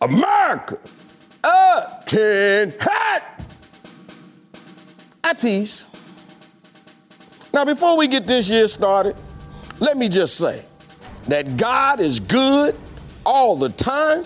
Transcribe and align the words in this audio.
America, 0.00 0.78
a 1.44 2.02
tin 2.06 2.72
hat. 2.80 3.44
I 5.22 5.34
tease. 5.34 5.86
Now, 7.52 7.64
before 7.64 7.96
we 7.96 8.08
get 8.08 8.26
this 8.26 8.48
year 8.48 8.66
started, 8.66 9.16
let 9.78 9.96
me 9.96 10.08
just 10.08 10.36
say 10.36 10.64
that 11.24 11.56
God 11.56 12.00
is 12.00 12.20
good 12.20 12.76
all 13.26 13.56
the 13.56 13.68
time. 13.68 14.24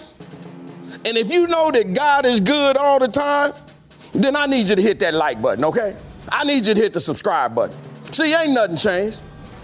And 1.04 1.16
if 1.16 1.30
you 1.30 1.46
know 1.46 1.70
that 1.70 1.92
God 1.92 2.24
is 2.24 2.40
good 2.40 2.76
all 2.76 2.98
the 2.98 3.08
time, 3.08 3.52
then 4.12 4.36
I 4.36 4.46
need 4.46 4.68
you 4.68 4.76
to 4.76 4.82
hit 4.82 5.00
that 5.00 5.14
like 5.14 5.42
button, 5.42 5.64
okay? 5.64 5.96
I 6.30 6.44
need 6.44 6.66
you 6.66 6.74
to 6.74 6.80
hit 6.80 6.92
the 6.92 7.00
subscribe 7.00 7.54
button. 7.54 7.76
See, 8.12 8.32
ain't 8.32 8.52
nothing 8.52 8.76
changed. 8.76 9.22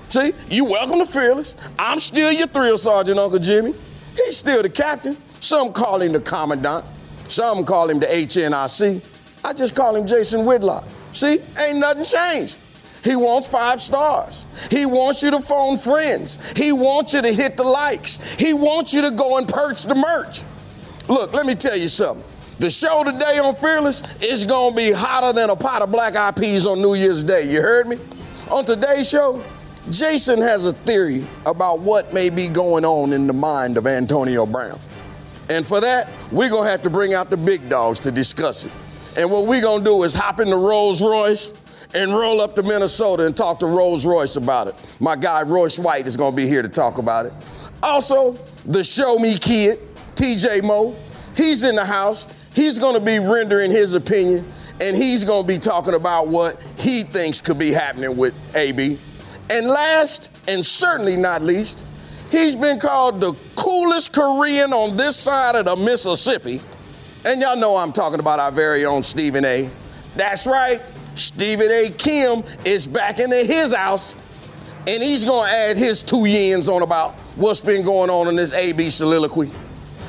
See, 0.09 0.33
you 0.49 0.65
welcome 0.65 0.99
to 0.99 1.07
Fearless. 1.07 1.55
I'm 1.79 2.01
still 2.01 2.33
your 2.33 2.49
thrill 2.49 2.77
sergeant, 2.77 3.19
Uncle 3.19 3.39
Jimmy. 3.39 3.75
He's 4.17 4.37
still 4.37 4.63
the 4.63 4.69
captain. 4.69 5.17
Some 5.41 5.73
call 5.73 6.03
him 6.03 6.13
the 6.13 6.21
commandant. 6.21 6.85
Some 7.29 7.65
call 7.65 7.89
him 7.89 7.99
the 7.99 8.07
HNIC. 8.07 9.05
I 9.45 9.53
just 9.53 9.75
call 9.75 9.97
him 9.97 10.07
Jason 10.07 10.45
Whitlock. 10.45 10.87
See, 11.13 11.41
ain't 11.59 11.79
nothing 11.79 12.05
changed. 12.05 12.59
He 13.03 13.17
wants 13.17 13.49
five 13.49 13.81
stars. 13.81 14.45
He 14.71 14.85
wants 14.85 15.23
you 15.23 15.31
to 15.31 15.41
phone 15.41 15.79
friends. 15.79 16.53
He 16.53 16.73
wants 16.73 17.15
you 17.15 17.23
to 17.23 17.33
hit 17.33 17.57
the 17.57 17.65
likes. 17.65 18.35
He 18.35 18.53
wants 18.53 18.93
you 18.93 19.01
to 19.01 19.11
go 19.11 19.39
and 19.39 19.49
purchase 19.49 19.85
the 19.85 19.95
merch. 19.95 20.43
Look, 21.09 21.33
let 21.33 21.47
me 21.47 21.55
tell 21.55 21.77
you 21.77 21.89
something. 21.89 22.25
The 22.59 22.69
show 22.69 23.03
today 23.05 23.39
on 23.39 23.55
Fearless 23.55 24.03
is 24.23 24.45
gonna 24.45 24.77
be 24.77 24.93
hotter 24.93 25.33
than 25.33 25.49
a 25.49 25.57
pot 25.57 25.81
of 25.81 25.91
black 25.91 26.15
eyed 26.15 26.37
peas 26.37 26.67
on 26.67 26.83
New 26.83 26.93
Year's 26.93 27.25
Day. 27.25 27.51
You 27.51 27.63
heard 27.63 27.89
me? 27.89 27.97
On 28.51 28.67
today's 28.67 29.09
show, 29.09 29.43
Jason 29.89 30.43
has 30.43 30.67
a 30.67 30.73
theory 30.73 31.25
about 31.47 31.81
what 31.81 32.13
may 32.13 32.29
be 32.29 32.49
going 32.49 32.85
on 32.85 33.15
in 33.15 33.27
the 33.27 33.33
mind 33.33 33.79
of 33.79 33.87
Antonio 33.87 34.45
Brown. 34.45 34.79
And 35.51 35.67
for 35.67 35.81
that, 35.81 36.09
we're 36.31 36.49
gonna 36.49 36.71
have 36.71 36.81
to 36.83 36.91
bring 36.91 37.13
out 37.13 37.29
the 37.29 37.37
big 37.37 37.69
dogs 37.69 37.99
to 38.01 38.13
discuss 38.13 38.65
it. 38.65 38.73
And 39.17 39.29
what 39.33 39.47
we're 39.47 39.61
gonna 39.61 39.85
do 39.85 40.05
is 40.05 40.15
hop 40.15 40.39
in 40.39 40.49
the 40.49 40.57
Rolls 40.57 41.03
Royce 41.03 41.53
and 41.93 42.15
roll 42.15 42.41
up 42.41 42.55
to 42.55 42.63
Minnesota 42.63 43.27
and 43.27 43.37
talk 43.37 43.59
to 43.59 43.67
Rolls 43.67 44.07
Royce 44.07 44.37
about 44.37 44.69
it. 44.69 44.77
My 45.01 45.17
guy 45.17 45.43
Royce 45.43 45.81
White 45.81 46.07
is 46.07 46.17
gonna 46.17 46.37
be 46.37 46.47
here 46.47 46.63
to 46.63 46.69
talk 46.69 46.99
about 46.99 47.27
it. 47.27 47.33
Also, 47.83 48.37
the 48.67 48.85
Show 48.85 49.19
Me 49.19 49.37
Kid, 49.37 49.81
TJ 50.15 50.63
Moe, 50.63 50.95
he's 51.37 51.65
in 51.65 51.75
the 51.75 51.85
house. 51.85 52.29
He's 52.55 52.79
gonna 52.79 53.01
be 53.01 53.19
rendering 53.19 53.73
his 53.73 53.95
opinion, 53.95 54.45
and 54.81 54.97
he's 54.97 55.25
gonna 55.25 55.49
be 55.49 55.59
talking 55.59 55.95
about 55.95 56.29
what 56.29 56.63
he 56.77 57.03
thinks 57.03 57.41
could 57.41 57.59
be 57.59 57.73
happening 57.73 58.17
with 58.17 58.35
AB. 58.55 59.01
And 59.49 59.67
last, 59.67 60.31
and 60.47 60.65
certainly 60.65 61.17
not 61.17 61.43
least, 61.43 61.85
he's 62.31 62.57
been 62.57 62.79
called 62.79 63.21
the 63.21 63.35
coolest 63.57 64.13
Korean 64.13 64.73
on 64.73 64.97
this 64.97 65.17
side 65.17 65.57
of 65.57 65.65
the 65.65 65.77
Mississippi. 65.77 66.61
And 67.25 67.41
y'all 67.41 67.57
know 67.57 67.77
I'm 67.77 67.93
talking 67.93 68.21
about 68.21 68.39
our 68.39 68.51
very 68.51 68.85
own 68.85 69.03
Stephen 69.03 69.45
A. 69.45 69.69
That's 70.17 70.47
right, 70.47 70.81
Stephen 71.15 71.71
A. 71.71 71.91
Kim 71.91 72.43
is 72.65 72.87
back 72.87 73.19
into 73.19 73.37
his 73.45 73.75
house, 73.75 74.15
and 74.87 75.03
he's 75.03 75.25
gonna 75.25 75.51
add 75.51 75.77
his 75.77 76.03
two 76.03 76.23
yens 76.23 76.69
on 76.69 76.83
about 76.83 77.13
what's 77.37 77.61
been 77.61 77.85
going 77.85 78.11
on 78.11 78.29
in 78.29 78.37
this 78.37 78.53
AB 78.53 78.91
soliloquy. 78.91 79.51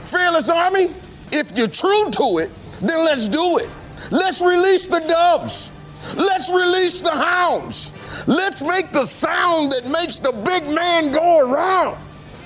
Fearless 0.04 0.50
Army, 0.50 0.90
if 1.32 1.56
you're 1.58 1.68
true 1.68 2.10
to 2.12 2.40
it, 2.40 2.50
then 2.80 3.00
let's 3.00 3.28
do 3.28 3.58
it. 3.58 3.70
Let's 4.10 4.42
release 4.42 4.88
the 4.88 5.00
dubs. 5.00 5.74
Let's 6.16 6.50
release 6.50 7.02
the 7.02 7.12
hounds. 7.12 7.92
Let's 8.28 8.64
make 8.64 8.92
the 8.92 9.06
sound 9.06 9.72
that 9.72 9.86
makes 9.86 10.18
the 10.18 10.32
big 10.32 10.68
man 10.68 11.12
go 11.12 11.40
around. 11.40 11.98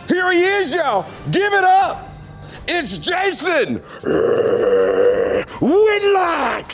Here 0.07 0.31
he 0.31 0.41
is, 0.43 0.73
y'all. 0.73 1.09
Give 1.31 1.53
it 1.53 1.63
up. 1.63 2.09
It's 2.67 2.97
Jason 2.97 3.75
Whitlock. 5.61 6.71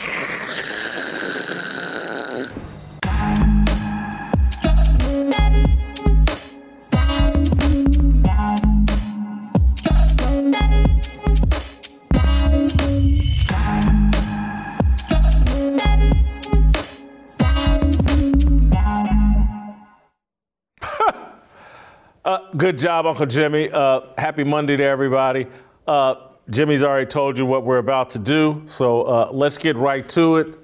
Uh, 22.32 22.50
good 22.56 22.78
job, 22.78 23.04
Uncle 23.04 23.26
Jimmy. 23.26 23.70
Uh, 23.70 24.00
happy 24.16 24.42
Monday 24.42 24.74
to 24.78 24.82
everybody. 24.82 25.46
Uh, 25.86 26.14
Jimmy's 26.48 26.82
already 26.82 27.04
told 27.04 27.36
you 27.36 27.44
what 27.44 27.62
we're 27.62 27.76
about 27.76 28.08
to 28.08 28.18
do, 28.18 28.62
so 28.64 29.02
uh, 29.02 29.28
let's 29.30 29.58
get 29.58 29.76
right 29.76 30.08
to 30.08 30.38
it. 30.38 30.56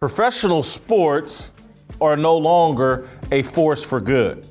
Professional 0.00 0.64
sports 0.64 1.52
are 2.00 2.16
no 2.16 2.36
longer 2.36 3.08
a 3.30 3.44
force 3.44 3.84
for 3.84 4.00
good. 4.00 4.44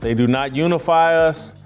They 0.00 0.14
do 0.14 0.26
not 0.26 0.56
unify 0.56 1.14
us, 1.14 1.56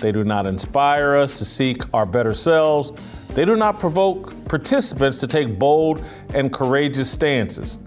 they 0.00 0.10
do 0.10 0.24
not 0.24 0.46
inspire 0.46 1.14
us 1.14 1.38
to 1.38 1.44
seek 1.44 1.82
our 1.94 2.04
better 2.04 2.34
selves, 2.34 2.90
they 3.28 3.44
do 3.44 3.54
not 3.54 3.78
provoke 3.78 4.34
participants 4.48 5.18
to 5.18 5.28
take 5.28 5.60
bold 5.60 6.04
and 6.34 6.52
courageous 6.52 7.08
stances. 7.08 7.78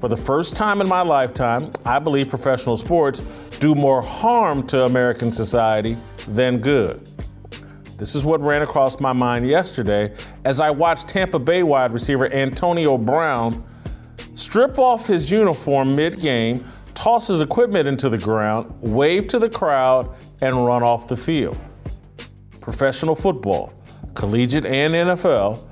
For 0.00 0.08
the 0.08 0.16
first 0.16 0.56
time 0.56 0.82
in 0.82 0.88
my 0.88 1.00
lifetime, 1.00 1.70
I 1.84 1.98
believe 1.98 2.28
professional 2.28 2.76
sports 2.76 3.22
do 3.60 3.74
more 3.74 4.02
harm 4.02 4.66
to 4.66 4.84
American 4.84 5.32
society 5.32 5.96
than 6.28 6.58
good. 6.58 7.08
This 7.96 8.14
is 8.14 8.26
what 8.26 8.42
ran 8.42 8.60
across 8.60 9.00
my 9.00 9.14
mind 9.14 9.48
yesterday 9.48 10.14
as 10.44 10.60
I 10.60 10.70
watched 10.70 11.08
Tampa 11.08 11.38
Bay 11.38 11.62
wide 11.62 11.92
receiver 11.92 12.30
Antonio 12.30 12.98
Brown 12.98 13.64
strip 14.34 14.78
off 14.78 15.06
his 15.06 15.30
uniform 15.30 15.96
mid 15.96 16.20
game, 16.20 16.70
toss 16.92 17.28
his 17.28 17.40
equipment 17.40 17.88
into 17.88 18.10
the 18.10 18.18
ground, 18.18 18.70
wave 18.82 19.26
to 19.28 19.38
the 19.38 19.48
crowd, 19.48 20.14
and 20.42 20.66
run 20.66 20.82
off 20.82 21.08
the 21.08 21.16
field. 21.16 21.56
Professional 22.60 23.14
football, 23.14 23.72
collegiate 24.14 24.66
and 24.66 24.92
NFL, 24.92 25.62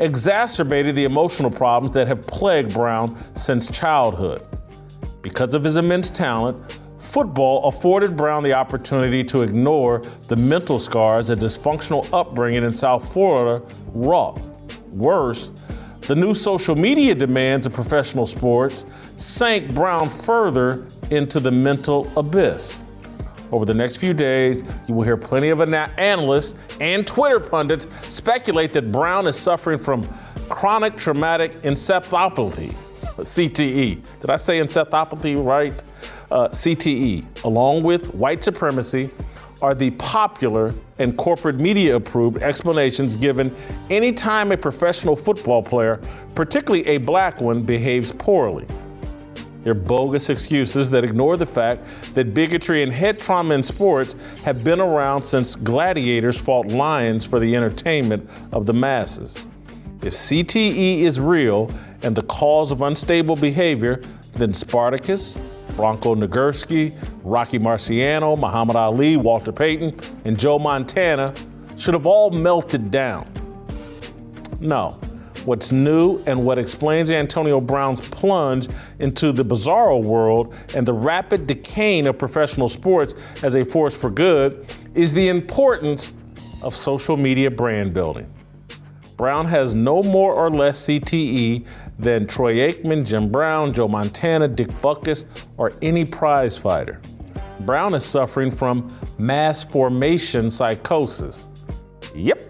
exacerbated 0.00 0.96
the 0.96 1.04
emotional 1.04 1.50
problems 1.50 1.94
that 1.94 2.08
have 2.08 2.22
plagued 2.26 2.72
Brown 2.72 3.16
since 3.34 3.70
childhood. 3.70 4.42
Because 5.22 5.54
of 5.54 5.62
his 5.62 5.76
immense 5.76 6.10
talent, 6.10 6.56
football 6.98 7.66
afforded 7.66 8.16
Brown 8.16 8.42
the 8.42 8.52
opportunity 8.52 9.22
to 9.24 9.42
ignore 9.42 10.02
the 10.28 10.36
mental 10.36 10.78
scars 10.78 11.30
a 11.30 11.36
dysfunctional 11.36 12.08
upbringing 12.12 12.64
in 12.64 12.72
South 12.72 13.12
Florida 13.12 13.64
wrought. 13.92 14.40
Worse, 14.90 15.50
the 16.02 16.16
new 16.16 16.34
social 16.34 16.74
media 16.74 17.14
demands 17.14 17.66
of 17.66 17.72
professional 17.72 18.26
sports 18.26 18.86
sank 19.16 19.72
Brown 19.74 20.08
further 20.08 20.86
into 21.10 21.38
the 21.40 21.50
mental 21.50 22.10
abyss. 22.16 22.82
Over 23.52 23.64
the 23.64 23.74
next 23.74 23.96
few 23.96 24.14
days, 24.14 24.62
you 24.86 24.94
will 24.94 25.02
hear 25.02 25.16
plenty 25.16 25.48
of 25.50 25.60
ana- 25.60 25.92
analysts 25.98 26.54
and 26.80 27.06
Twitter 27.06 27.40
pundits 27.40 27.88
speculate 28.08 28.72
that 28.74 28.92
Brown 28.92 29.26
is 29.26 29.36
suffering 29.36 29.78
from 29.78 30.08
chronic 30.48 30.96
traumatic 30.96 31.52
encephalopathy, 31.62 32.74
CTE. 33.18 34.02
Did 34.20 34.30
I 34.30 34.36
say 34.36 34.60
encephalopathy 34.60 35.44
right? 35.44 35.82
Uh, 36.30 36.48
CTE, 36.48 37.24
along 37.44 37.82
with 37.82 38.14
white 38.14 38.44
supremacy, 38.44 39.10
are 39.60 39.74
the 39.74 39.90
popular 39.92 40.72
and 40.98 41.16
corporate 41.16 41.56
media 41.56 41.96
approved 41.96 42.42
explanations 42.42 43.16
given 43.16 43.54
anytime 43.90 44.52
a 44.52 44.56
professional 44.56 45.16
football 45.16 45.62
player, 45.62 46.00
particularly 46.34 46.86
a 46.86 46.98
black 46.98 47.40
one, 47.40 47.62
behaves 47.62 48.12
poorly. 48.12 48.66
They're 49.62 49.74
bogus 49.74 50.30
excuses 50.30 50.90
that 50.90 51.04
ignore 51.04 51.36
the 51.36 51.46
fact 51.46 51.86
that 52.14 52.32
bigotry 52.32 52.82
and 52.82 52.90
head 52.90 53.18
trauma 53.18 53.54
in 53.54 53.62
sports 53.62 54.16
have 54.44 54.64
been 54.64 54.80
around 54.80 55.22
since 55.22 55.54
gladiators 55.54 56.40
fought 56.40 56.68
lions 56.68 57.24
for 57.24 57.38
the 57.38 57.54
entertainment 57.54 58.28
of 58.52 58.66
the 58.66 58.72
masses. 58.72 59.38
If 60.02 60.14
CTE 60.14 61.00
is 61.00 61.20
real 61.20 61.70
and 62.02 62.16
the 62.16 62.22
cause 62.22 62.72
of 62.72 62.80
unstable 62.80 63.36
behavior, 63.36 64.02
then 64.32 64.54
Spartacus, 64.54 65.36
Bronco 65.76 66.14
Nagurski, 66.14 66.94
Rocky 67.22 67.58
Marciano, 67.58 68.38
Muhammad 68.38 68.76
Ali, 68.76 69.18
Walter 69.18 69.52
Payton, 69.52 69.94
and 70.24 70.38
Joe 70.38 70.58
Montana 70.58 71.34
should 71.76 71.94
have 71.94 72.06
all 72.06 72.30
melted 72.30 72.90
down. 72.90 73.30
No. 74.60 74.98
What's 75.44 75.72
new 75.72 76.22
and 76.26 76.44
what 76.44 76.58
explains 76.58 77.10
Antonio 77.10 77.60
Brown's 77.60 78.00
plunge 78.08 78.68
into 78.98 79.32
the 79.32 79.44
bizarro 79.44 80.02
world 80.02 80.54
and 80.74 80.86
the 80.86 80.92
rapid 80.92 81.46
decaying 81.46 82.06
of 82.06 82.18
professional 82.18 82.68
sports 82.68 83.14
as 83.42 83.56
a 83.56 83.64
force 83.64 83.96
for 83.96 84.10
good 84.10 84.66
is 84.94 85.14
the 85.14 85.28
importance 85.28 86.12
of 86.62 86.76
social 86.76 87.16
media 87.16 87.50
brand 87.50 87.94
building. 87.94 88.30
Brown 89.16 89.46
has 89.46 89.74
no 89.74 90.02
more 90.02 90.34
or 90.34 90.50
less 90.50 90.86
CTE 90.86 91.66
than 91.98 92.26
Troy 92.26 92.54
Aikman, 92.70 93.06
Jim 93.06 93.30
Brown, 93.30 93.72
Joe 93.72 93.88
Montana, 93.88 94.48
Dick 94.48 94.68
Butkus, 94.82 95.26
or 95.56 95.72
any 95.82 96.04
prize 96.04 96.56
fighter. 96.56 97.00
Brown 97.60 97.94
is 97.94 98.04
suffering 98.04 98.50
from 98.50 98.88
mass 99.18 99.62
formation 99.62 100.50
psychosis. 100.50 101.46
Yep, 102.14 102.49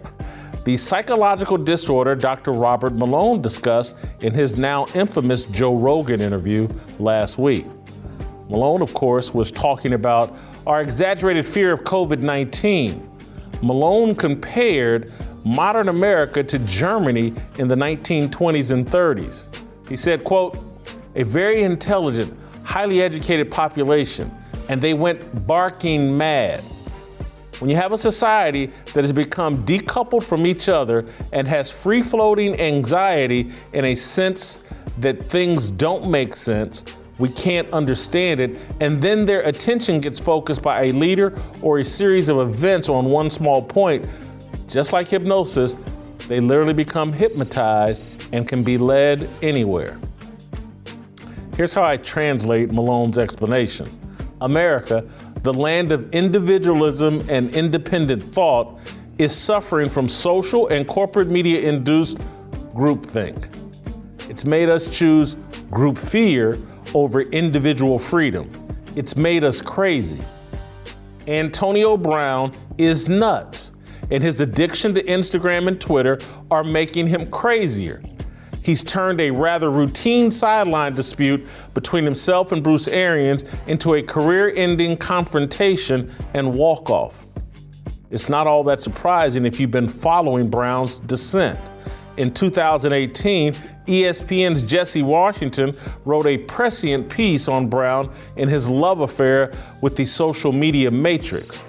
the 0.63 0.77
psychological 0.77 1.57
disorder 1.57 2.15
Dr. 2.15 2.51
Robert 2.51 2.93
Malone 2.93 3.41
discussed 3.41 3.95
in 4.19 4.33
his 4.33 4.57
now 4.57 4.85
infamous 4.93 5.45
Joe 5.45 5.75
Rogan 5.75 6.21
interview 6.21 6.67
last 6.99 7.37
week. 7.39 7.65
Malone, 8.47 8.81
of 8.81 8.93
course, 8.93 9.33
was 9.33 9.51
talking 9.51 9.93
about 9.93 10.35
our 10.67 10.81
exaggerated 10.81 11.45
fear 11.45 11.71
of 11.73 11.81
COVID 11.81 12.19
19. 12.19 13.09
Malone 13.61 14.15
compared 14.15 15.11
modern 15.43 15.89
America 15.89 16.43
to 16.43 16.59
Germany 16.59 17.33
in 17.57 17.67
the 17.67 17.75
1920s 17.75 18.71
and 18.71 18.85
30s. 18.85 19.47
He 19.87 19.95
said, 19.95 20.23
quote, 20.23 20.57
a 21.15 21.23
very 21.23 21.63
intelligent, 21.63 22.37
highly 22.63 23.01
educated 23.01 23.49
population, 23.49 24.31
and 24.69 24.79
they 24.81 24.93
went 24.93 25.47
barking 25.47 26.15
mad. 26.17 26.63
When 27.61 27.69
you 27.69 27.75
have 27.75 27.91
a 27.91 27.97
society 27.97 28.71
that 28.95 29.03
has 29.03 29.13
become 29.13 29.63
decoupled 29.67 30.23
from 30.23 30.47
each 30.47 30.67
other 30.67 31.05
and 31.31 31.47
has 31.47 31.69
free 31.69 32.01
floating 32.01 32.59
anxiety 32.59 33.51
in 33.73 33.85
a 33.85 33.93
sense 33.93 34.63
that 34.97 35.29
things 35.29 35.69
don't 35.69 36.09
make 36.09 36.33
sense, 36.33 36.83
we 37.19 37.29
can't 37.29 37.69
understand 37.69 38.39
it, 38.39 38.57
and 38.79 38.99
then 38.99 39.25
their 39.25 39.41
attention 39.41 39.99
gets 39.99 40.19
focused 40.19 40.63
by 40.63 40.85
a 40.85 40.91
leader 40.91 41.39
or 41.61 41.77
a 41.77 41.85
series 41.85 42.29
of 42.29 42.39
events 42.39 42.89
on 42.89 43.05
one 43.05 43.29
small 43.29 43.61
point, 43.61 44.09
just 44.67 44.91
like 44.91 45.07
hypnosis, 45.07 45.77
they 46.27 46.39
literally 46.39 46.73
become 46.73 47.13
hypnotized 47.13 48.03
and 48.31 48.47
can 48.47 48.63
be 48.63 48.79
led 48.79 49.29
anywhere. 49.43 49.99
Here's 51.55 51.75
how 51.75 51.83
I 51.83 51.97
translate 51.97 52.73
Malone's 52.73 53.19
explanation 53.19 53.87
America, 54.41 55.07
the 55.43 55.53
land 55.53 55.91
of 55.91 56.09
individualism 56.11 57.27
and 57.29 57.55
independent 57.55 58.33
thought, 58.33 58.79
is 59.17 59.35
suffering 59.35 59.89
from 59.89 60.07
social 60.07 60.67
and 60.67 60.87
corporate 60.87 61.27
media 61.27 61.67
induced 61.67 62.17
groupthink. 62.73 63.47
It's 64.29 64.45
made 64.45 64.69
us 64.69 64.89
choose 64.89 65.35
group 65.69 65.97
fear 65.97 66.57
over 66.93 67.21
individual 67.21 67.99
freedom. 67.99 68.51
It's 68.95 69.15
made 69.15 69.43
us 69.43 69.61
crazy. 69.61 70.21
Antonio 71.27 71.97
Brown 71.97 72.53
is 72.77 73.07
nuts 73.07 73.73
and 74.09 74.21
his 74.21 74.41
addiction 74.41 74.93
to 74.95 75.03
Instagram 75.03 75.67
and 75.67 75.79
Twitter 75.79 76.19
are 76.49 76.63
making 76.63 77.07
him 77.07 77.29
crazier. 77.31 78.01
He's 78.63 78.83
turned 78.83 79.19
a 79.19 79.31
rather 79.31 79.69
routine 79.69 80.31
sideline 80.31 80.93
dispute 80.95 81.47
between 81.73 82.03
himself 82.03 82.51
and 82.51 82.63
Bruce 82.63 82.87
Arians 82.87 83.43
into 83.67 83.95
a 83.95 84.03
career 84.03 84.53
ending 84.55 84.97
confrontation 84.97 86.13
and 86.33 86.53
walk 86.53 86.89
off. 86.89 87.19
It's 88.11 88.29
not 88.29 88.45
all 88.45 88.63
that 88.65 88.81
surprising 88.81 89.45
if 89.45 89.59
you've 89.59 89.71
been 89.71 89.87
following 89.87 90.49
Brown's 90.49 90.99
descent. 90.99 91.57
In 92.17 92.33
2018, 92.33 93.53
ESPN's 93.87 94.63
Jesse 94.63 95.01
Washington 95.01 95.73
wrote 96.05 96.27
a 96.27 96.37
prescient 96.37 97.09
piece 97.09 97.47
on 97.47 97.67
Brown 97.67 98.13
and 98.37 98.49
his 98.49 98.69
love 98.69 98.99
affair 98.99 99.53
with 99.79 99.95
the 99.95 100.05
social 100.05 100.51
media 100.51 100.91
matrix. 100.91 101.65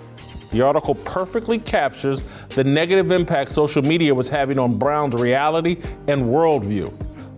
The 0.52 0.60
article 0.60 0.94
perfectly 0.94 1.58
captures 1.58 2.22
the 2.50 2.62
negative 2.62 3.10
impact 3.10 3.50
social 3.50 3.82
media 3.82 4.14
was 4.14 4.28
having 4.28 4.58
on 4.58 4.78
Brown's 4.78 5.14
reality 5.14 5.80
and 6.08 6.26
worldview. 6.26 6.92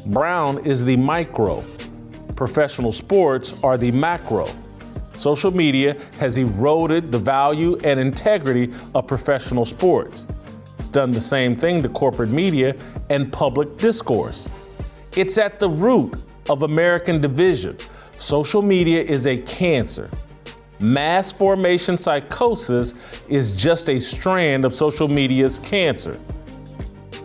Brown 0.06 0.58
is 0.66 0.84
the 0.84 0.96
micro, 0.96 1.64
professional 2.36 2.92
sports 2.92 3.54
are 3.62 3.78
the 3.78 3.92
macro. 3.92 4.48
Social 5.14 5.52
media 5.52 5.96
has 6.18 6.36
eroded 6.38 7.12
the 7.12 7.18
value 7.18 7.78
and 7.84 8.00
integrity 8.00 8.72
of 8.96 9.06
professional 9.06 9.64
sports. 9.64 10.26
It's 10.78 10.88
done 10.88 11.12
the 11.12 11.20
same 11.20 11.54
thing 11.54 11.82
to 11.84 11.88
corporate 11.88 12.30
media 12.30 12.74
and 13.10 13.32
public 13.32 13.78
discourse. 13.78 14.48
It's 15.16 15.38
at 15.38 15.60
the 15.60 15.70
root 15.70 16.14
of 16.48 16.64
American 16.64 17.20
division. 17.20 17.78
Social 18.18 18.60
media 18.60 19.02
is 19.02 19.26
a 19.28 19.38
cancer. 19.38 20.10
Mass 20.84 21.32
formation 21.32 21.96
psychosis 21.96 22.92
is 23.26 23.54
just 23.54 23.88
a 23.88 23.98
strand 23.98 24.66
of 24.66 24.74
social 24.74 25.08
media's 25.08 25.58
cancer. 25.60 26.20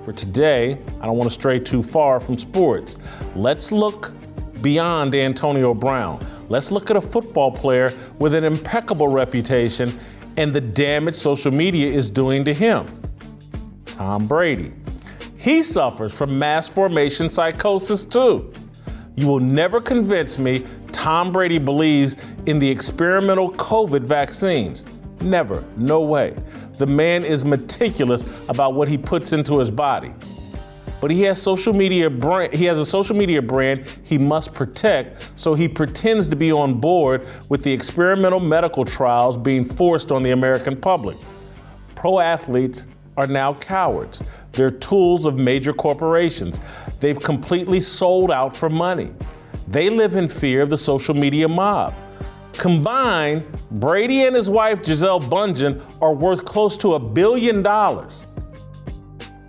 For 0.05 0.13
today, 0.13 0.77
I 1.01 1.05
don't 1.05 1.17
want 1.17 1.29
to 1.29 1.33
stray 1.33 1.59
too 1.59 1.83
far 1.83 2.21
from 2.21 2.37
sports. 2.37 2.95
Let's 3.35 3.73
look 3.73 4.13
beyond 4.61 5.13
Antonio 5.13 5.73
Brown. 5.73 6.25
Let's 6.47 6.71
look 6.71 6.89
at 6.89 6.95
a 6.95 7.01
football 7.01 7.51
player 7.51 7.93
with 8.17 8.33
an 8.33 8.45
impeccable 8.45 9.09
reputation 9.09 9.99
and 10.37 10.55
the 10.55 10.61
damage 10.61 11.15
social 11.15 11.51
media 11.51 11.91
is 11.91 12.09
doing 12.09 12.45
to 12.45 12.53
him 12.53 12.87
Tom 13.87 14.25
Brady. 14.25 14.71
He 15.35 15.63
suffers 15.63 16.17
from 16.17 16.39
mass 16.39 16.69
formation 16.69 17.29
psychosis 17.29 18.05
too. 18.05 18.53
You 19.17 19.27
will 19.27 19.41
never 19.41 19.81
convince 19.81 20.37
me 20.37 20.65
Tom 20.91 21.31
Brady 21.31 21.59
believes 21.59 22.17
in 22.45 22.59
the 22.59 22.69
experimental 22.69 23.51
COVID 23.53 24.01
vaccines. 24.01 24.85
Never, 25.21 25.63
no 25.75 26.01
way. 26.01 26.35
The 26.77 26.87
man 26.87 27.25
is 27.25 27.43
meticulous 27.43 28.23
about 28.47 28.73
what 28.73 28.87
he 28.87 28.97
puts 28.97 29.33
into 29.33 29.59
his 29.59 29.69
body. 29.69 30.13
But 31.01 31.11
he 31.11 31.23
has 31.23 31.41
social 31.41 31.73
media 31.73 32.09
brand, 32.09 32.53
he 32.53 32.65
has 32.65 32.77
a 32.77 32.85
social 32.85 33.15
media 33.15 33.41
brand 33.41 33.85
he 34.03 34.17
must 34.17 34.53
protect, 34.53 35.39
so 35.39 35.53
he 35.53 35.67
pretends 35.67 36.27
to 36.27 36.35
be 36.35 36.51
on 36.51 36.79
board 36.79 37.25
with 37.47 37.63
the 37.63 37.71
experimental 37.71 38.39
medical 38.39 38.83
trials 38.83 39.37
being 39.37 39.63
forced 39.63 40.11
on 40.11 40.23
the 40.23 40.31
American 40.31 40.75
public. 40.75 41.17
Pro 41.95 42.19
athletes 42.19 42.87
are 43.17 43.27
now 43.27 43.53
cowards. 43.55 44.21
They're 44.53 44.71
tools 44.71 45.25
of 45.25 45.35
major 45.35 45.73
corporations. 45.73 46.59
They've 46.99 47.19
completely 47.19 47.81
sold 47.81 48.31
out 48.31 48.55
for 48.55 48.69
money. 48.69 49.11
They 49.69 49.91
live 49.91 50.15
in 50.15 50.27
fear 50.27 50.63
of 50.63 50.71
the 50.71 50.77
social 50.77 51.13
media 51.13 51.47
mob. 51.47 51.93
Combined, 52.53 53.47
Brady 53.69 54.25
and 54.25 54.35
his 54.35 54.49
wife 54.49 54.83
Gisele 54.83 55.19
Bündchen 55.19 55.79
are 56.01 56.13
worth 56.13 56.43
close 56.43 56.75
to 56.77 56.95
a 56.95 56.99
billion 56.99 57.61
dollars. 57.61 58.23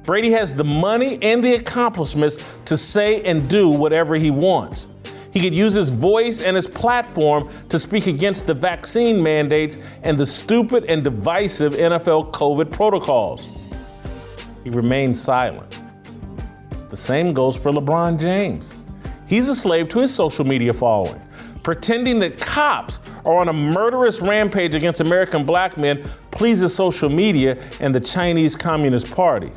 Brady 0.04 0.30
has 0.32 0.52
the 0.52 0.64
money 0.64 1.18
and 1.22 1.42
the 1.42 1.54
accomplishments 1.54 2.38
to 2.66 2.76
say 2.76 3.22
and 3.22 3.48
do 3.48 3.70
whatever 3.70 4.14
he 4.14 4.30
wants. 4.30 4.90
He 5.32 5.40
could 5.40 5.54
use 5.54 5.72
his 5.72 5.88
voice 5.88 6.42
and 6.42 6.54
his 6.54 6.66
platform 6.66 7.48
to 7.70 7.78
speak 7.78 8.06
against 8.06 8.46
the 8.46 8.54
vaccine 8.54 9.22
mandates 9.22 9.78
and 10.02 10.18
the 10.18 10.26
stupid 10.26 10.84
and 10.84 11.02
divisive 11.02 11.72
NFL 11.72 12.32
COVID 12.32 12.70
protocols. 12.70 13.46
He 14.64 14.70
remains 14.70 15.22
silent. 15.22 15.78
The 16.90 16.96
same 16.96 17.32
goes 17.32 17.56
for 17.56 17.70
LeBron 17.70 18.18
James. 18.18 18.76
He's 19.30 19.49
a 19.49 19.54
slave 19.54 19.88
to 19.90 20.00
his 20.00 20.12
social 20.12 20.44
media 20.44 20.75
following, 20.75 21.22
pretending 21.62 22.18
that 22.18 22.40
cops 22.40 23.00
are 23.25 23.37
on 23.37 23.49
a 23.49 23.52
murderous 23.52 24.20
rampage 24.20 24.75
against 24.75 25.00
American 25.00 25.46
black 25.46 25.76
men 25.76 26.02
pleases 26.32 26.75
social 26.75 27.08
media 27.08 27.56
and 27.78 27.94
the 27.94 28.00
Chinese 28.00 28.56
Communist 28.56 29.08
Party. 29.12 29.52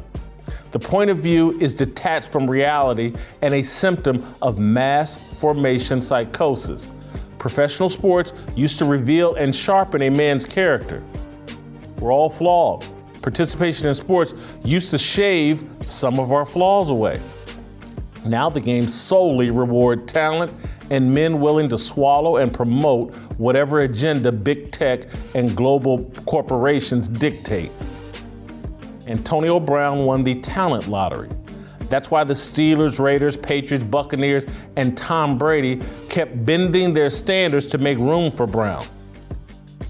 The 0.73 0.77
point 0.77 1.09
of 1.09 1.17
view 1.17 1.59
is 1.59 1.73
detached 1.73 2.29
from 2.29 2.47
reality 2.47 3.15
and 3.41 3.55
a 3.55 3.63
symptom 3.63 4.35
of 4.43 4.59
mass 4.59 5.17
formation 5.37 6.03
psychosis. 6.03 6.87
Professional 7.39 7.89
sports 7.89 8.31
used 8.55 8.77
to 8.77 8.85
reveal 8.85 9.33
and 9.33 9.55
sharpen 9.55 10.03
a 10.03 10.09
man's 10.11 10.45
character. 10.45 11.01
We're 11.97 12.13
all 12.13 12.29
flawed. 12.29 12.85
Participation 13.23 13.87
in 13.87 13.95
sports 13.95 14.35
used 14.63 14.91
to 14.91 14.99
shave 14.99 15.67
some 15.87 16.19
of 16.19 16.31
our 16.31 16.45
flaws 16.45 16.91
away. 16.91 17.19
Now 18.25 18.49
the 18.49 18.61
games 18.61 18.93
solely 18.93 19.51
reward 19.51 20.07
talent 20.07 20.51
and 20.89 21.13
men 21.13 21.39
willing 21.39 21.67
to 21.69 21.77
swallow 21.77 22.37
and 22.37 22.53
promote 22.53 23.13
whatever 23.37 23.81
agenda 23.81 24.31
big 24.31 24.71
tech 24.71 25.07
and 25.35 25.55
global 25.55 26.09
corporations 26.25 27.09
dictate. 27.09 27.71
Antonio 29.07 29.59
Brown 29.59 30.05
won 30.05 30.23
the 30.23 30.35
talent 30.35 30.87
lottery. 30.87 31.29
That's 31.89 32.09
why 32.09 32.23
the 32.23 32.33
Steelers, 32.33 32.99
Raiders, 32.99 33.35
Patriots, 33.35 33.85
Buccaneers, 33.85 34.45
and 34.77 34.97
Tom 34.97 35.37
Brady 35.37 35.81
kept 36.09 36.45
bending 36.45 36.93
their 36.93 37.09
standards 37.09 37.67
to 37.67 37.77
make 37.77 37.97
room 37.97 38.31
for 38.31 38.47
Brown. 38.47 38.85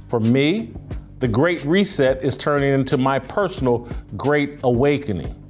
For 0.08 0.20
me, 0.20 0.74
The 1.20 1.28
Great 1.28 1.64
Reset 1.64 2.24
is 2.24 2.36
turning 2.36 2.74
into 2.74 2.98
my 2.98 3.20
personal 3.20 3.88
Great 4.18 4.60
Awakening. 4.64 5.43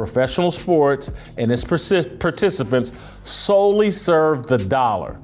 Professional 0.00 0.50
sports 0.50 1.10
and 1.36 1.52
its 1.52 1.62
participants 1.62 2.90
solely 3.22 3.90
serve 3.90 4.46
the 4.46 4.56
dollar. 4.56 5.20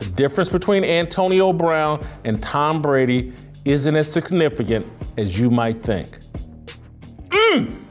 The 0.00 0.06
difference 0.06 0.48
between 0.48 0.82
Antonio 0.82 1.52
Brown 1.52 2.04
and 2.24 2.42
Tom 2.42 2.82
Brady 2.82 3.32
isn't 3.64 3.94
as 3.94 4.12
significant 4.12 4.84
as 5.16 5.38
you 5.38 5.48
might 5.48 5.80
think. 5.80 6.18
Mm. 7.28 7.84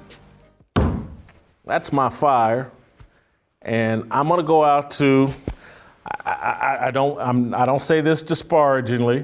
That's 1.64 1.94
my 1.94 2.10
fire. 2.10 2.70
And 3.62 4.04
I'm 4.12 4.28
going 4.28 4.42
to 4.42 4.46
go 4.46 4.66
out 4.66 4.92
to, 4.92 5.30
I, 6.26 6.32
I, 6.32 6.88
I 6.88 6.92
don't, 6.92 7.18
I'm, 7.18 7.54
I 7.54 7.60
do 7.60 7.72
not 7.72 7.78
say 7.78 8.02
this 8.02 8.24
disparagingly, 8.24 9.24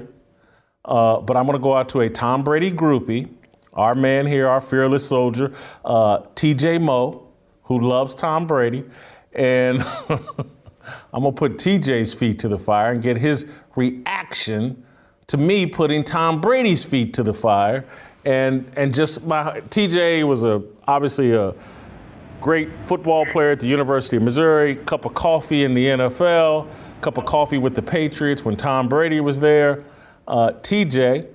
uh, 0.86 1.20
but 1.20 1.36
I'm 1.36 1.44
going 1.44 1.58
to 1.58 1.62
go 1.62 1.76
out 1.76 1.90
to 1.90 2.00
a 2.00 2.08
Tom 2.08 2.42
Brady 2.42 2.72
groupie, 2.72 3.28
our 3.76 3.94
man 3.94 4.26
here, 4.26 4.48
our 4.48 4.60
fearless 4.60 5.06
soldier, 5.06 5.52
uh, 5.84 6.18
TJ 6.34 6.80
Moe, 6.80 7.28
who 7.64 7.80
loves 7.80 8.14
Tom 8.14 8.46
Brady. 8.46 8.84
And 9.32 9.82
I'm 10.08 11.22
going 11.22 11.32
to 11.34 11.38
put 11.38 11.52
TJ's 11.58 12.14
feet 12.14 12.38
to 12.40 12.48
the 12.48 12.58
fire 12.58 12.92
and 12.92 13.02
get 13.02 13.18
his 13.18 13.46
reaction 13.76 14.84
to 15.28 15.36
me 15.36 15.66
putting 15.66 16.04
Tom 16.04 16.40
Brady's 16.40 16.84
feet 16.84 17.12
to 17.14 17.22
the 17.22 17.34
fire. 17.34 17.84
And, 18.24 18.70
and 18.76 18.94
just 18.94 19.24
my 19.24 19.60
TJ 19.68 20.26
was 20.26 20.42
a 20.42 20.62
obviously 20.88 21.32
a 21.32 21.54
great 22.40 22.68
football 22.86 23.26
player 23.26 23.50
at 23.50 23.60
the 23.60 23.66
University 23.66 24.16
of 24.16 24.22
Missouri, 24.22 24.76
cup 24.76 25.04
of 25.04 25.14
coffee 25.14 25.64
in 25.64 25.74
the 25.74 25.86
NFL, 25.86 26.68
cup 27.00 27.18
of 27.18 27.24
coffee 27.24 27.58
with 27.58 27.74
the 27.74 27.82
Patriots 27.82 28.44
when 28.44 28.56
Tom 28.56 28.88
Brady 28.88 29.20
was 29.20 29.40
there. 29.40 29.84
Uh, 30.26 30.52
TJ, 30.52 31.28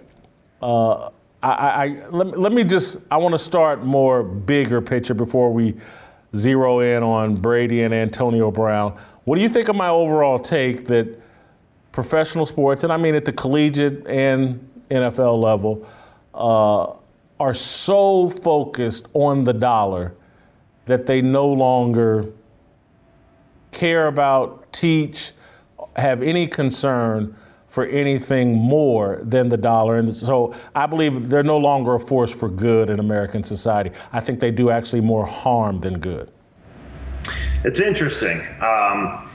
uh, 0.62 1.10
I, 1.44 1.50
I, 1.50 2.10
let, 2.10 2.40
let 2.40 2.52
me 2.52 2.64
just, 2.64 2.98
I 3.10 3.18
want 3.18 3.34
to 3.34 3.40
start 3.40 3.84
more 3.84 4.22
bigger 4.22 4.80
picture 4.82 5.16
before 5.16 5.52
we 5.52 5.76
zero 6.36 6.80
in 6.80 7.04
on 7.04 7.36
Brady 7.36 7.82
and 7.82 7.94
Antonio 7.94 8.52
Brown. 8.52 8.98
What 9.24 9.38
do 9.38 9.42
you 9.42 9.50
think 9.50 9.68
of 9.68 9.76
my 9.76 9.90
overall 9.90 10.38
take 10.40 10.86
that 10.88 11.20
professional 11.92 12.46
sports, 12.46 12.84
and 12.84 12.94
I 12.94 12.98
mean 12.98 13.16
at 13.16 13.26
the 13.26 13.32
collegiate 13.32 14.06
and 14.08 14.68
NFL 14.90 15.42
level, 15.42 15.88
uh, 16.34 16.94
are 17.40 17.54
so 17.54 18.30
focused 18.30 19.08
on 19.14 19.44
the 19.44 19.54
dollar 19.54 20.14
that 20.86 21.06
they 21.06 21.22
no 21.22 21.48
longer 21.48 22.32
care 23.72 24.08
about, 24.08 24.72
teach, 24.72 25.32
have 25.96 26.22
any 26.22 26.48
concern 26.48 27.36
for 27.72 27.86
anything 27.86 28.54
more 28.54 29.22
than 29.24 29.48
the 29.48 29.56
dollar. 29.56 29.96
And 29.96 30.14
so 30.14 30.54
I 30.76 30.86
believe 30.88 31.30
they're 31.30 31.42
no 31.42 31.58
longer 31.58 31.96
a 31.96 32.00
force 32.02 32.30
for 32.36 32.50
good 32.50 32.90
in 32.90 33.00
American 33.00 33.46
society. 33.46 33.92
I 34.12 34.20
think 34.20 34.42
they 34.42 34.52
do 34.52 34.70
actually 34.70 35.00
more 35.00 35.26
harm 35.26 35.80
than 35.80 36.00
good. 36.00 36.30
It's 37.64 37.80
interesting. 37.80 38.42
Um, 38.60 39.30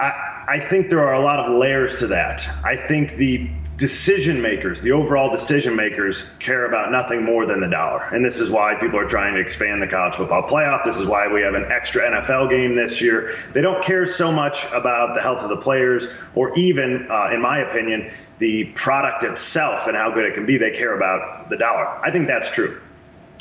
I, 0.00 0.44
I 0.48 0.66
think 0.70 0.88
there 0.88 1.06
are 1.06 1.14
a 1.14 1.20
lot 1.20 1.38
of 1.38 1.54
layers 1.54 1.98
to 1.98 2.06
that. 2.06 2.48
I 2.64 2.76
think 2.76 3.16
the 3.16 3.50
decision 3.76 4.40
makers, 4.40 4.80
the 4.80 4.92
overall 4.92 5.30
decision 5.30 5.76
makers, 5.76 6.24
care 6.38 6.66
about 6.66 6.90
nothing 6.90 7.22
more 7.22 7.44
than 7.44 7.60
the 7.60 7.68
dollar. 7.68 8.02
And 8.12 8.24
this 8.24 8.38
is 8.38 8.50
why 8.50 8.74
people 8.74 8.98
are 8.98 9.08
trying 9.08 9.34
to 9.34 9.40
expand 9.40 9.82
the 9.82 9.86
college 9.86 10.14
football 10.14 10.42
playoff. 10.48 10.84
This 10.84 10.96
is 10.96 11.06
why 11.06 11.28
we 11.28 11.42
have 11.42 11.54
an 11.54 11.70
extra 11.70 12.10
NFL 12.10 12.50
game 12.50 12.74
this 12.74 13.00
year. 13.00 13.32
They 13.52 13.60
don't 13.60 13.82
care 13.84 14.06
so 14.06 14.32
much 14.32 14.64
about 14.72 15.14
the 15.14 15.20
health 15.20 15.40
of 15.40 15.50
the 15.50 15.58
players 15.58 16.06
or 16.34 16.56
even, 16.58 17.06
uh, 17.10 17.30
in 17.32 17.42
my 17.42 17.58
opinion, 17.58 18.10
the 18.38 18.64
product 18.74 19.24
itself 19.24 19.86
and 19.86 19.96
how 19.96 20.10
good 20.10 20.24
it 20.24 20.34
can 20.34 20.46
be. 20.46 20.56
They 20.56 20.70
care 20.70 20.96
about 20.96 21.50
the 21.50 21.56
dollar. 21.56 21.86
I 22.04 22.10
think 22.10 22.26
that's 22.26 22.48
true. 22.48 22.80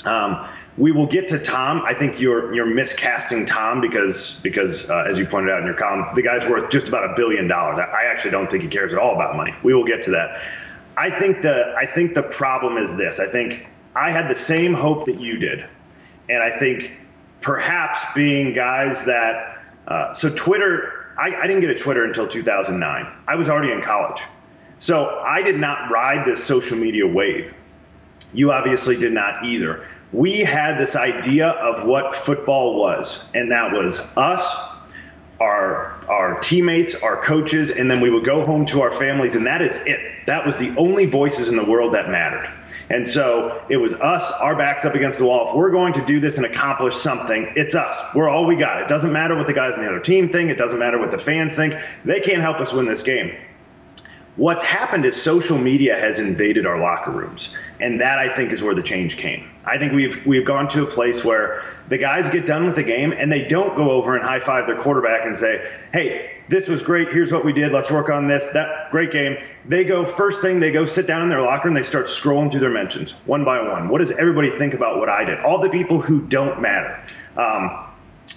Um, 0.04 0.48
we 0.78 0.92
will 0.92 1.08
get 1.08 1.28
to 1.30 1.40
Tom. 1.40 1.82
I 1.86 1.94
think 1.94 2.20
you're 2.20 2.54
you're 2.54 2.68
miscasting 2.68 3.48
Tom 3.48 3.80
because 3.80 4.34
because 4.44 4.90
uh, 4.90 5.06
as 5.08 5.18
you 5.18 5.26
pointed 5.26 5.52
out 5.52 5.62
in 5.62 5.66
your 5.66 5.76
column, 5.76 6.06
the 6.16 6.22
guy's 6.22 6.46
worth 6.46 6.70
just 6.70 6.88
about 6.88 7.10
a 7.10 7.14
billion 7.16 7.48
dollars. 7.48 7.80
I 7.80 8.06
actually 8.06 8.32
don't 8.32 8.50
think 8.52 8.64
he 8.64 8.70
cares 8.70 8.92
at 8.92 9.00
all 9.00 9.16
about 9.16 9.36
money. 9.36 9.54
We 9.64 9.74
will 9.74 9.86
get 9.86 10.02
to 10.04 10.12
that. 10.12 10.42
I 10.98 11.10
think 11.18 11.42
the 11.42 11.74
I 11.78 11.86
think 11.86 12.14
the 12.14 12.24
problem 12.24 12.78
is 12.78 12.96
this. 12.96 13.20
I 13.20 13.28
think 13.28 13.68
I 13.96 14.12
had 14.12 14.30
the 14.30 14.36
same 14.36 14.74
hope 14.74 15.06
that 15.06 15.20
you 15.20 15.38
did, 15.38 15.66
and 16.30 16.44
I 16.44 16.58
think 16.58 16.92
perhaps 17.42 18.00
being 18.14 18.54
guys 18.54 19.06
that 19.06 19.62
uh, 19.88 20.14
so 20.14 20.30
Twitter. 20.30 21.02
I, 21.18 21.34
I 21.34 21.48
didn't 21.48 21.62
get 21.62 21.70
a 21.70 21.80
Twitter 21.80 22.04
until 22.04 22.28
2009. 22.28 23.08
I 23.26 23.36
was 23.36 23.48
already 23.48 23.72
in 23.72 23.82
college, 23.82 24.22
so 24.80 25.22
I 25.24 25.42
did 25.42 25.58
not 25.58 25.90
ride 25.90 26.26
this 26.26 26.44
social 26.44 26.78
media 26.78 27.08
wave. 27.08 27.54
You 28.36 28.52
obviously 28.52 28.98
did 28.98 29.14
not 29.14 29.46
either 29.46 29.86
we 30.16 30.40
had 30.40 30.78
this 30.78 30.96
idea 30.96 31.50
of 31.50 31.86
what 31.86 32.16
football 32.16 32.80
was, 32.80 33.24
and 33.34 33.52
that 33.52 33.74
was 33.74 34.00
us, 34.16 34.44
our 35.42 35.94
our 36.08 36.40
teammates, 36.40 36.96
our 36.96 37.22
coaches, 37.22 37.72
and 37.72 37.90
then 37.90 38.00
we 38.00 38.10
would 38.10 38.24
go 38.24 38.46
home 38.46 38.64
to 38.68 38.82
our 38.82 38.92
families, 38.92 39.36
and 39.36 39.46
that 39.46 39.62
is 39.62 39.76
it. 39.88 40.00
That 40.28 40.46
was 40.46 40.56
the 40.58 40.74
only 40.78 41.06
voices 41.06 41.50
in 41.50 41.56
the 41.56 41.66
world 41.66 41.94
that 41.94 42.10
mattered. 42.10 42.50
And 42.90 43.08
so 43.08 43.64
it 43.70 43.78
was 43.78 43.94
us, 43.94 44.32
our 44.40 44.56
backs 44.56 44.86
up 44.86 44.96
against 44.96 45.18
the 45.18 45.26
wall. 45.26 45.50
If 45.50 45.56
we're 45.56 45.72
going 45.72 45.94
to 45.94 46.06
do 46.06 46.20
this 46.20 46.38
and 46.38 46.46
accomplish 46.46 46.96
something, 46.96 47.52
it's 47.56 47.76
us. 47.76 48.00
We're 48.16 48.30
all 48.30 48.46
we 48.46 48.56
got. 48.56 48.82
It 48.82 48.88
doesn't 48.88 49.12
matter 49.12 49.36
what 49.36 49.48
the 49.48 49.54
guys 49.54 49.76
on 49.76 49.84
the 49.84 49.90
other 49.90 50.00
team 50.00 50.30
think. 50.30 50.50
It 50.50 50.58
doesn't 50.58 50.80
matter 50.80 50.98
what 51.00 51.12
the 51.12 51.18
fans 51.18 51.56
think. 51.56 51.76
They 52.06 52.20
can't 52.20 52.42
help 52.42 52.60
us 52.60 52.72
win 52.72 52.86
this 52.86 53.02
game. 53.02 53.36
What's 54.38 54.66
happened 54.66 55.06
is 55.06 55.22
social 55.22 55.58
media 55.58 55.98
has 55.98 56.20
invaded 56.20 56.66
our 56.66 56.78
locker 56.78 57.12
rooms, 57.12 57.56
and 57.80 58.02
that 58.02 58.20
I 58.20 58.34
think 58.36 58.52
is 58.52 58.62
where 58.62 58.76
the 58.76 58.84
change 58.84 59.16
came. 59.16 59.50
I 59.64 59.78
think 59.78 59.94
we've 59.94 60.26
we've 60.26 60.46
gone 60.46 60.68
to 60.70 60.84
a 60.84 60.86
place 60.86 61.24
where 61.24 61.62
the 61.88 61.98
guys 61.98 62.28
get 62.30 62.46
done 62.46 62.66
with 62.66 62.76
the 62.76 62.84
game 62.84 63.14
and 63.14 63.32
they 63.32 63.48
don't 63.48 63.78
go 63.78 63.92
over 63.92 64.14
and 64.16 64.24
high 64.24 64.42
five 64.42 64.68
their 64.68 64.78
quarterback 64.78 65.26
and 65.26 65.38
say, 65.38 65.66
"Hey, 65.94 66.32
this 66.50 66.68
was 66.68 66.84
great. 66.84 67.14
Here's 67.14 67.32
what 67.32 67.46
we 67.46 67.54
did. 67.54 67.72
Let's 67.72 67.90
work 67.90 68.10
on 68.10 68.28
this. 68.28 68.46
That 68.48 68.92
great 68.92 69.12
game." 69.12 69.38
They 69.68 69.86
go 69.86 70.06
first 70.06 70.42
thing 70.42 70.60
they 70.60 70.72
go 70.72 70.84
sit 70.84 71.08
down 71.08 71.22
in 71.22 71.30
their 71.30 71.42
locker 71.42 71.70
and 71.70 71.78
they 71.78 71.84
start 71.84 72.08
scrolling 72.08 72.52
through 72.52 72.60
their 72.60 72.70
mentions 72.70 73.12
one 73.26 73.46
by 73.46 73.62
one. 73.62 73.88
What 73.88 74.00
does 74.00 74.12
everybody 74.12 74.50
think 74.58 74.74
about 74.74 75.00
what 75.00 75.08
I 75.08 75.24
did? 75.24 75.40
All 75.40 75.60
the 75.60 75.70
people 75.70 76.02
who 76.02 76.22
don't 76.22 76.60
matter. 76.62 77.02
Um, 77.38 77.86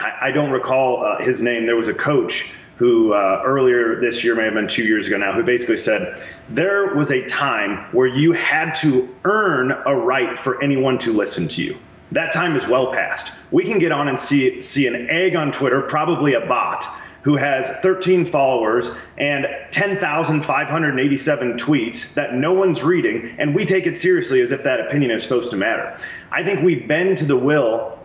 I, 0.01 0.13
I, 0.23 0.31
don't 0.31 0.51
recall 0.51 1.05
uh, 1.05 1.19
his 1.21 1.41
name. 1.41 1.67
There 1.67 1.77
was 1.77 1.89
a 1.89 1.95
coach 1.95 2.51
who 2.79 3.13
uh, 3.13 3.43
earlier 3.45 4.01
this 4.01 4.23
year, 4.23 4.37
may 4.37 4.45
have 4.45 4.55
been 4.55 4.69
two 4.69 4.85
years 4.85 5.09
ago 5.09 5.17
now, 5.17 5.33
who 5.33 5.43
basically 5.43 5.77
said 5.77 6.23
there 6.49 6.95
was 6.95 7.11
a 7.11 7.27
time 7.27 7.77
where 7.93 8.07
you 8.07 8.33
had 8.33 8.73
to 8.73 9.13
earn 9.25 9.73
a 9.85 9.95
right 9.95 10.39
for 10.39 10.63
anyone 10.63 10.97
to 10.99 11.13
listen 11.13 11.49
to 11.49 11.63
you. 11.63 11.77
That 12.13 12.33
time 12.33 12.57
is 12.57 12.67
well 12.69 12.93
past. 12.93 13.33
We 13.51 13.65
can 13.65 13.81
get 13.81 13.91
on 13.91 14.09
and 14.09 14.19
see 14.19 14.61
see 14.61 14.87
an 14.87 15.11
egg 15.11 15.35
on 15.35 15.51
Twitter, 15.51 15.83
probably 15.83 16.35
a 16.35 16.47
bot, 16.47 16.87
who 17.23 17.35
has 17.37 17.69
13 17.83 18.25
followers 18.25 18.91
and 19.19 19.47
10,587 19.73 21.59
tweets 21.59 22.15
that 22.15 22.35
no 22.35 22.53
one's 22.53 22.85
reading, 22.85 23.35
and 23.39 23.55
we 23.55 23.65
take 23.65 23.87
it 23.87 23.99
seriously 23.99 24.41
as 24.41 24.53
if 24.53 24.63
that 24.63 24.81
opinion 24.81 25.11
is 25.11 25.25
supposed 25.25 25.51
to 25.51 25.57
matter. 25.57 25.99
I 26.31 26.45
think 26.45 26.63
we 26.63 26.77
bend 26.77 27.19
to 27.19 27.25
the 27.25 27.37
will 27.37 27.98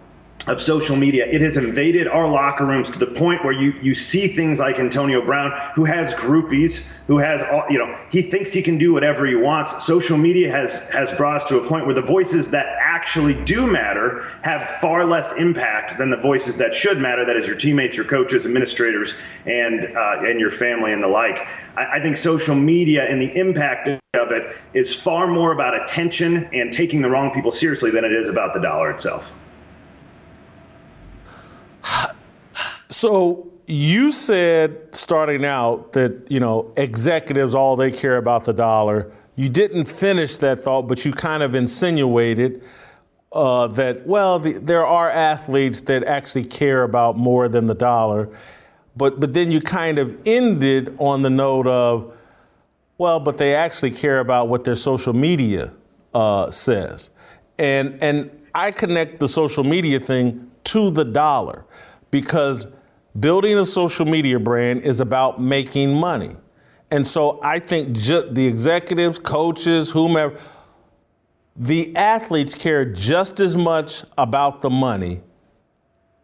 of 0.47 0.61
social 0.61 0.95
media. 0.95 1.25
It 1.25 1.41
has 1.41 1.57
invaded 1.57 2.07
our 2.07 2.27
locker 2.27 2.65
rooms 2.65 2.89
to 2.91 2.99
the 2.99 3.07
point 3.07 3.43
where 3.43 3.53
you 3.53 3.73
you 3.81 3.93
see 3.93 4.27
things 4.27 4.59
like 4.59 4.79
Antonio 4.79 5.25
Brown, 5.25 5.51
who 5.73 5.85
has 5.85 6.13
groupies, 6.15 6.83
who 7.07 7.17
has 7.17 7.41
all 7.43 7.65
you 7.69 7.77
know, 7.77 7.97
he 8.11 8.21
thinks 8.21 8.51
he 8.51 8.61
can 8.61 8.77
do 8.77 8.93
whatever 8.93 9.25
he 9.25 9.35
wants. 9.35 9.85
Social 9.85 10.17
media 10.17 10.51
has 10.51 10.79
has 10.93 11.11
brought 11.13 11.37
us 11.37 11.43
to 11.45 11.59
a 11.59 11.67
point 11.67 11.85
where 11.85 11.95
the 11.95 12.01
voices 12.01 12.49
that 12.49 12.75
actually 12.79 13.33
do 13.45 13.65
matter 13.65 14.23
have 14.41 14.67
far 14.81 15.05
less 15.05 15.31
impact 15.33 15.97
than 15.97 16.09
the 16.09 16.17
voices 16.17 16.57
that 16.57 16.73
should 16.73 16.99
matter. 16.99 17.25
That 17.25 17.37
is 17.37 17.47
your 17.47 17.55
teammates, 17.55 17.95
your 17.95 18.05
coaches, 18.05 18.45
administrators, 18.45 19.13
and 19.45 19.95
uh, 19.95 20.21
and 20.21 20.39
your 20.39 20.51
family 20.51 20.91
and 20.93 21.01
the 21.01 21.07
like. 21.07 21.47
I, 21.77 21.97
I 21.97 21.99
think 22.01 22.17
social 22.17 22.55
media 22.55 23.05
and 23.05 23.21
the 23.21 23.33
impact 23.37 23.87
of 23.87 24.31
it 24.31 24.57
is 24.73 24.93
far 24.93 25.27
more 25.27 25.53
about 25.53 25.81
attention 25.81 26.49
and 26.53 26.71
taking 26.71 27.01
the 27.01 27.09
wrong 27.09 27.31
people 27.31 27.51
seriously 27.51 27.91
than 27.91 28.03
it 28.05 28.11
is 28.11 28.27
about 28.27 28.53
the 28.53 28.59
dollar 28.59 28.91
itself. 28.91 29.33
So 33.03 33.51
you 33.67 34.13
said 34.13 34.95
starting 34.95 35.43
out 35.43 35.91
that 35.91 36.31
you 36.31 36.39
know 36.39 36.71
executives 36.77 37.53
all 37.53 37.75
they 37.75 37.91
care 37.91 38.15
about 38.15 38.45
the 38.45 38.53
dollar. 38.53 39.11
You 39.35 39.49
didn't 39.49 39.89
finish 39.89 40.37
that 40.37 40.61
thought, 40.61 40.83
but 40.83 41.03
you 41.03 41.11
kind 41.11 41.43
of 41.43 41.53
insinuated 41.53 42.65
uh, 43.33 43.67
that 43.67 44.07
well, 44.07 44.39
the, 44.39 44.53
there 44.53 44.85
are 44.85 45.09
athletes 45.09 45.81
that 45.81 46.05
actually 46.05 46.45
care 46.45 46.83
about 46.83 47.17
more 47.17 47.49
than 47.49 47.67
the 47.67 47.75
dollar. 47.75 48.29
But 48.95 49.19
but 49.19 49.33
then 49.33 49.51
you 49.51 49.59
kind 49.59 49.97
of 49.99 50.21
ended 50.25 50.95
on 50.97 51.23
the 51.23 51.29
note 51.29 51.67
of 51.67 52.15
well, 52.97 53.19
but 53.19 53.37
they 53.37 53.53
actually 53.53 53.91
care 53.91 54.19
about 54.19 54.47
what 54.47 54.63
their 54.63 54.75
social 54.75 55.11
media 55.11 55.73
uh, 56.13 56.49
says, 56.49 57.11
and 57.59 58.01
and 58.01 58.31
I 58.55 58.71
connect 58.71 59.19
the 59.19 59.27
social 59.27 59.65
media 59.65 59.99
thing 59.99 60.49
to 60.63 60.89
the 60.89 61.03
dollar 61.03 61.65
because 62.09 62.67
building 63.19 63.57
a 63.57 63.65
social 63.65 64.05
media 64.05 64.39
brand 64.39 64.81
is 64.81 64.99
about 64.99 65.41
making 65.41 65.93
money. 65.93 66.35
And 66.91 67.05
so 67.07 67.39
I 67.43 67.59
think 67.59 67.95
ju- 67.97 68.29
the 68.31 68.45
executives, 68.45 69.19
coaches, 69.19 69.91
whomever, 69.91 70.37
the 71.55 71.95
athletes 71.95 72.53
care 72.53 72.85
just 72.85 73.39
as 73.39 73.55
much 73.55 74.03
about 74.17 74.61
the 74.61 74.69
money, 74.69 75.21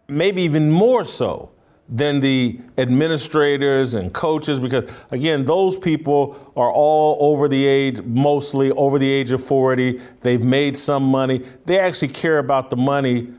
maybe 0.08 0.42
even 0.42 0.72
more 0.72 1.04
so 1.04 1.52
than 1.88 2.20
the 2.20 2.60
administrators 2.78 3.96
and 3.96 4.14
coaches 4.14 4.60
because 4.60 4.88
again 5.12 5.44
those 5.46 5.76
people 5.76 6.52
are 6.56 6.72
all 6.72 7.18
over 7.20 7.48
the 7.48 7.66
age 7.66 8.00
mostly 8.04 8.70
over 8.72 9.00
the 9.00 9.10
age 9.10 9.32
of 9.32 9.44
40 9.44 10.00
they've 10.22 10.44
made 10.44 10.78
some 10.78 11.02
money 11.02 11.44
they 11.66 11.80
actually 11.80 12.10
care 12.10 12.38
about 12.38 12.70
the 12.70 12.76
money 12.76 13.34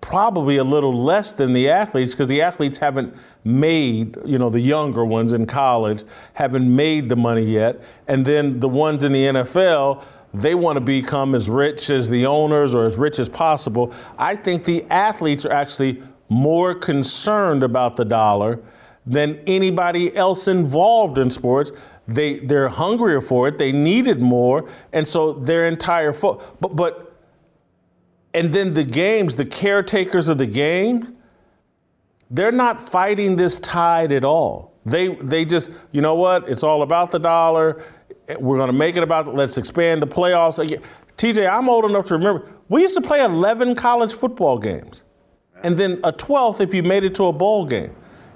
probably 0.00 0.56
a 0.56 0.64
little 0.64 0.94
less 1.02 1.32
than 1.32 1.52
the 1.52 1.68
athletes 1.68 2.12
because 2.12 2.28
the 2.28 2.40
athletes 2.40 2.78
haven't 2.78 3.14
made 3.44 4.16
you 4.24 4.38
know 4.38 4.48
the 4.48 4.60
younger 4.60 5.04
ones 5.04 5.32
in 5.32 5.46
college 5.46 6.02
haven't 6.34 6.74
made 6.74 7.08
the 7.08 7.16
money 7.16 7.44
yet 7.44 7.82
and 8.08 8.24
then 8.24 8.60
the 8.60 8.68
ones 8.68 9.04
in 9.04 9.12
the 9.12 9.24
NFL 9.24 10.02
they 10.32 10.54
want 10.54 10.76
to 10.76 10.80
become 10.80 11.34
as 11.34 11.50
rich 11.50 11.90
as 11.90 12.08
the 12.08 12.24
owners 12.24 12.74
or 12.74 12.84
as 12.84 12.96
rich 12.96 13.18
as 13.18 13.28
possible 13.28 13.92
i 14.16 14.34
think 14.34 14.64
the 14.64 14.84
athletes 14.84 15.44
are 15.44 15.52
actually 15.52 16.00
more 16.30 16.74
concerned 16.74 17.62
about 17.62 17.96
the 17.96 18.04
dollar 18.04 18.60
than 19.06 19.40
anybody 19.46 20.14
else 20.16 20.46
involved 20.46 21.18
in 21.18 21.30
sports. 21.30 21.72
They 22.06 22.38
they're 22.38 22.68
hungrier 22.68 23.20
for 23.20 23.48
it. 23.48 23.58
They 23.58 23.72
need 23.72 24.06
it 24.06 24.20
more, 24.20 24.68
and 24.92 25.06
so 25.06 25.32
their 25.32 25.66
entire 25.66 26.12
fo- 26.12 26.40
but 26.60 26.76
but 26.76 27.09
and 28.32 28.52
then 28.52 28.74
the 28.74 28.84
games, 28.84 29.36
the 29.36 29.44
caretakers 29.44 30.28
of 30.28 30.38
the 30.38 30.46
games, 30.46 31.12
they're 32.30 32.52
not 32.52 32.80
fighting 32.80 33.36
this 33.36 33.58
tide 33.58 34.12
at 34.12 34.24
all. 34.24 34.72
They 34.86 35.14
they 35.16 35.44
just 35.44 35.70
you 35.92 36.00
know 36.00 36.14
what? 36.14 36.48
It's 36.48 36.62
all 36.62 36.82
about 36.82 37.10
the 37.10 37.18
dollar. 37.18 37.84
We're 38.38 38.56
going 38.56 38.68
to 38.68 38.76
make 38.76 38.96
it 38.96 39.02
about. 39.02 39.34
Let's 39.34 39.58
expand 39.58 40.00
the 40.00 40.06
playoffs. 40.06 40.58
TJ, 41.16 41.50
I'm 41.50 41.68
old 41.68 41.84
enough 41.84 42.06
to 42.06 42.14
remember 42.14 42.48
we 42.68 42.82
used 42.82 42.94
to 42.94 43.02
play 43.02 43.22
11 43.22 43.74
college 43.74 44.12
football 44.12 44.58
games 44.58 45.02
and 45.62 45.76
then 45.76 46.00
a 46.04 46.12
12th 46.12 46.60
if 46.60 46.72
you 46.72 46.82
made 46.82 47.04
it 47.04 47.14
to 47.16 47.24
a 47.24 47.32
bowl 47.32 47.66
game. 47.66 47.94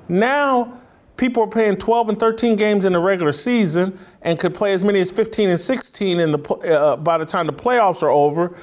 Now, 0.09 0.81
people 1.17 1.45
are 1.45 1.49
playing 1.49 1.77
12 1.77 2.11
and 2.11 2.21
13 2.21 2.57
games 2.57 2.85
in 2.85 2.93
the 2.93 2.99
regular 2.99 3.33
season 3.33 3.99
and 4.23 4.39
could 4.39 4.55
play 4.55 4.73
as 4.73 4.83
many 4.83 5.01
as 5.01 5.11
15 5.11 5.51
and 5.51 5.61
16 5.61 6.21
in 6.21 6.33
the 6.33 6.39
uh, 6.39 6.97
by 6.97 7.17
the 7.17 7.25
time 7.25 7.47
the 7.47 7.53
playoffs 7.53 8.03
are 8.03 8.11
over. 8.11 8.55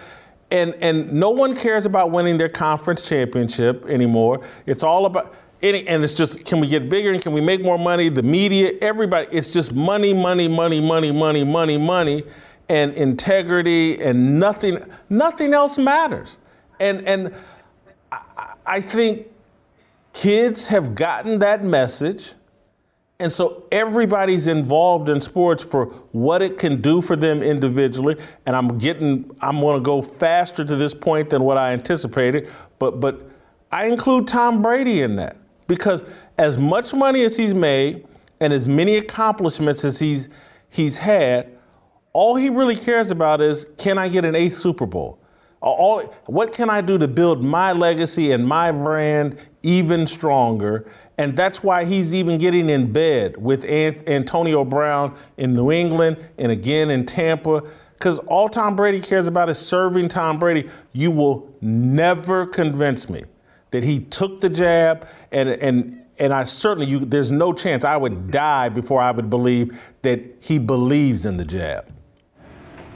And 0.52 0.76
and 0.82 1.14
no 1.14 1.30
one 1.30 1.56
cares 1.56 1.86
about 1.86 2.12
winning 2.12 2.38
their 2.38 2.50
conference 2.50 3.08
championship 3.08 3.86
anymore. 3.86 4.46
It's 4.66 4.84
all 4.84 5.06
about 5.06 5.34
and 5.64 6.04
it's 6.04 6.16
just 6.16 6.44
can 6.46 6.60
we 6.60 6.68
get 6.68 6.90
bigger 6.90 7.12
and 7.12 7.22
can 7.22 7.34
we 7.34 7.42
make 7.42 7.62
more 7.62 7.78
money? 7.78 8.10
The 8.10 8.24
media, 8.24 8.74
everybody, 8.82 9.28
it's 9.32 9.54
just 9.54 9.74
money, 9.74 10.14
money, 10.14 10.48
money, 10.48 10.82
money, 10.82 11.12
money, 11.12 11.44
money, 11.44 11.78
money, 11.78 12.24
and 12.68 12.94
integrity, 12.94 14.02
and 14.02 14.40
nothing, 14.40 14.80
nothing 15.10 15.54
else 15.54 15.78
matters. 15.78 16.40
And 16.80 17.08
and 17.08 17.36
I 18.66 18.82
think 18.82 19.28
kids 20.14 20.68
have 20.70 20.96
gotten 20.96 21.40
that 21.40 21.64
message. 21.64 22.34
And 23.22 23.32
so 23.32 23.68
everybody's 23.72 24.48
involved 24.48 25.08
in 25.08 25.22
sports 25.22 25.64
for 25.64 25.86
what 26.12 26.42
it 26.42 26.58
can 26.58 26.82
do 26.82 27.04
for 27.04 27.16
them 27.16 27.44
individually. 27.44 28.18
And 28.48 28.56
I'm 28.56 28.80
getting, 28.80 29.30
I'm 29.40 29.60
going 29.60 29.78
to 29.78 29.86
go 29.86 30.02
faster 30.02 30.66
to 30.66 30.76
this 30.76 30.96
point 30.96 31.30
than 31.30 31.44
what 31.44 31.56
I 31.56 31.72
anticipated. 31.72 32.50
But, 32.80 33.00
but 33.00 33.30
I 33.72 33.86
include 33.86 34.28
Tom 34.28 34.64
Brady 34.64 35.02
in 35.02 35.18
that 35.18 35.38
because 35.68 36.04
as 36.40 36.58
much 36.58 36.96
money 36.96 37.22
as 37.22 37.38
he's 37.38 37.54
made 37.54 38.08
and 38.40 38.52
as 38.52 38.68
many 38.68 38.98
accomplishments 38.98 39.86
as 39.86 40.00
he's, 40.00 40.28
he's 40.68 40.98
had, 40.98 41.56
all 42.14 42.36
he 42.36 42.50
really 42.50 42.76
cares 42.76 43.12
about 43.12 43.40
is 43.40 43.68
can 43.78 44.00
I 44.00 44.10
get 44.10 44.26
an 44.26 44.34
eighth 44.34 44.56
Super 44.56 44.88
Bowl? 44.88 45.21
All, 45.62 46.02
what 46.26 46.54
can 46.54 46.72
I 46.72 46.82
do 46.82 46.98
to 46.98 47.08
build 47.08 47.44
my 47.44 47.72
legacy 47.72 48.32
and 48.32 48.48
my 48.48 48.72
brand 48.72 49.38
even 49.62 50.08
stronger? 50.08 50.92
And 51.20 51.38
that's 51.38 51.62
why 51.62 51.86
he's 51.86 52.16
even 52.16 52.40
getting 52.40 52.68
in 52.68 52.92
bed 52.92 53.38
with 53.38 53.64
Antonio 53.66 54.66
Brown 54.66 55.16
in 55.38 55.54
New 55.54 55.72
England 55.72 56.18
and 56.40 56.52
again 56.52 56.90
in 56.90 57.06
Tampa. 57.06 57.62
Because 57.94 58.18
all 58.20 58.50
Tom 58.50 58.76
Brady 58.76 59.00
cares 59.00 59.28
about 59.28 59.50
is 59.50 59.60
serving 59.60 60.08
Tom 60.08 60.40
Brady. 60.40 60.68
You 60.94 61.12
will 61.12 61.56
never 61.62 62.48
convince 62.48 63.08
me 63.08 63.26
that 63.70 63.84
he 63.84 64.00
took 64.00 64.42
the 64.42 64.50
jab, 64.50 65.08
and 65.32 65.48
and 65.48 66.06
and 66.20 66.34
I 66.34 66.44
certainly 66.44 66.90
you, 66.90 67.06
there's 67.06 67.32
no 67.32 67.54
chance 67.54 67.86
I 67.86 67.98
would 67.98 68.32
die 68.32 68.70
before 68.70 69.02
I 69.02 69.12
would 69.12 69.30
believe 69.30 69.94
that 70.02 70.26
he 70.40 70.60
believes 70.60 71.26
in 71.26 71.38
the 71.38 71.46
jab. 71.46 71.92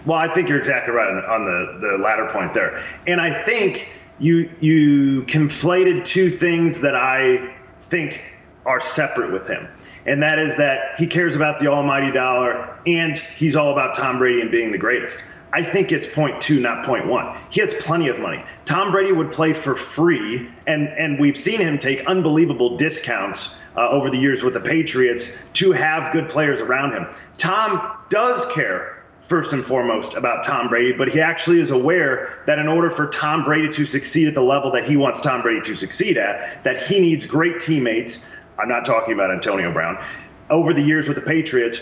Well, 0.06 0.18
I 0.18 0.34
think 0.34 0.50
you're 0.50 0.60
exactly 0.60 0.94
right 0.94 1.08
on 1.08 1.16
the, 1.16 1.32
on 1.32 1.46
the, 1.46 1.88
the 1.88 1.98
latter 1.98 2.28
point 2.28 2.54
there. 2.54 2.82
And 3.08 3.20
I 3.20 3.44
think 3.44 3.88
you 4.20 4.50
you 4.62 5.24
conflated 5.24 6.06
two 6.06 6.30
things 6.30 6.82
that 6.82 6.96
I 6.96 7.54
think 7.82 8.24
are 8.66 8.80
separate 8.80 9.32
with 9.32 9.48
him. 9.48 9.68
And 10.06 10.22
that 10.24 10.40
is 10.40 10.56
that 10.58 10.98
he 10.98 11.08
cares 11.08 11.36
about 11.36 11.60
the 11.60 11.68
almighty 11.68 12.12
dollar 12.12 12.78
and 12.86 13.18
he's 13.36 13.56
all 13.56 13.72
about 13.72 13.96
Tom 13.96 14.18
Brady 14.20 14.42
and 14.42 14.52
being 14.52 14.72
the 14.72 14.78
greatest. 14.78 15.24
I 15.52 15.64
think 15.64 15.92
it's 15.92 16.06
point 16.06 16.42
two, 16.42 16.60
not 16.60 16.86
point 16.86 17.08
one. 17.08 17.38
He 17.50 17.62
has 17.62 17.74
plenty 17.76 18.10
of 18.10 18.20
money. 18.20 18.44
Tom 18.66 18.92
Brady 18.92 19.14
would 19.14 19.32
play 19.32 19.54
for 19.54 19.76
free, 19.76 20.50
and, 20.68 20.90
and 20.90 21.18
we've 21.18 21.38
seen 21.38 21.62
him 21.62 21.78
take 21.78 22.06
unbelievable 22.08 22.76
discounts 22.76 23.56
uh, 23.78 23.88
over 23.90 24.10
the 24.10 24.18
years 24.18 24.44
with 24.44 24.54
the 24.54 24.60
Patriots 24.60 25.30
to 25.54 25.72
have 25.72 26.12
good 26.12 26.28
players 26.28 26.60
around 26.60 26.92
him. 26.92 27.08
Tom 27.38 27.98
does 28.10 28.46
care 28.54 28.95
first 29.28 29.54
and 29.54 29.66
foremost 29.66 30.14
about 30.14 30.44
Tom 30.44 30.70
Brady, 30.70 30.94
but 30.94 31.08
he 31.08 31.20
actually 31.20 31.60
is 31.60 31.72
aware 31.72 32.44
that 32.46 32.60
in 32.60 32.68
order 32.68 32.90
for 32.90 33.08
Tom 33.08 33.44
Brady 33.44 33.68
to 33.70 33.86
succeed 33.86 34.28
at 34.28 34.36
the 34.36 34.42
level 34.42 34.72
that 34.72 34.86
he 34.86 34.98
wants 34.98 35.20
Tom 35.20 35.42
Brady 35.42 35.62
to 35.62 35.76
succeed 35.76 36.18
at, 36.18 36.64
that 36.64 36.78
he 36.84 37.00
needs 37.00 37.26
great 37.26 37.60
teammates. 37.60 38.20
I'm 38.60 38.70
not 38.70 38.86
talking 38.86 39.14
about 39.14 39.32
Antonio 39.32 39.72
Brown. 39.72 39.98
Over 40.50 40.74
the 40.74 40.82
years 40.82 41.08
with 41.08 41.16
the 41.16 41.24
Patriots, 41.24 41.82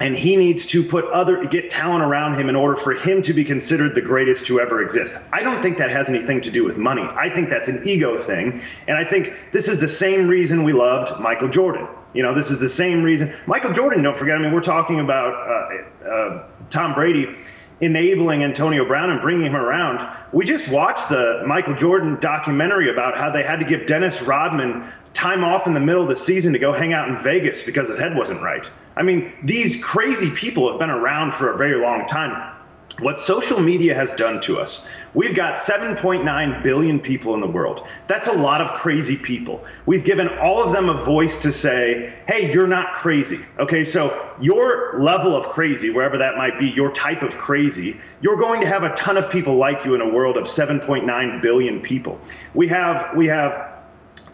and 0.00 0.16
he 0.16 0.36
needs 0.36 0.66
to 0.66 0.82
put 0.82 1.04
other 1.06 1.44
get 1.44 1.70
talent 1.70 2.02
around 2.02 2.38
him 2.38 2.48
in 2.48 2.56
order 2.56 2.76
for 2.76 2.92
him 2.92 3.22
to 3.22 3.32
be 3.32 3.44
considered 3.44 3.94
the 3.94 4.00
greatest 4.00 4.46
to 4.46 4.60
ever 4.60 4.82
exist. 4.82 5.16
I 5.32 5.42
don't 5.42 5.62
think 5.62 5.78
that 5.78 5.90
has 5.90 6.08
anything 6.08 6.40
to 6.42 6.50
do 6.50 6.64
with 6.64 6.76
money. 6.76 7.02
I 7.14 7.30
think 7.30 7.48
that's 7.48 7.68
an 7.68 7.86
ego 7.86 8.18
thing, 8.18 8.60
and 8.88 8.98
I 8.98 9.04
think 9.04 9.32
this 9.52 9.68
is 9.68 9.78
the 9.78 9.88
same 9.88 10.26
reason 10.26 10.64
we 10.64 10.72
loved 10.72 11.20
Michael 11.20 11.48
Jordan. 11.48 11.86
You 12.12 12.22
know, 12.22 12.34
this 12.34 12.50
is 12.50 12.58
the 12.58 12.68
same 12.68 13.02
reason 13.02 13.32
Michael 13.46 13.72
Jordan. 13.72 14.02
Don't 14.02 14.16
forget. 14.16 14.36
I 14.36 14.40
mean, 14.40 14.52
we're 14.52 14.60
talking 14.60 15.00
about 15.00 15.34
uh, 15.48 15.84
uh, 16.08 16.44
Tom 16.70 16.94
Brady 16.94 17.34
enabling 17.80 18.44
Antonio 18.44 18.84
Brown 18.84 19.10
and 19.10 19.20
bringing 19.20 19.46
him 19.46 19.56
around. 19.56 20.06
We 20.32 20.44
just 20.44 20.68
watched 20.68 21.08
the 21.08 21.42
Michael 21.46 21.74
Jordan 21.74 22.18
documentary 22.20 22.90
about 22.90 23.16
how 23.16 23.30
they 23.30 23.42
had 23.42 23.58
to 23.60 23.64
give 23.64 23.86
Dennis 23.86 24.22
Rodman 24.22 24.90
time 25.12 25.44
off 25.44 25.66
in 25.66 25.74
the 25.74 25.80
middle 25.80 26.02
of 26.02 26.08
the 26.08 26.16
season 26.16 26.52
to 26.52 26.58
go 26.58 26.72
hang 26.72 26.92
out 26.92 27.08
in 27.08 27.18
Vegas 27.18 27.62
because 27.62 27.88
his 27.88 27.98
head 27.98 28.16
wasn't 28.16 28.40
right. 28.42 28.68
I 28.96 29.02
mean, 29.02 29.32
these 29.42 29.82
crazy 29.82 30.30
people 30.30 30.70
have 30.70 30.78
been 30.78 30.90
around 30.90 31.34
for 31.34 31.52
a 31.52 31.56
very 31.56 31.80
long 31.80 32.06
time. 32.06 32.53
What 33.00 33.18
social 33.18 33.58
media 33.58 33.92
has 33.94 34.12
done 34.12 34.40
to 34.42 34.60
us, 34.60 34.80
we've 35.14 35.34
got 35.34 35.58
7.9 35.58 36.62
billion 36.62 37.00
people 37.00 37.34
in 37.34 37.40
the 37.40 37.46
world. 37.48 37.84
That's 38.06 38.28
a 38.28 38.32
lot 38.32 38.60
of 38.60 38.78
crazy 38.78 39.16
people. 39.16 39.64
We've 39.84 40.04
given 40.04 40.28
all 40.38 40.62
of 40.62 40.72
them 40.72 40.88
a 40.88 41.04
voice 41.04 41.36
to 41.38 41.50
say, 41.50 42.14
hey, 42.28 42.52
you're 42.52 42.68
not 42.68 42.94
crazy. 42.94 43.40
Okay, 43.58 43.82
so 43.82 44.30
your 44.40 45.00
level 45.00 45.34
of 45.34 45.48
crazy, 45.48 45.90
wherever 45.90 46.18
that 46.18 46.36
might 46.36 46.56
be, 46.56 46.68
your 46.68 46.92
type 46.92 47.22
of 47.22 47.36
crazy, 47.36 47.98
you're 48.20 48.36
going 48.36 48.60
to 48.60 48.66
have 48.68 48.84
a 48.84 48.94
ton 48.94 49.16
of 49.16 49.28
people 49.28 49.56
like 49.56 49.84
you 49.84 49.96
in 49.96 50.00
a 50.00 50.08
world 50.08 50.36
of 50.36 50.44
7.9 50.44 51.42
billion 51.42 51.80
people. 51.80 52.20
We 52.54 52.68
have, 52.68 53.16
we 53.16 53.26
have 53.26 53.72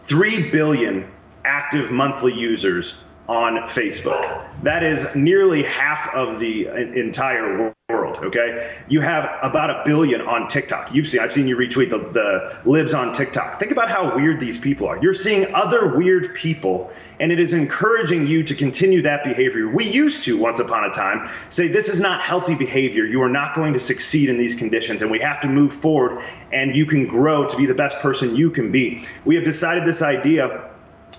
3 0.03 0.51
billion 0.51 1.11
active 1.45 1.89
monthly 1.89 2.33
users 2.33 2.93
on 3.31 3.59
Facebook. 3.65 4.45
That 4.61 4.83
is 4.83 5.07
nearly 5.15 5.63
half 5.63 6.13
of 6.13 6.37
the 6.37 6.67
entire 6.67 7.73
world. 7.89 8.17
Okay, 8.23 8.75
you 8.89 8.99
have 8.99 9.37
about 9.41 9.69
a 9.69 9.83
billion 9.85 10.19
on 10.19 10.49
TikTok. 10.49 10.93
You've 10.93 11.07
seen, 11.07 11.21
I've 11.21 11.31
seen 11.31 11.47
you 11.47 11.55
retweet 11.55 11.89
the, 11.89 11.99
the 11.99 12.69
libs 12.69 12.93
on 12.93 13.13
TikTok. 13.13 13.57
Think 13.57 13.71
about 13.71 13.89
how 13.89 14.17
weird 14.17 14.41
these 14.41 14.57
people 14.57 14.85
are. 14.85 15.01
You're 15.01 15.13
seeing 15.13 15.55
other 15.55 15.95
weird 15.95 16.35
people, 16.35 16.91
and 17.21 17.31
it 17.31 17.39
is 17.39 17.53
encouraging 17.53 18.27
you 18.27 18.43
to 18.43 18.53
continue 18.53 19.01
that 19.03 19.23
behavior. 19.23 19.69
We 19.69 19.89
used 19.89 20.23
to, 20.23 20.37
once 20.37 20.59
upon 20.59 20.83
a 20.83 20.89
time, 20.89 21.29
say 21.49 21.69
this 21.69 21.87
is 21.87 22.01
not 22.01 22.21
healthy 22.21 22.55
behavior. 22.55 23.05
You 23.05 23.21
are 23.21 23.29
not 23.29 23.55
going 23.55 23.71
to 23.73 23.79
succeed 23.79 24.29
in 24.29 24.37
these 24.37 24.55
conditions, 24.55 25.01
and 25.01 25.09
we 25.09 25.19
have 25.21 25.39
to 25.41 25.47
move 25.47 25.73
forward, 25.73 26.21
and 26.51 26.75
you 26.75 26.85
can 26.85 27.07
grow 27.07 27.47
to 27.47 27.55
be 27.55 27.65
the 27.65 27.75
best 27.75 27.97
person 27.99 28.35
you 28.35 28.51
can 28.51 28.73
be. 28.73 29.05
We 29.23 29.35
have 29.35 29.45
decided 29.45 29.85
this 29.85 30.01
idea 30.01 30.69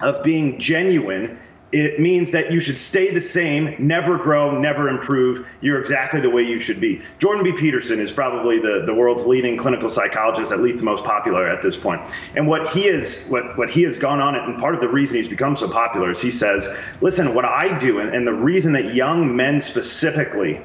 of 0.02 0.22
being 0.22 0.58
genuine 0.58 1.38
it 1.72 1.98
means 1.98 2.30
that 2.30 2.52
you 2.52 2.60
should 2.60 2.78
stay 2.78 3.10
the 3.10 3.20
same, 3.20 3.74
never 3.78 4.18
grow, 4.18 4.58
never 4.58 4.88
improve. 4.88 5.48
You're 5.62 5.80
exactly 5.80 6.20
the 6.20 6.28
way 6.28 6.42
you 6.42 6.58
should 6.58 6.80
be. 6.80 7.00
Jordan 7.18 7.42
B. 7.42 7.52
Peterson 7.52 7.98
is 7.98 8.12
probably 8.12 8.58
the, 8.58 8.84
the 8.84 8.92
world's 8.92 9.24
leading 9.24 9.56
clinical 9.56 9.88
psychologist, 9.88 10.52
at 10.52 10.60
least 10.60 10.78
the 10.78 10.84
most 10.84 11.02
popular 11.02 11.48
at 11.48 11.62
this 11.62 11.76
point. 11.76 12.02
And 12.36 12.46
what 12.46 12.68
he 12.68 12.86
is, 12.86 13.24
what, 13.28 13.56
what 13.56 13.70
he 13.70 13.82
has 13.84 13.96
gone 13.96 14.20
on, 14.20 14.34
it, 14.34 14.42
and 14.42 14.58
part 14.58 14.74
of 14.74 14.82
the 14.82 14.88
reason 14.88 15.16
he's 15.16 15.28
become 15.28 15.56
so 15.56 15.66
popular 15.66 16.10
is 16.10 16.20
he 16.20 16.30
says, 16.30 16.68
listen, 17.00 17.34
what 17.34 17.46
I 17.46 17.76
do, 17.78 18.00
and, 18.00 18.14
and 18.14 18.26
the 18.26 18.34
reason 18.34 18.72
that 18.74 18.94
young 18.94 19.34
men 19.34 19.60
specifically 19.60 20.60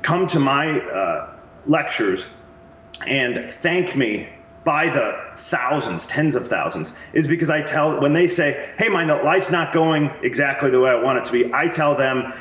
come 0.00 0.26
to 0.28 0.38
my 0.38 0.80
uh, 0.80 1.34
lectures 1.66 2.26
and 3.06 3.50
thank 3.50 3.96
me 3.96 4.28
by 4.64 4.88
the 4.88 5.18
thousands, 5.36 6.06
tens 6.06 6.34
of 6.34 6.48
thousands, 6.48 6.92
is 7.12 7.26
because 7.26 7.50
I 7.50 7.62
tell 7.62 8.00
when 8.00 8.12
they 8.12 8.26
say, 8.26 8.68
"Hey, 8.78 8.88
my 8.88 9.04
life's 9.04 9.50
not 9.50 9.72
going 9.72 10.10
exactly 10.22 10.70
the 10.70 10.80
way 10.80 10.90
I 10.90 10.94
want 10.94 11.18
it 11.18 11.24
to 11.26 11.32
be," 11.32 11.52
I 11.52 11.68
tell 11.68 11.94
them. 11.94 12.32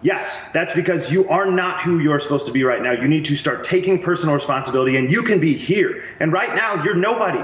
Yes, 0.00 0.36
that's 0.54 0.72
because 0.72 1.10
you 1.10 1.28
are 1.28 1.46
not 1.46 1.82
who 1.82 1.98
you're 1.98 2.20
supposed 2.20 2.46
to 2.46 2.52
be 2.52 2.62
right 2.62 2.80
now. 2.80 2.92
You 2.92 3.08
need 3.08 3.24
to 3.24 3.34
start 3.34 3.64
taking 3.64 4.00
personal 4.00 4.32
responsibility, 4.32 4.96
and 4.96 5.10
you 5.10 5.22
can 5.24 5.40
be 5.40 5.54
here. 5.54 6.04
And 6.20 6.32
right 6.32 6.54
now, 6.54 6.84
you're 6.84 6.94
nobody. 6.94 7.42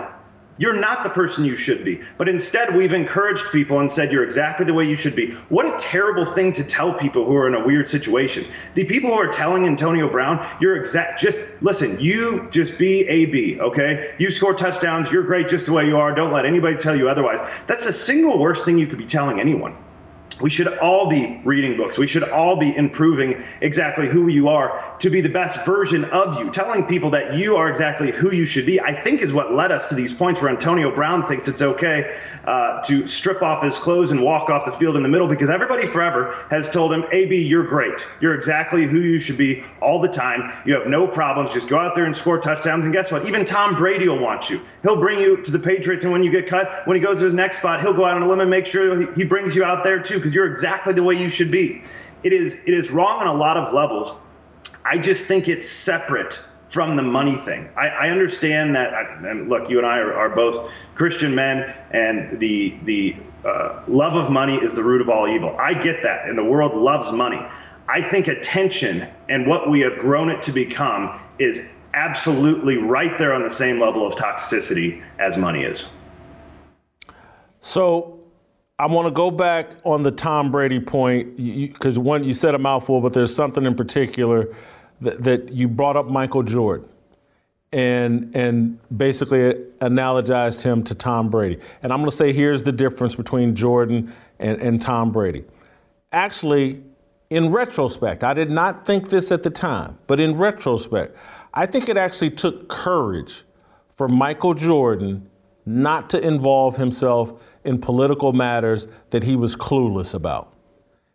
You're 0.57 0.75
not 0.75 1.03
the 1.03 1.11
person 1.11 1.45
you 1.45 1.57
should 1.57 1.85
be. 1.85 2.01
But 2.17 2.29
instead, 2.29 2.75
we've 2.75 2.93
encouraged 2.93 3.51
people 3.51 3.81
and 3.81 3.91
said 3.91 4.13
you're 4.13 4.23
exactly 4.23 4.65
the 4.65 4.75
way 4.75 4.85
you 4.85 4.95
should 4.95 5.17
be. 5.17 5.33
What 5.49 5.67
a 5.67 5.77
terrible 5.79 6.25
thing 6.25 6.53
to 6.53 6.65
tell 6.65 6.95
people 6.95 7.25
who 7.25 7.35
are 7.35 7.49
in 7.49 7.55
a 7.55 7.67
weird 7.67 7.89
situation. 7.89 8.47
The 8.75 8.85
people 8.85 9.11
who 9.11 9.17
are 9.17 9.29
telling 9.29 9.67
Antonio 9.67 10.09
Brown, 10.09 10.47
you're 10.61 10.77
exact, 10.77 11.21
just 11.21 11.39
listen, 11.61 11.99
you 11.99 12.49
just 12.51 12.79
be 12.79 13.07
AB, 13.09 13.61
okay? 13.61 14.15
You 14.19 14.31
score 14.31 14.55
touchdowns, 14.55 15.11
you're 15.11 15.25
great 15.25 15.49
just 15.49 15.67
the 15.67 15.73
way 15.73 15.87
you 15.87 15.97
are. 15.97 16.15
Don't 16.15 16.33
let 16.33 16.47
anybody 16.47 16.77
tell 16.77 16.97
you 16.97 17.09
otherwise. 17.09 17.41
That's 17.67 17.85
the 17.85 17.93
single 17.93 18.39
worst 18.39 18.65
thing 18.65 18.79
you 18.79 18.87
could 18.87 18.99
be 18.99 19.07
telling 19.07 19.41
anyone. 19.41 19.77
We 20.41 20.51
should 20.51 20.67
all 20.79 21.07
be 21.07 21.41
reading 21.45 21.77
books. 21.77 21.97
We 21.97 22.09
should 22.09 22.25
all 22.25 22.57
be 22.57 22.77
improving 22.77 23.45
exactly 23.61 24.09
who 24.09 24.27
you 24.29 24.49
are 24.49 24.97
to 24.99 25.09
be 25.09 25.21
the 25.21 25.29
best 25.29 25.65
version 25.65 26.05
of 26.07 26.39
you. 26.41 26.51
Telling 26.51 26.85
people 26.85 27.11
that 27.11 27.35
you 27.35 27.57
are 27.57 27.69
exactly 27.69 28.11
who 28.11 28.33
you 28.33 28.45
should 28.45 28.67
be, 28.67 28.81
I 28.81 29.01
think, 29.01 29.21
is 29.21 29.33
what 29.33 29.53
led 29.53 29.71
us 29.71 29.87
to 29.87 29.95
these 29.95 30.13
points 30.13 30.41
where 30.41 30.51
Antonio 30.51 30.93
Brown 30.93 31.27
thinks 31.27 31.47
it's 31.47 31.63
okay 31.63 32.19
uh, 32.47 32.83
to 32.83 33.07
strip 33.07 33.43
off 33.43 33.63
his 33.63 33.79
clothes 33.79 34.11
and 34.11 34.23
walk 34.23 34.51
off 34.51 34.65
the 34.65 34.73
field 34.73 34.97
in 34.97 35.05
the 35.05 35.09
middle 35.09 35.29
because 35.29 35.49
everybody 35.51 35.87
forever 35.87 36.35
has 36.51 36.69
told 36.69 36.93
him, 36.93 37.05
AB, 37.13 37.37
you're 37.37 37.67
great. 37.67 38.05
You're 38.21 38.35
exactly 38.35 38.87
who 38.87 38.99
you 38.99 39.21
should 39.21 39.39
be 39.39 39.63
all 39.81 40.01
the 40.01 40.09
time. 40.09 40.53
You 40.67 40.75
have 40.75 40.89
no 40.89 41.07
problems. 41.07 41.53
Just 41.53 41.69
go 41.69 41.79
out 41.79 41.95
there 41.95 42.07
and 42.07 42.15
score 42.15 42.39
touchdowns. 42.39 42.85
And 42.85 42.93
guess 42.93 43.13
what? 43.13 43.27
Even 43.27 43.45
Tom 43.45 43.77
Brady 43.77 44.09
will 44.09 44.19
want 44.19 44.51
you. 44.51 44.61
He'll 44.83 44.97
bring 44.97 45.21
you 45.21 45.37
to 45.43 45.51
the 45.53 45.59
Patriots. 45.61 46.03
And 46.03 46.13
when 46.13 46.25
you 46.25 46.31
get 46.31 46.49
cut, 46.49 46.87
when 46.87 46.97
he 46.97 47.01
goes 47.01 47.19
to 47.19 47.25
his 47.25 47.35
next 47.35 47.59
spot, 47.59 47.81
he'll 47.81 47.95
go 47.95 48.05
out 48.05 48.17
on 48.17 48.23
a 48.23 48.29
limb 48.29 48.41
and 48.41 48.51
make 48.51 48.67
sure 48.67 49.13
he 49.13 49.23
brings 49.23 49.55
you 49.55 49.63
out 49.63 49.85
there 49.85 50.03
too 50.03 50.24
because 50.25 50.35
you're 50.35 50.47
exactly 50.47 50.95
the 50.95 51.03
way 51.03 51.15
you 51.15 51.29
should 51.29 51.51
be. 51.51 51.83
It 52.23 52.33
is 52.33 52.55
it 52.55 52.73
is 52.73 52.91
wrong 52.91 53.21
on 53.21 53.27
a 53.27 53.35
lot 53.35 53.59
of 53.59 53.75
levels. 53.75 54.11
I 54.83 54.97
just 54.97 55.27
think 55.27 55.49
it's 55.49 55.69
separate 55.69 56.41
from 56.71 56.97
the 56.97 57.03
money 57.03 57.37
thing. 57.37 57.69
I, 57.77 57.89
I 57.89 58.09
understand 58.09 58.75
that. 58.75 59.19
and 59.23 59.51
look, 59.51 59.69
you 59.69 59.77
and 59.77 59.87
I 59.87 59.99
are, 59.99 60.15
are, 60.15 60.31
both 60.31 60.71
Christian 60.95 61.35
men, 61.35 61.75
and 61.91 62.41
the 62.41 62.75
the 62.85 63.17
uh, 63.45 63.83
love 63.87 64.17
of 64.17 64.31
money 64.31 64.57
is 64.57 64.73
the 64.73 64.83
root 64.83 65.03
of 65.03 65.11
all 65.11 65.29
evil. 65.29 65.55
I 65.59 65.75
get 65.75 66.03
that, 66.05 66.27
and 66.27 66.39
the 66.39 66.45
world 66.45 66.75
loves 66.75 67.13
money. 67.13 67.45
I 67.87 68.01
think 68.01 68.27
attention 68.29 69.07
and 69.29 69.47
what 69.47 69.69
we 69.69 69.81
have 69.81 69.99
grown 69.99 70.31
it 70.31 70.41
to 70.43 70.53
become 70.53 71.21
is 71.39 71.61
absolutely 71.93 72.79
right 72.79 73.19
there 73.19 73.35
on 73.35 73.43
the 73.43 73.51
same 73.51 73.79
level 73.79 74.07
of 74.07 74.15
toxicity 74.15 75.05
as 75.19 75.37
money 75.37 75.65
is. 75.65 75.87
So 77.61 78.14
I 78.77 78.87
want 78.87 79.07
to 79.07 79.13
go 79.13 79.31
back 79.31 79.71
on 79.85 80.03
the 80.03 80.11
Tom 80.11 80.51
Brady 80.51 80.81
point 80.81 81.37
because 81.37 81.97
one, 81.97 82.25
you 82.25 82.35
said 82.35 82.57
a 82.57 82.59
mouthful, 82.59 83.01
but 83.01 83.13
there's 83.13 83.35
something 83.35 83.65
in 83.65 83.77
particular 83.77 84.53
that, 85.01 85.23
that 85.23 85.53
you 85.53 85.69
brought 85.69 85.97
up 85.97 86.07
Michael 86.07 86.43
Jordan 86.43 86.89
and 87.73 88.35
and 88.35 88.79
basically 88.97 89.53
analogized 89.81 90.65
him 90.65 90.83
to 90.85 90.95
Tom 90.95 91.29
Brady. 91.29 91.59
And 91.83 91.93
I'm 91.93 92.01
going 92.01 92.11
to 92.11 92.17
say 92.17 92.33
here's 92.33 92.65
the 92.65 92.73
difference 92.73 93.15
between 93.15 93.55
Jordan 93.55 94.13
and, 94.41 94.61
and 94.61 94.83
Tom 94.83 95.13
Brady. 95.13 95.45
Actually, 96.11 96.83
in 97.31 97.53
retrospect, 97.53 98.25
I 98.25 98.35
did 98.35 98.51
not 98.51 98.87
think 98.87 99.09
this 99.09 99.31
at 99.31 99.45
the 99.45 99.51
time, 99.51 99.99
but 100.09 100.19
in 100.19 100.37
retrospect, 100.37 101.17
I 101.53 101.67
think 101.67 101.89
it 101.89 101.97
actually 101.97 102.31
took 102.31 102.69
courage 102.69 103.45
for 103.89 104.09
Michael 104.09 104.55
Jordan 104.55 105.31
not 105.65 106.11
to 106.11 106.21
involve 106.21 106.77
himself 106.77 107.41
in 107.65 107.81
political 107.81 108.33
matters 108.33 108.87
that 109.11 109.23
he 109.23 109.37
was 109.37 109.57
clueless 109.57 110.15
about. 110.15 110.53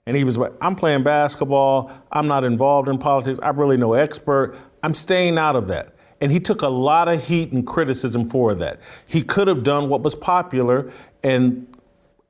And 0.05 0.17
he 0.17 0.23
was 0.23 0.37
like, 0.37 0.53
I'm 0.59 0.75
playing 0.75 1.03
basketball, 1.03 1.91
I'm 2.11 2.27
not 2.27 2.43
involved 2.43 2.89
in 2.89 2.97
politics, 2.97 3.39
I'm 3.43 3.59
really 3.59 3.77
no 3.77 3.93
expert, 3.93 4.57
I'm 4.81 4.93
staying 4.93 5.37
out 5.37 5.55
of 5.55 5.67
that. 5.67 5.93
And 6.21 6.31
he 6.31 6.39
took 6.39 6.61
a 6.61 6.67
lot 6.67 7.07
of 7.07 7.25
heat 7.27 7.51
and 7.51 7.65
criticism 7.65 8.25
for 8.27 8.53
that. 8.55 8.81
He 9.05 9.21
could 9.21 9.47
have 9.47 9.63
done 9.63 9.87
what 9.87 10.01
was 10.01 10.15
popular 10.15 10.91
and 11.23 11.67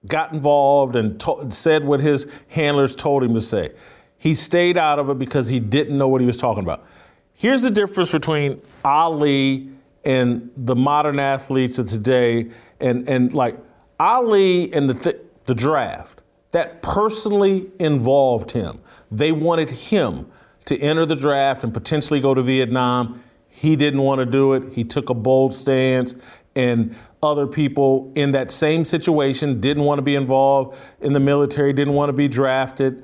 got 0.05 0.33
involved 0.33 0.95
and 0.95 1.19
to- 1.21 1.47
said 1.49 1.85
what 1.85 2.01
his 2.01 2.27
handlers 2.49 2.95
told 2.95 3.23
him 3.23 3.33
to 3.33 3.41
say. 3.41 3.71
He 4.17 4.33
stayed 4.33 4.77
out 4.77 4.99
of 4.99 5.09
it 5.09 5.17
because 5.17 5.47
he 5.47 5.59
didn't 5.59 5.97
know 5.97 6.07
what 6.07 6.21
he 6.21 6.27
was 6.27 6.37
talking 6.37 6.63
about. 6.63 6.85
Here's 7.33 7.61
the 7.61 7.71
difference 7.71 8.11
between 8.11 8.61
Ali 8.83 9.69
and 10.03 10.51
the 10.57 10.75
modern 10.75 11.19
athletes 11.19 11.79
of 11.79 11.87
today 11.87 12.49
and, 12.79 13.07
and 13.07 13.33
like 13.33 13.55
Ali 13.99 14.71
and 14.73 14.89
the, 14.89 14.93
th- 14.93 15.21
the 15.45 15.55
draft, 15.55 16.21
that 16.51 16.81
personally 16.81 17.71
involved 17.79 18.51
him. 18.51 18.79
They 19.11 19.31
wanted 19.31 19.69
him 19.69 20.27
to 20.65 20.77
enter 20.79 21.05
the 21.05 21.15
draft 21.15 21.63
and 21.63 21.73
potentially 21.73 22.19
go 22.19 22.33
to 22.33 22.41
Vietnam. 22.41 23.23
He 23.47 23.75
didn't 23.75 24.01
want 24.01 24.19
to 24.19 24.25
do 24.25 24.53
it. 24.53 24.73
He 24.73 24.83
took 24.83 25.09
a 25.09 25.13
bold 25.13 25.53
stance, 25.53 26.15
and 26.55 26.95
other 27.21 27.47
people 27.47 28.11
in 28.15 28.31
that 28.31 28.51
same 28.51 28.85
situation 28.85 29.59
didn't 29.59 29.83
want 29.83 29.97
to 29.99 30.03
be 30.03 30.15
involved 30.15 30.77
in 31.01 31.13
the 31.13 31.19
military, 31.19 31.73
didn't 31.73 31.93
want 31.93 32.09
to 32.09 32.13
be 32.13 32.27
drafted. 32.27 33.03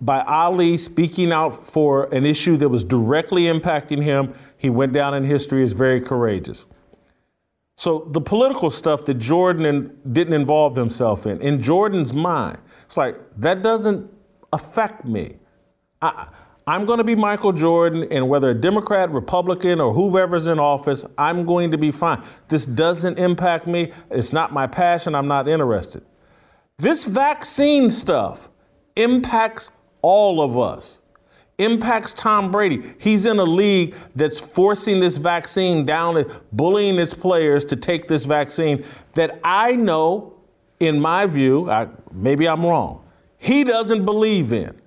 By 0.00 0.22
Ali 0.22 0.76
speaking 0.76 1.30
out 1.30 1.54
for 1.54 2.12
an 2.14 2.24
issue 2.24 2.56
that 2.58 2.68
was 2.68 2.84
directly 2.84 3.44
impacting 3.44 4.02
him, 4.02 4.34
he 4.56 4.70
went 4.70 4.92
down 4.92 5.14
in 5.14 5.24
history 5.24 5.62
as 5.62 5.72
very 5.72 6.00
courageous. 6.00 6.66
So 7.80 8.06
the 8.10 8.20
political 8.20 8.70
stuff 8.70 9.06
that 9.06 9.14
Jordan 9.14 9.96
didn't 10.12 10.34
involve 10.34 10.76
himself 10.76 11.24
in, 11.24 11.40
in 11.40 11.62
Jordan's 11.62 12.12
mind, 12.12 12.58
it's 12.84 12.98
like 12.98 13.16
that 13.38 13.62
doesn't 13.62 14.12
affect 14.52 15.06
me. 15.06 15.36
I, 16.02 16.28
I'm 16.66 16.84
going 16.84 16.98
to 16.98 17.04
be 17.04 17.16
Michael 17.16 17.54
Jordan, 17.54 18.06
and 18.10 18.28
whether 18.28 18.50
a 18.50 18.54
Democrat, 18.54 19.10
Republican, 19.10 19.80
or 19.80 19.94
whoever's 19.94 20.46
in 20.46 20.58
office, 20.58 21.06
I'm 21.16 21.46
going 21.46 21.70
to 21.70 21.78
be 21.78 21.90
fine. 21.90 22.22
This 22.48 22.66
doesn't 22.66 23.18
impact 23.18 23.66
me. 23.66 23.92
It's 24.10 24.34
not 24.34 24.52
my 24.52 24.66
passion. 24.66 25.14
I'm 25.14 25.26
not 25.26 25.48
interested. 25.48 26.02
This 26.76 27.06
vaccine 27.06 27.88
stuff 27.88 28.50
impacts 28.94 29.70
all 30.02 30.42
of 30.42 30.58
us 30.58 30.99
impacts 31.60 32.12
Tom 32.12 32.50
Brady. 32.50 32.82
He's 32.98 33.26
in 33.26 33.38
a 33.38 33.44
league 33.44 33.94
that's 34.16 34.40
forcing 34.40 35.00
this 35.00 35.18
vaccine 35.18 35.84
down, 35.84 36.24
bullying 36.52 36.98
its 36.98 37.14
players 37.14 37.64
to 37.66 37.76
take 37.76 38.08
this 38.08 38.24
vaccine 38.24 38.84
that 39.14 39.38
I 39.44 39.72
know, 39.72 40.34
in 40.80 41.00
my 41.00 41.26
view, 41.26 41.70
I, 41.70 41.88
maybe 42.12 42.48
I'm 42.48 42.64
wrong, 42.64 43.04
he 43.38 43.64
doesn't 43.64 44.04
believe 44.04 44.52
in. 44.52 44.80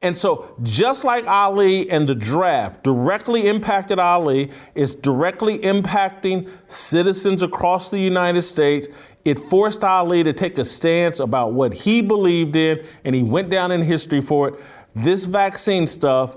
And 0.00 0.16
so, 0.16 0.54
just 0.62 1.04
like 1.04 1.26
Ali 1.26 1.90
and 1.90 2.08
the 2.08 2.14
draft 2.14 2.84
directly 2.84 3.48
impacted 3.48 3.98
Ali, 3.98 4.52
it's 4.76 4.94
directly 4.94 5.58
impacting 5.58 6.48
citizens 6.70 7.42
across 7.42 7.90
the 7.90 7.98
United 7.98 8.42
States. 8.42 8.86
It 9.24 9.40
forced 9.40 9.82
Ali 9.82 10.22
to 10.22 10.32
take 10.32 10.56
a 10.56 10.64
stance 10.64 11.18
about 11.18 11.52
what 11.52 11.74
he 11.74 12.00
believed 12.00 12.54
in, 12.54 12.86
and 13.04 13.12
he 13.12 13.24
went 13.24 13.50
down 13.50 13.72
in 13.72 13.82
history 13.82 14.20
for 14.20 14.48
it. 14.48 14.60
This 14.98 15.26
vaccine 15.26 15.86
stuff, 15.86 16.36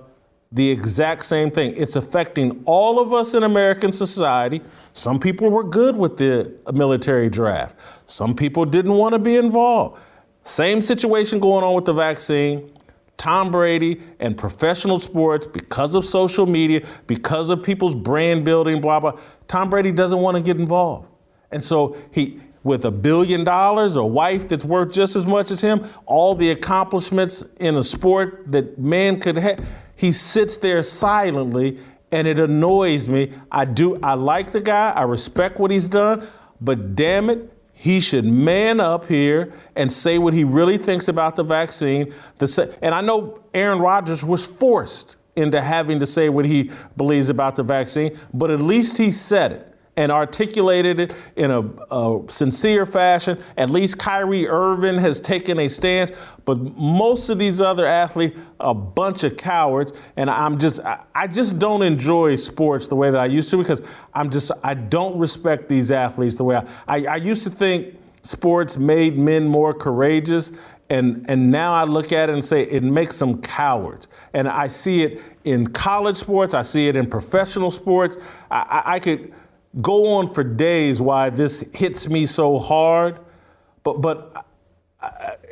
the 0.51 0.69
exact 0.69 1.25
same 1.25 1.49
thing. 1.49 1.73
It's 1.75 1.95
affecting 1.95 2.61
all 2.65 2.99
of 2.99 3.13
us 3.13 3.33
in 3.33 3.43
American 3.43 3.91
society. 3.91 4.61
Some 4.93 5.19
people 5.19 5.49
were 5.49 5.63
good 5.63 5.95
with 5.95 6.17
the 6.17 6.53
military 6.71 7.29
draft, 7.29 7.75
some 8.05 8.35
people 8.35 8.65
didn't 8.65 8.93
want 8.93 9.13
to 9.13 9.19
be 9.19 9.35
involved. 9.35 9.99
Same 10.43 10.81
situation 10.81 11.39
going 11.39 11.63
on 11.63 11.75
with 11.75 11.85
the 11.85 11.93
vaccine. 11.93 12.71
Tom 13.17 13.51
Brady 13.51 14.01
and 14.19 14.35
professional 14.35 14.97
sports, 14.97 15.45
because 15.45 15.93
of 15.93 16.03
social 16.03 16.47
media, 16.47 16.83
because 17.05 17.51
of 17.51 17.61
people's 17.61 17.93
brand 17.93 18.43
building, 18.43 18.81
blah, 18.81 18.99
blah, 18.99 19.19
Tom 19.47 19.69
Brady 19.69 19.91
doesn't 19.91 20.19
want 20.19 20.37
to 20.37 20.41
get 20.41 20.57
involved. 20.57 21.07
And 21.51 21.63
so 21.63 21.95
he, 22.09 22.41
with 22.63 22.85
a 22.85 22.91
billion 22.91 23.43
dollars, 23.43 23.95
a 23.95 24.03
wife 24.03 24.47
that's 24.47 24.65
worth 24.65 24.93
just 24.93 25.15
as 25.15 25.25
much 25.25 25.51
as 25.51 25.61
him, 25.61 25.83
all 26.05 26.35
the 26.35 26.51
accomplishments 26.51 27.43
in 27.59 27.75
a 27.75 27.83
sport 27.83 28.43
that 28.51 28.77
man 28.77 29.19
could 29.19 29.37
have. 29.37 29.67
He 29.95 30.11
sits 30.11 30.57
there 30.57 30.81
silently 30.83 31.79
and 32.11 32.27
it 32.27 32.39
annoys 32.39 33.07
me. 33.09 33.31
I 33.51 33.65
do 33.65 33.99
I 34.01 34.13
like 34.13 34.51
the 34.51 34.61
guy, 34.61 34.91
I 34.91 35.03
respect 35.03 35.59
what 35.59 35.71
he's 35.71 35.87
done, 35.87 36.27
but 36.59 36.95
damn 36.95 37.29
it, 37.29 37.51
he 37.73 37.99
should 37.99 38.25
man 38.25 38.79
up 38.79 39.07
here 39.07 39.53
and 39.75 39.91
say 39.91 40.19
what 40.19 40.35
he 40.35 40.43
really 40.43 40.77
thinks 40.77 41.07
about 41.07 41.35
the 41.35 41.43
vaccine. 41.43 42.13
And 42.81 42.93
I 42.93 43.01
know 43.01 43.43
Aaron 43.55 43.79
Rodgers 43.79 44.23
was 44.23 44.45
forced 44.45 45.15
into 45.35 45.61
having 45.61 45.99
to 45.99 46.05
say 46.05 46.29
what 46.29 46.45
he 46.45 46.69
believes 46.95 47.29
about 47.29 47.55
the 47.55 47.63
vaccine, 47.63 48.19
but 48.33 48.51
at 48.51 48.61
least 48.61 48.97
he 48.99 49.11
said 49.11 49.51
it. 49.53 49.70
And 50.01 50.11
articulated 50.11 50.99
it 50.99 51.13
in 51.35 51.51
a, 51.51 51.61
a 51.91 52.23
sincere 52.27 52.87
fashion. 52.87 53.37
At 53.55 53.69
least 53.69 53.99
Kyrie 53.99 54.47
Irving 54.47 54.97
has 54.97 55.19
taken 55.19 55.59
a 55.59 55.67
stance, 55.67 56.11
but 56.43 56.55
most 56.75 57.29
of 57.29 57.37
these 57.37 57.61
other 57.61 57.85
athletes 57.85 58.35
are 58.59 58.71
a 58.71 58.73
bunch 58.73 59.23
of 59.23 59.37
cowards. 59.37 59.93
And 60.17 60.27
I'm 60.27 60.57
just, 60.57 60.79
I 61.13 61.27
just 61.27 61.59
don't 61.59 61.83
enjoy 61.83 62.35
sports 62.37 62.87
the 62.87 62.95
way 62.95 63.11
that 63.11 63.19
I 63.19 63.27
used 63.27 63.51
to 63.51 63.57
because 63.57 63.79
I'm 64.11 64.31
just, 64.31 64.51
I 64.63 64.73
don't 64.73 65.19
respect 65.19 65.69
these 65.69 65.91
athletes 65.91 66.35
the 66.35 66.45
way 66.45 66.55
I, 66.55 66.65
I, 66.87 67.05
I 67.05 67.15
used 67.17 67.43
to 67.43 67.51
think 67.51 67.95
sports 68.23 68.77
made 68.77 69.19
men 69.19 69.47
more 69.47 69.71
courageous. 69.71 70.51
And, 70.89 71.27
and 71.29 71.51
now 71.51 71.75
I 71.75 71.83
look 71.83 72.11
at 72.11 72.29
it 72.29 72.33
and 72.33 72.43
say 72.43 72.63
it 72.63 72.81
makes 72.81 73.19
them 73.19 73.39
cowards. 73.39 74.07
And 74.33 74.47
I 74.47 74.65
see 74.65 75.03
it 75.03 75.21
in 75.43 75.67
college 75.67 76.17
sports, 76.17 76.55
I 76.55 76.63
see 76.63 76.87
it 76.87 76.95
in 76.95 77.05
professional 77.05 77.69
sports. 77.69 78.17
I, 78.49 78.57
I, 78.57 78.93
I 78.95 78.99
could 78.99 79.31
go 79.79 80.15
on 80.15 80.33
for 80.33 80.43
days 80.43 81.01
why 81.01 81.29
this 81.29 81.63
hits 81.73 82.09
me 82.09 82.25
so 82.25 82.57
hard. 82.57 83.19
But, 83.83 84.01
but 84.01 84.45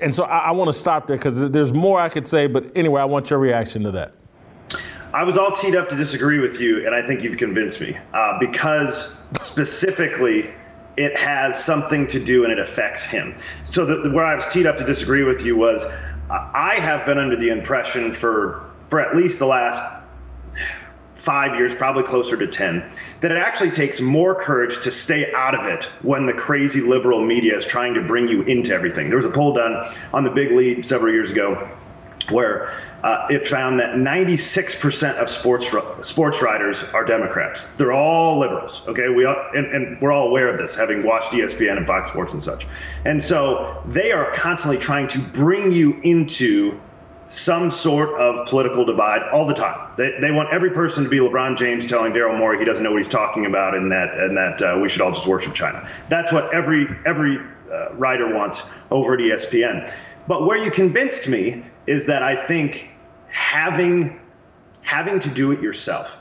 and 0.02 0.14
so 0.14 0.24
I, 0.24 0.50
I 0.50 0.52
want 0.52 0.70
to 0.70 0.74
stop 0.74 1.08
there 1.08 1.18
because 1.18 1.50
there's 1.52 1.74
more 1.74 2.00
I 2.00 2.10
could 2.10 2.28
say. 2.28 2.48
But 2.48 2.72
anyway, 2.76 3.02
I 3.02 3.06
want 3.06 3.30
your 3.30 3.40
reaction 3.40 3.84
to 3.84 3.92
that. 3.92 4.14
I 5.14 5.24
was 5.24 5.38
all 5.38 5.52
teed 5.52 5.76
up 5.76 5.90
to 5.90 5.96
disagree 5.96 6.38
with 6.38 6.62
you, 6.62 6.86
and 6.86 6.94
I 6.94 7.06
think 7.06 7.24
you've 7.24 7.38
convinced 7.38 7.82
me 7.82 7.98
uh, 8.14 8.38
because 8.40 9.12
specifically 9.40 10.54
it 10.98 11.18
has 11.18 11.64
something 11.64 12.06
to 12.08 12.24
do 12.24 12.44
and 12.44 12.54
it 12.54 12.60
affects 12.60 13.02
him. 13.02 13.36
So 13.64 13.86
the, 13.86 14.02
the, 14.02 14.12
where 14.12 14.26
I 14.26 14.36
was 14.36 14.46
teed 14.48 14.68
up 14.68 14.78
to 14.78 14.84
disagree 14.86 15.24
with 15.24 15.44
you 15.44 15.56
was 15.56 15.84
I 16.30 16.76
have 16.80 17.06
been 17.06 17.18
under 17.18 17.36
the 17.36 17.50
impression 17.50 18.14
for 18.14 18.66
for 18.90 19.00
at 19.00 19.16
least 19.16 19.40
the 19.40 19.46
last 19.46 19.99
five 21.20 21.56
years, 21.56 21.76
probably 21.76 22.04
closer 22.04 22.38
to 22.38 22.48
10, 22.48 22.92
that 23.20 23.32
it 23.32 23.38
actually 23.38 23.72
takes 23.72 24.00
more 24.00 24.34
courage 24.34 24.82
to 24.82 24.92
stay 24.92 25.32
out 25.34 25.54
of 25.54 25.66
it 25.66 25.86
when 26.02 26.26
the 26.26 26.34
crazy 26.34 26.82
liberal 26.82 27.22
media 27.24 27.56
is 27.56 27.66
trying 27.66 27.94
to 27.94 28.02
bring 28.02 28.28
you 28.28 28.42
into 28.44 28.74
everything. 28.74 29.08
There 29.08 29.18
was 29.18 29.26
a 29.26 29.30
poll 29.30 29.54
done 29.54 29.94
on 30.14 30.24
the 30.24 30.30
big 30.30 30.52
lead 30.52 30.86
several 30.86 31.14
years 31.14 31.32
ago 31.32 31.70
where 32.32 32.72
uh, 33.04 33.28
it 33.30 33.48
found 33.48 33.80
that 33.80 33.96
96% 33.96 35.16
of 35.16 35.30
sports 35.30 35.72
sports 36.08 36.42
writers 36.42 36.84
are 36.94 37.06
Democrats. 37.06 37.66
They're 37.78 37.94
all 37.94 38.40
liberals. 38.40 38.82
Okay, 38.88 39.10
we 39.10 39.26
all, 39.26 39.38
and, 39.54 39.66
and 39.68 40.02
we're 40.02 40.12
all 40.12 40.28
aware 40.28 40.50
of 40.50 40.58
this, 40.58 40.76
having 40.76 41.06
watched 41.06 41.32
ESPN 41.32 41.78
and 41.78 41.88
Fox 41.88 42.10
Sports 42.10 42.34
and 42.34 42.44
such. 42.44 42.68
And 43.06 43.24
so 43.24 43.82
they 43.88 44.12
are 44.12 44.32
constantly 44.32 44.78
trying 44.78 45.08
to 45.10 45.20
bring 45.20 45.72
you 45.72 46.00
into 46.04 46.80
some 47.30 47.70
sort 47.70 48.10
of 48.20 48.48
political 48.48 48.84
divide 48.84 49.22
all 49.32 49.46
the 49.46 49.54
time. 49.54 49.92
They, 49.98 50.18
they 50.20 50.32
want 50.32 50.50
every 50.52 50.72
person 50.72 51.04
to 51.04 51.10
be 51.10 51.18
LeBron 51.18 51.58
James 51.58 51.88
telling 51.88 52.12
Daryl 52.12 52.38
Morey 52.38 52.58
he 52.58 52.66
doesn't 52.66 52.84
know 52.84 52.92
what 52.92 52.98
he's 52.98 53.08
talking 53.08 53.46
about 53.46 53.76
and 53.76 53.92
that 53.92 54.14
and 54.20 54.36
that 54.36 54.62
uh, 54.62 54.80
we 54.82 54.90
should 54.90 55.02
all 55.02 55.12
just 55.12 55.28
worship 55.28 55.54
China. 55.54 55.88
That's 56.10 56.32
what 56.32 56.54
every 56.54 56.88
every 57.06 57.38
uh, 57.72 57.94
writer 57.94 58.34
wants 58.34 58.64
over 58.92 59.14
at 59.14 59.20
ESPN. 59.20 59.94
But 60.28 60.46
where 60.46 60.58
you 60.58 60.72
convinced 60.72 61.28
me 61.28 61.64
is 61.88 62.06
that 62.06 62.24
I 62.24 62.46
think 62.48 62.90
having 63.30 64.20
having 64.82 65.20
to 65.20 65.30
do 65.30 65.52
it 65.52 65.62
yourself 65.62 66.19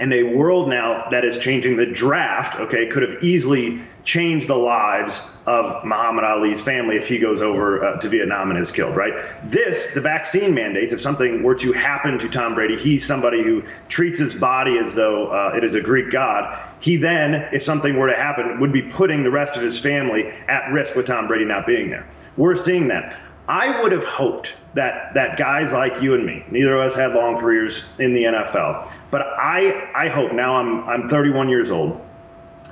in 0.00 0.12
a 0.12 0.22
world 0.22 0.68
now 0.68 1.08
that 1.10 1.24
is 1.24 1.38
changing 1.38 1.76
the 1.76 1.86
draft, 1.86 2.58
okay, 2.58 2.86
could 2.86 3.02
have 3.02 3.22
easily 3.22 3.80
changed 4.02 4.48
the 4.48 4.56
lives 4.56 5.20
of 5.46 5.84
Muhammad 5.84 6.24
Ali's 6.24 6.62
family 6.62 6.96
if 6.96 7.06
he 7.06 7.18
goes 7.18 7.42
over 7.42 7.84
uh, 7.84 7.96
to 7.98 8.08
Vietnam 8.08 8.50
and 8.50 8.58
is 8.58 8.72
killed, 8.72 8.96
right? 8.96 9.12
This, 9.44 9.88
the 9.94 10.00
vaccine 10.00 10.54
mandates, 10.54 10.92
if 10.92 11.00
something 11.00 11.42
were 11.42 11.54
to 11.56 11.72
happen 11.72 12.18
to 12.18 12.28
Tom 12.28 12.54
Brady, 12.54 12.76
he's 12.76 13.04
somebody 13.06 13.42
who 13.42 13.62
treats 13.88 14.18
his 14.18 14.34
body 14.34 14.78
as 14.78 14.94
though 14.94 15.28
uh, 15.28 15.52
it 15.54 15.64
is 15.64 15.74
a 15.74 15.80
Greek 15.80 16.10
god. 16.10 16.58
He 16.80 16.96
then, 16.96 17.48
if 17.52 17.62
something 17.62 17.96
were 17.96 18.08
to 18.08 18.16
happen, 18.16 18.58
would 18.60 18.72
be 18.72 18.82
putting 18.82 19.22
the 19.22 19.30
rest 19.30 19.56
of 19.56 19.62
his 19.62 19.78
family 19.78 20.28
at 20.48 20.72
risk 20.72 20.94
with 20.94 21.06
Tom 21.06 21.28
Brady 21.28 21.44
not 21.44 21.66
being 21.66 21.90
there. 21.90 22.08
We're 22.36 22.56
seeing 22.56 22.88
that. 22.88 23.20
I 23.50 23.80
would 23.80 23.90
have 23.90 24.04
hoped 24.04 24.54
that 24.74 25.14
that 25.14 25.36
guys 25.36 25.72
like 25.72 26.00
you 26.00 26.14
and 26.14 26.24
me, 26.24 26.44
neither 26.52 26.76
of 26.76 26.86
us 26.86 26.94
had 26.94 27.14
long 27.14 27.36
careers 27.36 27.82
in 27.98 28.14
the 28.14 28.22
NFL, 28.22 28.88
but 29.10 29.22
I 29.22 29.90
I 29.92 30.08
hope 30.08 30.30
now 30.30 30.54
I'm 30.54 30.88
I'm 30.88 31.08
31 31.08 31.48
years 31.48 31.72
old. 31.72 32.00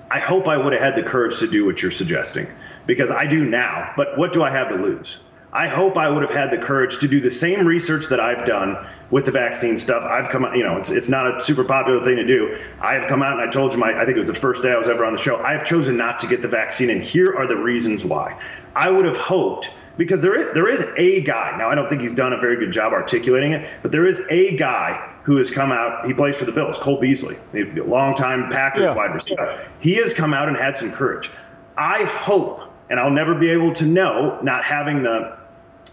I 0.08 0.20
hope 0.20 0.46
I 0.46 0.56
would 0.56 0.72
have 0.72 0.80
had 0.80 0.94
the 0.94 1.02
courage 1.02 1.40
to 1.40 1.48
do 1.48 1.66
what 1.66 1.82
you're 1.82 1.90
suggesting 1.90 2.46
because 2.86 3.10
I 3.10 3.26
do 3.26 3.44
now. 3.44 3.92
But 3.96 4.16
what 4.16 4.32
do 4.32 4.44
I 4.44 4.50
have 4.50 4.68
to 4.68 4.76
lose? 4.76 5.18
I 5.52 5.66
hope 5.66 5.96
I 5.96 6.08
would 6.08 6.22
have 6.22 6.30
had 6.30 6.52
the 6.52 6.58
courage 6.58 6.98
to 6.98 7.08
do 7.08 7.18
the 7.18 7.30
same 7.30 7.66
research 7.66 8.06
that 8.10 8.20
I've 8.20 8.46
done 8.46 8.86
with 9.10 9.24
the 9.24 9.32
vaccine 9.32 9.78
stuff. 9.78 10.04
I've 10.04 10.28
come 10.28 10.44
you 10.54 10.62
know, 10.62 10.76
it's, 10.76 10.90
it's 10.90 11.08
not 11.08 11.36
a 11.36 11.40
super 11.40 11.64
popular 11.64 12.04
thing 12.04 12.16
to 12.16 12.24
do. 12.24 12.56
I 12.80 12.94
have 12.94 13.08
come 13.08 13.24
out 13.24 13.40
and 13.40 13.48
I 13.48 13.50
told 13.50 13.72
you 13.72 13.78
my, 13.78 14.00
I 14.00 14.04
think 14.04 14.10
it 14.10 14.18
was 14.18 14.28
the 14.28 14.34
first 14.34 14.62
day 14.62 14.70
I 14.70 14.76
was 14.76 14.86
ever 14.86 15.04
on 15.04 15.12
the 15.12 15.18
show. 15.18 15.38
I 15.38 15.54
have 15.54 15.66
chosen 15.66 15.96
not 15.96 16.20
to 16.20 16.28
get 16.28 16.40
the 16.40 16.48
vaccine, 16.48 16.90
and 16.90 17.02
here 17.02 17.34
are 17.34 17.48
the 17.48 17.56
reasons 17.56 18.04
why. 18.04 18.40
I 18.76 18.90
would 18.90 19.06
have 19.06 19.16
hoped 19.16 19.70
because 19.98 20.22
there 20.22 20.34
is 20.34 20.54
there 20.54 20.68
is 20.68 20.82
a 20.96 21.20
guy. 21.20 21.54
Now 21.58 21.68
I 21.68 21.74
don't 21.74 21.88
think 21.90 22.00
he's 22.00 22.12
done 22.12 22.32
a 22.32 22.38
very 22.38 22.56
good 22.56 22.72
job 22.72 22.94
articulating 22.94 23.52
it, 23.52 23.68
but 23.82 23.92
there 23.92 24.06
is 24.06 24.20
a 24.30 24.56
guy 24.56 25.12
who 25.24 25.36
has 25.36 25.50
come 25.50 25.70
out. 25.70 26.06
He 26.06 26.14
plays 26.14 26.36
for 26.36 26.46
the 26.46 26.52
Bills, 26.52 26.78
Cole 26.78 26.98
Beasley, 26.98 27.36
a 27.52 27.64
longtime 27.82 28.48
Packers 28.50 28.84
yeah. 28.84 28.94
wide 28.94 29.12
receiver. 29.12 29.68
He 29.80 29.94
has 29.96 30.14
come 30.14 30.32
out 30.32 30.48
and 30.48 30.56
had 30.56 30.76
some 30.76 30.90
courage. 30.90 31.30
I 31.76 32.04
hope, 32.04 32.62
and 32.88 32.98
I'll 32.98 33.10
never 33.10 33.34
be 33.34 33.50
able 33.50 33.72
to 33.74 33.84
know, 33.84 34.38
not 34.42 34.64
having 34.64 35.02
the 35.02 35.37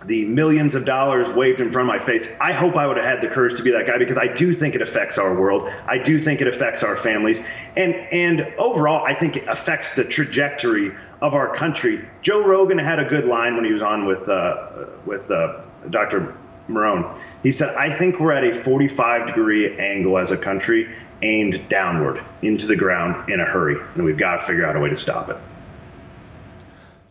the 0.06 0.26
millions 0.26 0.76
of 0.76 0.86
dollars 0.86 1.30
waved 1.30 1.62
in 1.62 1.72
front 1.72 1.90
of 1.90 1.96
my 1.96 2.04
face. 2.04 2.28
I 2.40 2.54
hope 2.54 2.76
I 2.76 2.86
would 2.86 2.98
have 2.98 3.06
had 3.06 3.22
the 3.22 3.28
courage 3.28 3.56
to 3.58 3.64
be 3.64 3.72
that 3.72 3.88
guy 3.88 3.98
because 3.98 4.18
I 4.18 4.28
do 4.28 4.54
think 4.54 4.76
it 4.76 4.82
affects 4.82 5.18
our 5.18 5.34
world. 5.34 5.70
I 5.88 5.98
do 5.98 6.20
think 6.20 6.42
it 6.42 6.48
affects 6.48 6.84
our 6.84 6.96
families. 6.96 7.40
And 7.76 7.96
and 7.96 8.54
overall, 8.58 9.06
I 9.06 9.14
think 9.14 9.38
it 9.38 9.48
affects 9.48 9.94
the 9.94 10.04
trajectory 10.04 10.92
of 11.22 11.34
our 11.34 11.54
country. 11.54 12.08
Joe 12.22 12.46
Rogan 12.46 12.78
had 12.78 13.00
a 13.00 13.06
good 13.06 13.26
line 13.26 13.56
when 13.56 13.66
he 13.66 13.72
was 13.72 13.82
on 13.82 14.06
with 14.06 14.28
uh, 14.28 14.86
with 15.06 15.32
uh, 15.32 15.62
Dr. 15.90 16.36
Malone. 16.68 17.18
He 17.44 17.52
said, 17.52 17.70
"I 17.76 17.98
think 17.98 18.20
we're 18.20 18.34
at 18.34 18.44
a 18.44 18.64
45 18.64 19.28
degree 19.28 19.78
angle 19.78 20.18
as 20.18 20.32
a 20.32 20.38
country 20.38 20.94
aimed 21.22 21.70
downward 21.70 22.24
into 22.42 22.68
the 22.68 22.76
ground 22.76 23.30
in 23.30 23.40
a 23.40 23.46
hurry, 23.46 23.78
and 23.96 24.04
we've 24.04 24.18
got 24.18 24.42
to 24.42 24.46
figure 24.46 24.66
out 24.66 24.76
a 24.76 24.80
way 24.80 24.90
to 24.90 24.96
stop 24.96 25.30
it." 25.30 25.38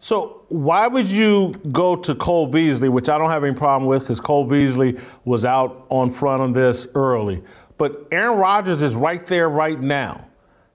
So 0.04 0.42
why 0.48 0.86
would 0.86 1.10
you 1.10 1.54
go 1.72 1.96
to 1.96 2.14
Cole 2.14 2.46
Beasley, 2.46 2.90
which 2.90 3.08
I 3.08 3.16
don't 3.16 3.30
have 3.30 3.42
any 3.42 3.56
problem 3.56 3.88
with, 3.88 4.02
because 4.02 4.20
Cole 4.20 4.44
Beasley 4.44 4.98
was 5.24 5.46
out 5.46 5.86
on 5.88 6.10
front 6.10 6.42
on 6.42 6.52
this 6.52 6.86
early. 6.94 7.42
But 7.78 8.06
Aaron 8.12 8.38
Rodgers 8.38 8.82
is 8.82 8.96
right 8.96 9.24
there 9.24 9.48
right 9.48 9.80
now 9.80 10.26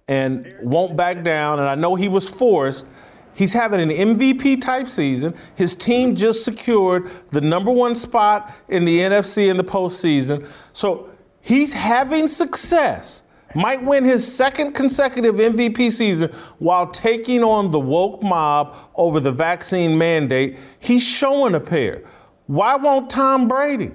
and 0.08 0.52
won't 0.64 0.98
back 0.98 1.22
down. 1.22 1.60
And 1.60 1.70
I 1.70 1.76
know 1.76 1.94
he 1.94 2.08
was 2.08 2.28
forced. 2.28 2.88
He's 3.36 3.54
having 3.54 3.80
an 3.80 3.90
MVP 3.90 4.62
type 4.62 4.88
season. 4.88 5.36
His 5.54 5.76
team 5.76 6.16
just 6.16 6.44
secured 6.44 7.12
the 7.30 7.42
number 7.42 7.70
one 7.70 7.94
spot 7.94 8.52
in 8.68 8.84
the 8.84 8.98
NFC 8.98 9.48
in 9.48 9.58
the 9.58 9.64
postseason. 9.64 10.50
So 10.74 11.08
he's 11.40 11.74
having 11.74 12.28
success 12.28 13.22
might 13.56 13.84
win 13.84 14.04
his 14.04 14.26
second 14.26 14.74
consecutive 14.74 15.36
MVP 15.36 15.92
season 15.92 16.32
while 16.60 16.88
taking 16.88 17.44
on 17.44 17.72
the 17.72 17.80
woke 17.80 18.22
mob 18.24 18.76
over 18.96 19.20
the 19.20 19.32
vaccine 19.32 19.98
mandate. 19.98 20.58
He's 20.80 21.04
showing 21.04 21.56
a 21.56 21.60
pair. 21.60 22.04
Why 22.48 22.76
won't 22.76 23.10
Tom 23.10 23.48
Brady? 23.48 23.92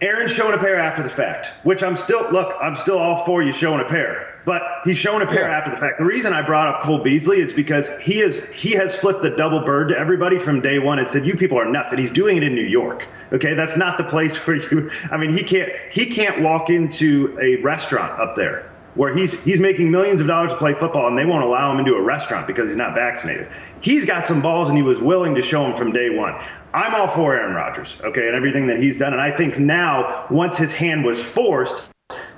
Aaron's 0.00 0.32
showing 0.32 0.54
a 0.54 0.58
pair 0.58 0.78
after 0.78 1.02
the 1.02 1.10
fact, 1.10 1.52
which 1.62 1.82
I'm 1.82 1.96
still 1.96 2.28
look, 2.32 2.56
I'm 2.60 2.74
still 2.74 2.98
all 2.98 3.24
for 3.24 3.42
you 3.42 3.52
showing 3.52 3.80
a 3.80 3.88
pair 3.88 4.31
but 4.44 4.62
he's 4.84 4.96
shown 4.96 5.22
a 5.22 5.26
pair 5.26 5.48
yeah. 5.48 5.56
after 5.56 5.70
the 5.70 5.76
fact. 5.76 5.98
The 5.98 6.04
reason 6.04 6.32
I 6.32 6.42
brought 6.42 6.68
up 6.68 6.82
Cole 6.82 6.98
Beasley 6.98 7.40
is 7.40 7.52
because 7.52 7.88
he 8.00 8.20
is 8.20 8.42
he 8.52 8.72
has 8.72 8.96
flipped 8.96 9.22
the 9.22 9.30
double 9.30 9.60
bird 9.60 9.88
to 9.88 9.98
everybody 9.98 10.38
from 10.38 10.60
day 10.60 10.78
one 10.78 10.98
and 10.98 11.06
said 11.06 11.26
you 11.26 11.36
people 11.36 11.58
are 11.58 11.66
nuts, 11.66 11.92
and 11.92 12.00
he's 12.00 12.10
doing 12.10 12.36
it 12.36 12.42
in 12.42 12.54
New 12.54 12.62
York. 12.62 13.06
Okay, 13.32 13.54
that's 13.54 13.76
not 13.76 13.98
the 13.98 14.04
place 14.04 14.36
for 14.36 14.56
you. 14.56 14.90
I 15.10 15.16
mean, 15.16 15.36
he 15.36 15.42
can't 15.42 15.70
he 15.90 16.06
can't 16.06 16.42
walk 16.42 16.70
into 16.70 17.38
a 17.40 17.56
restaurant 17.56 18.18
up 18.20 18.36
there 18.36 18.70
where 18.94 19.14
he's 19.14 19.32
he's 19.42 19.58
making 19.58 19.90
millions 19.90 20.20
of 20.20 20.26
dollars 20.26 20.50
to 20.50 20.56
play 20.56 20.74
football 20.74 21.08
and 21.08 21.16
they 21.16 21.24
won't 21.24 21.44
allow 21.44 21.72
him 21.72 21.78
into 21.78 21.94
a 21.94 22.02
restaurant 22.02 22.46
because 22.46 22.66
he's 22.68 22.76
not 22.76 22.94
vaccinated. 22.94 23.48
He's 23.80 24.04
got 24.04 24.26
some 24.26 24.42
balls 24.42 24.68
and 24.68 24.76
he 24.76 24.82
was 24.82 25.00
willing 25.00 25.34
to 25.34 25.42
show 25.42 25.62
them 25.62 25.74
from 25.74 25.92
day 25.92 26.10
one. 26.10 26.38
I'm 26.74 26.94
all 26.94 27.08
for 27.08 27.34
Aaron 27.34 27.54
Rodgers, 27.54 27.96
okay, 28.02 28.26
and 28.26 28.36
everything 28.36 28.66
that 28.68 28.78
he's 28.78 28.96
done. 28.96 29.12
And 29.12 29.20
I 29.20 29.30
think 29.30 29.58
now, 29.58 30.26
once 30.30 30.56
his 30.56 30.72
hand 30.72 31.04
was 31.04 31.20
forced, 31.20 31.82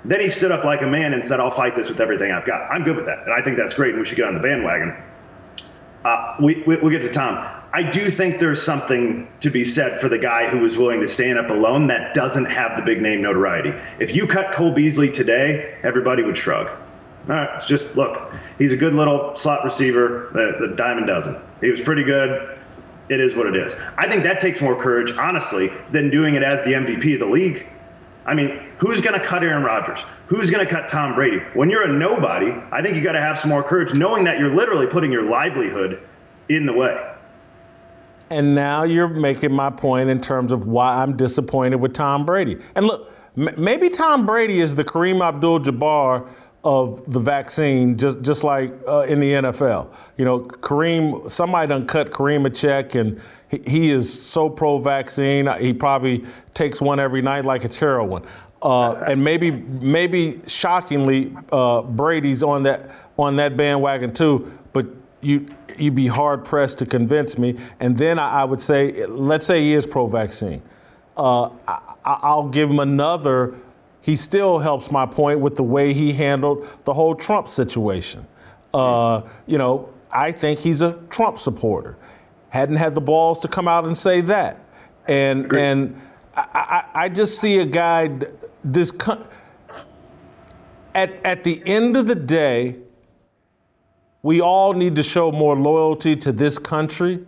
then 0.04 0.20
he 0.20 0.28
stood 0.28 0.52
up 0.52 0.64
like 0.64 0.82
a 0.82 0.86
man 0.86 1.12
and 1.12 1.24
said, 1.24 1.40
I'll 1.40 1.50
fight 1.50 1.76
this 1.76 1.88
with 1.88 2.00
everything 2.00 2.32
I've 2.32 2.46
got. 2.46 2.70
I'm 2.70 2.84
good 2.84 2.96
with 2.96 3.06
that. 3.06 3.20
And 3.24 3.32
I 3.32 3.42
think 3.42 3.56
that's 3.56 3.74
great, 3.74 3.90
and 3.90 4.00
we 4.00 4.06
should 4.06 4.16
get 4.16 4.26
on 4.26 4.34
the 4.34 4.40
bandwagon. 4.40 4.96
Uh, 6.04 6.36
we, 6.40 6.62
we, 6.66 6.76
we'll 6.76 6.90
get 6.90 7.00
to 7.00 7.10
Tom. 7.10 7.38
I 7.72 7.82
do 7.82 8.10
think 8.10 8.38
there's 8.38 8.62
something 8.62 9.26
to 9.40 9.50
be 9.50 9.64
said 9.64 10.00
for 10.00 10.08
the 10.08 10.18
guy 10.18 10.48
who 10.48 10.58
was 10.58 10.76
willing 10.76 11.00
to 11.00 11.08
stand 11.08 11.38
up 11.38 11.50
alone 11.50 11.88
that 11.88 12.14
doesn't 12.14 12.44
have 12.44 12.76
the 12.76 12.82
big 12.82 13.00
name 13.00 13.22
notoriety. 13.22 13.72
If 13.98 14.14
you 14.14 14.26
cut 14.26 14.54
Cole 14.54 14.70
Beasley 14.70 15.10
today, 15.10 15.76
everybody 15.82 16.22
would 16.22 16.36
shrug. 16.36 16.68
All 16.68 17.34
right, 17.34 17.48
it's 17.54 17.64
just 17.64 17.86
look, 17.96 18.32
he's 18.58 18.70
a 18.70 18.76
good 18.76 18.94
little 18.94 19.34
slot 19.34 19.64
receiver, 19.64 20.30
the, 20.34 20.68
the 20.68 20.76
diamond 20.76 21.06
dozen. 21.06 21.36
He 21.62 21.70
was 21.70 21.80
pretty 21.80 22.04
good. 22.04 22.58
It 23.08 23.18
is 23.18 23.34
what 23.34 23.46
it 23.46 23.56
is. 23.56 23.74
I 23.96 24.08
think 24.08 24.22
that 24.24 24.40
takes 24.40 24.60
more 24.60 24.76
courage, 24.76 25.10
honestly, 25.12 25.72
than 25.90 26.10
doing 26.10 26.34
it 26.34 26.42
as 26.42 26.62
the 26.64 26.72
MVP 26.72 27.14
of 27.14 27.20
the 27.20 27.26
league 27.26 27.66
I 28.26 28.34
mean, 28.34 28.60
who's 28.78 29.00
going 29.00 29.18
to 29.18 29.24
cut 29.24 29.42
Aaron 29.42 29.62
Rodgers? 29.62 30.04
Who's 30.28 30.50
going 30.50 30.66
to 30.66 30.70
cut 30.72 30.88
Tom 30.88 31.14
Brady? 31.14 31.38
When 31.54 31.68
you're 31.68 31.82
a 31.82 31.92
nobody, 31.92 32.52
I 32.72 32.80
think 32.82 32.96
you 32.96 33.02
got 33.02 33.12
to 33.12 33.20
have 33.20 33.38
some 33.38 33.50
more 33.50 33.62
courage, 33.62 33.92
knowing 33.94 34.24
that 34.24 34.38
you're 34.38 34.54
literally 34.54 34.86
putting 34.86 35.12
your 35.12 35.22
livelihood 35.22 36.00
in 36.48 36.66
the 36.66 36.72
way. 36.72 37.10
And 38.30 38.54
now 38.54 38.84
you're 38.84 39.08
making 39.08 39.52
my 39.52 39.70
point 39.70 40.08
in 40.08 40.20
terms 40.20 40.52
of 40.52 40.66
why 40.66 41.02
I'm 41.02 41.16
disappointed 41.16 41.76
with 41.76 41.92
Tom 41.92 42.24
Brady. 42.24 42.58
And 42.74 42.86
look, 42.86 43.12
m- 43.36 43.54
maybe 43.58 43.90
Tom 43.90 44.24
Brady 44.24 44.60
is 44.60 44.74
the 44.74 44.84
Kareem 44.84 45.20
Abdul-Jabbar 45.20 46.26
of 46.64 47.12
the 47.12 47.20
vaccine, 47.20 47.96
just 47.98 48.22
just 48.22 48.42
like 48.42 48.72
uh, 48.88 49.00
in 49.02 49.20
the 49.20 49.32
NFL. 49.32 49.94
You 50.16 50.24
know, 50.24 50.40
Kareem, 50.40 51.28
somebody 51.30 51.68
done 51.68 51.86
cut 51.86 52.10
Kareem 52.10 52.46
a 52.46 52.50
check, 52.50 52.94
and 52.94 53.20
he, 53.48 53.62
he 53.66 53.90
is 53.90 54.10
so 54.10 54.48
pro-vaccine. 54.48 55.46
He 55.60 55.74
probably 55.74 56.24
takes 56.54 56.80
one 56.80 56.98
every 56.98 57.20
night 57.20 57.44
like 57.44 57.64
it's 57.64 57.76
heroin. 57.76 58.24
Uh, 58.62 58.94
and 58.94 59.22
maybe, 59.22 59.50
maybe 59.50 60.40
shockingly, 60.46 61.36
uh, 61.52 61.82
Brady's 61.82 62.42
on 62.42 62.62
that 62.62 62.90
on 63.18 63.36
that 63.36 63.58
bandwagon 63.58 64.14
too. 64.14 64.50
But 64.72 64.86
you 65.20 65.46
you'd 65.76 65.94
be 65.94 66.06
hard 66.06 66.46
pressed 66.46 66.78
to 66.78 66.86
convince 66.86 67.36
me. 67.36 67.58
And 67.78 67.98
then 67.98 68.18
I, 68.18 68.40
I 68.40 68.44
would 68.44 68.60
say, 68.60 69.04
let's 69.06 69.44
say 69.44 69.60
he 69.60 69.74
is 69.74 69.86
pro-vaccine. 69.86 70.62
Uh, 71.16 71.50
I, 71.66 72.34
will 72.34 72.48
give 72.48 72.70
him 72.70 72.78
another 72.78 73.54
he 74.04 74.16
still 74.16 74.58
helps 74.58 74.90
my 74.90 75.06
point 75.06 75.40
with 75.40 75.56
the 75.56 75.62
way 75.62 75.94
he 75.94 76.12
handled 76.12 76.68
the 76.84 76.92
whole 76.92 77.14
Trump 77.14 77.48
situation. 77.48 78.26
Uh, 78.74 79.22
you 79.46 79.56
know, 79.56 79.88
I 80.12 80.30
think 80.30 80.58
he's 80.58 80.82
a 80.82 80.92
Trump 81.08 81.38
supporter. 81.38 81.96
Hadn't 82.50 82.76
had 82.76 82.94
the 82.94 83.00
balls 83.00 83.40
to 83.40 83.48
come 83.48 83.66
out 83.66 83.86
and 83.86 83.96
say 83.96 84.20
that. 84.20 84.62
And 85.08 85.48
Great. 85.48 85.62
and 85.62 86.00
I, 86.36 86.44
I, 86.94 87.04
I, 87.04 87.08
just 87.08 87.40
see 87.40 87.60
a 87.60 87.64
guy 87.64 88.10
this 88.62 88.92
at 90.94 91.14
at 91.24 91.42
the 91.42 91.62
end 91.64 91.96
of 91.96 92.06
the 92.06 92.14
day, 92.14 92.76
we 94.20 94.42
all 94.42 94.74
need 94.74 94.96
to 94.96 95.02
show 95.02 95.32
more 95.32 95.56
loyalty 95.56 96.14
to 96.16 96.30
this 96.30 96.58
country 96.58 97.24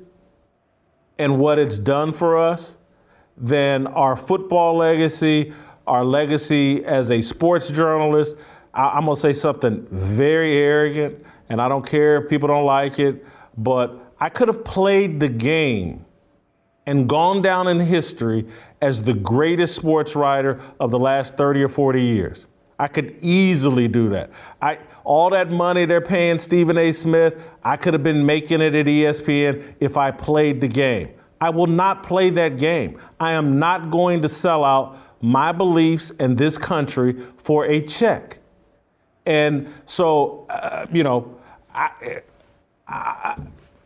and 1.18 1.38
what 1.38 1.58
it's 1.58 1.78
done 1.78 2.12
for 2.12 2.36
us 2.36 2.76
than 3.34 3.86
our 3.86 4.14
football 4.14 4.76
legacy 4.76 5.54
our 5.87 6.05
legacy 6.05 6.85
as 6.85 7.11
a 7.11 7.20
sports 7.20 7.70
journalist. 7.70 8.37
I, 8.75 8.99
am 8.99 9.05
going 9.05 9.14
to 9.14 9.20
say 9.20 9.33
something 9.33 9.87
very 9.90 10.57
arrogant, 10.57 11.22
and 11.49 11.61
I 11.61 11.68
don't 11.68 11.87
care 11.87 12.22
if 12.22 12.29
people 12.29 12.49
don't 12.49 12.66
like 12.66 12.99
it, 12.99 13.25
but 13.57 14.12
I 14.20 14.29
could 14.29 14.49
have 14.49 14.64
played 14.64 15.20
the 15.20 15.29
game 15.29 16.05
and 16.87 17.09
gone 17.09 17.42
down 17.42 17.68
in 17.68 17.81
history 17.81 18.46
as 18.81 19.03
the 19.03 19.14
greatest 19.14 19.75
sports 19.75 20.14
writer 20.14 20.61
of 20.79 20.90
the 20.90 20.99
last 20.99 21.37
30 21.37 21.64
or 21.64 21.68
40 21.68 22.03
years. 22.03 22.46
I 22.79 22.88
could 22.88 23.16
easily 23.20 23.88
do 23.88 24.11
that. 24.11 24.31
I, 24.61 24.79
all 25.03 25.31
that 25.31 25.51
money 25.51 25.87
they're 25.87 26.01
paying 26.01 26.38
Stephen 26.38 26.77
A. 26.77 26.92
Smith, 26.92 27.51
I 27.64 27.77
could 27.77 27.94
have 27.94 28.03
been 28.03 28.27
making 28.27 28.61
it 28.61 28.75
at 28.75 28.87
ESPN 28.87 29.75
if 29.81 29.96
I 29.96 30.11
played 30.11 30.61
the 30.61 30.68
game. 30.68 31.11
I 31.40 31.51
will 31.51 31.66
not 31.66 32.03
play 32.03 32.31
that 32.31 32.59
game. 32.59 32.99
I 33.18 33.33
am 33.33 33.59
not 33.59 33.90
going 33.90 34.22
to 34.22 34.29
sell 34.29 34.64
out 34.64 34.99
my 35.20 35.52
beliefs 35.52 36.12
and 36.18 36.38
this 36.38 36.59
country 36.59 37.14
for 37.37 37.64
a 37.64 37.81
check. 37.81 38.38
And 39.24 39.72
so, 39.85 40.46
uh, 40.48 40.87
you 40.92 41.02
know, 41.02 41.37
I, 41.74 42.22
I, 42.87 43.37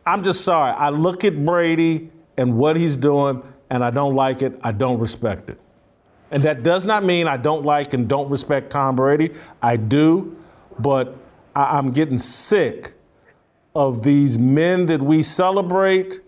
I'm 0.05 0.23
just 0.23 0.43
sorry. 0.43 0.71
I 0.71 0.89
look 0.89 1.23
at 1.23 1.43
Brady 1.43 2.11
and 2.37 2.57
what 2.57 2.77
he's 2.77 2.97
doing, 2.97 3.43
and 3.69 3.83
I 3.83 3.91
don't 3.91 4.15
like 4.15 4.41
it. 4.41 4.59
I 4.63 4.71
don't 4.71 4.99
respect 4.99 5.49
it. 5.49 5.59
And 6.29 6.43
that 6.43 6.63
does 6.63 6.85
not 6.85 7.03
mean 7.03 7.27
I 7.27 7.37
don't 7.37 7.65
like 7.65 7.93
and 7.93 8.07
don't 8.07 8.29
respect 8.29 8.69
Tom 8.69 8.95
Brady. 8.95 9.31
I 9.61 9.77
do, 9.77 10.37
but 10.79 11.17
I, 11.55 11.77
I'm 11.77 11.91
getting 11.91 12.17
sick 12.17 12.93
of 13.75 14.03
these 14.03 14.37
men 14.37 14.85
that 14.87 15.01
we 15.01 15.23
celebrate 15.23 16.19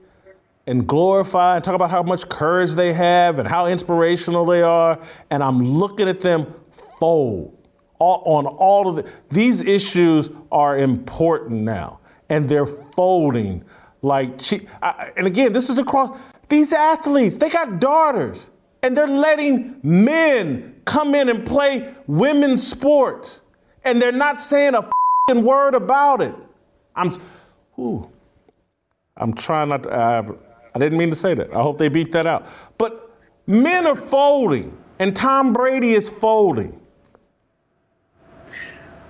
and 0.66 0.88
glorify 0.88 1.56
and 1.56 1.64
talk 1.64 1.76
about 1.76 1.92
how 1.92 2.04
much 2.04 2.28
courage 2.30 2.74
they 2.74 2.94
have 2.94 3.40
and 3.40 3.48
how 3.48 3.66
inspirational 3.68 4.46
they 4.46 4.62
are. 4.62 5.00
And 5.30 5.44
I'm 5.44 5.62
looking 5.62 6.08
at 6.08 6.22
them 6.22 6.54
fold 6.72 7.58
on 8.00 8.46
all 8.46 8.90
of 8.90 8.98
the, 8.98 9.12
these 9.30 9.62
issues 9.62 10.30
are 10.52 10.78
important 10.78 11.62
now 11.62 12.00
and 12.30 12.50
they're 12.50 12.66
folding 12.66 13.64
like, 14.02 14.42
and 15.18 15.26
again, 15.26 15.54
this 15.54 15.70
is 15.70 15.80
across, 15.80 16.20
these 16.50 16.74
athletes, 16.74 17.38
they 17.38 17.50
got 17.50 17.80
daughters 17.80 18.50
and 18.82 18.98
they're 18.98 19.08
letting 19.08 19.80
men 19.82 20.82
come 20.84 21.16
in 21.16 21.30
and 21.30 21.46
play 21.46 21.94
women's 22.08 22.68
sports 22.68 23.42
and 23.86 24.02
they're 24.02 24.12
not 24.12 24.40
saying 24.40 24.76
a 24.76 25.40
word 25.40 25.74
about 25.74 26.22
it. 26.22 26.36
I'm, 26.96 27.12
ooh, 27.80 28.10
I'm 29.16 29.34
trying 29.34 29.70
not 29.70 29.84
to, 29.84 29.90
uh, 29.90 30.38
I 30.76 30.80
didn't 30.80 30.98
mean 30.98 31.10
to 31.10 31.16
say 31.16 31.34
that. 31.34 31.54
I 31.54 31.62
hope 31.62 31.78
they 31.78 31.90
beat 31.90 32.12
that 32.14 32.26
out. 32.26 32.48
But 32.78 33.12
men 33.46 33.86
are 33.86 33.96
folding, 33.96 34.78
and 35.00 35.16
Tom 35.16 35.54
Brady 35.54 35.92
is 35.92 36.10
folding. 36.10 36.80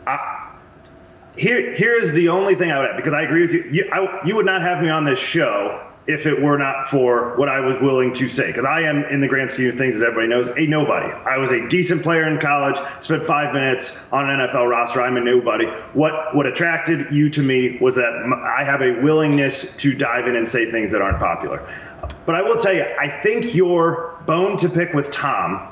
Uh, 0.05 0.17
here, 1.37 1.73
here 1.75 1.93
is 1.93 2.11
the 2.11 2.29
only 2.29 2.55
thing 2.55 2.71
I 2.71 2.79
would 2.79 2.89
add, 2.89 2.97
because 2.97 3.13
I 3.13 3.21
agree 3.21 3.41
with 3.41 3.53
you. 3.53 3.63
You, 3.71 3.89
I, 3.91 4.25
you 4.25 4.35
would 4.35 4.45
not 4.45 4.61
have 4.61 4.81
me 4.81 4.89
on 4.89 5.05
this 5.05 5.19
show 5.19 5.92
if 6.05 6.25
it 6.25 6.41
were 6.41 6.57
not 6.57 6.89
for 6.89 7.35
what 7.37 7.47
I 7.47 7.59
was 7.61 7.77
willing 7.81 8.11
to 8.13 8.27
say. 8.27 8.47
Because 8.47 8.65
I 8.65 8.81
am, 8.81 9.05
in 9.05 9.21
the 9.21 9.27
grand 9.27 9.49
scheme 9.49 9.69
of 9.69 9.77
things, 9.77 9.95
as 9.95 10.01
everybody 10.01 10.27
knows, 10.27 10.47
a 10.57 10.67
nobody. 10.67 11.11
I 11.11 11.37
was 11.37 11.51
a 11.51 11.67
decent 11.69 12.03
player 12.03 12.27
in 12.27 12.39
college, 12.39 12.77
spent 12.99 13.25
five 13.25 13.53
minutes 13.53 13.95
on 14.11 14.29
an 14.29 14.39
NFL 14.39 14.69
roster. 14.69 15.01
I'm 15.01 15.15
a 15.15 15.21
nobody. 15.21 15.65
What 15.93 16.35
what 16.35 16.45
attracted 16.45 17.13
you 17.13 17.29
to 17.29 17.41
me 17.41 17.77
was 17.79 17.95
that 17.95 18.11
I 18.57 18.63
have 18.63 18.81
a 18.81 18.99
willingness 19.01 19.73
to 19.77 19.93
dive 19.93 20.27
in 20.27 20.35
and 20.35 20.47
say 20.47 20.69
things 20.71 20.91
that 20.91 21.01
aren't 21.01 21.19
popular. 21.19 21.67
But 22.25 22.35
I 22.35 22.41
will 22.41 22.57
tell 22.57 22.73
you, 22.73 22.85
I 22.99 23.07
think 23.21 23.55
your 23.55 24.17
bone 24.25 24.57
to 24.57 24.69
pick 24.69 24.93
with 24.93 25.11
Tom 25.11 25.69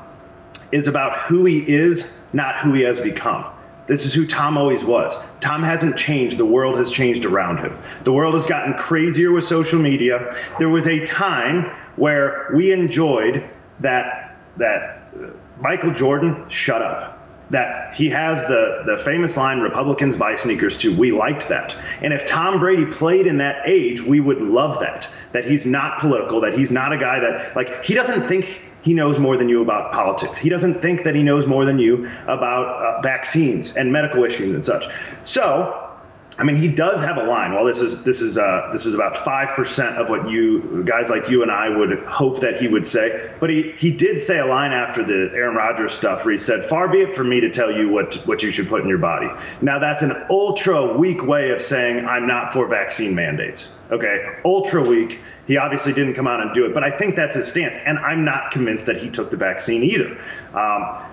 is 0.71 0.87
about 0.87 1.17
who 1.19 1.43
he 1.45 1.59
is, 1.67 2.13
not 2.31 2.57
who 2.57 2.73
he 2.73 2.81
has 2.83 2.99
become. 2.99 3.45
This 3.91 4.06
is 4.06 4.13
who 4.13 4.25
Tom 4.25 4.58
always 4.58 4.86
was. 4.86 5.17
Tom 5.41 5.63
hasn't 5.63 5.97
changed. 5.97 6.38
The 6.38 6.45
world 6.45 6.77
has 6.77 6.89
changed 6.91 7.25
around 7.25 7.58
him. 7.58 7.77
The 8.06 8.13
world 8.13 8.36
has 8.36 8.45
gotten 8.45 8.73
crazier 8.75 9.34
with 9.34 9.43
social 9.43 9.80
media. 9.80 10.34
There 10.60 10.69
was 10.69 10.88
a 10.88 11.04
time 11.04 11.69
where 11.97 12.49
we 12.56 12.71
enjoyed 12.71 13.49
that 13.82 14.38
that 14.56 15.04
uh, 15.13 15.32
Michael 15.60 15.91
Jordan 15.91 16.45
shut 16.47 16.82
up. 16.82 17.17
That 17.49 17.93
he 17.93 18.08
has 18.08 18.39
the 18.47 18.84
the 18.86 18.97
famous 19.04 19.36
line 19.36 19.60
Republicans 19.60 20.15
buy 20.15 20.38
sneakers 20.38 20.77
too. 20.77 20.95
We 20.95 21.12
liked 21.12 21.49
that. 21.49 21.75
And 22.01 22.13
if 22.13 22.25
Tom 22.25 22.62
Brady 22.62 22.86
played 22.86 23.27
in 23.27 23.39
that 23.39 23.67
age, 23.67 24.01
we 24.01 24.21
would 24.21 24.39
love 24.39 24.80
that. 24.80 25.10
That 25.34 25.43
he's 25.43 25.65
not 25.65 25.99
political, 25.99 26.39
that 26.39 26.54
he's 26.54 26.71
not 26.71 26.93
a 26.93 26.97
guy 26.97 27.19
that 27.19 27.58
like 27.58 27.84
he 27.84 27.93
doesn't 27.93 28.25
think 28.30 28.62
he 28.81 28.93
knows 28.93 29.19
more 29.19 29.37
than 29.37 29.49
you 29.49 29.61
about 29.61 29.91
politics. 29.91 30.37
He 30.37 30.49
doesn't 30.49 30.81
think 30.81 31.03
that 31.03 31.15
he 31.15 31.23
knows 31.23 31.45
more 31.45 31.65
than 31.65 31.79
you 31.79 32.09
about 32.27 32.65
uh, 32.65 33.01
vaccines 33.01 33.71
and 33.71 33.91
medical 33.91 34.23
issues 34.23 34.53
and 34.53 34.65
such. 34.65 34.85
So, 35.23 35.89
I 36.37 36.43
mean, 36.43 36.55
he 36.55 36.67
does 36.67 36.99
have 37.01 37.17
a 37.17 37.23
line. 37.23 37.53
Well, 37.53 37.65
this 37.65 37.79
is 37.79 38.01
this 38.03 38.21
is 38.21 38.37
uh, 38.37 38.69
this 38.71 38.85
is 38.85 38.95
about 38.95 39.17
five 39.17 39.49
percent 39.49 39.97
of 39.97 40.09
what 40.09 40.29
you 40.29 40.83
guys 40.85 41.09
like 41.09 41.29
you 41.29 41.43
and 41.43 41.51
I 41.51 41.69
would 41.69 42.03
hope 42.05 42.39
that 42.39 42.55
he 42.55 42.67
would 42.67 42.87
say. 42.87 43.31
But 43.39 43.49
he 43.49 43.73
he 43.77 43.91
did 43.91 44.19
say 44.19 44.39
a 44.39 44.45
line 44.45 44.71
after 44.71 45.03
the 45.03 45.31
Aaron 45.35 45.55
Rodgers 45.55 45.91
stuff 45.91 46.25
where 46.25 46.31
he 46.31 46.37
said, 46.37 46.63
"Far 46.63 46.87
be 46.87 47.01
it 47.01 47.15
from 47.15 47.29
me 47.29 47.41
to 47.41 47.49
tell 47.49 47.71
you 47.71 47.89
what 47.89 48.15
what 48.25 48.41
you 48.41 48.49
should 48.49 48.69
put 48.69 48.81
in 48.81 48.87
your 48.87 48.97
body." 48.97 49.29
Now 49.61 49.77
that's 49.77 50.01
an 50.01 50.13
ultra 50.29 50.97
weak 50.97 51.23
way 51.23 51.51
of 51.51 51.61
saying 51.61 52.05
I'm 52.05 52.25
not 52.25 52.53
for 52.53 52.65
vaccine 52.65 53.13
mandates. 53.13 53.69
Okay, 53.91 54.38
ultra 54.45 54.82
weak. 54.82 55.19
He 55.47 55.58
obviously 55.58 55.91
didn't 55.91 56.13
come 56.13 56.27
out 56.27 56.39
and 56.39 56.54
do 56.54 56.65
it, 56.65 56.73
but 56.73 56.84
I 56.84 56.95
think 56.95 57.15
that's 57.15 57.36
his 57.36 57.47
stance. 57.47 57.77
And 57.86 57.99
I'm 57.99 58.23
not 58.23 58.51
convinced 58.51 58.86
that 58.86 58.97
he 58.97 59.10
took 59.10 59.32
the 59.32 59.38
vaccine 59.38 59.84
either. 59.84 60.17
Um, 60.54 61.04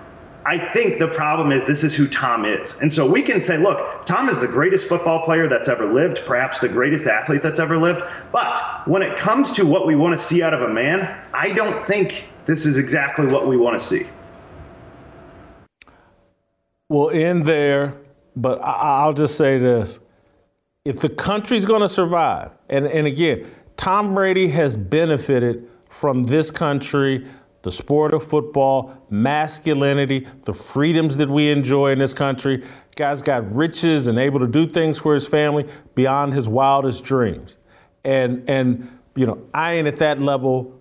I 0.45 0.57
think 0.71 0.99
the 0.99 1.09
problem 1.09 1.51
is 1.51 1.67
this 1.67 1.83
is 1.83 1.93
who 1.93 2.07
Tom 2.07 2.45
is. 2.45 2.73
And 2.81 2.91
so 2.91 3.05
we 3.05 3.21
can 3.21 3.41
say, 3.41 3.57
look, 3.57 4.05
Tom 4.05 4.29
is 4.29 4.37
the 4.37 4.47
greatest 4.47 4.87
football 4.87 5.23
player 5.25 5.47
that's 5.47 5.67
ever 5.67 5.85
lived, 5.85 6.21
perhaps 6.25 6.59
the 6.59 6.69
greatest 6.69 7.05
athlete 7.05 7.41
that's 7.41 7.59
ever 7.59 7.77
lived. 7.77 8.01
But 8.31 8.87
when 8.87 9.01
it 9.01 9.17
comes 9.17 9.51
to 9.53 9.65
what 9.65 9.85
we 9.85 9.95
want 9.95 10.17
to 10.17 10.25
see 10.25 10.41
out 10.41 10.53
of 10.53 10.61
a 10.61 10.69
man, 10.69 11.21
I 11.33 11.51
don't 11.51 11.83
think 11.85 12.29
this 12.45 12.65
is 12.65 12.77
exactly 12.77 13.25
what 13.25 13.47
we 13.47 13.57
want 13.57 13.77
to 13.79 13.85
see. 13.85 14.07
We'll 16.87 17.09
end 17.11 17.45
there, 17.45 17.97
but 18.35 18.59
I'll 18.63 19.13
just 19.13 19.35
say 19.37 19.59
this. 19.59 19.99
If 20.85 21.01
the 21.01 21.09
country's 21.09 21.65
going 21.65 21.81
to 21.81 21.89
survive, 21.89 22.51
and, 22.69 22.87
and 22.87 23.05
again, 23.05 23.49
Tom 23.75 24.13
Brady 24.15 24.49
has 24.49 24.77
benefited 24.77 25.67
from 25.89 26.23
this 26.23 26.51
country, 26.51 27.25
the 27.61 27.71
sport 27.71 28.13
of 28.13 28.25
football, 28.25 29.05
masculinity, 29.09 30.27
the 30.43 30.53
freedoms 30.53 31.17
that 31.17 31.29
we 31.29 31.49
enjoy 31.49 31.91
in 31.91 31.99
this 31.99 32.13
country. 32.13 32.63
Guy's 32.95 33.21
got 33.21 33.53
riches 33.53 34.07
and 34.07 34.17
able 34.17 34.39
to 34.39 34.47
do 34.47 34.65
things 34.65 34.97
for 34.97 35.13
his 35.13 35.27
family 35.27 35.67
beyond 35.95 36.33
his 36.33 36.47
wildest 36.47 37.03
dreams. 37.03 37.57
And 38.05 38.49
and 38.49 38.99
you 39.15 39.25
know, 39.25 39.41
I 39.53 39.73
ain't 39.73 39.87
at 39.87 39.97
that 39.97 40.21
level 40.21 40.79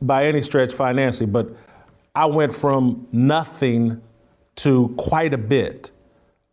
by 0.00 0.26
any 0.26 0.42
stretch 0.42 0.72
financially, 0.72 1.26
but 1.26 1.48
I 2.14 2.26
went 2.26 2.54
from 2.54 3.08
nothing 3.10 4.00
to 4.56 4.94
quite 4.96 5.34
a 5.34 5.38
bit 5.38 5.90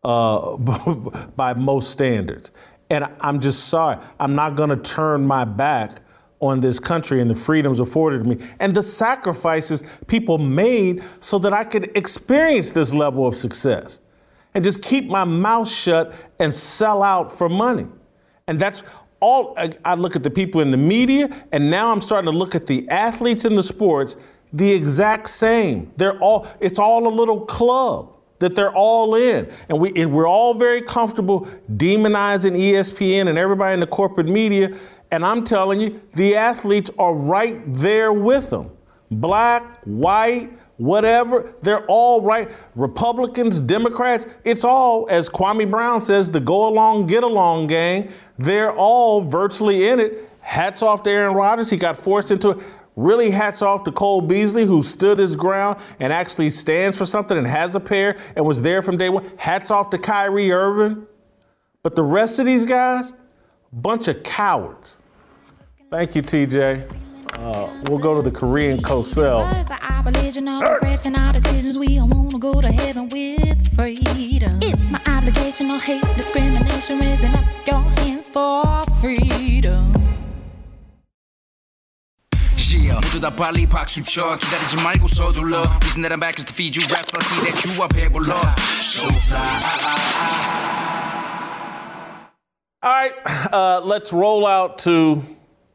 uh, 0.03 0.57
by 1.35 1.53
most 1.53 1.91
standards. 1.91 2.51
And 2.89 3.05
I'm 3.19 3.39
just 3.39 3.67
sorry. 3.67 3.97
I'm 4.19 4.35
not 4.35 4.55
going 4.55 4.69
to 4.69 4.77
turn 4.77 5.25
my 5.25 5.45
back 5.45 6.01
on 6.39 6.59
this 6.59 6.79
country 6.79 7.19
and 7.19 7.29
the 7.29 7.35
freedoms 7.35 7.79
afforded 7.79 8.27
me 8.27 8.38
and 8.59 8.75
the 8.75 8.83
sacrifices 8.83 9.83
people 10.05 10.38
made 10.38 11.03
so 11.19 11.39
that 11.39 11.51
I 11.51 11.63
could 11.63 11.95
experience 11.97 12.71
this 12.71 12.93
level 12.93 13.25
of 13.25 13.35
success 13.35 13.99
and 14.53 14.63
just 14.63 14.81
keep 14.81 15.07
my 15.07 15.23
mouth 15.23 15.67
shut 15.67 16.13
and 16.39 16.53
sell 16.53 17.01
out 17.03 17.31
for 17.31 17.49
money. 17.49 17.88
And 18.47 18.59
that's 18.59 18.83
all 19.19 19.57
I 19.83 19.95
look 19.95 20.15
at 20.15 20.23
the 20.23 20.29
people 20.29 20.61
in 20.61 20.71
the 20.71 20.77
media, 20.77 21.29
and 21.51 21.71
now 21.71 21.91
I'm 21.91 22.01
starting 22.01 22.31
to 22.31 22.38
look 22.38 22.55
at 22.55 22.67
the 22.67 22.88
athletes 22.89 23.45
in 23.45 23.55
the 23.55 23.63
sports 23.63 24.15
the 24.53 24.71
exact 24.71 25.29
same. 25.29 25.91
They're 25.97 26.17
all, 26.19 26.47
it's 26.59 26.79
all 26.79 27.07
a 27.07 27.09
little 27.09 27.41
club 27.41 28.15
that 28.39 28.55
they're 28.55 28.73
all 28.73 29.15
in. 29.15 29.51
And, 29.69 29.79
we, 29.79 29.93
and 29.95 30.11
we're 30.11 30.27
all 30.27 30.53
very 30.53 30.81
comfortable 30.81 31.47
demonizing 31.75 32.57
ESPN 32.57 33.27
and 33.27 33.38
everybody 33.38 33.73
in 33.73 33.79
the 33.79 33.88
corporate 33.88 34.27
media. 34.27 34.77
And 35.11 35.25
I'm 35.25 35.43
telling 35.43 35.79
you, 35.79 36.01
the 36.13 36.35
athletes 36.35 36.91
are 36.99 37.13
right 37.13 37.61
there 37.65 38.11
with 38.11 38.49
them. 38.49 38.71
Black, 39.09 39.81
white, 39.85 40.51
whatever, 40.77 41.53
they're 41.61 41.85
all 41.88 42.21
right. 42.21 42.49
Republicans, 42.75 43.59
Democrats, 43.59 44.25
it's 44.43 44.63
all, 44.63 45.07
as 45.09 45.29
Kwame 45.29 45.69
Brown 45.69 46.01
says, 46.01 46.29
the 46.29 46.39
go 46.39 46.67
along, 46.67 47.07
get 47.07 47.23
along 47.23 47.67
gang. 47.67 48.11
They're 48.38 48.73
all 48.73 49.21
virtually 49.21 49.88
in 49.88 49.99
it. 49.99 50.29
Hats 50.39 50.81
off 50.81 51.03
to 51.03 51.09
Aaron 51.09 51.35
Rodgers. 51.35 51.69
He 51.69 51.77
got 51.77 51.97
forced 51.97 52.31
into 52.31 52.51
it. 52.51 52.59
Really, 52.97 53.29
hats 53.29 53.61
off 53.61 53.83
to 53.83 53.91
Cole 53.91 54.21
Beasley, 54.21 54.65
who 54.65 54.81
stood 54.81 55.19
his 55.19 55.35
ground 55.35 55.79
and 55.99 56.11
actually 56.11 56.49
stands 56.49 56.97
for 56.97 57.05
something 57.05 57.37
and 57.37 57.45
has 57.45 57.75
a 57.75 57.79
pair 57.79 58.17
and 58.35 58.43
was 58.43 58.63
there 58.63 58.81
from 58.81 58.97
day 58.97 59.09
one. 59.09 59.23
Hats 59.37 59.69
off 59.69 59.91
to 59.91 59.99
Kyrie 59.99 60.51
Irving. 60.51 61.05
But 61.83 61.93
the 61.95 62.01
rest 62.01 62.39
of 62.39 62.47
these 62.47 62.65
guys, 62.65 63.13
bunch 63.71 64.07
of 64.07 64.23
cowards. 64.23 64.99
Thank 65.91 66.15
you, 66.15 66.23
TJ. 66.23 66.91
Uh, 67.33 67.83
we'll 67.87 67.99
go 67.99 68.19
to 68.19 68.27
the 68.27 68.35
Korean 68.35 68.81
Cosell. 68.81 69.47
It's 74.63 74.89
my 74.89 75.01
obligation, 75.07 75.67
no 75.67 75.77
hate, 75.77 76.01
discrimination, 76.15 76.99
raising 76.99 77.35
up 77.35 77.45
your 77.67 77.83
hands 78.01 78.27
for 78.27 78.81
freedom. 78.99 80.07
Yeah, 82.72 82.94
모두 82.94 83.20
다 83.20 83.30
빨리 83.30 83.66
박수 83.66 84.03
쳐 84.03 84.36
기다리지 84.36 84.76
말고 84.82 85.07
서둘러 85.07 85.62
Reason 85.82 86.03
that 86.03 86.12
I'm 86.12 86.20
back 86.20 86.38
is 86.38 86.44
to 86.46 86.55
feed 86.55 86.74
you 86.74 86.82
raps 86.88 87.12
I 87.12 87.20
see 87.20 87.40
that 87.44 87.64
you 87.64 87.82
are 87.82 87.88
배불러 87.88 88.36
So 88.80 89.09
All 92.84 92.90
right, 92.90 93.12
uh, 93.53 93.80
let's 93.84 94.12
roll 94.12 94.44
out 94.44 94.78
to 94.78 95.22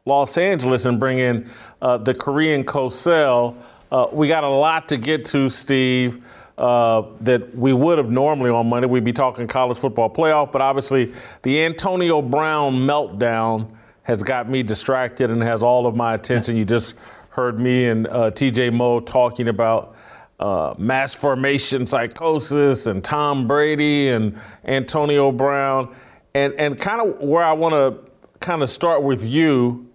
Los 0.04 0.36
Angeles 0.36 0.84
and 0.84 1.00
bring 1.00 1.18
in 1.18 1.48
uh, 1.80 1.96
the 1.96 2.12
Korean 2.12 2.64
Cosell. 2.64 3.56
Uh, 3.90 4.08
we 4.12 4.28
got 4.28 4.44
a 4.44 4.48
lot 4.48 4.90
to 4.90 4.98
get 4.98 5.24
to, 5.26 5.48
Steve. 5.48 6.22
Uh, 6.58 7.02
that 7.20 7.56
we 7.56 7.72
would 7.72 7.96
have 7.96 8.10
normally 8.10 8.50
on 8.50 8.68
Monday. 8.68 8.88
We'd 8.88 9.04
be 9.04 9.12
talking 9.14 9.46
college 9.46 9.78
football 9.78 10.10
playoff, 10.10 10.52
but 10.52 10.60
obviously 10.60 11.14
the 11.42 11.64
Antonio 11.64 12.20
Brown 12.20 12.74
meltdown 12.74 13.70
has 14.03 14.21
got 14.21 14.49
me 14.49 14.63
distracted 14.63 15.31
and 15.31 15.41
has 15.41 15.63
all 15.63 15.87
of 15.87 15.95
my 15.95 16.13
attention. 16.13 16.55
You 16.55 16.65
just 16.65 16.95
heard 17.29 17.59
me 17.59 17.87
and 17.87 18.07
uh, 18.07 18.31
TJ 18.31 18.73
Moe 18.73 18.99
talking 18.99 19.47
about 19.47 19.95
uh, 20.39 20.73
mass 20.77 21.15
formation 21.15 21.85
psychosis 21.85 22.85
and 22.85 23.03
Tom 23.03 23.47
Brady 23.47 24.09
and 24.09 24.39
Antonio 24.65 25.31
Brown. 25.31 25.95
And, 26.35 26.53
and 26.55 26.79
kind 26.79 27.01
of 27.01 27.19
where 27.19 27.43
I 27.43 27.53
want 27.53 27.73
to 27.73 28.11
kind 28.39 28.61
of 28.61 28.69
start 28.69 29.03
with 29.03 29.23
you 29.23 29.89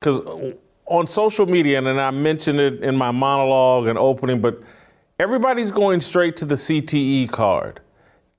because 0.00 0.20
on 0.86 1.06
social 1.06 1.46
media, 1.46 1.78
and 1.78 1.88
I 1.88 2.10
mentioned 2.10 2.60
it 2.60 2.82
in 2.82 2.96
my 2.96 3.10
monologue 3.10 3.86
and 3.86 3.98
opening, 3.98 4.40
but 4.40 4.60
everybody's 5.18 5.70
going 5.70 6.00
straight 6.00 6.36
to 6.38 6.44
the 6.44 6.54
CTE 6.54 7.30
card. 7.30 7.80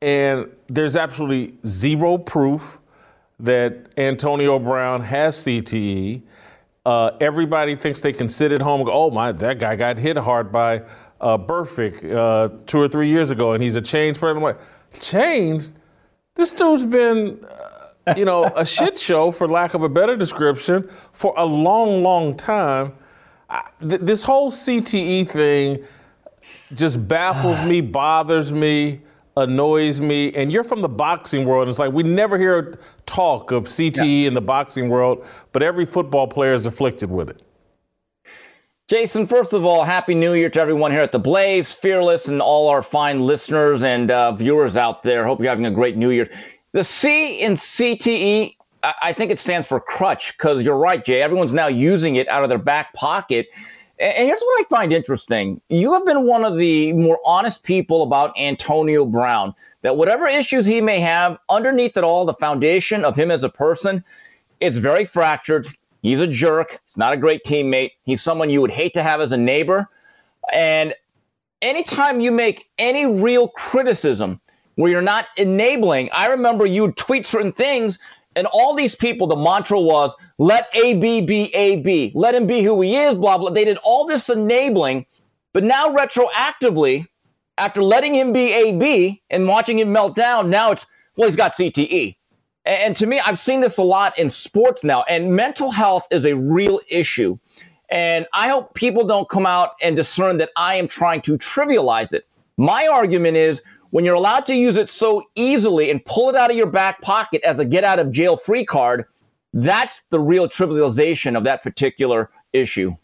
And 0.02 0.50
there's 0.68 0.96
absolutely 0.96 1.58
zero 1.66 2.18
proof 2.18 2.79
that 3.40 3.90
Antonio 3.98 4.60
Brown 4.60 5.02
has 5.02 5.36
CTE. 5.38 6.22
Uh, 6.86 7.12
everybody 7.22 7.76
thinks 7.76 8.02
they 8.02 8.14
can 8.14 8.30
sit 8.30 8.52
at 8.52 8.62
home 8.62 8.82
and 8.82 8.88
go, 8.88 8.94
oh, 8.94 9.12
my, 9.12 9.32
that 9.32 9.60
guy 9.60 9.76
got 9.76 9.98
hit 9.98 10.18
hard 10.18 10.52
by 10.52 10.84
uh, 11.22 11.38
Burfict 11.38 12.04
uh, 12.14 12.56
two 12.66 12.80
or 12.80 12.88
three 12.88 13.10
years 13.10 13.32
ago, 13.32 13.54
and 13.54 13.64
he's 13.64 13.76
a 13.76 13.82
changed 13.82 14.20
person. 14.20 14.38
I'm 14.38 14.44
like, 14.44 14.60
changed? 15.00 15.74
This 16.36 16.54
dude's 16.54 16.86
been 16.86 17.44
you 18.16 18.26
know, 18.26 18.46
a 18.56 18.66
shit 18.66 18.98
show, 18.98 19.32
for 19.32 19.48
lack 19.48 19.74
of 19.74 19.84
a 19.84 19.90
better 19.90 20.16
description, 20.16 20.88
for 21.12 21.34
a 21.38 21.46
long, 21.46 22.04
long 22.04 22.36
time. 22.36 22.94
I, 23.50 23.64
th- 23.88 24.02
this 24.02 24.24
whole 24.24 24.52
CTE 24.52 25.28
thing 25.30 25.86
just 26.74 27.08
baffles 27.08 27.62
me, 27.68 27.82
bothers 27.82 28.54
me, 28.54 29.02
annoys 29.38 30.02
me. 30.02 30.32
And 30.34 30.52
you're 30.52 30.64
from 30.64 30.82
the 30.82 30.90
boxing 30.90 31.46
world, 31.46 31.64
and 31.64 31.70
it's 31.70 31.80
like 31.80 31.94
we 31.94 32.04
never 32.04 32.38
hear 32.38 32.80
talk 33.06 33.52
of 33.52 33.64
CTE 33.64 34.26
in 34.26 34.34
the 34.34 34.42
boxing 34.42 34.90
world, 34.90 35.26
but 35.52 35.64
every 35.64 35.86
football 35.86 36.28
player 36.28 36.54
is 36.54 36.66
afflicted 36.66 37.10
with 37.10 37.30
it. 37.30 37.42
Jason, 38.90 39.28
first 39.28 39.54
of 39.54 39.66
all, 39.66 39.84
Happy 39.84 40.16
New 40.16 40.34
Year 40.34 40.50
to 40.50 40.60
everyone 40.60 40.92
here 40.92 41.02
at 41.02 41.12
the 41.12 41.20
Blaze, 41.20 41.72
Fearless, 41.72 42.28
and 42.28 42.42
all 42.42 42.68
our 42.70 42.82
fine 42.82 43.20
listeners 43.20 43.84
and 43.84 44.10
uh, 44.10 44.32
viewers 44.32 44.76
out 44.76 45.04
there. 45.04 45.24
Hope 45.28 45.40
you're 45.40 45.50
having 45.50 45.68
a 45.68 45.72
great 45.72 45.96
New 45.96 46.10
Year. 46.10 46.28
The 46.72 46.84
C 46.84 47.40
in 47.42 47.54
CTE, 47.54 48.56
I 48.84 49.14
think 49.14 49.30
it 49.30 49.38
stands 49.38 49.68
for 49.68 49.80
crutch 49.80 50.36
because 50.36 50.64
you're 50.64 50.76
right, 50.76 51.06
Jay. 51.06 51.22
Everyone's 51.22 51.54
now 51.54 51.68
using 51.68 52.16
it 52.16 52.28
out 52.30 52.42
of 52.42 52.50
their 52.50 52.58
back 52.58 52.92
pocket. 52.94 53.50
And 54.00 54.28
here's 54.28 54.40
what 54.40 54.62
I 54.62 54.64
find 54.70 54.94
interesting. 54.94 55.60
You 55.68 55.94
have 55.94 56.06
been 56.06 56.26
one 56.26 56.46
of 56.46 56.56
the 56.56 56.94
more 56.94 57.20
honest 57.26 57.64
people 57.64 58.02
about 58.02 58.38
Antonio 58.40 59.06
Brown, 59.06 59.54
that 59.82 59.98
whatever 59.98 60.26
issues 60.26 60.66
he 60.66 60.80
may 60.80 61.02
have, 61.02 61.38
underneath 61.50 61.98
it 61.98 62.04
all, 62.06 62.26
the 62.26 62.34
foundation 62.34 63.04
of 63.04 63.18
him 63.18 63.30
as 63.30 63.44
a 63.44 63.50
person, 63.50 64.04
it's 64.62 64.78
very 64.78 65.04
fractured. 65.04 65.68
He's 66.02 66.22
a 66.22 66.28
jerk. 66.28 66.80
He's 66.86 66.96
not 66.96 67.12
a 67.12 67.18
great 67.18 67.44
teammate. 67.44 67.92
He's 68.04 68.22
someone 68.22 68.50
you 68.50 68.62
would 68.62 68.72
hate 68.72 68.94
to 68.94 69.04
have 69.04 69.20
as 69.20 69.34
a 69.34 69.38
neighbor. 69.38 69.90
And 70.54 70.94
anytime 71.62 72.22
you 72.22 72.32
make 72.32 72.70
any 72.78 73.06
real 73.06 73.50
criticism 73.50 74.40
where 74.80 74.90
you're 74.90 75.02
not 75.02 75.26
enabling. 75.36 76.10
I 76.14 76.28
remember 76.28 76.66
you 76.66 76.94
tweet 76.94 77.26
certain 77.26 77.52
things, 77.52 78.00
and 78.36 78.48
all 78.48 78.76
these 78.76 78.96
people, 78.96 79.28
the 79.28 79.36
mantra 79.36 79.80
was, 79.80 80.14
let 80.38 80.70
AB 80.76 81.22
be 81.22 81.54
AB, 81.54 82.12
let 82.16 82.36
him 82.36 82.46
be 82.46 82.62
who 82.62 82.80
he 82.82 82.96
is, 82.96 83.16
blah, 83.16 83.38
blah. 83.38 83.50
They 83.50 83.66
did 83.66 83.78
all 83.84 84.06
this 84.06 84.30
enabling, 84.30 85.06
but 85.54 85.64
now 85.64 85.94
retroactively, 85.94 87.06
after 87.58 87.82
letting 87.82 88.16
him 88.16 88.32
be 88.32 88.54
AB 88.54 89.22
and 89.30 89.48
watching 89.48 89.80
him 89.80 89.92
melt 89.92 90.16
down, 90.16 90.50
now 90.50 90.72
it's, 90.72 90.86
well, 91.18 91.28
he's 91.28 91.36
got 91.36 91.56
CTE. 91.56 92.16
And, 92.66 92.80
and 92.80 92.96
to 92.98 93.08
me, 93.08 93.20
I've 93.20 93.40
seen 93.40 93.62
this 93.62 93.78
a 93.78 93.84
lot 93.84 94.18
in 94.18 94.30
sports 94.30 94.84
now, 94.84 95.04
and 95.10 95.36
mental 95.36 95.72
health 95.72 96.08
is 96.12 96.26
a 96.26 96.36
real 96.36 96.80
issue. 96.90 97.38
And 97.90 98.28
I 98.34 98.48
hope 98.50 98.76
people 98.76 99.04
don't 99.04 99.28
come 99.28 99.48
out 99.48 99.72
and 99.82 99.96
discern 99.96 100.38
that 100.38 100.52
I 100.56 100.76
am 100.76 100.88
trying 100.88 101.22
to 101.24 101.38
trivialize 101.38 102.14
it. 102.14 102.28
My 102.58 102.88
argument 102.88 103.36
is 103.36 103.62
when 103.92 104.06
you're 104.06 104.16
allowed 104.16 104.46
to 104.46 104.56
use 104.56 104.76
it 104.76 104.90
so 104.90 105.24
easily 105.36 105.90
and 105.90 106.04
pull 106.06 106.30
it 106.30 106.36
out 106.36 106.52
of 106.52 106.58
your 106.58 106.68
back 106.68 107.02
pocket 107.02 107.42
as 107.44 107.60
a 107.60 107.66
get 107.66 107.84
out 107.84 108.00
of 108.00 108.12
jail 108.12 108.38
free 108.38 108.66
card, 108.66 109.06
that's 109.54 110.04
the 110.10 110.20
real 110.20 110.48
trivialization 110.48 111.36
of 111.36 111.44
that 111.44 111.64
particular 111.64 112.30
issue. 112.54 112.96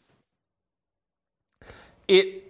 It 2.07 2.43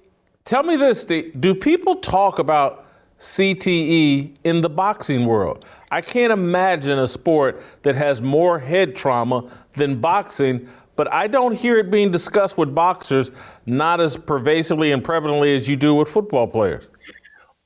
tell 0.44 0.64
me 0.64 0.76
this, 0.76 1.06
do 1.06 1.56
people 1.56 1.96
talk 1.96 2.40
about 2.40 2.86
CTE 3.20 4.36
in 4.44 4.62
the 4.62 4.70
boxing 4.70 5.26
world? 5.26 5.64
I 5.90 6.02
can't 6.02 6.34
imagine 6.34 7.00
a 7.00 7.08
sport 7.08 7.62
that 7.84 7.96
has 7.96 8.22
more 8.22 8.60
head 8.60 8.98
trauma 8.98 9.50
than 9.74 10.02
boxing, 10.02 10.68
but 10.98 11.12
I 11.14 11.28
don't 11.28 11.56
hear 11.56 11.78
it 11.78 11.90
being 11.90 12.12
discussed 12.12 12.58
with 12.58 12.76
boxers 12.76 13.32
not 13.66 14.02
as 14.02 14.18
pervasively 14.18 14.92
and 14.92 15.02
prevalently 15.02 15.56
as 15.56 15.70
you 15.70 15.78
do 15.78 15.96
with 15.96 16.10
football 16.10 16.48
players 16.48 16.90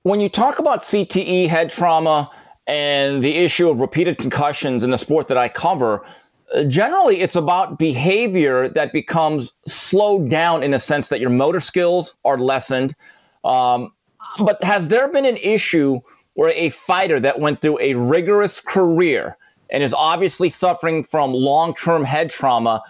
when 0.09 0.19
you 0.19 0.27
talk 0.27 0.57
about 0.57 0.81
CTE, 0.81 1.47
head 1.47 1.69
trauma, 1.69 2.31
and 2.65 3.21
the 3.21 3.35
issue 3.35 3.69
of 3.69 3.79
repeated 3.79 4.17
concussions 4.17 4.83
in 4.83 4.89
the 4.89 4.97
sport 4.97 5.27
that 5.27 5.37
I 5.37 5.49
cover, 5.49 6.03
generally 6.67 7.21
it's 7.21 7.35
about 7.35 7.77
behavior 7.77 8.67
that 8.69 8.91
becomes 8.91 9.53
slowed 9.67 10.27
down 10.27 10.63
in 10.63 10.71
the 10.71 10.79
sense 10.79 11.09
that 11.09 11.19
your 11.19 11.29
motor 11.29 11.59
skills 11.59 12.15
are 12.25 12.39
lessened. 12.39 12.95
Um, 13.43 13.93
but 14.39 14.63
has 14.63 14.87
there 14.87 15.07
been 15.09 15.25
an 15.25 15.37
issue 15.37 15.99
where 16.33 16.53
a 16.55 16.71
fighter 16.71 17.19
that 17.19 17.39
went 17.39 17.61
through 17.61 17.79
a 17.79 17.93
rigorous 17.93 18.59
career 18.59 19.37
and 19.69 19.83
is 19.83 19.93
obviously 19.93 20.49
suffering 20.49 21.03
from 21.03 21.33
long 21.33 21.75
term 21.75 22.03
head 22.03 22.31
trauma, 22.31 22.81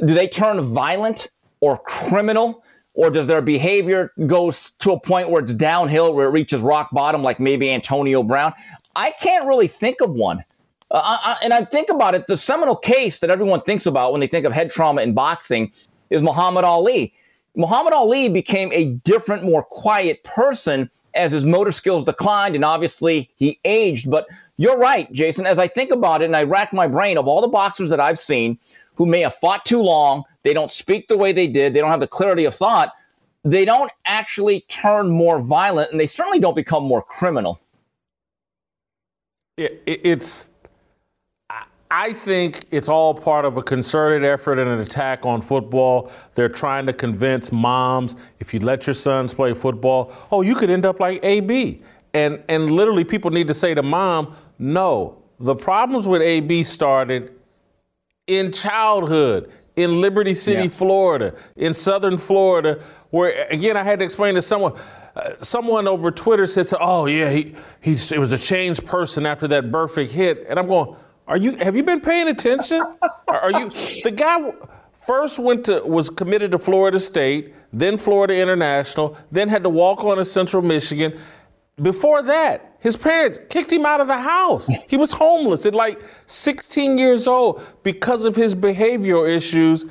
do 0.00 0.14
they 0.14 0.26
turn 0.26 0.62
violent 0.62 1.28
or 1.60 1.76
criminal 1.76 2.64
or 2.98 3.10
does 3.10 3.28
their 3.28 3.40
behavior 3.40 4.12
go 4.26 4.50
to 4.50 4.90
a 4.90 4.98
point 4.98 5.30
where 5.30 5.40
it's 5.40 5.54
downhill, 5.54 6.12
where 6.12 6.26
it 6.26 6.32
reaches 6.32 6.60
rock 6.60 6.90
bottom, 6.90 7.22
like 7.22 7.38
maybe 7.38 7.70
Antonio 7.70 8.24
Brown? 8.24 8.52
I 8.96 9.12
can't 9.12 9.46
really 9.46 9.68
think 9.68 10.00
of 10.00 10.10
one. 10.10 10.44
Uh, 10.90 11.00
I, 11.04 11.36
and 11.44 11.52
I 11.52 11.64
think 11.64 11.90
about 11.90 12.16
it, 12.16 12.26
the 12.26 12.36
seminal 12.36 12.74
case 12.74 13.20
that 13.20 13.30
everyone 13.30 13.62
thinks 13.62 13.86
about 13.86 14.10
when 14.10 14.20
they 14.20 14.26
think 14.26 14.44
of 14.44 14.52
head 14.52 14.72
trauma 14.72 15.02
in 15.02 15.14
boxing 15.14 15.70
is 16.10 16.22
Muhammad 16.22 16.64
Ali. 16.64 17.14
Muhammad 17.54 17.92
Ali 17.92 18.28
became 18.28 18.72
a 18.72 18.86
different, 18.86 19.44
more 19.44 19.62
quiet 19.62 20.24
person 20.24 20.90
as 21.14 21.30
his 21.30 21.44
motor 21.44 21.70
skills 21.70 22.04
declined, 22.04 22.56
and 22.56 22.64
obviously 22.64 23.30
he 23.36 23.60
aged. 23.64 24.10
But 24.10 24.26
you're 24.56 24.76
right, 24.76 25.10
Jason. 25.12 25.46
As 25.46 25.60
I 25.60 25.68
think 25.68 25.92
about 25.92 26.22
it 26.22 26.24
and 26.24 26.36
I 26.36 26.42
rack 26.42 26.72
my 26.72 26.88
brain 26.88 27.16
of 27.16 27.28
all 27.28 27.40
the 27.40 27.46
boxers 27.46 27.90
that 27.90 28.00
I've 28.00 28.18
seen 28.18 28.58
who 28.98 29.06
may 29.06 29.20
have 29.20 29.34
fought 29.36 29.64
too 29.64 29.80
long, 29.80 30.24
they 30.42 30.52
don't 30.52 30.72
speak 30.72 31.06
the 31.06 31.16
way 31.16 31.30
they 31.30 31.46
did, 31.46 31.72
they 31.72 31.78
don't 31.78 31.90
have 31.90 32.00
the 32.00 32.08
clarity 32.08 32.44
of 32.44 32.54
thought, 32.54 32.92
they 33.44 33.64
don't 33.64 33.92
actually 34.04 34.62
turn 34.62 35.08
more 35.08 35.40
violent, 35.40 35.92
and 35.92 36.00
they 36.00 36.06
certainly 36.06 36.40
don't 36.40 36.56
become 36.56 36.82
more 36.82 37.00
criminal. 37.00 37.60
It's 39.56 40.50
I 41.90 42.12
think 42.12 42.64
it's 42.70 42.88
all 42.88 43.14
part 43.14 43.44
of 43.44 43.56
a 43.56 43.62
concerted 43.62 44.24
effort 44.24 44.58
and 44.58 44.68
an 44.68 44.80
attack 44.80 45.24
on 45.24 45.40
football. 45.40 46.12
They're 46.34 46.48
trying 46.48 46.86
to 46.86 46.92
convince 46.92 47.50
moms 47.50 48.14
if 48.40 48.52
you 48.52 48.60
let 48.60 48.86
your 48.86 48.94
sons 48.94 49.32
play 49.32 49.54
football, 49.54 50.12
oh, 50.30 50.42
you 50.42 50.54
could 50.54 50.70
end 50.70 50.84
up 50.84 51.00
like 51.00 51.24
AB. 51.24 51.82
And 52.14 52.42
and 52.48 52.68
literally 52.70 53.04
people 53.04 53.30
need 53.30 53.46
to 53.46 53.54
say 53.54 53.74
to 53.74 53.82
mom, 53.82 54.34
no. 54.58 55.22
The 55.40 55.54
problems 55.54 56.08
with 56.08 56.20
AB 56.20 56.64
started 56.64 57.37
in 58.28 58.52
childhood 58.52 59.50
in 59.74 60.00
Liberty 60.00 60.34
City, 60.34 60.64
yeah. 60.64 60.68
Florida, 60.68 61.34
in 61.56 61.74
southern 61.74 62.18
Florida, 62.18 62.82
where 63.10 63.46
again 63.48 63.76
I 63.76 63.82
had 63.82 63.98
to 63.98 64.04
explain 64.04 64.36
to 64.36 64.42
someone 64.42 64.74
uh, 65.16 65.36
someone 65.38 65.88
over 65.88 66.10
Twitter 66.10 66.46
said, 66.46 66.66
"Oh 66.80 67.06
yeah, 67.06 67.30
he 67.30 67.54
he 67.80 67.92
it 67.92 68.18
was 68.18 68.32
a 68.32 68.38
changed 68.38 68.86
person 68.86 69.26
after 69.26 69.48
that 69.48 69.72
Burfict 69.72 70.10
hit," 70.10 70.46
and 70.48 70.58
I'm 70.58 70.66
going, 70.66 70.96
are 71.28 71.36
you? 71.36 71.56
Have 71.56 71.76
you 71.76 71.82
been 71.82 72.00
paying 72.00 72.28
attention? 72.28 72.82
Are 73.28 73.52
you? 73.52 73.70
The 74.02 74.10
guy 74.10 74.52
first 74.92 75.38
went 75.38 75.66
to 75.66 75.82
was 75.84 76.08
committed 76.08 76.52
to 76.52 76.58
Florida 76.58 76.98
State, 76.98 77.54
then 77.72 77.98
Florida 77.98 78.34
International, 78.34 79.16
then 79.30 79.48
had 79.48 79.62
to 79.64 79.68
walk 79.68 80.04
on 80.04 80.16
to 80.16 80.24
Central 80.24 80.62
Michigan. 80.62 81.18
Before 81.80 82.22
that, 82.22 82.76
his 82.80 82.96
parents 82.96 83.38
kicked 83.50 83.72
him 83.72 83.86
out 83.86 84.00
of 84.00 84.06
the 84.06 84.18
house. 84.18 84.68
He 84.88 84.96
was 84.96 85.12
homeless 85.12 85.66
at 85.66 85.74
like 85.74 86.00
16 86.26 86.98
years 86.98 87.26
old 87.26 87.64
because 87.82 88.24
of 88.24 88.34
his 88.34 88.54
behavioral 88.54 89.28
issues. 89.28 89.86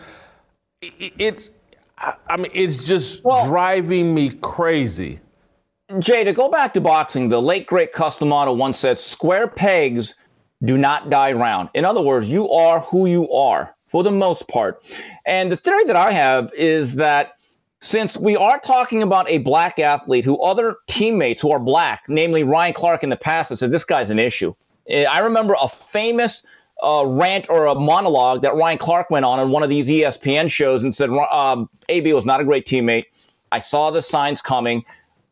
It's, 0.81 1.51
I 1.97 2.37
mean, 2.37 2.51
it's 2.53 2.85
just 2.85 3.23
well, 3.23 3.47
driving 3.47 4.13
me 4.13 4.31
crazy. 4.41 5.19
Jay, 5.99 6.23
to 6.23 6.33
go 6.33 6.49
back 6.49 6.73
to 6.73 6.81
boxing, 6.81 7.29
the 7.29 7.41
late 7.41 7.65
great 7.65 7.93
Cus 7.93 8.19
D'Amato 8.19 8.51
once 8.53 8.77
said, 8.77 8.99
"Square 8.99 9.49
pegs 9.49 10.13
do 10.63 10.77
not 10.77 11.09
die 11.09 11.31
round. 11.31 11.69
In 11.73 11.85
other 11.85 12.01
words, 12.01 12.27
you 12.27 12.49
are 12.51 12.81
who 12.81 13.05
you 13.05 13.31
are 13.31 13.75
for 13.87 14.03
the 14.03 14.11
most 14.11 14.47
part. 14.47 14.83
And 15.25 15.51
the 15.51 15.55
theory 15.55 15.85
that 15.85 15.95
I 15.95 16.11
have 16.11 16.51
is 16.53 16.95
that 16.95 17.36
since 17.87 18.17
we 18.17 18.35
are 18.35 18.59
talking 18.59 19.01
about 19.01 19.29
a 19.29 19.37
black 19.37 19.79
athlete 19.79 20.25
who 20.25 20.37
other 20.41 20.75
teammates 20.87 21.41
who 21.41 21.51
are 21.51 21.59
black, 21.59 22.03
namely 22.09 22.43
Ryan 22.43 22.73
Clark 22.73 23.01
in 23.01 23.09
the 23.09 23.15
past, 23.15 23.49
have 23.49 23.59
said 23.59 23.71
this 23.71 23.85
guy's 23.85 24.09
an 24.09 24.19
issue. 24.19 24.53
Eh, 24.89 25.05
I 25.05 25.19
remember 25.19 25.55
a 25.61 25.69
famous 25.69 26.43
uh, 26.83 27.05
rant 27.07 27.49
or 27.49 27.65
a 27.65 27.75
monologue 27.75 28.41
that 28.41 28.53
Ryan 28.55 28.77
Clark 28.77 29.09
went 29.09 29.23
on 29.23 29.39
on 29.39 29.51
one 29.51 29.63
of 29.63 29.69
these 29.69 29.87
ESPN 29.87 30.51
shows 30.51 30.83
and 30.83 30.93
said 30.93 31.09
um, 31.09 31.69
AB 31.87 32.11
was 32.11 32.25
not 32.25 32.41
a 32.41 32.43
great 32.43 32.65
teammate. 32.65 33.05
I 33.53 33.59
saw 33.59 33.89
the 33.89 34.01
signs 34.01 34.41
coming. 34.41 34.83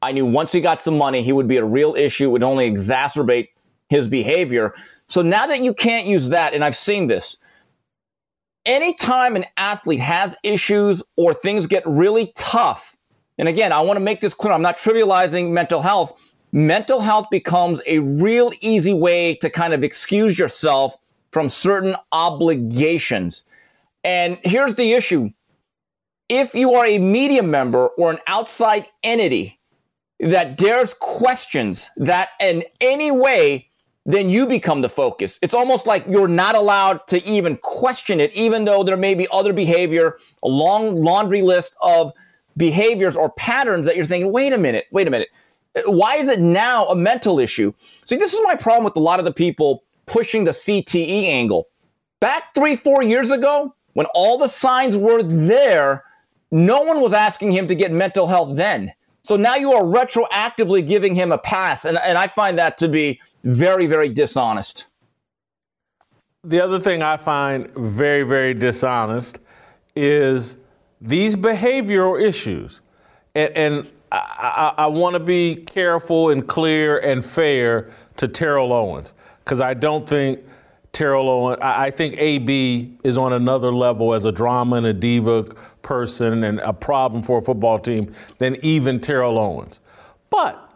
I 0.01 0.13
knew 0.13 0.25
once 0.25 0.53
he 0.53 0.61
got 0.61 0.79
some 0.79 0.97
money, 0.97 1.21
he 1.21 1.33
would 1.33 1.49
be 1.49 1.57
a 1.57 1.65
real 1.65 1.93
issue. 1.95 2.29
It 2.29 2.31
would 2.31 2.43
only 2.43 2.71
exacerbate 2.71 3.49
his 3.89 4.07
behavior. 4.07 4.73
So 5.09 5.21
now 5.21 5.45
that 5.45 5.61
you 5.61 5.73
can't 5.73 6.07
use 6.07 6.29
that, 6.29 6.53
and 6.53 6.63
I've 6.63 6.75
seen 6.75 7.07
this, 7.07 7.35
anytime 8.65 9.35
an 9.35 9.45
athlete 9.57 9.99
has 9.99 10.35
issues 10.43 11.03
or 11.15 11.33
things 11.33 11.67
get 11.67 11.83
really 11.85 12.31
tough, 12.35 12.95
and 13.37 13.47
again, 13.47 13.71
I 13.71 13.81
want 13.81 13.97
to 13.97 14.01
make 14.01 14.21
this 14.21 14.33
clear 14.33 14.53
I'm 14.53 14.61
not 14.61 14.77
trivializing 14.77 15.51
mental 15.51 15.81
health. 15.81 16.19
Mental 16.51 17.01
health 17.01 17.27
becomes 17.29 17.81
a 17.85 17.99
real 17.99 18.51
easy 18.61 18.93
way 18.93 19.35
to 19.35 19.49
kind 19.49 19.73
of 19.73 19.83
excuse 19.83 20.39
yourself 20.39 20.95
from 21.31 21.49
certain 21.49 21.95
obligations. 22.13 23.43
And 24.05 24.37
here's 24.43 24.75
the 24.75 24.93
issue 24.93 25.31
if 26.29 26.55
you 26.55 26.73
are 26.73 26.85
a 26.85 26.97
media 26.97 27.43
member 27.43 27.87
or 27.87 28.11
an 28.11 28.19
outside 28.27 28.87
entity 29.03 29.59
that 30.19 30.57
dares 30.57 30.93
questions 30.93 31.89
that 31.97 32.29
in 32.39 32.63
any 32.79 33.11
way 33.11 33.64
then 34.05 34.29
you 34.29 34.45
become 34.45 34.81
the 34.81 34.89
focus. 34.89 35.39
It's 35.41 35.53
almost 35.53 35.87
like 35.87 36.05
you're 36.07 36.27
not 36.27 36.55
allowed 36.55 37.07
to 37.07 37.23
even 37.27 37.57
question 37.57 38.19
it, 38.19 38.31
even 38.33 38.65
though 38.65 38.83
there 38.83 38.97
may 38.97 39.15
be 39.15 39.27
other 39.31 39.51
behavior, 39.51 40.17
a 40.43 40.47
long 40.47 41.01
laundry 41.01 41.41
list 41.41 41.75
of 41.81 42.13
behaviors 42.55 43.15
or 43.15 43.31
patterns 43.31 43.85
that 43.85 43.95
you're 43.95 44.05
thinking, 44.05 44.31
wait 44.31 44.53
a 44.53 44.57
minute, 44.57 44.85
wait 44.91 45.07
a 45.07 45.11
minute. 45.11 45.29
Why 45.85 46.15
is 46.17 46.29
it 46.29 46.39
now 46.39 46.85
a 46.85 46.95
mental 46.95 47.39
issue? 47.39 47.73
See, 48.05 48.15
this 48.15 48.33
is 48.33 48.39
my 48.43 48.55
problem 48.55 48.85
with 48.85 48.95
a 48.95 49.01
lot 49.01 49.19
of 49.19 49.25
the 49.25 49.33
people 49.33 49.83
pushing 50.05 50.43
the 50.43 50.51
CTE 50.51 51.25
angle. 51.25 51.67
Back 52.19 52.53
three, 52.53 52.75
four 52.75 53.03
years 53.03 53.31
ago, 53.31 53.73
when 53.93 54.05
all 54.13 54.37
the 54.37 54.47
signs 54.47 54.95
were 54.95 55.23
there, 55.23 56.03
no 56.51 56.81
one 56.81 57.01
was 57.01 57.11
asking 57.11 57.51
him 57.51 57.67
to 57.67 57.75
get 57.75 57.91
mental 57.91 58.27
health 58.27 58.55
then. 58.55 58.93
So 59.25 59.35
now 59.35 59.55
you 59.55 59.73
are 59.73 59.81
retroactively 59.81 60.87
giving 60.87 61.15
him 61.15 61.31
a 61.31 61.37
pass. 61.39 61.85
And, 61.85 61.97
and 61.97 62.15
I 62.15 62.27
find 62.27 62.59
that 62.59 62.77
to 62.77 62.87
be 62.87 63.19
very, 63.43 63.87
very 63.87 64.07
dishonest. 64.07 64.85
The 66.43 66.61
other 66.61 66.79
thing 66.79 67.01
I 67.01 67.17
find 67.17 67.71
very, 67.71 68.21
very 68.21 68.53
dishonest 68.53 69.39
is 69.95 70.57
these 71.01 71.35
behavioral 71.35 72.21
issues. 72.21 72.81
And, 73.33 73.57
and 73.57 73.91
I, 74.11 74.73
I, 74.77 74.83
I 74.83 74.87
want 74.89 75.15
to 75.15 75.19
be 75.19 75.55
careful 75.55 76.29
and 76.29 76.47
clear 76.47 76.99
and 76.99 77.25
fair 77.25 77.89
to 78.17 78.27
Terrell 78.27 78.71
Owens 78.71 79.15
because 79.43 79.59
I 79.59 79.73
don't 79.73 80.07
think 80.07 80.41
Terrell 80.95 81.27
Owens, 81.29 81.59
I, 81.61 81.91
think 81.91 82.15
AB 82.17 82.99
is 83.03 83.17
on 83.17 83.33
another 83.33 83.69
level 83.69 84.13
as 84.13 84.23
a 84.23 84.31
drama 84.31 84.77
and 84.77 84.85
a 84.85 84.93
diva 84.93 85.43
person 85.81 86.45
and 86.45 86.61
a 86.61 86.71
problem 86.71 87.21
for 87.21 87.39
a 87.39 87.41
football 87.41 87.79
team 87.79 88.15
than 88.37 88.55
even 88.63 89.01
Terrell 89.01 89.37
Owens. 89.37 89.81
But 90.29 90.71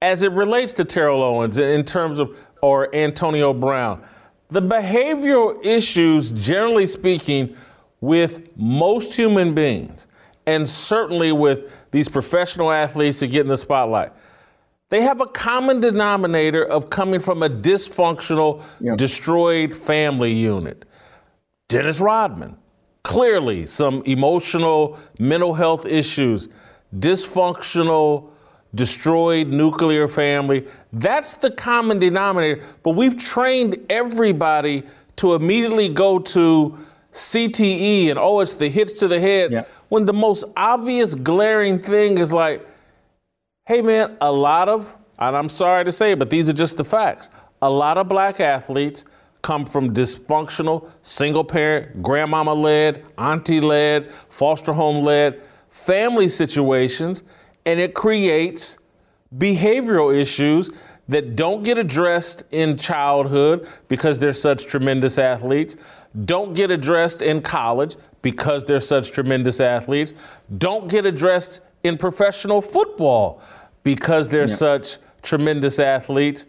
as 0.00 0.22
it 0.22 0.32
relates 0.32 0.72
to 0.72 0.86
Terrell 0.86 1.22
Owens 1.22 1.58
in 1.58 1.84
terms 1.84 2.18
of, 2.18 2.34
or 2.62 2.94
Antonio 2.96 3.52
Brown, 3.52 4.02
the 4.48 4.62
behavioral 4.62 5.62
issues, 5.66 6.30
generally 6.30 6.86
speaking, 6.86 7.54
with 8.00 8.48
most 8.56 9.14
human 9.14 9.54
beings, 9.54 10.06
and 10.46 10.66
certainly 10.66 11.30
with 11.30 11.90
these 11.90 12.08
professional 12.08 12.72
athletes 12.72 13.20
that 13.20 13.26
get 13.26 13.42
in 13.42 13.48
the 13.48 13.56
spotlight, 13.58 14.12
they 14.90 15.02
have 15.02 15.20
a 15.20 15.26
common 15.26 15.80
denominator 15.80 16.64
of 16.64 16.90
coming 16.90 17.20
from 17.20 17.42
a 17.42 17.48
dysfunctional, 17.48 18.62
yeah. 18.80 18.96
destroyed 18.96 19.74
family 19.74 20.32
unit. 20.32 20.84
Dennis 21.68 22.00
Rodman, 22.00 22.56
clearly 23.04 23.66
some 23.66 24.02
emotional, 24.04 24.98
mental 25.18 25.54
health 25.54 25.86
issues, 25.86 26.48
dysfunctional, 26.94 28.30
destroyed 28.74 29.48
nuclear 29.48 30.08
family. 30.08 30.66
That's 30.92 31.34
the 31.34 31.52
common 31.52 32.00
denominator. 32.00 32.64
But 32.82 32.96
we've 32.96 33.16
trained 33.16 33.78
everybody 33.88 34.82
to 35.16 35.34
immediately 35.34 35.88
go 35.88 36.18
to 36.18 36.76
CTE 37.12 38.10
and 38.10 38.18
oh, 38.18 38.40
it's 38.40 38.54
the 38.54 38.68
hits 38.68 38.94
to 38.94 39.08
the 39.08 39.20
head. 39.20 39.52
Yeah. 39.52 39.64
When 39.88 40.04
the 40.04 40.12
most 40.12 40.44
obvious 40.56 41.14
glaring 41.14 41.78
thing 41.78 42.18
is 42.18 42.32
like, 42.32 42.66
hey 43.66 43.82
man, 43.82 44.16
a 44.20 44.32
lot 44.32 44.68
of, 44.68 44.96
and 45.18 45.36
I'm 45.36 45.48
sorry 45.48 45.84
to 45.84 45.92
say 45.92 46.12
it, 46.12 46.18
but 46.18 46.30
these 46.30 46.48
are 46.48 46.52
just 46.52 46.76
the 46.76 46.84
facts. 46.84 47.30
A 47.62 47.70
lot 47.70 47.98
of 47.98 48.08
black 48.08 48.40
athletes 48.40 49.04
come 49.42 49.64
from 49.64 49.94
dysfunctional, 49.94 50.88
single 51.02 51.44
parent, 51.44 52.02
grandmama 52.02 52.52
led, 52.52 53.04
auntie 53.16 53.60
led, 53.60 54.10
foster 54.28 54.72
home 54.72 55.04
led 55.04 55.40
family 55.70 56.28
situations, 56.28 57.22
and 57.64 57.80
it 57.80 57.94
creates 57.94 58.78
behavioral 59.38 60.14
issues 60.14 60.70
that 61.08 61.34
don't 61.36 61.62
get 61.62 61.78
addressed 61.78 62.44
in 62.50 62.76
childhood 62.76 63.66
because 63.88 64.18
they're 64.18 64.32
such 64.32 64.66
tremendous 64.66 65.18
athletes, 65.18 65.76
don't 66.24 66.54
get 66.54 66.70
addressed 66.70 67.22
in 67.22 67.40
college 67.40 67.96
because 68.22 68.64
they're 68.64 68.80
such 68.80 69.12
tremendous 69.12 69.60
athletes, 69.60 70.12
don't 70.58 70.88
get 70.88 71.06
addressed 71.06 71.60
in 71.82 71.96
professional 71.96 72.62
football 72.62 73.42
because 73.82 74.28
they're 74.28 74.48
yeah. 74.48 74.54
such 74.54 74.98
tremendous 75.22 75.78
athletes 75.78 76.46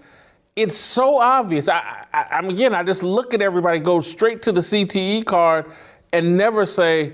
it's 0.55 0.77
so 0.77 1.19
obvious. 1.19 1.69
I, 1.69 2.05
I, 2.13 2.25
I 2.31 2.41
mean, 2.41 2.51
again, 2.51 2.75
I 2.75 2.83
just 2.83 3.03
look 3.03 3.33
at 3.33 3.41
everybody, 3.41 3.79
go 3.79 3.99
straight 3.99 4.41
to 4.43 4.51
the 4.51 4.61
CTE 4.61 5.25
card, 5.25 5.71
and 6.11 6.37
never 6.37 6.65
say, 6.65 7.13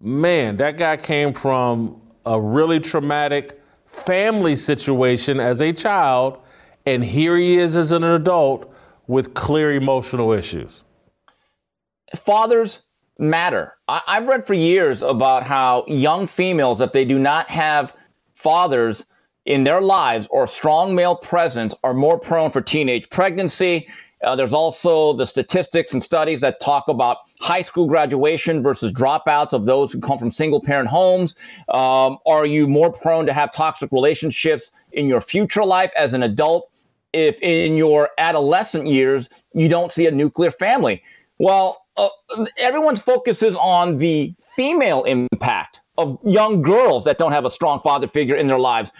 man, 0.00 0.56
that 0.58 0.76
guy 0.76 0.96
came 0.96 1.32
from 1.32 2.00
a 2.24 2.40
really 2.40 2.78
traumatic 2.78 3.60
family 3.86 4.56
situation 4.56 5.40
as 5.40 5.60
a 5.60 5.72
child, 5.72 6.38
and 6.86 7.04
here 7.04 7.36
he 7.36 7.58
is 7.58 7.76
as 7.76 7.90
an 7.90 8.04
adult 8.04 8.72
with 9.06 9.34
clear 9.34 9.72
emotional 9.72 10.32
issues. 10.32 10.84
Fathers 12.16 12.82
matter. 13.18 13.74
I- 13.88 14.02
have 14.06 14.26
read 14.26 14.46
for 14.46 14.54
years 14.54 15.02
about 15.02 15.42
how 15.42 15.84
young 15.86 16.26
females, 16.26 16.80
if 16.80 16.92
they 16.92 17.04
do 17.04 17.18
not 17.18 17.50
have 17.50 17.94
fathers 18.34 19.04
in 19.44 19.64
their 19.64 19.80
lives 19.80 20.26
or 20.30 20.46
strong 20.46 20.94
male 20.94 21.16
presence, 21.16 21.74
are 21.84 21.94
more 21.94 22.18
prone 22.18 22.50
for 22.50 22.60
teenage 22.60 23.10
pregnancy. 23.10 23.88
Uh, 24.22 24.36
there's 24.36 24.52
also 24.54 25.12
the 25.12 25.26
statistics 25.26 25.92
and 25.92 26.02
studies 26.02 26.40
that 26.40 26.60
talk 26.60 26.86
about 26.86 27.18
high 27.40 27.62
school 27.62 27.86
graduation 27.86 28.62
versus 28.62 28.92
dropouts 28.92 29.52
of 29.52 29.64
those 29.64 29.92
who 29.92 29.98
come 30.00 30.16
from 30.18 30.30
single 30.30 30.60
parent 30.60 30.88
homes. 30.88 31.34
Um, 31.68 32.18
are 32.24 32.46
you 32.46 32.68
more 32.68 32.92
prone 32.92 33.26
to 33.26 33.32
have 33.32 33.52
toxic 33.52 33.90
relationships 33.90 34.70
in 34.92 35.06
your 35.06 35.20
future 35.20 35.64
life 35.64 35.90
as 35.96 36.12
an 36.12 36.22
adult 36.22 36.70
if 37.12 37.40
in 37.42 37.76
your 37.76 38.10
adolescent 38.18 38.86
years 38.86 39.28
you 39.54 39.68
don't 39.68 39.90
see 39.92 40.06
a 40.06 40.10
nuclear 40.12 40.52
family? 40.52 41.02
Well, 41.38 41.81
uh, 41.96 42.08
everyone's 42.58 43.00
focus 43.00 43.42
is 43.42 43.54
on 43.56 43.96
the 43.96 44.34
female 44.56 45.04
impact 45.04 45.80
of 45.98 46.18
young 46.24 46.62
girls 46.62 47.04
that 47.04 47.18
don't 47.18 47.32
have 47.32 47.44
a 47.44 47.50
strong 47.50 47.80
father 47.80 48.06
figure 48.06 48.34
in 48.34 48.46
their 48.46 48.58
lives. 48.58 48.92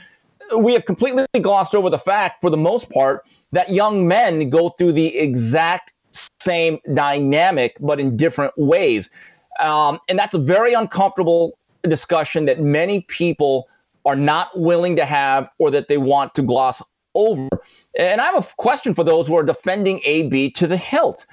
We 0.56 0.72
have 0.74 0.84
completely 0.84 1.26
glossed 1.40 1.74
over 1.74 1.88
the 1.88 1.98
fact, 1.98 2.40
for 2.40 2.50
the 2.50 2.56
most 2.56 2.90
part, 2.90 3.26
that 3.52 3.70
young 3.70 4.06
men 4.06 4.50
go 4.50 4.70
through 4.70 4.92
the 4.92 5.16
exact 5.16 5.92
same 6.40 6.78
dynamic, 6.92 7.76
but 7.80 7.98
in 7.98 8.16
different 8.16 8.52
ways. 8.58 9.08
Um, 9.60 9.98
and 10.08 10.18
that's 10.18 10.34
a 10.34 10.38
very 10.38 10.74
uncomfortable 10.74 11.58
discussion 11.84 12.44
that 12.46 12.60
many 12.60 13.02
people 13.02 13.68
are 14.04 14.16
not 14.16 14.58
willing 14.58 14.96
to 14.96 15.04
have 15.04 15.48
or 15.58 15.70
that 15.70 15.88
they 15.88 15.98
want 15.98 16.34
to 16.34 16.42
gloss 16.42 16.82
over. 17.14 17.48
And 17.98 18.20
I 18.20 18.24
have 18.24 18.44
a 18.44 18.54
question 18.56 18.94
for 18.94 19.04
those 19.04 19.26
who 19.28 19.36
are 19.36 19.42
defending 19.42 20.00
AB 20.04 20.50
to 20.52 20.66
the 20.66 20.76
hilt. 20.76 21.26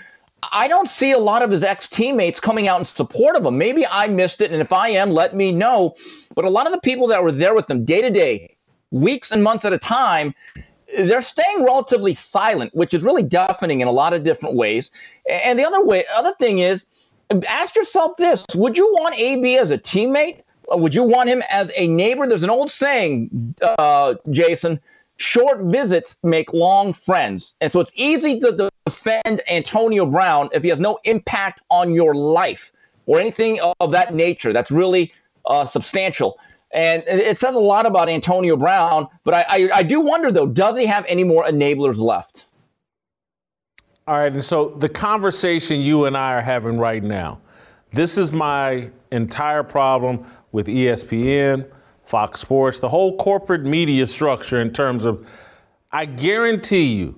I 0.51 0.67
don't 0.67 0.89
see 0.89 1.11
a 1.11 1.19
lot 1.19 1.41
of 1.41 1.51
his 1.51 1.63
ex 1.63 1.87
teammates 1.87 2.39
coming 2.39 2.67
out 2.67 2.79
in 2.79 2.85
support 2.85 3.35
of 3.35 3.45
him. 3.45 3.57
Maybe 3.57 3.85
I 3.85 4.07
missed 4.07 4.41
it, 4.41 4.51
and 4.51 4.61
if 4.61 4.71
I 4.71 4.89
am, 4.89 5.11
let 5.11 5.35
me 5.35 5.51
know. 5.51 5.95
But 6.35 6.45
a 6.45 6.49
lot 6.49 6.65
of 6.65 6.73
the 6.73 6.79
people 6.81 7.07
that 7.07 7.23
were 7.23 7.31
there 7.31 7.53
with 7.53 7.69
him 7.69 7.85
day 7.85 8.01
to 8.01 8.09
day, 8.09 8.55
weeks 8.91 9.31
and 9.31 9.43
months 9.43 9.65
at 9.65 9.73
a 9.73 9.77
time, 9.77 10.33
they're 10.97 11.21
staying 11.21 11.63
relatively 11.63 12.13
silent, 12.13 12.73
which 12.73 12.93
is 12.93 13.03
really 13.03 13.23
deafening 13.23 13.81
in 13.81 13.87
a 13.87 13.91
lot 13.91 14.13
of 14.13 14.23
different 14.23 14.55
ways. 14.55 14.91
And 15.29 15.59
the 15.59 15.65
other 15.65 15.83
way, 15.83 16.05
other 16.15 16.33
thing 16.39 16.59
is, 16.59 16.87
ask 17.47 17.75
yourself 17.75 18.17
this: 18.17 18.45
Would 18.55 18.77
you 18.77 18.91
want 18.93 19.19
AB 19.19 19.57
as 19.57 19.71
a 19.71 19.77
teammate? 19.77 20.41
Would 20.71 20.93
you 20.93 21.03
want 21.03 21.29
him 21.29 21.43
as 21.49 21.71
a 21.75 21.87
neighbor? 21.87 22.27
There's 22.27 22.43
an 22.43 22.49
old 22.49 22.71
saying, 22.71 23.55
uh, 23.61 24.15
Jason 24.29 24.79
short 25.19 25.59
visits 25.61 26.17
make 26.23 26.53
long 26.53 26.93
friends. 26.93 27.53
And 27.59 27.71
so 27.71 27.79
it's 27.79 27.91
easy 27.95 28.39
to 28.39 28.71
defend 28.85 29.41
Antonio 29.49 30.05
Brown 30.05 30.49
if 30.53 30.63
he 30.63 30.69
has 30.69 30.79
no 30.79 30.99
impact 31.03 31.61
on 31.69 31.93
your 31.93 32.13
life 32.15 32.71
or 33.05 33.19
anything 33.19 33.59
of 33.79 33.91
that 33.91 34.13
nature 34.13 34.53
that's 34.53 34.71
really 34.71 35.11
uh, 35.45 35.65
substantial. 35.65 36.39
And 36.71 37.03
it 37.07 37.37
says 37.37 37.55
a 37.55 37.59
lot 37.59 37.87
about 37.87 38.09
Antonio 38.09 38.55
Brown, 38.55 39.07
but 39.23 39.33
I, 39.33 39.45
I, 39.49 39.69
I 39.75 39.83
do 39.83 39.99
wonder 39.99 40.31
though, 40.31 40.47
does 40.47 40.77
he 40.77 40.85
have 40.85 41.05
any 41.07 41.23
more 41.23 41.45
enablers 41.45 41.97
left? 41.97 42.45
All 44.07 44.17
right, 44.17 44.31
and 44.31 44.43
so 44.43 44.69
the 44.69 44.89
conversation 44.89 45.81
you 45.81 46.05
and 46.05 46.15
I 46.15 46.33
are 46.33 46.41
having 46.41 46.77
right 46.77 47.03
now, 47.03 47.41
this 47.91 48.17
is 48.17 48.31
my 48.31 48.91
entire 49.11 49.63
problem 49.63 50.25
with 50.51 50.67
ESPN 50.67 51.69
Fox 52.03 52.41
Sports, 52.41 52.79
the 52.79 52.89
whole 52.89 53.17
corporate 53.17 53.63
media 53.63 54.05
structure 54.07 54.59
in 54.59 54.71
terms 54.71 55.05
of, 55.05 55.27
I 55.91 56.05
guarantee 56.05 56.95
you, 56.95 57.15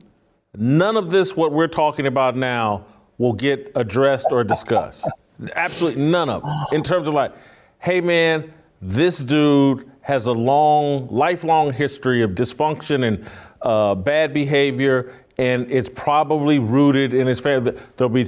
none 0.56 0.98
of 0.98 1.12
this, 1.12 1.36
what 1.36 1.52
we're 1.52 1.68
talking 1.68 2.06
about 2.06 2.36
now, 2.36 2.86
will 3.18 3.34
get 3.34 3.72
addressed 3.76 4.32
or 4.32 4.44
discussed. 4.44 5.08
Absolutely 5.56 6.04
none 6.04 6.30
of 6.30 6.44
it. 6.46 6.76
In 6.76 6.84
terms 6.84 7.08
of 7.08 7.14
like, 7.14 7.34
hey 7.80 8.02
man, 8.02 8.54
this 8.82 9.20
dude 9.20 9.90
has 10.02 10.28
a 10.28 10.32
long, 10.32 11.08
lifelong 11.10 11.74
history 11.74 12.24
of 12.24 12.32
dysfunction 12.32 13.06
and 13.08 13.30
uh, 13.62 13.96
bad 13.96 14.34
behavior, 14.34 15.14
and 15.38 15.70
it's 15.72 15.90
probably 15.90 16.60
rooted 16.60 17.14
in 17.14 17.28
his 17.28 17.40
family. 17.40 17.78
There'll 17.98 18.10
be 18.10 18.26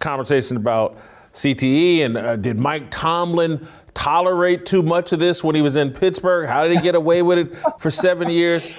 conversation 0.00 0.56
about 0.56 0.96
CTE 1.32 2.00
and 2.00 2.16
uh, 2.16 2.36
did 2.36 2.58
Mike 2.58 2.90
Tomlin 2.90 3.66
tolerate 3.94 4.64
too 4.64 4.82
much 4.82 5.12
of 5.12 5.18
this 5.18 5.42
when 5.42 5.54
he 5.54 5.62
was 5.62 5.76
in 5.76 5.90
Pittsburgh? 5.90 6.48
How 6.48 6.64
did 6.64 6.76
he 6.76 6.82
get 6.82 6.94
away 6.94 7.22
with 7.22 7.38
it 7.38 7.56
for 7.78 7.90
seven 7.90 8.30
years? 8.30 8.74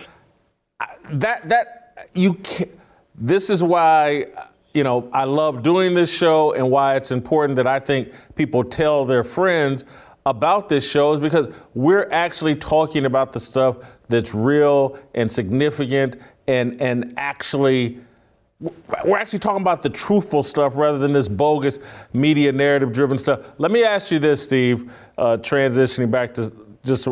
That 1.11 1.49
that 1.49 1.78
you 2.13 2.35
can 2.35 2.69
This 3.15 3.49
is 3.49 3.63
why 3.63 4.25
you 4.73 4.83
know 4.83 5.09
I 5.11 5.25
love 5.25 5.63
doing 5.63 5.93
this 5.93 6.15
show 6.15 6.53
and 6.53 6.69
why 6.69 6.95
it's 6.95 7.11
important 7.11 7.55
that 7.57 7.67
I 7.67 7.79
think 7.79 8.13
people 8.35 8.63
tell 8.63 9.05
their 9.05 9.23
friends 9.23 9.85
about 10.25 10.69
this 10.69 10.89
show 10.89 11.13
is 11.13 11.19
because 11.19 11.53
we're 11.73 12.07
actually 12.11 12.55
talking 12.55 13.05
about 13.05 13.33
the 13.33 13.39
stuff 13.39 13.77
that's 14.09 14.33
real 14.33 14.97
and 15.15 15.29
significant 15.29 16.17
and 16.47 16.79
and 16.81 17.13
actually 17.17 17.99
we're 19.05 19.17
actually 19.17 19.39
talking 19.39 19.61
about 19.61 19.83
the 19.83 19.89
truthful 19.89 20.43
stuff 20.43 20.75
rather 20.75 20.97
than 20.97 21.13
this 21.13 21.29
bogus 21.29 21.79
media 22.11 22.51
narrative 22.51 22.91
driven 22.91 23.17
stuff. 23.17 23.39
Let 23.57 23.71
me 23.71 23.85
ask 23.85 24.11
you 24.11 24.19
this, 24.19 24.43
Steve, 24.43 24.91
uh, 25.17 25.37
transitioning 25.37 26.11
back 26.11 26.33
to 26.33 26.51
just 26.83 27.07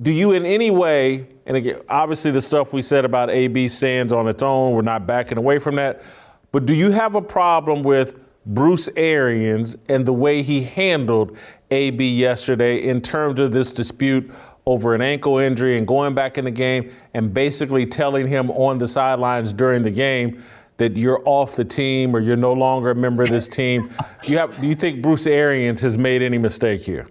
do 0.00 0.10
you 0.10 0.32
in 0.32 0.46
any 0.46 0.70
way, 0.70 1.26
and 1.46 1.56
again, 1.56 1.80
obviously 1.88 2.30
the 2.30 2.40
stuff 2.40 2.72
we 2.72 2.82
said 2.82 3.04
about 3.04 3.30
AB 3.30 3.68
stands 3.68 4.12
on 4.12 4.26
its 4.26 4.42
own, 4.42 4.74
we're 4.74 4.82
not 4.82 5.06
backing 5.06 5.38
away 5.38 5.58
from 5.58 5.76
that, 5.76 6.02
but 6.50 6.66
do 6.66 6.74
you 6.74 6.90
have 6.90 7.14
a 7.14 7.22
problem 7.22 7.82
with 7.82 8.18
Bruce 8.46 8.88
Arians 8.96 9.76
and 9.88 10.04
the 10.04 10.12
way 10.12 10.42
he 10.42 10.62
handled 10.62 11.36
AB 11.70 12.16
yesterday 12.16 12.78
in 12.78 13.00
terms 13.00 13.38
of 13.38 13.52
this 13.52 13.72
dispute 13.72 14.30
over 14.66 14.94
an 14.94 15.02
ankle 15.02 15.38
injury 15.38 15.76
and 15.76 15.86
going 15.86 16.14
back 16.14 16.38
in 16.38 16.44
the 16.44 16.50
game 16.50 16.92
and 17.14 17.32
basically 17.32 17.86
telling 17.86 18.26
him 18.26 18.50
on 18.52 18.78
the 18.78 18.88
sidelines 18.88 19.52
during 19.52 19.82
the 19.82 19.90
game 19.90 20.42
that 20.78 20.96
you're 20.96 21.22
off 21.24 21.54
the 21.54 21.64
team 21.64 22.16
or 22.16 22.20
you're 22.20 22.36
no 22.36 22.52
longer 22.52 22.90
a 22.90 22.94
member 22.94 23.22
of 23.22 23.28
this 23.28 23.46
team. 23.46 23.92
You 24.24 24.38
have, 24.38 24.60
do 24.60 24.66
you 24.66 24.74
think 24.74 25.02
Bruce 25.02 25.26
Arians 25.26 25.82
has 25.82 25.98
made 25.98 26.22
any 26.22 26.38
mistake 26.38 26.80
here? 26.80 27.06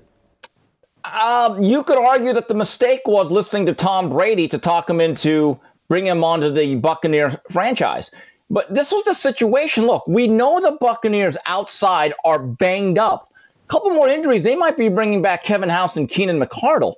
Um, 1.06 1.64
you 1.64 1.84
could 1.84 1.97
argue 1.97 2.34
that 2.34 2.47
the 2.47 2.54
mistake 2.54 3.02
was 3.06 3.32
listening 3.32 3.66
to 3.66 3.74
Tom 3.74 4.10
Brady 4.10 4.47
to 4.47 4.58
talk 4.58 4.89
him 4.89 5.02
into 5.02 5.60
bringing 5.88 6.12
him 6.12 6.24
onto 6.24 6.52
the 6.52 6.76
Buccaneer 6.76 7.41
franchise. 7.49 8.12
But 8.49 8.74
this 8.74 8.91
was 8.91 9.04
the 9.06 9.14
situation. 9.14 9.88
Look, 9.88 10.08
we 10.08 10.28
know 10.28 10.60
the 10.60 10.78
Buccaneers 10.80 11.38
outside 11.45 12.14
are 12.26 12.39
banged 12.39 12.97
up. 12.97 13.32
A 13.66 13.68
couple 13.68 13.91
more 13.91 14.10
injuries, 14.10 14.43
they 14.43 14.56
might 14.56 14.78
be 14.78 14.89
bringing 14.89 15.22
back 15.22 15.43
Kevin 15.43 15.70
House 15.70 15.95
and 15.95 16.10
Keenan 16.10 16.39
McCardell. 16.39 16.95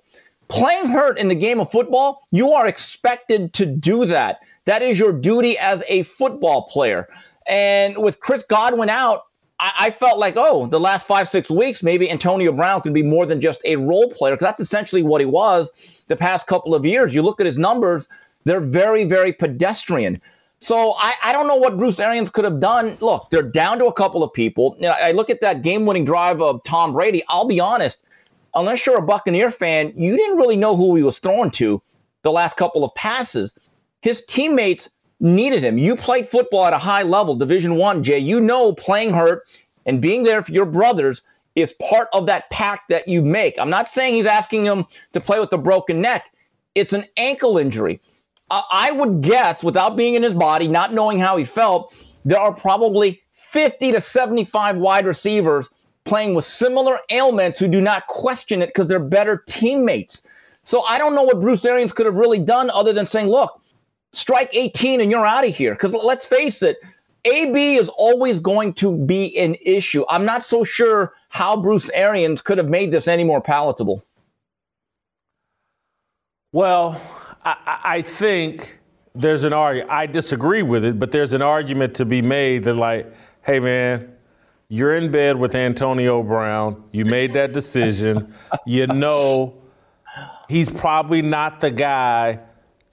Playing 0.47 0.87
hurt 0.87 1.17
in 1.17 1.27
the 1.27 1.35
game 1.35 1.59
of 1.59 1.71
football, 1.71 2.23
you 2.31 2.51
are 2.53 2.67
expected 2.67 3.53
to 3.53 3.65
do 3.65 4.05
that. 4.05 4.39
That 4.65 4.81
is 4.81 4.99
your 4.99 5.13
duty 5.13 5.57
as 5.57 5.83
a 5.87 6.03
football 6.03 6.63
player. 6.63 7.07
And 7.47 7.97
with 7.97 8.19
Chris 8.19 8.43
Godwin 8.43 8.89
out, 8.89 9.23
I, 9.63 9.87
I 9.87 9.91
felt 9.91 10.19
like, 10.19 10.35
oh, 10.37 10.67
the 10.67 10.79
last 10.79 11.07
five, 11.07 11.29
six 11.29 11.49
weeks, 11.49 11.81
maybe 11.81 12.11
Antonio 12.11 12.51
Brown 12.51 12.81
could 12.81 12.93
be 12.93 13.03
more 13.03 13.25
than 13.25 13.39
just 13.41 13.61
a 13.65 13.77
role 13.77 14.09
player, 14.09 14.35
because 14.35 14.45
that's 14.45 14.59
essentially 14.59 15.03
what 15.03 15.21
he 15.21 15.25
was 15.25 15.71
the 16.07 16.15
past 16.15 16.47
couple 16.47 16.75
of 16.75 16.85
years. 16.85 17.15
You 17.15 17.21
look 17.21 17.39
at 17.39 17.45
his 17.45 17.57
numbers, 17.57 18.07
they're 18.43 18.59
very, 18.59 19.05
very 19.05 19.31
pedestrian. 19.31 20.21
So 20.59 20.93
I, 20.97 21.13
I 21.23 21.33
don't 21.33 21.47
know 21.47 21.55
what 21.55 21.77
Bruce 21.77 21.99
Arians 21.99 22.29
could 22.29 22.45
have 22.45 22.59
done. 22.59 22.97
Look, 23.01 23.29
they're 23.29 23.41
down 23.41 23.79
to 23.79 23.85
a 23.85 23.93
couple 23.93 24.23
of 24.23 24.31
people. 24.33 24.75
You 24.77 24.87
know, 24.87 24.95
I 25.01 25.11
look 25.11 25.29
at 25.29 25.41
that 25.41 25.61
game 25.61 25.85
winning 25.85 26.05
drive 26.05 26.41
of 26.41 26.63
Tom 26.63 26.93
Brady. 26.93 27.23
I'll 27.27 27.47
be 27.47 27.59
honest 27.59 28.03
unless 28.55 28.85
you're 28.85 28.97
a 28.97 29.01
Buccaneer 29.01 29.51
fan, 29.51 29.93
you 29.95 30.15
didn't 30.15 30.37
really 30.37 30.57
know 30.57 30.75
who 30.75 30.95
he 30.95 31.03
was 31.03 31.19
throwing 31.19 31.51
to 31.51 31.81
the 32.21 32.31
last 32.31 32.57
couple 32.57 32.83
of 32.83 32.93
passes. 32.95 33.53
His 34.01 34.23
teammates 34.25 34.89
needed 35.23 35.63
him. 35.63 35.77
You 35.77 35.95
played 35.95 36.27
football 36.27 36.65
at 36.65 36.73
a 36.73 36.77
high 36.77 37.03
level, 37.03 37.33
Division 37.35 37.75
One, 37.75 38.03
Jay. 38.03 38.19
You 38.19 38.39
know 38.41 38.73
playing 38.73 39.13
hurt 39.13 39.43
and 39.85 40.01
being 40.01 40.23
there 40.23 40.43
for 40.43 40.51
your 40.51 40.65
brothers 40.65 41.23
is 41.55 41.73
part 41.73 42.09
of 42.13 42.25
that 42.25 42.49
pact 42.49 42.89
that 42.89 43.07
you 43.07 43.21
make. 43.21 43.57
I'm 43.57 43.69
not 43.69 43.87
saying 43.87 44.13
he's 44.13 44.25
asking 44.25 44.65
him 44.65 44.85
to 45.13 45.21
play 45.21 45.39
with 45.39 45.53
a 45.53 45.57
broken 45.57 46.01
neck. 46.01 46.25
It's 46.75 46.93
an 46.93 47.05
ankle 47.17 47.57
injury. 47.57 48.01
I 48.51 48.91
would 48.91 49.21
guess, 49.21 49.63
without 49.63 49.95
being 49.95 50.13
in 50.13 50.21
his 50.21 50.33
body, 50.33 50.67
not 50.67 50.93
knowing 50.93 51.19
how 51.19 51.37
he 51.37 51.45
felt, 51.45 51.93
there 52.25 52.39
are 52.39 52.53
probably 52.53 53.21
50 53.33 53.93
to 53.93 54.01
75 54.01 54.77
wide 54.77 55.05
receivers 55.07 55.69
playing 56.03 56.35
with 56.35 56.45
similar 56.45 56.99
ailments 57.09 57.59
who 57.59 57.67
do 57.67 57.81
not 57.81 58.05
question 58.07 58.61
it 58.61 58.67
because 58.67 58.87
they're 58.87 58.99
better 58.99 59.43
teammates. 59.47 60.21
So 60.65 60.83
I 60.83 60.97
don't 60.97 61.15
know 61.15 61.23
what 61.23 61.41
Bruce 61.41 61.65
Arians 61.65 61.93
could 61.93 62.05
have 62.05 62.15
really 62.15 62.39
done 62.39 62.69
other 62.71 62.93
than 62.93 63.07
saying, 63.07 63.27
look, 63.27 63.61
strike 64.13 64.49
18 64.53 65.01
and 65.01 65.11
you're 65.11 65.25
out 65.25 65.45
of 65.45 65.53
here. 65.53 65.73
Because 65.73 65.93
let's 65.93 66.25
face 66.25 66.63
it, 66.63 66.77
AB 67.25 67.75
is 67.75 67.89
always 67.89 68.39
going 68.39 68.73
to 68.75 68.97
be 68.97 69.37
an 69.37 69.55
issue. 69.61 70.05
I'm 70.09 70.25
not 70.25 70.45
so 70.45 70.63
sure 70.63 71.13
how 71.29 71.61
Bruce 71.61 71.89
Arians 71.93 72.41
could 72.41 72.57
have 72.57 72.69
made 72.69 72.91
this 72.91 73.07
any 73.07 73.23
more 73.23 73.41
palatable. 73.41 74.03
Well, 76.51 77.01
I, 77.43 77.79
I 77.83 78.01
think 78.01 78.79
there's 79.15 79.43
an 79.43 79.53
argument. 79.53 79.91
I 79.91 80.05
disagree 80.05 80.63
with 80.63 80.85
it, 80.85 80.99
but 80.99 81.11
there's 81.11 81.33
an 81.33 81.41
argument 81.41 81.95
to 81.95 82.05
be 82.05 82.21
made 82.21 82.63
that, 82.63 82.75
like, 82.75 83.11
hey, 83.43 83.59
man, 83.59 84.13
you're 84.67 84.95
in 84.95 85.11
bed 85.11 85.37
with 85.37 85.55
Antonio 85.55 86.21
Brown. 86.21 86.83
You 86.91 87.05
made 87.05 87.33
that 87.33 87.53
decision. 87.53 88.33
you 88.65 88.87
know 88.87 89.63
he's 90.49 90.69
probably 90.69 91.21
not 91.21 91.59
the 91.59 91.71
guy 91.71 92.39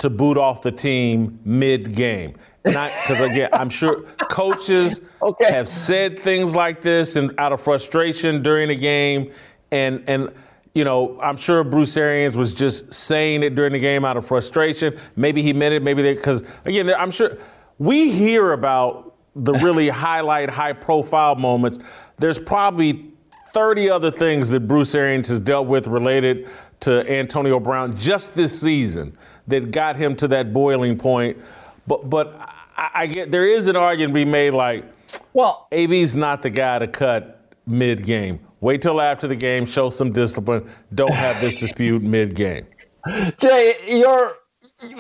to 0.01 0.11
boot 0.11 0.37
off 0.37 0.63
the 0.63 0.73
team 0.73 1.39
mid 1.45 1.95
game. 1.95 2.35
Because 2.63 3.21
again, 3.21 3.49
I'm 3.53 3.71
sure 3.71 4.03
coaches 4.29 5.01
okay. 5.23 5.53
have 5.53 5.69
said 5.69 6.19
things 6.19 6.55
like 6.55 6.81
this 6.81 7.17
and 7.17 7.33
out 7.39 7.53
of 7.53 7.61
frustration 7.61 8.43
during 8.43 8.69
the 8.69 8.75
game, 8.75 9.33
and 9.73 10.05
and 10.07 10.33
you 10.75 10.85
know, 10.85 11.19
I'm 11.21 11.37
sure 11.37 11.65
Bruce 11.65 11.97
Arians 11.97 12.37
was 12.37 12.55
just 12.55 12.93
saying 12.93 13.43
it 13.43 13.55
during 13.55 13.73
the 13.73 13.79
game 13.79 14.05
out 14.05 14.17
of 14.17 14.27
frustration. 14.27 14.99
Maybe 15.17 15.43
he 15.43 15.53
meant 15.53 15.75
it. 15.75 15.83
Maybe 15.83 16.03
they, 16.03 16.15
because 16.15 16.43
again, 16.65 16.93
I'm 16.95 17.11
sure 17.11 17.39
we 17.79 18.11
hear 18.11 18.53
about 18.53 19.17
the 19.35 19.55
really 19.55 19.89
highlight, 20.07 20.51
high 20.51 20.75
profile 20.75 21.35
moments. 21.35 21.79
There's 22.19 22.39
probably 22.39 23.13
30 23.53 23.91
other 23.91 24.11
things 24.11 24.51
that 24.51 24.61
Bruce 24.69 24.95
Arians 24.95 25.29
has 25.29 25.41
dealt 25.41 25.67
with 25.67 25.87
related 25.87 26.49
to 26.81 27.09
Antonio 27.11 27.61
Brown 27.61 27.97
just 27.97 28.35
this 28.35 28.59
season 28.61 29.17
that 29.49 29.71
got 29.71 29.97
him 29.97 30.17
to 30.17 30.29
that 30.29 30.53
boiling 30.53 30.97
point. 30.97 31.39
But, 31.87 32.09
but 32.09 32.35
I, 32.77 32.91
I 32.95 33.07
get 33.07 33.31
there 33.31 33.47
is 33.47 33.67
an 33.69 33.77
argument 33.77 34.17
to 34.17 34.25
be 34.25 34.31
made 34.31 34.55
like, 34.55 34.85
well, 35.33 35.69
AB's 35.73 36.15
not 36.15 36.43
the 36.43 36.51
guy 36.51 36.79
to 36.79 36.89
cut 36.89 37.53
mid 37.67 38.05
game. 38.05 38.41
Wait 38.61 38.83
till 38.83 39.01
after 39.01 39.27
the 39.27 39.37
game, 39.37 39.65
show 39.65 39.89
some 39.89 40.13
discipline. 40.13 40.69
Don't 40.95 41.13
have 41.13 41.41
this 41.41 41.59
dispute 41.59 42.03
mid 42.03 42.35
game. 42.35 42.67
Jay, 43.39 43.75
your 43.89 44.37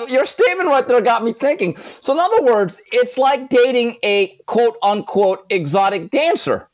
your 0.08 0.24
statement 0.24 0.68
right 0.68 0.86
there 0.86 1.00
got 1.00 1.24
me 1.24 1.32
thinking. 1.32 1.76
So, 1.76 2.12
in 2.12 2.18
other 2.18 2.42
words, 2.42 2.80
it's 2.92 3.16
like 3.16 3.48
dating 3.48 3.96
a 4.02 4.38
quote 4.46 4.76
unquote 4.82 5.46
exotic 5.50 6.10
dancer. 6.10 6.68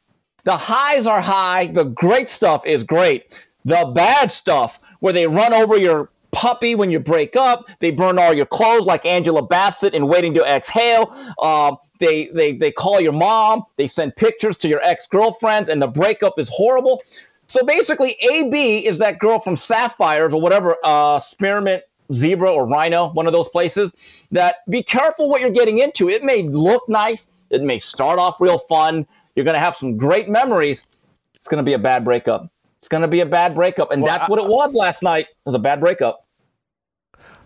The 0.44 0.57
highs 0.57 1.07
are 1.07 1.20
high, 1.20 1.66
the 1.66 1.84
great 1.84 2.30
stuff 2.30 2.64
is 2.64 2.84
great. 2.84 3.34
The 3.64 3.90
bad 3.94 4.30
stuff, 4.30 4.78
where 5.01 5.12
they 5.12 5.26
run 5.26 5.53
over 5.53 5.76
your 5.76 6.11
puppy 6.32 6.74
when 6.74 6.90
you 6.90 7.01
break 7.01 7.34
up, 7.36 7.66
they 7.78 7.90
burn 7.90 8.18
all 8.18 8.34
your 8.34 8.47
clothes 8.47 8.84
like 8.86 9.07
Angela 9.07 9.42
Bassett 9.42 9.94
in 9.94 10.07
Waiting 10.07 10.34
to 10.34 10.44
Exhale. 10.44 11.11
Um, 11.42 11.78
they 11.99 12.26
they 12.26 12.53
they 12.53 12.70
call 12.70 13.01
your 13.01 13.12
mom, 13.12 13.64
they 13.76 13.86
send 13.86 14.16
pictures 14.16 14.57
to 14.59 14.68
your 14.68 14.82
ex-girlfriends, 14.82 15.68
and 15.68 15.80
the 15.80 15.86
breakup 15.86 16.38
is 16.38 16.49
horrible. 16.49 17.03
So 17.47 17.64
basically, 17.64 18.16
AB 18.30 18.86
is 18.86 18.99
that 18.99 19.18
girl 19.18 19.38
from 19.38 19.57
Sapphires 19.57 20.34
or 20.34 20.40
whatever, 20.40 20.76
uh, 20.84 21.18
Spearmint 21.20 21.82
Zebra 22.12 22.51
or 22.51 22.66
Rhino, 22.66 23.11
one 23.11 23.26
of 23.26 23.32
those 23.32 23.49
places. 23.49 24.26
That 24.30 24.57
be 24.68 24.82
careful 24.82 25.28
what 25.28 25.40
you're 25.40 25.51
getting 25.51 25.78
into. 25.78 26.09
It 26.09 26.22
may 26.22 26.42
look 26.42 26.88
nice, 26.88 27.28
it 27.51 27.62
may 27.62 27.78
start 27.78 28.18
off 28.18 28.40
real 28.40 28.59
fun. 28.59 29.07
You're 29.34 29.44
going 29.44 29.55
to 29.55 29.61
have 29.61 29.76
some 29.76 29.97
great 29.97 30.28
memories. 30.28 30.86
It's 31.34 31.49
going 31.49 31.59
to 31.59 31.68
be 31.68 31.74
a 31.74 31.78
bad 31.78 32.05
breakup. 32.05 32.51
It's 32.79 32.89
going 32.89 33.03
to 33.03 33.09
be 33.09 33.20
a 33.20 33.27
bad 33.27 33.55
breakup, 33.55 33.91
and 33.91 34.03
well, 34.03 34.12
that's 34.12 34.24
I, 34.24 34.31
what 34.31 34.39
it 34.39 34.49
was 34.49 34.74
last 34.74 35.03
night. 35.03 35.27
It 35.29 35.47
was 35.47 35.55
a 35.55 35.59
bad 35.59 35.81
breakup. 35.81 36.27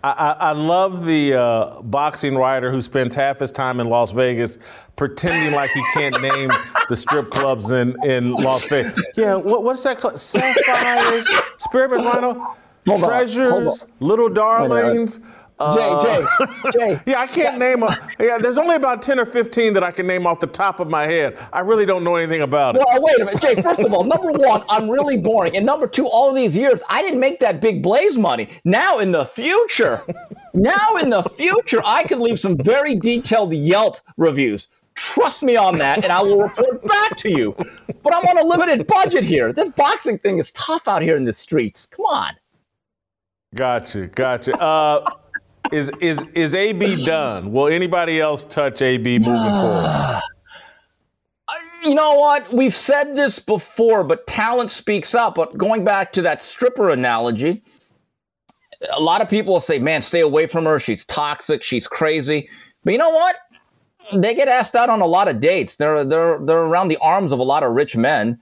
I, 0.02 0.36
I, 0.40 0.52
love 0.52 1.04
the 1.04 1.34
uh, 1.34 1.82
boxing 1.82 2.34
writer 2.34 2.72
who 2.72 2.80
spends 2.80 3.14
half 3.14 3.40
his 3.40 3.52
time 3.52 3.80
in 3.80 3.88
Las 3.90 4.12
Vegas 4.12 4.56
pretending 4.96 5.52
like 5.52 5.70
he 5.72 5.82
can't 5.92 6.18
name 6.22 6.50
the 6.88 6.96
strip 6.96 7.30
clubs 7.30 7.70
in, 7.70 7.94
in 8.02 8.32
Las 8.32 8.66
Vegas. 8.68 8.98
Yeah, 9.14 9.34
what, 9.34 9.62
what's 9.62 9.82
that 9.82 10.00
called? 10.00 10.18
Sapphires, 10.18 11.28
Spearmint 11.58 12.06
Rhino, 12.06 12.56
hold 12.86 13.00
Treasures, 13.00 13.82
on, 13.84 13.90
Little 14.00 14.30
Darlings. 14.30 15.20
Jay, 15.60 16.00
Jay, 16.02 16.26
uh, 16.40 16.72
Jay. 16.72 17.00
yeah, 17.06 17.20
I 17.20 17.26
can't 17.26 17.58
name 17.58 17.82
a. 17.82 17.98
Yeah, 18.18 18.38
there's 18.38 18.56
only 18.56 18.76
about 18.76 19.02
ten 19.02 19.18
or 19.18 19.26
fifteen 19.26 19.74
that 19.74 19.84
I 19.84 19.90
can 19.90 20.06
name 20.06 20.26
off 20.26 20.40
the 20.40 20.46
top 20.46 20.80
of 20.80 20.88
my 20.88 21.04
head. 21.04 21.38
I 21.52 21.60
really 21.60 21.84
don't 21.84 22.02
know 22.02 22.16
anything 22.16 22.40
about 22.40 22.76
it. 22.76 22.82
Well, 22.86 23.02
wait 23.02 23.20
a 23.20 23.24
minute, 23.26 23.40
Jay. 23.42 23.60
First 23.60 23.80
of 23.80 23.92
all, 23.92 24.04
number 24.04 24.32
one, 24.32 24.64
I'm 24.70 24.88
really 24.90 25.18
boring, 25.18 25.56
and 25.56 25.66
number 25.66 25.86
two, 25.86 26.06
all 26.06 26.32
these 26.32 26.56
years 26.56 26.82
I 26.88 27.02
didn't 27.02 27.20
make 27.20 27.40
that 27.40 27.60
big 27.60 27.82
blaze 27.82 28.16
money. 28.16 28.48
Now 28.64 29.00
in 29.00 29.12
the 29.12 29.26
future, 29.26 30.02
now 30.54 30.96
in 30.96 31.10
the 31.10 31.22
future, 31.24 31.82
I 31.84 32.04
could 32.04 32.20
leave 32.20 32.40
some 32.40 32.56
very 32.56 32.94
detailed 32.94 33.52
Yelp 33.52 33.98
reviews. 34.16 34.68
Trust 34.94 35.42
me 35.42 35.56
on 35.56 35.74
that, 35.78 36.02
and 36.02 36.12
I 36.12 36.22
will 36.22 36.38
report 36.38 36.82
back 36.86 37.16
to 37.18 37.30
you. 37.30 37.54
But 38.02 38.14
I'm 38.14 38.24
on 38.26 38.38
a 38.38 38.44
limited 38.44 38.86
budget 38.86 39.24
here. 39.24 39.52
This 39.52 39.68
boxing 39.68 40.18
thing 40.18 40.38
is 40.38 40.52
tough 40.52 40.88
out 40.88 41.02
here 41.02 41.16
in 41.16 41.24
the 41.24 41.32
streets. 41.32 41.86
Come 41.86 42.06
on. 42.06 42.34
Gotcha, 43.54 44.06
gotcha. 44.08 44.58
Uh, 44.60 45.10
is 45.72 45.90
is 46.00 46.26
is 46.34 46.54
AB 46.54 47.04
done? 47.04 47.52
Will 47.52 47.68
anybody 47.68 48.20
else 48.20 48.44
touch 48.44 48.82
AB 48.82 49.18
moving 49.18 49.34
forward? 49.34 49.84
Uh, 49.86 50.20
you 51.84 51.94
know 51.94 52.14
what? 52.14 52.52
We've 52.52 52.74
said 52.74 53.16
this 53.16 53.38
before, 53.38 54.04
but 54.04 54.26
talent 54.26 54.70
speaks 54.70 55.14
up. 55.14 55.34
But 55.34 55.56
going 55.56 55.84
back 55.84 56.12
to 56.14 56.22
that 56.22 56.42
stripper 56.42 56.90
analogy, 56.90 57.62
a 58.92 59.00
lot 59.00 59.20
of 59.20 59.28
people 59.28 59.54
will 59.54 59.60
say, 59.60 59.78
"Man, 59.78 60.02
stay 60.02 60.20
away 60.20 60.46
from 60.46 60.64
her. 60.64 60.78
She's 60.78 61.04
toxic. 61.04 61.62
She's 61.62 61.86
crazy." 61.86 62.48
But 62.84 62.92
you 62.92 62.98
know 62.98 63.10
what? 63.10 63.36
They 64.12 64.34
get 64.34 64.48
asked 64.48 64.74
out 64.74 64.90
on 64.90 65.00
a 65.00 65.06
lot 65.06 65.28
of 65.28 65.40
dates. 65.40 65.76
They're 65.76 66.04
they're 66.04 66.38
they're 66.40 66.62
around 66.62 66.88
the 66.88 66.98
arms 66.98 67.32
of 67.32 67.38
a 67.38 67.44
lot 67.44 67.62
of 67.62 67.72
rich 67.72 67.96
men. 67.96 68.40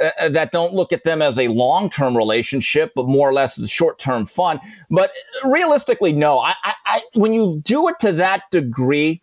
Uh, 0.00 0.10
uh, 0.20 0.28
that 0.28 0.52
don't 0.52 0.74
look 0.74 0.92
at 0.92 1.04
them 1.04 1.22
as 1.22 1.38
a 1.38 1.48
long 1.48 1.90
term 1.90 2.16
relationship, 2.16 2.92
but 2.94 3.06
more 3.06 3.28
or 3.28 3.32
less 3.32 3.58
as 3.58 3.64
a 3.64 3.68
short 3.68 3.98
term 3.98 4.26
fun. 4.26 4.60
But 4.90 5.10
realistically, 5.44 6.12
no. 6.12 6.38
I, 6.38 6.54
I, 6.64 6.74
I, 6.86 7.02
when 7.14 7.32
you 7.32 7.60
do 7.64 7.88
it 7.88 7.98
to 8.00 8.12
that 8.12 8.50
degree, 8.50 9.20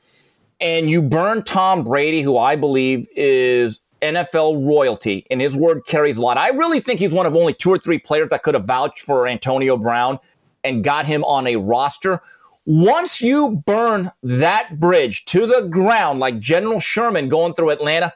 and 0.63 0.89
you 0.89 1.01
burn 1.01 1.43
Tom 1.43 1.83
Brady, 1.83 2.21
who 2.21 2.37
I 2.37 2.55
believe 2.55 3.05
is 3.15 3.81
NFL 4.01 4.65
royalty, 4.65 5.25
and 5.29 5.41
his 5.41 5.55
word 5.55 5.85
carries 5.85 6.17
a 6.17 6.21
lot. 6.21 6.37
I 6.37 6.49
really 6.49 6.79
think 6.79 6.99
he's 6.99 7.11
one 7.11 7.25
of 7.25 7.35
only 7.35 7.53
two 7.53 7.69
or 7.69 7.77
three 7.77 7.99
players 7.99 8.29
that 8.29 8.43
could 8.43 8.53
have 8.53 8.65
vouched 8.65 8.99
for 8.99 9.27
Antonio 9.27 9.75
Brown 9.77 10.19
and 10.63 10.83
got 10.83 11.05
him 11.05 11.23
on 11.25 11.47
a 11.47 11.57
roster. 11.57 12.21
Once 12.65 13.21
you 13.21 13.61
burn 13.65 14.09
that 14.23 14.79
bridge 14.79 15.25
to 15.25 15.45
the 15.45 15.67
ground, 15.67 16.19
like 16.19 16.39
General 16.39 16.79
Sherman 16.79 17.27
going 17.27 17.53
through 17.53 17.71
Atlanta, 17.71 18.13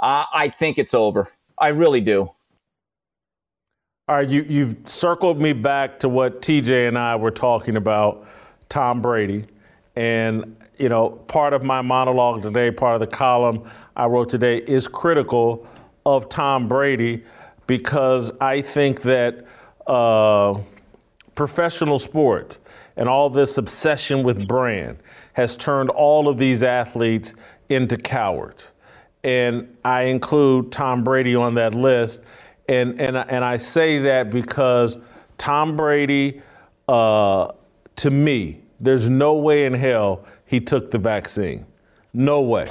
uh, 0.00 0.24
I 0.32 0.50
think 0.50 0.78
it's 0.78 0.92
over. 0.92 1.28
I 1.60 1.68
really 1.68 2.00
do. 2.00 2.30
All 4.08 4.16
right, 4.16 4.28
you, 4.28 4.42
you've 4.48 4.76
circled 4.86 5.42
me 5.42 5.52
back 5.52 5.98
to 6.00 6.08
what 6.08 6.40
TJ 6.40 6.88
and 6.88 6.96
I 6.96 7.16
were 7.16 7.30
talking 7.30 7.76
about, 7.76 8.26
Tom 8.68 9.02
Brady. 9.02 9.44
And, 9.96 10.56
you 10.78 10.88
know, 10.88 11.10
part 11.10 11.52
of 11.52 11.62
my 11.62 11.82
monologue 11.82 12.42
today, 12.42 12.70
part 12.70 12.94
of 12.94 13.00
the 13.00 13.06
column 13.06 13.68
I 13.96 14.06
wrote 14.06 14.30
today 14.30 14.58
is 14.58 14.88
critical 14.88 15.66
of 16.06 16.28
Tom 16.30 16.68
Brady 16.68 17.24
because 17.66 18.32
I 18.40 18.62
think 18.62 19.02
that 19.02 19.44
uh, 19.86 20.58
professional 21.34 21.98
sports 21.98 22.60
and 22.96 23.08
all 23.08 23.28
this 23.28 23.58
obsession 23.58 24.22
with 24.22 24.48
brand 24.48 24.98
has 25.34 25.56
turned 25.56 25.90
all 25.90 26.28
of 26.28 26.38
these 26.38 26.62
athletes 26.62 27.34
into 27.68 27.96
cowards 27.96 28.72
and 29.28 29.76
I 29.84 30.04
include 30.04 30.72
Tom 30.72 31.04
Brady 31.04 31.36
on 31.36 31.52
that 31.54 31.74
list. 31.74 32.22
And, 32.66 32.98
and, 32.98 33.14
and 33.14 33.44
I 33.44 33.58
say 33.58 33.98
that 33.98 34.30
because 34.30 34.96
Tom 35.36 35.76
Brady, 35.76 36.40
uh, 36.88 37.52
to 37.96 38.10
me, 38.10 38.62
there's 38.80 39.10
no 39.10 39.34
way 39.34 39.66
in 39.66 39.74
hell 39.74 40.24
he 40.46 40.60
took 40.60 40.90
the 40.90 40.96
vaccine. 40.96 41.66
No 42.14 42.40
way. 42.40 42.70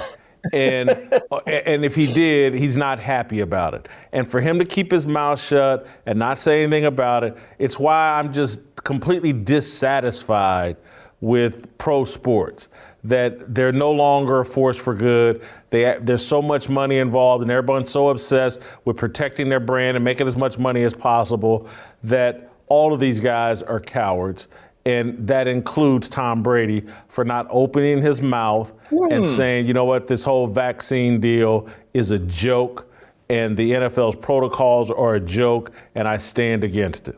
And 0.51 0.89
and 1.45 1.85
if 1.85 1.93
he 1.93 2.11
did, 2.11 2.55
he's 2.55 2.75
not 2.75 2.99
happy 2.99 3.41
about 3.41 3.75
it. 3.75 3.87
And 4.11 4.27
for 4.27 4.41
him 4.41 4.57
to 4.57 4.65
keep 4.65 4.91
his 4.91 5.05
mouth 5.05 5.39
shut 5.39 5.85
and 6.07 6.17
not 6.17 6.39
say 6.39 6.63
anything 6.63 6.85
about 6.85 7.23
it, 7.23 7.37
it's 7.59 7.77
why 7.77 8.17
I'm 8.17 8.33
just 8.33 8.61
completely 8.77 9.31
dissatisfied 9.31 10.77
with 11.21 11.77
pro 11.77 12.03
sports 12.03 12.69
that 13.07 13.55
they're 13.55 13.71
no 13.71 13.91
longer 13.91 14.41
a 14.41 14.45
force 14.45 14.77
for 14.77 14.93
good. 14.93 15.41
They, 15.69 15.97
there's 16.01 16.25
so 16.25 16.41
much 16.41 16.67
money 16.67 16.97
involved, 16.97 17.41
and 17.41 17.49
everyone's 17.49 17.89
so 17.89 18.09
obsessed 18.09 18.61
with 18.83 18.97
protecting 18.97 19.47
their 19.47 19.61
brand 19.61 19.95
and 19.95 20.03
making 20.03 20.27
as 20.27 20.35
much 20.35 20.59
money 20.59 20.83
as 20.83 20.93
possible 20.93 21.67
that 22.03 22.51
all 22.67 22.93
of 22.93 22.99
these 22.99 23.21
guys 23.21 23.63
are 23.63 23.79
cowards. 23.79 24.49
And 24.85 25.25
that 25.27 25.47
includes 25.47 26.09
Tom 26.09 26.43
Brady 26.43 26.85
for 27.07 27.23
not 27.23 27.47
opening 27.49 28.01
his 28.01 28.21
mouth 28.21 28.73
mm. 28.89 29.11
and 29.11 29.25
saying, 29.25 29.67
you 29.67 29.73
know 29.73 29.85
what, 29.85 30.07
this 30.07 30.23
whole 30.23 30.47
vaccine 30.47 31.21
deal 31.21 31.69
is 31.93 32.11
a 32.11 32.19
joke, 32.19 32.91
and 33.29 33.55
the 33.55 33.71
NFL's 33.71 34.17
protocols 34.17 34.91
are 34.91 35.15
a 35.15 35.19
joke, 35.19 35.71
and 35.95 36.07
I 36.07 36.17
stand 36.17 36.65
against 36.65 37.07
it. 37.07 37.17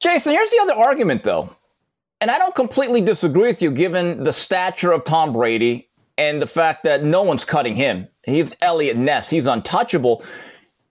Jason, 0.00 0.32
here's 0.32 0.50
the 0.50 0.58
other 0.60 0.74
argument, 0.74 1.24
though 1.24 1.54
and 2.20 2.30
I 2.30 2.38
don't 2.38 2.54
completely 2.54 3.00
disagree 3.00 3.48
with 3.48 3.62
you 3.62 3.70
given 3.70 4.24
the 4.24 4.32
stature 4.32 4.92
of 4.92 5.04
Tom 5.04 5.32
Brady 5.32 5.88
and 6.16 6.42
the 6.42 6.46
fact 6.46 6.82
that 6.84 7.04
no 7.04 7.22
one's 7.22 7.44
cutting 7.44 7.76
him. 7.76 8.08
He's 8.24 8.54
Eliot 8.60 8.96
Ness. 8.96 9.30
He's 9.30 9.46
untouchable. 9.46 10.24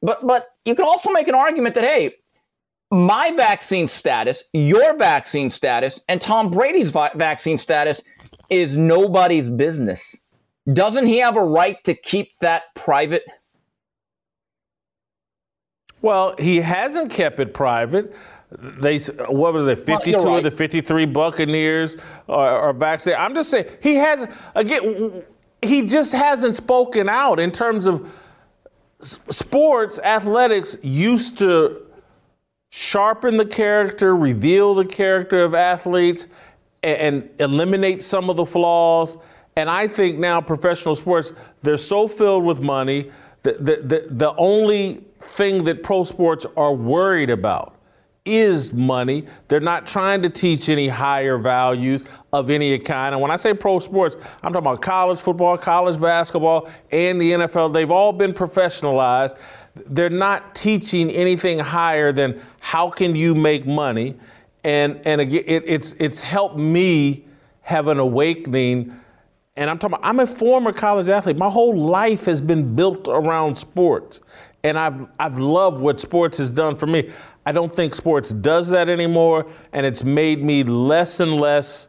But 0.01 0.25
but 0.25 0.47
you 0.65 0.75
could 0.75 0.85
also 0.85 1.11
make 1.11 1.27
an 1.27 1.35
argument 1.35 1.75
that 1.75 1.83
hey, 1.83 2.13
my 2.91 3.31
vaccine 3.31 3.87
status, 3.87 4.43
your 4.53 4.95
vaccine 4.97 5.49
status, 5.49 5.99
and 6.07 6.21
Tom 6.21 6.49
Brady's 6.49 6.91
vi- 6.91 7.11
vaccine 7.15 7.57
status 7.57 8.01
is 8.49 8.77
nobody's 8.77 9.49
business. 9.49 10.15
Doesn't 10.71 11.05
he 11.05 11.17
have 11.19 11.35
a 11.35 11.43
right 11.43 11.81
to 11.83 11.93
keep 11.93 12.37
that 12.39 12.63
private? 12.75 13.23
Well, 16.01 16.35
he 16.37 16.61
hasn't 16.61 17.11
kept 17.11 17.39
it 17.39 17.53
private. 17.53 18.15
They 18.49 18.97
what 18.99 19.53
was 19.53 19.67
it? 19.67 19.79
Fifty-two 19.79 20.17
well, 20.17 20.27
right. 20.27 20.37
of 20.37 20.43
the 20.43 20.51
fifty-three 20.51 21.05
Buccaneers 21.05 21.97
are, 22.29 22.59
are 22.61 22.73
vaccinated. 22.73 23.19
I'm 23.19 23.35
just 23.35 23.49
saying 23.49 23.65
he 23.81 23.95
has 23.95 24.25
again. 24.55 25.23
He 25.61 25.87
just 25.87 26.13
hasn't 26.13 26.55
spoken 26.55 27.09
out 27.09 27.39
in 27.39 27.51
terms 27.51 27.87
of 27.87 28.13
sports. 28.99 29.99
Athletics 29.99 30.77
used 30.81 31.39
to 31.39 31.81
sharpen 32.69 33.37
the 33.37 33.45
character, 33.45 34.15
reveal 34.15 34.75
the 34.75 34.85
character 34.85 35.39
of 35.43 35.55
athletes, 35.55 36.27
and, 36.83 37.15
and 37.15 37.41
eliminate 37.41 38.01
some 38.01 38.29
of 38.29 38.35
the 38.35 38.45
flaws. 38.45 39.17
And 39.55 39.69
I 39.69 39.87
think 39.87 40.19
now 40.19 40.39
professional 40.41 40.95
sports, 40.95 41.33
they're 41.63 41.77
so 41.77 42.07
filled 42.07 42.45
with 42.45 42.61
money 42.61 43.11
that 43.43 43.65
the, 43.65 43.77
the, 43.77 44.07
the 44.09 44.35
only 44.35 45.03
thing 45.19 45.63
that 45.63 45.81
pro 45.81 46.03
sports 46.03 46.45
are 46.55 46.73
worried 46.73 47.31
about 47.31 47.73
is 48.27 48.73
money. 48.73 49.25
They're 49.47 49.59
not 49.59 49.87
trying 49.87 50.21
to 50.21 50.29
teach 50.29 50.69
any 50.69 50.89
higher 50.89 51.37
values 51.37 52.05
of 52.33 52.49
any 52.49 52.77
kind. 52.79 53.15
And 53.15 53.21
when 53.21 53.31
I 53.31 53.37
say 53.37 53.53
pro 53.53 53.79
sports, 53.79 54.15
I'm 54.43 54.53
talking 54.53 54.57
about 54.57 54.81
college 54.81 55.19
football, 55.19 55.57
college 55.57 55.99
basketball, 55.99 56.69
and 56.91 57.19
the 57.19 57.31
NFL. 57.31 57.73
They've 57.73 57.89
all 57.89 58.13
been 58.13 58.33
professionalized. 58.33 59.37
They're 59.75 60.09
not 60.09 60.55
teaching 60.55 61.09
anything 61.11 61.59
higher 61.59 62.11
than 62.11 62.41
how 62.59 62.89
can 62.89 63.15
you 63.15 63.33
make 63.33 63.65
money. 63.65 64.15
And 64.63 64.99
and 65.05 65.21
again, 65.21 65.43
it, 65.47 65.63
it's 65.65 65.93
it's 65.93 66.21
helped 66.21 66.57
me 66.57 67.25
have 67.61 67.87
an 67.87 67.99
awakening. 67.99 68.93
And 69.55 69.69
I'm 69.69 69.79
talking 69.79 69.95
about, 69.95 70.07
I'm 70.07 70.19
a 70.19 70.27
former 70.27 70.71
college 70.71 71.09
athlete. 71.09 71.37
My 71.37 71.49
whole 71.49 71.75
life 71.75 72.25
has 72.25 72.41
been 72.41 72.75
built 72.75 73.07
around 73.07 73.55
sports. 73.55 74.21
And 74.63 74.77
I've 74.77 75.07
I've 75.19 75.37
loved 75.37 75.81
what 75.81 75.99
sports 75.99 76.37
has 76.39 76.51
done 76.51 76.75
for 76.75 76.87
me. 76.87 77.11
I 77.47 77.53
don't 77.53 77.73
think 77.73 77.95
sports 77.95 78.31
does 78.31 78.71
that 78.71 78.89
anymore, 78.89 79.47
and 79.71 79.85
it's 79.85 80.03
made 80.03 80.43
me 80.43 80.63
less 80.63 81.21
and 81.21 81.35
less 81.35 81.87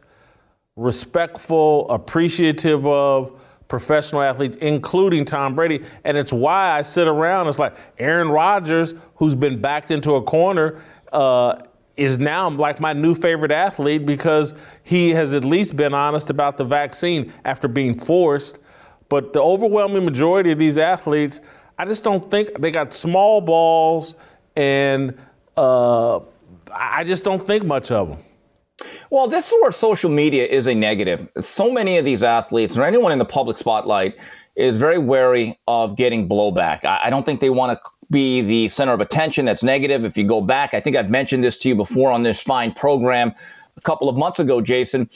respectful, 0.77 1.89
appreciative 1.89 2.87
of 2.87 3.37
professional 3.67 4.21
athletes, 4.21 4.55
including 4.55 5.25
Tom 5.25 5.55
Brady. 5.55 5.83
And 6.05 6.15
it's 6.15 6.31
why 6.31 6.71
I 6.71 6.81
sit 6.81 7.09
around. 7.09 7.49
It's 7.49 7.59
like 7.59 7.75
Aaron 7.97 8.29
Rodgers, 8.29 8.93
who's 9.15 9.35
been 9.35 9.59
backed 9.59 9.91
into 9.91 10.13
a 10.13 10.23
corner, 10.23 10.81
uh, 11.11 11.57
is 11.97 12.17
now 12.19 12.49
like 12.49 12.79
my 12.79 12.93
new 12.93 13.13
favorite 13.13 13.51
athlete 13.51 14.05
because 14.05 14.53
he 14.83 15.09
has 15.09 15.33
at 15.33 15.43
least 15.43 15.75
been 15.75 15.93
honest 15.93 16.29
about 16.29 16.55
the 16.55 16.63
vaccine 16.63 17.33
after 17.43 17.67
being 17.67 17.93
forced. 17.93 18.59
But 19.09 19.33
the 19.33 19.41
overwhelming 19.41 20.05
majority 20.05 20.53
of 20.53 20.57
these 20.57 20.77
athletes, 20.77 21.41
I 21.77 21.83
just 21.83 22.05
don't 22.05 22.31
think 22.31 22.61
they 22.61 22.71
got 22.71 22.93
small 22.93 23.41
balls 23.41 24.15
and 24.55 25.17
uh, 25.59 26.21
I 26.73 27.03
just 27.03 27.23
don't 27.23 27.41
think 27.41 27.65
much 27.65 27.91
of 27.91 28.09
them. 28.09 28.19
Well, 29.09 29.27
this 29.27 29.47
is 29.47 29.53
where 29.61 29.71
social 29.71 30.09
media 30.09 30.45
is 30.45 30.67
a 30.67 30.73
negative. 30.73 31.27
So 31.41 31.69
many 31.71 31.97
of 31.97 32.05
these 32.05 32.23
athletes 32.23 32.77
or 32.77 32.83
anyone 32.83 33.11
in 33.11 33.19
the 33.19 33.25
public 33.25 33.57
spotlight 33.57 34.15
is 34.55 34.77
very 34.77 34.97
wary 34.97 35.59
of 35.67 35.97
getting 35.97 36.29
blowback. 36.29 36.85
I, 36.85 37.01
I 37.05 37.09
don't 37.09 37.25
think 37.25 37.41
they 37.41 37.49
want 37.49 37.77
to 37.77 37.89
be 38.09 38.41
the 38.41 38.69
center 38.69 38.93
of 38.93 39.01
attention. 39.01 39.45
That's 39.45 39.63
negative. 39.63 40.05
If 40.05 40.17
you 40.17 40.23
go 40.23 40.41
back, 40.41 40.73
I 40.73 40.79
think 40.79 40.95
I've 40.95 41.09
mentioned 41.09 41.43
this 41.43 41.57
to 41.59 41.69
you 41.69 41.75
before 41.75 42.11
on 42.11 42.23
this 42.23 42.41
fine 42.41 42.71
program 42.71 43.33
a 43.77 43.81
couple 43.81 44.07
of 44.09 44.15
months 44.15 44.39
ago, 44.39 44.61
Jason. 44.61 45.09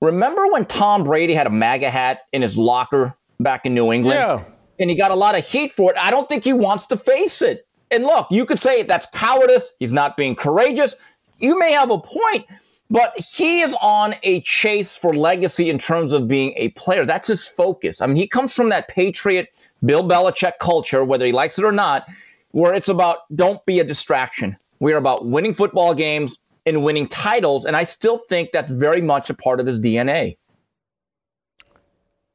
Remember 0.00 0.46
when 0.48 0.64
Tom 0.66 1.04
Brady 1.04 1.34
had 1.34 1.46
a 1.46 1.50
MAGA 1.50 1.90
hat 1.90 2.22
in 2.32 2.42
his 2.42 2.56
locker 2.56 3.14
back 3.40 3.66
in 3.66 3.74
New 3.74 3.92
England? 3.92 4.18
Yeah. 4.18 4.44
And 4.78 4.90
he 4.90 4.96
got 4.96 5.10
a 5.10 5.14
lot 5.14 5.38
of 5.38 5.46
heat 5.46 5.72
for 5.72 5.92
it. 5.92 5.98
I 5.98 6.10
don't 6.10 6.28
think 6.28 6.42
he 6.42 6.52
wants 6.52 6.86
to 6.88 6.96
face 6.96 7.42
it. 7.42 7.66
And 7.94 8.04
look, 8.04 8.26
you 8.28 8.44
could 8.44 8.58
say 8.58 8.82
that's 8.82 9.06
cowardice. 9.12 9.72
He's 9.78 9.92
not 9.92 10.16
being 10.16 10.34
courageous. 10.34 10.96
You 11.38 11.56
may 11.56 11.70
have 11.70 11.90
a 11.90 11.98
point, 11.98 12.44
but 12.90 13.14
he 13.20 13.60
is 13.60 13.74
on 13.80 14.14
a 14.24 14.40
chase 14.40 14.96
for 14.96 15.14
legacy 15.14 15.70
in 15.70 15.78
terms 15.78 16.12
of 16.12 16.26
being 16.26 16.54
a 16.56 16.70
player. 16.70 17.06
That's 17.06 17.28
his 17.28 17.46
focus. 17.46 18.02
I 18.02 18.06
mean, 18.06 18.16
he 18.16 18.26
comes 18.26 18.52
from 18.52 18.68
that 18.70 18.88
Patriot 18.88 19.48
Bill 19.84 20.02
Belichick 20.02 20.58
culture, 20.60 21.04
whether 21.04 21.24
he 21.24 21.30
likes 21.30 21.56
it 21.56 21.64
or 21.64 21.70
not, 21.70 22.08
where 22.50 22.74
it's 22.74 22.88
about 22.88 23.18
don't 23.36 23.64
be 23.64 23.78
a 23.78 23.84
distraction. 23.84 24.56
We're 24.80 24.96
about 24.96 25.26
winning 25.26 25.54
football 25.54 25.94
games 25.94 26.36
and 26.66 26.82
winning 26.82 27.06
titles. 27.06 27.64
And 27.64 27.76
I 27.76 27.84
still 27.84 28.18
think 28.28 28.50
that's 28.52 28.72
very 28.72 29.02
much 29.02 29.30
a 29.30 29.34
part 29.34 29.60
of 29.60 29.66
his 29.66 29.80
DNA. 29.80 30.36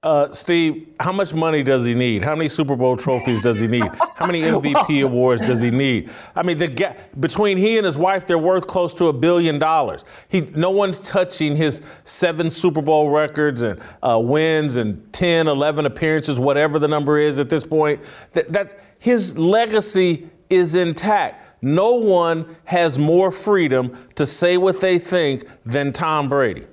Uh, 0.01 0.31
Steve, 0.31 0.87
how 0.97 1.11
much 1.11 1.33
money 1.33 1.61
does 1.61 1.83
he 1.83 1.93
need? 1.93 2.23
How 2.23 2.33
many 2.33 2.47
Super 2.47 2.77
Bowl 2.77 2.95
trophies 2.95 3.41
does 3.41 3.59
he 3.59 3.67
need? 3.67 3.83
How 4.15 4.25
many 4.25 4.41
MVP 4.43 5.03
awards 5.03 5.41
does 5.41 5.59
he 5.59 5.71
need? 5.71 6.09
I 6.33 6.41
mean, 6.41 6.57
the 6.57 6.69
gap 6.69 7.09
between 7.19 7.57
he 7.57 7.75
and 7.75 7.85
his 7.85 7.97
wife, 7.97 8.25
they're 8.25 8.37
worth 8.37 8.65
close 8.65 8.93
to 8.93 9.07
a 9.07 9.13
billion 9.13 9.59
dollars. 9.59 10.05
He, 10.29 10.41
no 10.55 10.71
one's 10.71 11.01
touching 11.01 11.57
his 11.57 11.81
seven 12.05 12.49
Super 12.49 12.81
Bowl 12.81 13.09
records 13.09 13.61
and 13.61 13.81
uh, 14.01 14.17
wins 14.23 14.77
and 14.77 15.11
10, 15.11 15.49
11 15.49 15.85
appearances, 15.85 16.39
whatever 16.39 16.79
the 16.79 16.87
number 16.87 17.19
is 17.19 17.37
at 17.37 17.49
this 17.49 17.65
point. 17.65 18.01
That, 18.31 18.53
that's 18.53 18.75
his 18.99 19.37
legacy 19.37 20.29
is 20.49 20.75
intact. 20.75 21.61
No 21.61 21.95
one 21.95 22.55
has 22.63 22.97
more 22.97 23.33
freedom 23.33 23.97
to 24.15 24.25
say 24.25 24.55
what 24.55 24.79
they 24.79 24.97
think 24.97 25.43
than 25.65 25.91
Tom 25.91 26.29
Brady. 26.29 26.67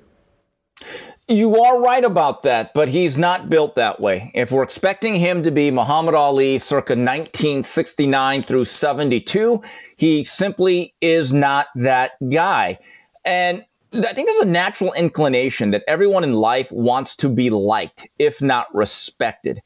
You 1.28 1.60
are 1.60 1.80
right 1.80 2.04
about 2.04 2.44
that, 2.44 2.72
but 2.72 2.88
he's 2.88 3.18
not 3.18 3.50
built 3.50 3.74
that 3.74 4.00
way. 4.00 4.30
If 4.32 4.52
we're 4.52 4.62
expecting 4.62 5.16
him 5.16 5.42
to 5.42 5.50
be 5.50 5.72
Muhammad 5.72 6.14
Ali 6.14 6.60
circa 6.60 6.92
1969 6.92 8.44
through 8.44 8.64
72, 8.64 9.60
he 9.96 10.22
simply 10.22 10.94
is 11.00 11.34
not 11.34 11.66
that 11.74 12.12
guy. 12.30 12.78
And 13.24 13.64
I 13.92 14.12
think 14.12 14.28
there's 14.28 14.38
a 14.38 14.44
natural 14.44 14.92
inclination 14.92 15.72
that 15.72 15.82
everyone 15.88 16.22
in 16.22 16.34
life 16.34 16.70
wants 16.70 17.16
to 17.16 17.28
be 17.28 17.50
liked, 17.50 18.06
if 18.20 18.40
not 18.40 18.72
respected. 18.72 19.60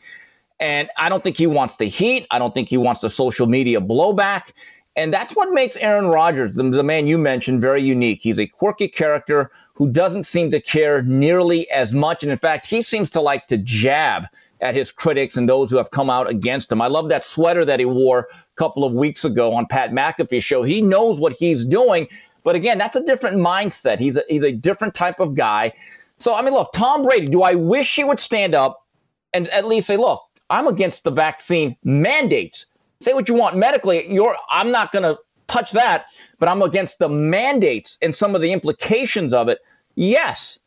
And 0.60 0.88
I 0.96 1.10
don't 1.10 1.22
think 1.22 1.36
he 1.36 1.46
wants 1.46 1.76
the 1.76 1.86
heat. 1.86 2.26
I 2.30 2.38
don't 2.38 2.54
think 2.54 2.70
he 2.70 2.78
wants 2.78 3.02
the 3.02 3.10
social 3.10 3.46
media 3.46 3.82
blowback. 3.82 4.52
And 4.96 5.12
that's 5.12 5.36
what 5.36 5.52
makes 5.52 5.76
Aaron 5.76 6.06
Rodgers, 6.06 6.54
the, 6.54 6.62
the, 6.62 6.82
man 6.82 7.06
you 7.06 7.18
mentioned, 7.18 7.60
very 7.60 7.82
unique. 7.82 8.20
He's 8.22 8.38
a 8.38 8.46
quirky 8.46 8.88
character 8.88 9.50
who 9.80 9.90
doesn't 9.90 10.24
seem 10.24 10.50
to 10.50 10.60
care 10.60 11.00
nearly 11.00 11.66
as 11.70 11.94
much. 11.94 12.22
And 12.22 12.30
in 12.30 12.36
fact, 12.36 12.66
he 12.66 12.82
seems 12.82 13.08
to 13.12 13.20
like 13.22 13.46
to 13.46 13.56
jab 13.56 14.24
at 14.60 14.74
his 14.74 14.92
critics 14.92 15.38
and 15.38 15.48
those 15.48 15.70
who 15.70 15.78
have 15.78 15.90
come 15.90 16.10
out 16.10 16.28
against 16.28 16.70
him. 16.70 16.82
I 16.82 16.86
love 16.86 17.08
that 17.08 17.24
sweater 17.24 17.64
that 17.64 17.80
he 17.80 17.86
wore 17.86 18.28
a 18.30 18.56
couple 18.56 18.84
of 18.84 18.92
weeks 18.92 19.24
ago 19.24 19.54
on 19.54 19.64
Pat 19.64 19.92
McAfee's 19.92 20.44
show. 20.44 20.62
He 20.62 20.82
knows 20.82 21.18
what 21.18 21.32
he's 21.32 21.64
doing. 21.64 22.08
But 22.44 22.56
again, 22.56 22.76
that's 22.76 22.94
a 22.94 23.02
different 23.02 23.38
mindset. 23.38 23.98
He's 23.98 24.18
a, 24.18 24.24
he's 24.28 24.42
a 24.42 24.52
different 24.52 24.94
type 24.94 25.18
of 25.18 25.34
guy. 25.34 25.72
So, 26.18 26.34
I 26.34 26.42
mean, 26.42 26.52
look, 26.52 26.74
Tom 26.74 27.02
Brady, 27.02 27.28
do 27.28 27.40
I 27.40 27.54
wish 27.54 27.96
he 27.96 28.04
would 28.04 28.20
stand 28.20 28.54
up 28.54 28.86
and 29.32 29.48
at 29.48 29.64
least 29.64 29.86
say, 29.86 29.96
look, 29.96 30.22
I'm 30.50 30.66
against 30.66 31.04
the 31.04 31.10
vaccine 31.10 31.74
mandates 31.84 32.66
say 33.00 33.14
what 33.14 33.28
you 33.28 33.34
want 33.34 33.56
medically. 33.56 34.12
You're, 34.12 34.36
I'm 34.50 34.70
not 34.70 34.92
going 34.92 35.02
to 35.02 35.18
touch 35.50 35.72
that, 35.72 36.06
but 36.38 36.48
I'm 36.48 36.62
against 36.62 36.98
the 36.98 37.08
mandates 37.08 37.98
and 38.00 38.14
some 38.14 38.34
of 38.34 38.40
the 38.40 38.52
implications 38.52 39.32
of 39.32 39.48
it. 39.48 39.58
Yes. 39.96 40.58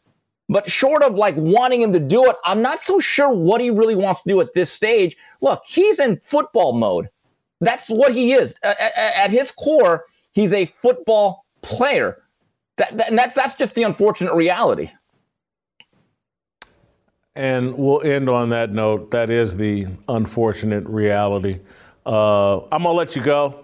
But 0.49 0.69
short 0.69 1.03
of 1.03 1.15
like 1.15 1.35
wanting 1.37 1.81
him 1.81 1.93
to 1.93 1.99
do 1.99 2.29
it, 2.29 2.35
I'm 2.43 2.61
not 2.61 2.81
so 2.81 2.99
sure 2.99 3.29
what 3.29 3.61
he 3.61 3.69
really 3.69 3.95
wants 3.95 4.23
to 4.23 4.29
do 4.29 4.41
at 4.41 4.53
this 4.53 4.71
stage. 4.71 5.15
Look, 5.41 5.63
he's 5.65 5.99
in 5.99 6.19
football 6.23 6.73
mode. 6.73 7.09
That's 7.61 7.87
what 7.87 8.13
he 8.13 8.33
is. 8.33 8.53
At, 8.61 9.31
his 9.31 9.51
core, 9.51 10.05
he's 10.33 10.51
a 10.51 10.65
football 10.65 11.45
player. 11.61 12.21
And 12.89 13.17
that's, 13.17 13.35
that's 13.35 13.55
just 13.55 13.73
the 13.75 13.83
unfortunate 13.83 14.33
reality. 14.33 14.91
And 17.35 17.75
we'll 17.75 18.01
end 18.01 18.29
on 18.29 18.49
that 18.49 18.71
note. 18.71 19.11
That 19.11 19.29
is 19.29 19.55
the 19.55 19.87
unfortunate 20.07 20.85
reality. 20.85 21.61
Uh, 22.05 22.57
I'm 22.65 22.83
going 22.83 22.83
to 22.83 22.91
let 22.91 23.15
you 23.15 23.23
go. 23.23 23.63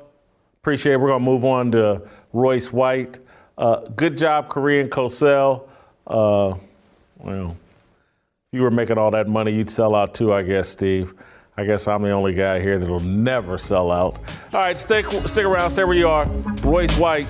Appreciate 0.61 0.93
it. 0.93 0.97
We're 0.97 1.07
going 1.07 1.21
to 1.21 1.25
move 1.25 1.45
on 1.45 1.71
to 1.71 2.01
Royce 2.33 2.73
White. 2.73 3.19
Uh, 3.57 3.77
good 3.95 4.17
job, 4.17 4.49
Korean 4.49 4.89
Cosell. 4.89 5.67
Uh, 6.05 6.55
well, 7.17 7.51
if 7.51 8.57
you 8.57 8.63
were 8.63 8.71
making 8.71 8.97
all 8.97 9.11
that 9.11 9.27
money, 9.27 9.51
you'd 9.51 9.69
sell 9.69 9.95
out 9.95 10.13
too, 10.13 10.33
I 10.33 10.43
guess, 10.43 10.67
Steve. 10.67 11.13
I 11.55 11.63
guess 11.65 11.87
I'm 11.87 12.01
the 12.01 12.11
only 12.11 12.33
guy 12.33 12.59
here 12.59 12.77
that'll 12.77 12.99
never 12.99 13.57
sell 13.57 13.91
out. 13.91 14.17
All 14.53 14.61
right, 14.61 14.77
stick, 14.77 15.05
stick 15.27 15.45
around. 15.45 15.71
Stay 15.71 15.83
where 15.85 15.95
you 15.95 16.07
are. 16.07 16.25
Royce 16.63 16.97
White. 16.97 17.27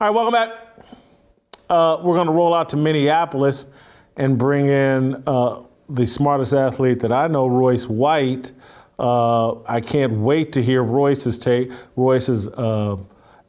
All 0.00 0.08
right, 0.08 0.10
welcome 0.10 0.32
back. 0.32 0.71
Uh, 1.72 1.98
we're 2.02 2.16
going 2.16 2.26
to 2.26 2.34
roll 2.34 2.52
out 2.52 2.68
to 2.68 2.76
Minneapolis 2.76 3.64
and 4.18 4.36
bring 4.36 4.68
in 4.68 5.22
uh, 5.26 5.62
the 5.88 6.04
smartest 6.04 6.52
athlete 6.52 7.00
that 7.00 7.10
I 7.10 7.28
know, 7.28 7.46
Royce 7.46 7.88
White. 7.88 8.52
Uh, 8.98 9.54
I 9.62 9.80
can't 9.80 10.18
wait 10.18 10.52
to 10.52 10.62
hear 10.62 10.82
Royce's 10.82 11.38
take. 11.38 11.72
Royce 11.96 12.28
is 12.28 12.46
uh, 12.46 12.98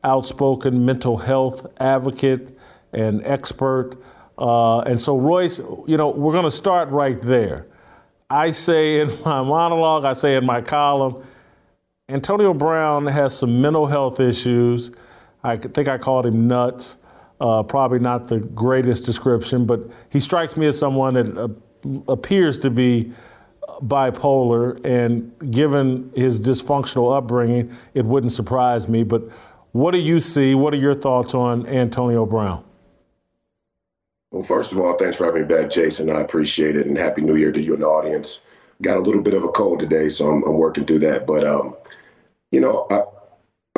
outspoken 0.06 0.86
mental 0.86 1.18
health 1.18 1.68
advocate 1.82 2.58
and 2.94 3.22
expert. 3.26 3.98
Uh, 4.38 4.80
and 4.80 5.02
so, 5.02 5.18
Royce, 5.18 5.60
you 5.86 5.98
know, 5.98 6.08
we're 6.08 6.32
going 6.32 6.46
to 6.46 6.52
start 6.52 6.88
right 6.92 7.22
there. 7.22 7.68
I 8.30 8.52
say 8.52 9.02
in 9.02 9.10
my 9.26 9.44
monologue, 9.44 10.06
I 10.06 10.14
say 10.14 10.38
in 10.38 10.46
my 10.46 10.62
column, 10.62 11.22
Antonio 12.08 12.54
Brown 12.54 13.06
has 13.08 13.38
some 13.38 13.62
mental 13.62 13.88
health 13.88 14.22
issues. 14.22 14.92
I 15.44 15.58
think 15.58 15.90
I 15.90 15.98
called 15.98 16.26
him 16.26 16.48
nuts. 16.48 17.00
Uh, 17.44 17.62
probably 17.62 18.00
not 18.00 18.30
the 18.30 18.40
greatest 18.40 19.06
description, 19.06 19.66
but 19.66 19.82
he 20.10 20.18
strikes 20.18 20.56
me 20.56 20.66
as 20.66 20.80
someone 20.80 21.16
that 21.16 21.38
uh, 21.38 21.50
appears 22.08 22.58
to 22.62 22.70
be 22.70 23.12
bipolar. 23.82 24.80
And 24.86 25.34
given 25.52 26.10
his 26.16 26.40
dysfunctional 26.40 27.14
upbringing, 27.14 27.76
it 27.94 28.06
wouldn't 28.06 28.32
surprise 28.32 28.88
me. 28.88 29.04
But 29.04 29.24
what 29.74 29.92
do 29.92 30.00
you 30.00 30.22
see? 30.22 30.56
What 30.56 30.74
are 30.74 30.78
your 30.78 30.96
thoughts 30.96 31.34
on 31.34 31.68
Antonio 31.68 32.26
Brown? 32.26 32.64
Well, 34.32 34.44
first 34.44 34.72
of 34.72 34.80
all, 34.80 34.96
thanks 34.98 35.18
for 35.18 35.26
having 35.26 35.42
me 35.42 35.48
back, 35.48 35.70
Jason. 35.70 36.10
I 36.10 36.22
appreciate 36.22 36.78
it, 36.78 36.88
and 36.88 36.98
happy 36.98 37.24
New 37.24 37.36
Year 37.36 37.52
to 37.52 37.62
you 37.62 37.74
and 37.74 37.84
the 37.84 37.88
audience. 37.88 38.40
Got 38.82 38.96
a 38.96 39.02
little 39.02 39.22
bit 39.22 39.34
of 39.34 39.44
a 39.44 39.50
cold 39.50 39.82
today, 39.82 40.08
so 40.08 40.30
I'm, 40.30 40.44
I'm 40.44 40.58
working 40.58 40.86
through 40.86 41.00
that. 41.00 41.28
But 41.28 41.46
um, 41.46 41.76
you 42.52 42.62
know, 42.62 42.88
I, 42.90 43.02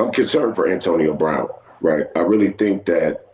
I'm 0.00 0.12
concerned 0.12 0.54
for 0.54 0.68
Antonio 0.68 1.14
Brown, 1.14 1.48
right? 1.80 2.06
I 2.14 2.20
really 2.20 2.50
think 2.50 2.86
that 2.86 3.25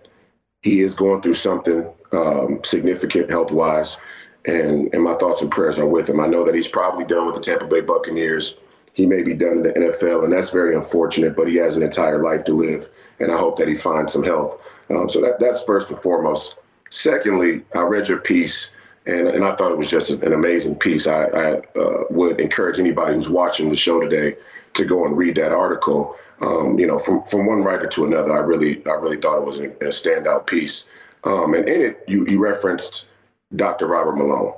he 0.63 0.81
is 0.81 0.95
going 0.95 1.21
through 1.23 1.35
something 1.35 1.87
um, 2.13 2.61
significant 2.65 3.31
health 3.31 3.51
wise, 3.51 3.99
and 4.47 4.93
and 4.95 5.03
my 5.03 5.15
thoughts 5.15 5.43
and 5.43 5.51
prayers 5.51 5.79
are 5.79 5.87
with 5.87 6.09
him. 6.09 6.21
I 6.21 6.27
know 6.27 6.45
that 6.45 6.55
he's 6.55 6.69
probably 6.69 7.05
done 7.05 7.27
with 7.27 7.35
the 7.35 7.41
Tampa 7.41 7.67
Bay 7.67 7.81
Buccaneers. 7.81 8.57
He 8.95 9.07
may 9.07 9.23
be 9.23 9.35
done 9.35 9.59
in 9.59 9.63
the 9.63 9.73
NFL, 9.73 10.25
and 10.25 10.33
that's 10.33 10.51
very 10.51 10.75
unfortunate. 10.75 11.37
But 11.37 11.49
he 11.49 11.57
has 11.57 11.77
an 11.77 11.83
entire 11.83 12.23
life 12.23 12.45
to 12.45 12.53
live, 12.53 12.89
and 13.21 13.33
I 13.33 13.37
hope 13.37 13.57
that 13.59 13.69
he 13.69 13.75
finds 13.75 14.13
some 14.13 14.23
health. 14.23 14.59
Um, 14.91 15.09
so 15.09 15.21
that 15.21 15.41
that's 15.41 15.65
first 15.65 15.91
and 15.91 15.99
foremost. 15.99 16.57
Secondly, 16.91 17.63
I 17.75 17.81
read 17.81 18.09
your 18.09 18.19
piece. 18.19 18.71
And, 19.05 19.27
and 19.27 19.45
I 19.45 19.57
thought 19.57 19.73
it 19.73 19.79
was 19.79 19.91
just 19.91 20.11
an 20.11 20.33
amazing 20.33 20.77
piece. 20.77 21.09
I, 21.09 21.25
I 21.25 21.53
uh, 21.77 22.05
would 22.11 22.39
encourage 22.39 22.79
anybody 22.79 23.15
who's 23.15 23.29
watching 23.29 23.69
the 23.69 23.75
show 23.75 23.99
today 23.99 24.37
to 24.75 24.85
go 24.85 25.05
and 25.05 25.17
read 25.19 25.35
that 25.35 25.51
article 25.51 26.17
um, 26.43 26.79
you 26.79 26.87
know, 26.87 26.99
from 26.99 27.23
from 27.25 27.47
one 27.47 27.63
writer 27.63 27.87
to 27.87 28.05
another, 28.05 28.33
I 28.33 28.39
really 28.39 28.85
I 28.87 28.95
really 28.95 29.17
thought 29.17 29.39
it 29.39 29.47
was 29.47 29.61
a, 29.61 29.67
a 29.67 29.91
standout 29.91 30.47
piece. 30.47 30.89
Um, 31.25 31.55
and 31.55 31.69
in 31.69 31.81
it, 31.81 32.05
you 32.09 32.27
you 32.27 32.41
referenced 32.41 33.07
Dr. 33.55 33.87
Robert 33.87 34.17
Malone, 34.17 34.55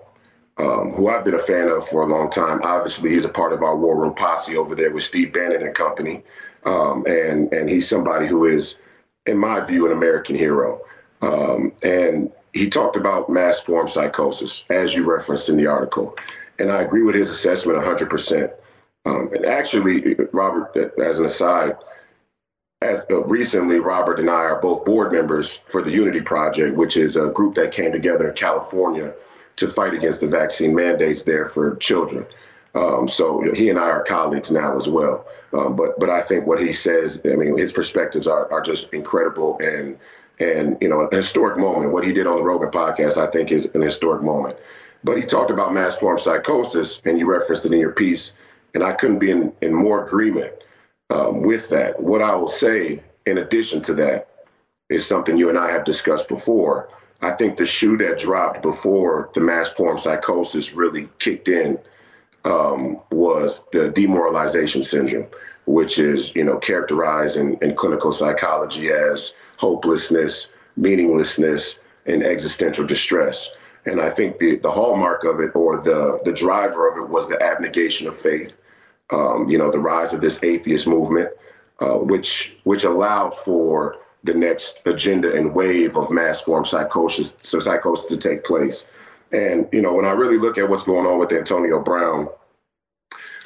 um, 0.57 0.93
who 0.93 1.09
I've 1.09 1.25
been 1.25 1.35
a 1.35 1.39
fan 1.39 1.69
of 1.69 1.87
for 1.87 2.03
a 2.03 2.07
long 2.07 2.31
time. 2.31 2.61
Obviously, 2.63 3.11
he's 3.11 3.27
a 3.27 3.29
part 3.29 3.53
of 3.53 3.63
our 3.63 3.77
War 3.77 4.01
Room 4.01 4.15
posse 4.15 4.57
over 4.57 4.75
there 4.75 4.93
with 4.93 5.05
Steve 5.05 5.33
Bannon 5.33 5.63
and 5.63 5.75
company, 5.75 6.23
um, 6.65 7.05
and 7.07 7.53
and 7.53 7.69
he's 7.69 7.89
somebody 7.89 8.27
who 8.27 8.47
is, 8.47 8.79
in 9.27 9.37
my 9.37 9.61
view, 9.61 9.87
an 9.87 9.93
American 9.93 10.37
hero. 10.37 10.81
Um, 11.21 11.73
and 11.83 12.33
he 12.55 12.69
talked 12.69 12.97
about 12.97 13.29
mass 13.29 13.61
form 13.61 13.89
psychosis, 13.89 14.65
as 14.71 14.95
you 14.95 15.05
referenced 15.05 15.51
in 15.51 15.57
the 15.57 15.67
article, 15.67 16.17
and 16.59 16.73
I 16.73 16.81
agree 16.81 17.03
with 17.03 17.15
his 17.15 17.29
assessment 17.29 17.77
100 17.77 18.09
percent. 18.09 18.53
Um, 19.05 19.31
and 19.35 19.45
actually, 19.45 20.15
Robert, 20.33 20.77
as 20.99 21.19
an 21.19 21.27
aside, 21.27 21.77
as 22.81 23.03
uh, 23.11 23.23
recently, 23.25 23.79
Robert 23.79 24.21
and 24.21 24.31
I 24.31 24.35
are 24.35 24.61
both 24.61 24.85
board 24.85 25.13
members 25.13 25.61
for 25.69 25.83
the 25.83 25.91
Unity 25.91 26.21
Project, 26.21 26.77
which 26.77 26.97
is 26.97 27.17
a 27.17 27.29
group 27.29 27.55
that 27.55 27.73
came 27.73 27.93
together 27.93 28.29
in 28.29 28.37
California 28.37 29.13
to 29.57 29.69
fight 29.69 29.95
against 29.95 30.21
the 30.21 30.27
vaccine 30.27 30.75
mandates 30.75 31.23
there 31.23 31.45
for 31.45 31.77
children. 31.77 32.27
Um, 32.75 33.07
so 33.07 33.41
he 33.53 33.71
and 33.71 33.79
I 33.79 33.89
are 33.89 34.03
colleagues 34.03 34.51
now 34.51 34.77
as 34.77 34.89
well. 34.89 35.27
Um, 35.53 35.77
but 35.77 35.99
but 36.01 36.11
I 36.11 36.21
think 36.21 36.47
what 36.47 36.61
he 36.61 36.73
says, 36.73 37.21
I 37.25 37.37
mean, 37.37 37.57
his 37.57 37.73
perspectives 37.73 38.27
are 38.27 38.51
are 38.53 38.61
just 38.61 38.93
incredible 38.93 39.59
and 39.61 39.97
and 40.41 40.77
you 40.81 40.89
know 40.89 41.07
an 41.07 41.17
historic 41.17 41.57
moment. 41.57 41.93
What 41.93 42.05
he 42.05 42.13
did 42.13 42.27
on 42.27 42.37
the 42.37 42.43
Rogan 42.43 42.71
podcast, 42.71 43.17
I 43.17 43.31
think, 43.31 43.53
is 43.53 43.73
an 43.75 43.83
historic 43.83 44.23
moment. 44.23 44.57
But 45.05 45.19
he 45.19 45.23
talked 45.23 45.51
about 45.51 45.73
mass 45.73 45.97
form 45.97 46.19
psychosis, 46.19 47.01
and 47.05 47.19
you 47.19 47.31
referenced 47.31 47.67
it 47.67 47.73
in 47.73 47.81
your 47.81 47.93
piece 47.93 48.35
and 48.75 48.83
I 48.83 48.93
couldn't 48.93 49.21
be 49.21 49.31
in, 49.31 49.53
in 49.61 49.73
more 49.73 50.05
agreement 50.05 50.53
um, 51.11 51.43
with 51.43 51.69
that. 51.71 52.01
What 52.01 52.23
I 52.23 52.35
will 52.35 52.49
say, 52.49 53.03
in 53.27 53.39
addition 53.39 53.81
to 53.83 53.95
that, 53.95 54.29
is 54.91 55.07
something 55.07 55.37
you 55.37 55.49
and 55.49 55.59
I 55.59 55.71
have 55.71 55.85
discussed 55.85 56.29
before. 56.29 56.91
I 57.23 57.31
think 57.31 57.57
the 57.57 57.65
shoe 57.65 57.97
that 57.99 58.19
dropped 58.19 58.63
before 58.63 59.31
the 59.35 59.41
mass 59.41 59.73
form 59.73 59.97
psychosis 59.97 60.75
really 60.75 61.09
kicked 61.21 61.49
in 61.49 61.79
um, 62.45 63.01
was 63.11 63.65
the 63.73 63.89
demoralization 63.89 64.83
syndrome, 64.83 65.27
which 65.67 65.99
is, 65.99 66.35
you 66.35 66.45
know, 66.45 66.59
characterized 66.59 67.39
in, 67.39 67.57
in 67.63 67.75
clinical 67.75 68.13
psychology 68.13 68.91
as 68.91 69.35
hopelessness, 69.57 70.51
meaninglessness, 70.77 71.79
and 72.05 72.23
existential 72.23 72.85
distress. 72.85 73.51
And 73.87 74.01
I 74.01 74.11
think 74.11 74.39
the, 74.39 74.57
the 74.57 74.71
hallmark 74.71 75.25
of 75.25 75.41
it 75.41 75.53
or 75.55 75.79
the, 75.79 76.21
the 76.25 76.33
driver 76.33 76.89
of 76.89 76.99
it 76.99 77.09
was 77.09 77.29
the 77.29 77.43
abnegation 77.43 78.07
of 78.07 78.17
faith 78.17 78.55
um, 79.11 79.49
you 79.49 79.59
know, 79.59 79.71
the 79.71 79.79
rise 79.79 80.13
of 80.13 80.21
this 80.21 80.43
atheist 80.43 80.87
movement, 80.87 81.31
uh, 81.81 81.95
which 81.99 82.57
which 82.65 82.85
allowed 82.85 83.31
for 83.31 83.99
the 84.25 84.35
next 84.35 84.81
agenda 84.87 85.35
and 85.35 85.55
wave 85.55 85.97
of 85.97 86.11
mass 86.11 86.41
form 86.41 86.65
psychosis, 86.65 87.37
so 87.43 87.61
psychosis 87.61 88.07
to 88.07 88.17
take 88.17 88.45
place. 88.45 88.87
And 89.33 89.69
you 89.73 89.83
know, 89.83 89.93
when 89.93 90.07
I 90.07 90.11
really 90.11 90.39
look 90.39 90.59
at 90.59 90.69
what's 90.69 90.85
going 90.85 91.07
on 91.07 91.19
with 91.19 91.33
Antonio 91.33 91.83
Brown, 91.83 92.29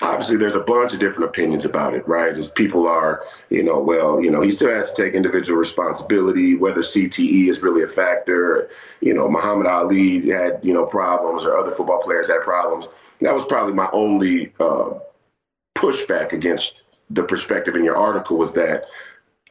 obviously 0.00 0.36
there's 0.36 0.54
a 0.54 0.60
bunch 0.60 0.92
of 0.92 1.00
different 1.00 1.28
opinions 1.28 1.64
about 1.64 1.94
it, 1.94 2.06
right? 2.06 2.32
As 2.32 2.50
people 2.50 2.86
are, 2.86 3.24
you 3.50 3.62
know, 3.62 3.80
well, 3.80 4.22
you 4.22 4.30
know, 4.30 4.40
he 4.40 4.50
still 4.50 4.70
has 4.70 4.92
to 4.92 5.02
take 5.02 5.14
individual 5.14 5.58
responsibility, 5.58 6.54
whether 6.54 6.80
CTE 6.80 7.48
is 7.48 7.62
really 7.62 7.82
a 7.82 7.88
factor. 7.88 8.70
You 9.00 9.14
know, 9.14 9.28
Muhammad 9.28 9.66
Ali 9.66 10.28
had, 10.30 10.60
you 10.62 10.72
know, 10.72 10.86
problems 10.86 11.44
or 11.44 11.58
other 11.58 11.72
football 11.72 12.02
players 12.02 12.28
had 12.28 12.42
problems. 12.42 12.88
That 13.20 13.34
was 13.34 13.44
probably 13.44 13.74
my 13.74 13.88
only 13.92 14.52
uh, 14.60 14.90
pushback 15.78 16.32
against 16.32 16.74
the 17.10 17.22
perspective 17.22 17.76
in 17.76 17.84
your 17.84 17.96
article 17.96 18.36
was 18.36 18.52
that 18.52 18.86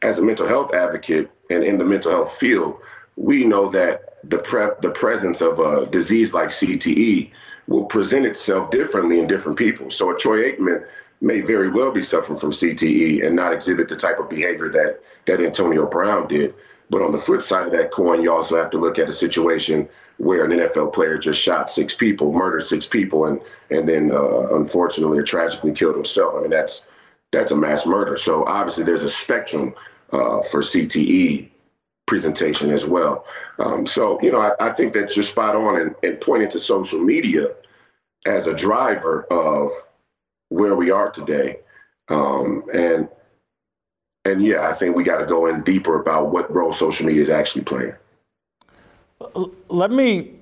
as 0.01 0.19
a 0.19 0.21
mental 0.21 0.47
health 0.47 0.73
advocate 0.73 1.31
and 1.49 1.63
in 1.63 1.77
the 1.77 1.85
mental 1.85 2.11
health 2.11 2.35
field, 2.35 2.77
we 3.15 3.43
know 3.43 3.69
that 3.69 4.19
the 4.29 4.37
pre- 4.37 4.75
the 4.81 4.91
presence 4.91 5.41
of 5.41 5.59
a 5.59 5.87
disease 5.87 6.33
like 6.33 6.49
CTE 6.49 7.31
will 7.67 7.85
present 7.85 8.25
itself 8.25 8.69
differently 8.69 9.19
in 9.19 9.27
different 9.27 9.57
people. 9.57 9.89
So 9.89 10.11
a 10.11 10.17
Troy 10.17 10.51
Aikman 10.51 10.85
may 11.21 11.41
very 11.41 11.69
well 11.69 11.91
be 11.91 12.03
suffering 12.03 12.37
from 12.37 12.51
CTE 12.51 13.25
and 13.25 13.35
not 13.35 13.53
exhibit 13.53 13.87
the 13.87 13.95
type 13.95 14.19
of 14.19 14.29
behavior 14.29 14.69
that 14.69 15.01
that 15.25 15.41
Antonio 15.41 15.87
Brown 15.87 16.27
did. 16.27 16.53
But 16.89 17.01
on 17.01 17.11
the 17.11 17.17
flip 17.17 17.41
side 17.41 17.65
of 17.65 17.73
that 17.73 17.91
coin, 17.91 18.21
you 18.21 18.31
also 18.31 18.55
have 18.57 18.69
to 18.71 18.77
look 18.77 18.99
at 18.99 19.09
a 19.09 19.13
situation 19.13 19.89
where 20.17 20.45
an 20.45 20.51
NFL 20.51 20.93
player 20.93 21.17
just 21.17 21.41
shot 21.41 21.69
six 21.69 21.93
people, 21.93 22.33
murdered 22.33 22.65
six 22.65 22.87
people, 22.87 23.25
and 23.25 23.39
and 23.69 23.87
then 23.87 24.11
uh, 24.11 24.55
unfortunately 24.55 25.19
or 25.19 25.23
tragically 25.23 25.71
killed 25.71 25.95
himself. 25.95 26.35
I 26.35 26.41
mean, 26.41 26.49
that's 26.49 26.85
that's 27.31 27.51
a 27.51 27.55
mass 27.55 27.85
murder. 27.85 28.17
So 28.17 28.45
obviously, 28.45 28.83
there's 28.83 29.03
a 29.03 29.09
spectrum 29.09 29.73
uh, 30.11 30.41
for 30.43 30.61
CTE 30.61 31.49
presentation 32.05 32.71
as 32.71 32.85
well. 32.85 33.25
Um, 33.59 33.85
so 33.85 34.19
you 34.21 34.31
know, 34.31 34.39
I, 34.39 34.51
I, 34.59 34.71
think 34.71 34.93
that 34.93 35.15
you're 35.15 35.23
spot 35.23 35.55
on 35.55 35.79
and, 35.79 35.95
and 36.03 36.19
pointing 36.21 36.49
to 36.49 36.59
social 36.59 36.99
media 36.99 37.49
as 38.25 38.47
a 38.47 38.53
driver 38.53 39.25
of 39.25 39.71
where 40.49 40.75
we 40.75 40.89
are 40.89 41.11
today. 41.11 41.59
Um, 42.09 42.63
and 42.73 43.09
and 44.25 44.43
yeah, 44.43 44.67
I 44.67 44.73
think 44.73 44.95
we 44.95 45.03
got 45.03 45.19
to 45.19 45.25
go 45.25 45.45
in 45.47 45.61
deeper 45.61 45.99
about 45.99 46.31
what 46.31 46.53
role 46.53 46.73
social 46.73 47.05
media 47.05 47.21
is 47.21 47.29
actually 47.29 47.63
playing. 47.63 47.93
Let 49.67 49.91
me 49.91 50.33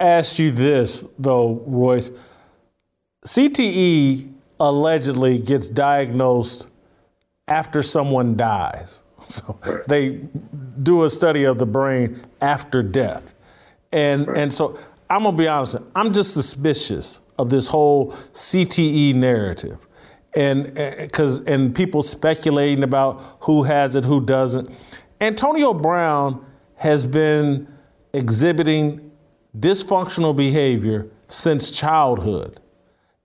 ask 0.00 0.38
you 0.38 0.50
this, 0.50 1.06
though, 1.18 1.62
Royce. 1.66 2.10
CTE 3.24 4.32
allegedly 4.60 5.38
gets 5.38 5.68
diagnosed 5.68 6.68
after 7.48 7.82
someone 7.82 8.36
dies. 8.36 9.02
So 9.26 9.58
they 9.88 10.20
do 10.82 11.04
a 11.04 11.08
study 11.08 11.44
of 11.44 11.56
the 11.56 11.64
brain 11.64 12.20
after 12.42 12.82
death. 12.82 13.34
And, 13.90 14.28
and 14.28 14.52
so 14.52 14.78
I'm 15.08 15.22
going 15.22 15.34
to 15.34 15.42
be 15.42 15.48
honest, 15.48 15.76
I'm 15.96 16.12
just 16.12 16.34
suspicious 16.34 17.22
of 17.38 17.48
this 17.48 17.66
whole 17.66 18.10
CTE 18.32 19.14
narrative. 19.14 19.86
And 20.36 20.76
eh, 20.76 21.06
because 21.06 21.40
and 21.40 21.74
people 21.74 22.02
speculating 22.02 22.84
about 22.84 23.22
who 23.40 23.62
has 23.62 23.96
it, 23.96 24.04
who 24.04 24.20
doesn't. 24.20 24.68
Antonio 25.22 25.72
Brown 25.72 26.44
has 26.76 27.06
been 27.06 27.66
exhibiting 28.14 29.10
dysfunctional 29.58 30.34
behavior 30.34 31.06
since 31.28 31.70
childhood. 31.70 32.60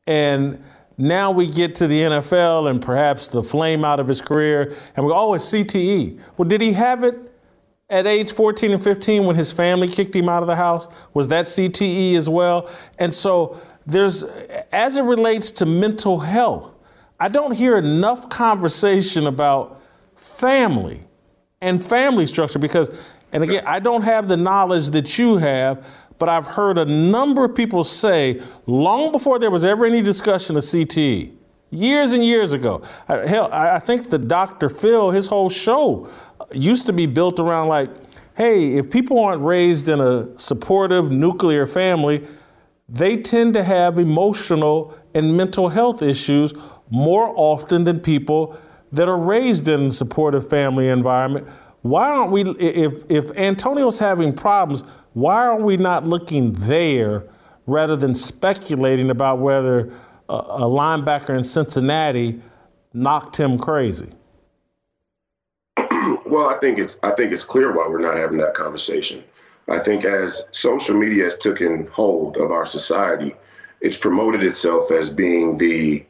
And 0.05 0.63
now 0.97 1.31
we 1.31 1.47
get 1.47 1.75
to 1.75 1.87
the 1.87 2.01
NFL 2.01 2.69
and 2.69 2.81
perhaps 2.81 3.29
the 3.29 3.41
flame 3.41 3.85
out 3.85 3.99
of 3.99 4.07
his 4.07 4.21
career, 4.21 4.75
and 4.95 5.05
we 5.05 5.11
go, 5.11 5.17
oh, 5.17 5.33
it's 5.33 5.45
CTE. 5.45 6.19
Well, 6.35 6.47
did 6.47 6.59
he 6.59 6.73
have 6.73 7.03
it 7.03 7.15
at 7.89 8.05
age 8.05 8.31
14 8.31 8.71
and 8.71 8.83
15 8.83 9.25
when 9.25 9.35
his 9.35 9.53
family 9.53 9.87
kicked 9.87 10.15
him 10.15 10.27
out 10.27 10.43
of 10.43 10.47
the 10.47 10.55
house? 10.55 10.87
Was 11.13 11.29
that 11.29 11.45
CTE 11.45 12.15
as 12.15 12.27
well? 12.27 12.69
And 12.97 13.13
so 13.13 13.61
there's, 13.85 14.23
as 14.71 14.97
it 14.97 15.03
relates 15.03 15.51
to 15.53 15.65
mental 15.65 16.19
health, 16.19 16.75
I 17.19 17.29
don't 17.29 17.53
hear 17.53 17.77
enough 17.77 18.29
conversation 18.29 19.27
about 19.27 19.81
family 20.15 21.03
and 21.61 21.83
family 21.83 22.25
structure 22.25 22.59
because, 22.59 22.89
and 23.31 23.43
again, 23.43 23.63
I 23.65 23.79
don't 23.79 24.03
have 24.03 24.27
the 24.27 24.37
knowledge 24.37 24.89
that 24.89 25.17
you 25.17 25.37
have, 25.37 25.87
but 26.17 26.29
I've 26.29 26.45
heard 26.45 26.77
a 26.77 26.85
number 26.85 27.45
of 27.45 27.55
people 27.55 27.83
say 27.83 28.41
long 28.65 29.11
before 29.11 29.39
there 29.39 29.51
was 29.51 29.63
ever 29.63 29.85
any 29.85 30.01
discussion 30.01 30.57
of 30.57 30.63
CTE, 30.63 31.33
years 31.69 32.13
and 32.13 32.23
years 32.23 32.51
ago. 32.51 32.83
Hell, 33.07 33.49
I 33.51 33.79
think 33.79 34.09
the 34.09 34.17
Dr. 34.17 34.69
Phil, 34.69 35.11
his 35.11 35.27
whole 35.27 35.49
show 35.49 36.09
uh, 36.39 36.45
used 36.51 36.85
to 36.87 36.93
be 36.93 37.05
built 37.05 37.39
around 37.39 37.67
like, 37.67 37.89
hey, 38.35 38.77
if 38.77 38.89
people 38.89 39.19
aren't 39.19 39.41
raised 39.41 39.87
in 39.89 39.99
a 39.99 40.37
supportive 40.37 41.11
nuclear 41.11 41.65
family, 41.65 42.27
they 42.87 43.17
tend 43.17 43.53
to 43.53 43.63
have 43.63 43.97
emotional 43.97 44.97
and 45.13 45.37
mental 45.37 45.69
health 45.69 46.01
issues 46.01 46.53
more 46.89 47.31
often 47.35 47.83
than 47.83 47.99
people 47.99 48.57
that 48.91 49.07
are 49.07 49.17
raised 49.17 49.67
in 49.67 49.87
a 49.87 49.91
supportive 49.91 50.49
family 50.49 50.87
environment. 50.87 51.47
Why 51.81 52.09
aren't 52.11 52.31
we, 52.31 52.41
if, 52.41 53.03
if 53.09 53.31
Antonio's 53.37 53.99
having 53.99 54.33
problems, 54.33 54.83
why 55.13 55.45
are 55.45 55.59
we 55.59 55.77
not 55.77 56.05
looking 56.05 56.53
there 56.53 57.25
rather 57.65 57.95
than 57.95 58.15
speculating 58.15 59.09
about 59.09 59.39
whether 59.39 59.91
a, 60.27 60.33
a 60.33 60.61
linebacker 60.61 61.37
in 61.37 61.43
Cincinnati 61.43 62.41
knocked 62.93 63.37
him 63.37 63.57
crazy? 63.57 64.13
Well, 66.25 66.49
I 66.49 66.59
think 66.59 66.77
it's 66.77 66.99
I 67.01 67.09
think 67.11 67.31
it's 67.31 67.43
clear 67.43 67.71
why 67.71 67.87
we're 67.87 67.99
not 67.99 68.15
having 68.15 68.37
that 68.37 68.53
conversation. 68.53 69.23
I 69.67 69.79
think 69.79 70.05
as 70.05 70.43
social 70.51 70.95
media 70.95 71.23
has 71.23 71.37
taken 71.37 71.87
hold 71.87 72.37
of 72.37 72.51
our 72.51 72.67
society, 72.67 73.35
it's 73.81 73.97
promoted 73.97 74.43
itself 74.43 74.91
as 74.91 75.09
being 75.09 75.57
the 75.57 76.05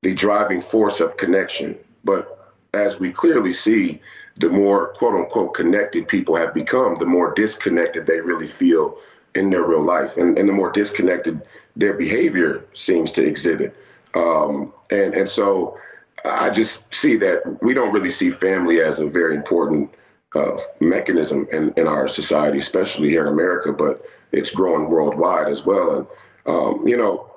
the 0.00 0.14
driving 0.14 0.62
force 0.62 1.00
of 1.00 1.18
connection. 1.18 1.76
But 2.04 2.54
as 2.72 2.98
we 2.98 3.12
clearly 3.12 3.52
see, 3.52 4.00
the 4.40 4.50
more 4.50 4.88
quote 4.98 5.14
unquote 5.14 5.54
connected 5.54 6.08
people 6.08 6.34
have 6.36 6.52
become, 6.54 6.96
the 6.96 7.06
more 7.06 7.32
disconnected 7.34 8.06
they 8.06 8.20
really 8.20 8.46
feel 8.46 8.96
in 9.34 9.50
their 9.50 9.64
real 9.64 9.82
life, 9.82 10.16
and, 10.16 10.38
and 10.38 10.48
the 10.48 10.52
more 10.52 10.72
disconnected 10.72 11.40
their 11.76 11.94
behavior 11.94 12.64
seems 12.72 13.12
to 13.12 13.22
exhibit. 13.24 13.76
Um, 14.14 14.72
and 14.90 15.14
and 15.14 15.28
so 15.28 15.78
I 16.24 16.50
just 16.50 16.92
see 16.94 17.16
that 17.18 17.62
we 17.62 17.74
don't 17.74 17.92
really 17.92 18.10
see 18.10 18.30
family 18.30 18.80
as 18.80 18.98
a 18.98 19.06
very 19.06 19.34
important 19.36 19.90
uh, 20.34 20.58
mechanism 20.80 21.46
in, 21.52 21.72
in 21.76 21.86
our 21.86 22.08
society, 22.08 22.58
especially 22.58 23.08
here 23.08 23.26
in 23.26 23.32
America, 23.32 23.72
but 23.72 24.04
it's 24.32 24.50
growing 24.50 24.88
worldwide 24.88 25.48
as 25.48 25.64
well. 25.64 25.96
And, 25.96 26.06
um, 26.46 26.86
you 26.86 26.96
know, 26.96 27.30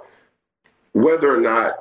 whether 0.94 1.34
or 1.36 1.42
not 1.42 1.76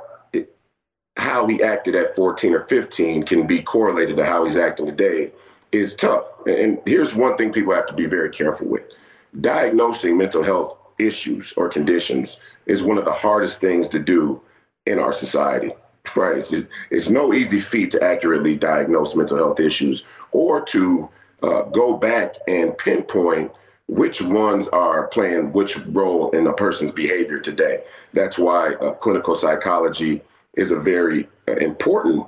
how 1.17 1.47
he 1.47 1.63
acted 1.63 1.95
at 1.95 2.15
14 2.15 2.55
or 2.55 2.61
15 2.61 3.25
can 3.25 3.47
be 3.47 3.63
correlated 3.63 4.17
to 4.17 4.25
how 4.25 4.45
he's 4.45 4.57
acting 4.57 4.87
today 4.87 5.31
is 5.71 5.95
tough. 5.95 6.27
And 6.47 6.79
here's 6.87 7.15
one 7.15 7.37
thing 7.37 7.53
people 7.53 7.75
have 7.75 7.87
to 7.87 7.95
be 7.95 8.07
very 8.07 8.31
careful 8.31 8.69
with 8.69 8.83
diagnosing 9.41 10.17
mental 10.17 10.43
health 10.43 10.79
issues 10.99 11.53
or 11.57 11.69
conditions 11.69 12.39
is 12.67 12.83
one 12.83 12.99
of 12.99 13.05
the 13.05 13.13
hardest 13.13 13.61
things 13.61 13.89
to 13.89 13.99
do 13.99 14.41
in 14.87 14.99
our 14.99 15.13
society 15.13 15.73
right? 16.17 16.37
It's, 16.37 16.55
it's 16.91 17.11
no 17.11 17.33
easy 17.33 17.61
feat 17.61 17.91
to 17.93 18.03
accurately 18.03 18.57
diagnose 18.57 19.15
mental 19.15 19.37
health 19.37 19.61
issues 19.61 20.05
or 20.33 20.61
to 20.67 21.09
uh, 21.43 21.63
go 21.63 21.97
back 21.97 22.35
and 22.49 22.77
pinpoint 22.79 23.51
which 23.89 24.23
ones 24.23 24.69
are 24.69 25.09
playing 25.09 25.53
which 25.53 25.79
role 25.89 26.31
in 26.31 26.47
a 26.47 26.53
person's 26.53 26.93
behavior 26.93 27.39
today. 27.39 27.83
That's 28.13 28.39
why 28.39 28.75
uh, 28.75 28.93
clinical 28.95 29.35
psychology 29.35 30.23
is 30.55 30.71
a 30.71 30.79
very 30.79 31.29
uh, 31.49 31.57
important 31.57 32.27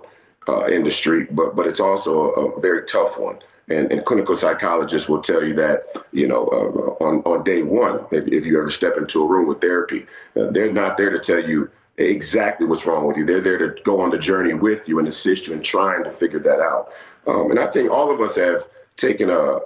uh, 0.49 0.67
industry, 0.67 1.27
but 1.31 1.57
but 1.57 1.67
it's 1.67 1.81
also 1.81 2.33
a, 2.35 2.47
a 2.47 2.61
very 2.61 2.85
tough 2.85 3.19
one. 3.19 3.39
And, 3.69 3.91
and, 3.91 4.05
clinical 4.05 4.37
psychologists 4.37 5.09
will 5.09 5.23
tell 5.23 5.43
you 5.43 5.55
that, 5.55 5.85
you 6.13 6.29
know, 6.29 6.45
uh, 6.49 7.03
on, 7.03 7.23
on 7.25 7.45
day 7.45 7.63
one, 7.63 8.05
if, 8.11 8.29
if 8.29 8.45
you 8.45 8.59
ever 8.59 8.71
step 8.71 8.99
into 8.99 9.23
a 9.23 9.27
room 9.27 9.49
with 9.49 9.63
therapy, 9.63 10.05
uh, 10.39 10.51
they're 10.51 10.71
not 10.71 10.99
there 10.99 11.09
to 11.09 11.19
tell 11.19 11.43
you 11.43 11.71
exactly 11.97 12.67
what's 12.67 12.85
wrong 12.85 13.07
with 13.07 13.17
you. 13.17 13.25
They're 13.25 13.41
there 13.41 13.57
to 13.57 13.83
go 13.83 14.03
on 14.03 14.11
the 14.11 14.19
journey 14.19 14.53
with 14.53 14.87
you 14.87 14.99
and 14.99 15.09
assist 15.09 15.47
you 15.47 15.55
in 15.55 15.63
trying 15.63 16.05
to 16.05 16.13
figure 16.13 16.41
that 16.41 16.61
out. 16.61 16.93
Um, 17.27 17.51
and 17.53 17.59
I 17.59 17.67
think 17.67 17.91
all 17.91 18.11
of 18.11 18.21
us 18.21 18.37
have 18.37 18.69
taken 18.99 19.31
a, 19.31 19.61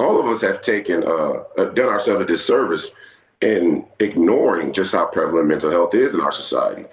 all 0.00 0.20
of 0.20 0.26
us 0.26 0.42
have 0.42 0.60
taken 0.60 1.04
uh, 1.04 1.44
done 1.74 1.88
ourselves 1.88 2.20
a 2.20 2.26
disservice 2.26 2.90
in 3.40 3.86
ignoring 4.00 4.72
just 4.72 4.94
how 4.94 5.06
prevalent 5.06 5.48
mental 5.48 5.70
health 5.70 5.94
is 5.94 6.14
in 6.14 6.20
our 6.20 6.32
society. 6.32 6.84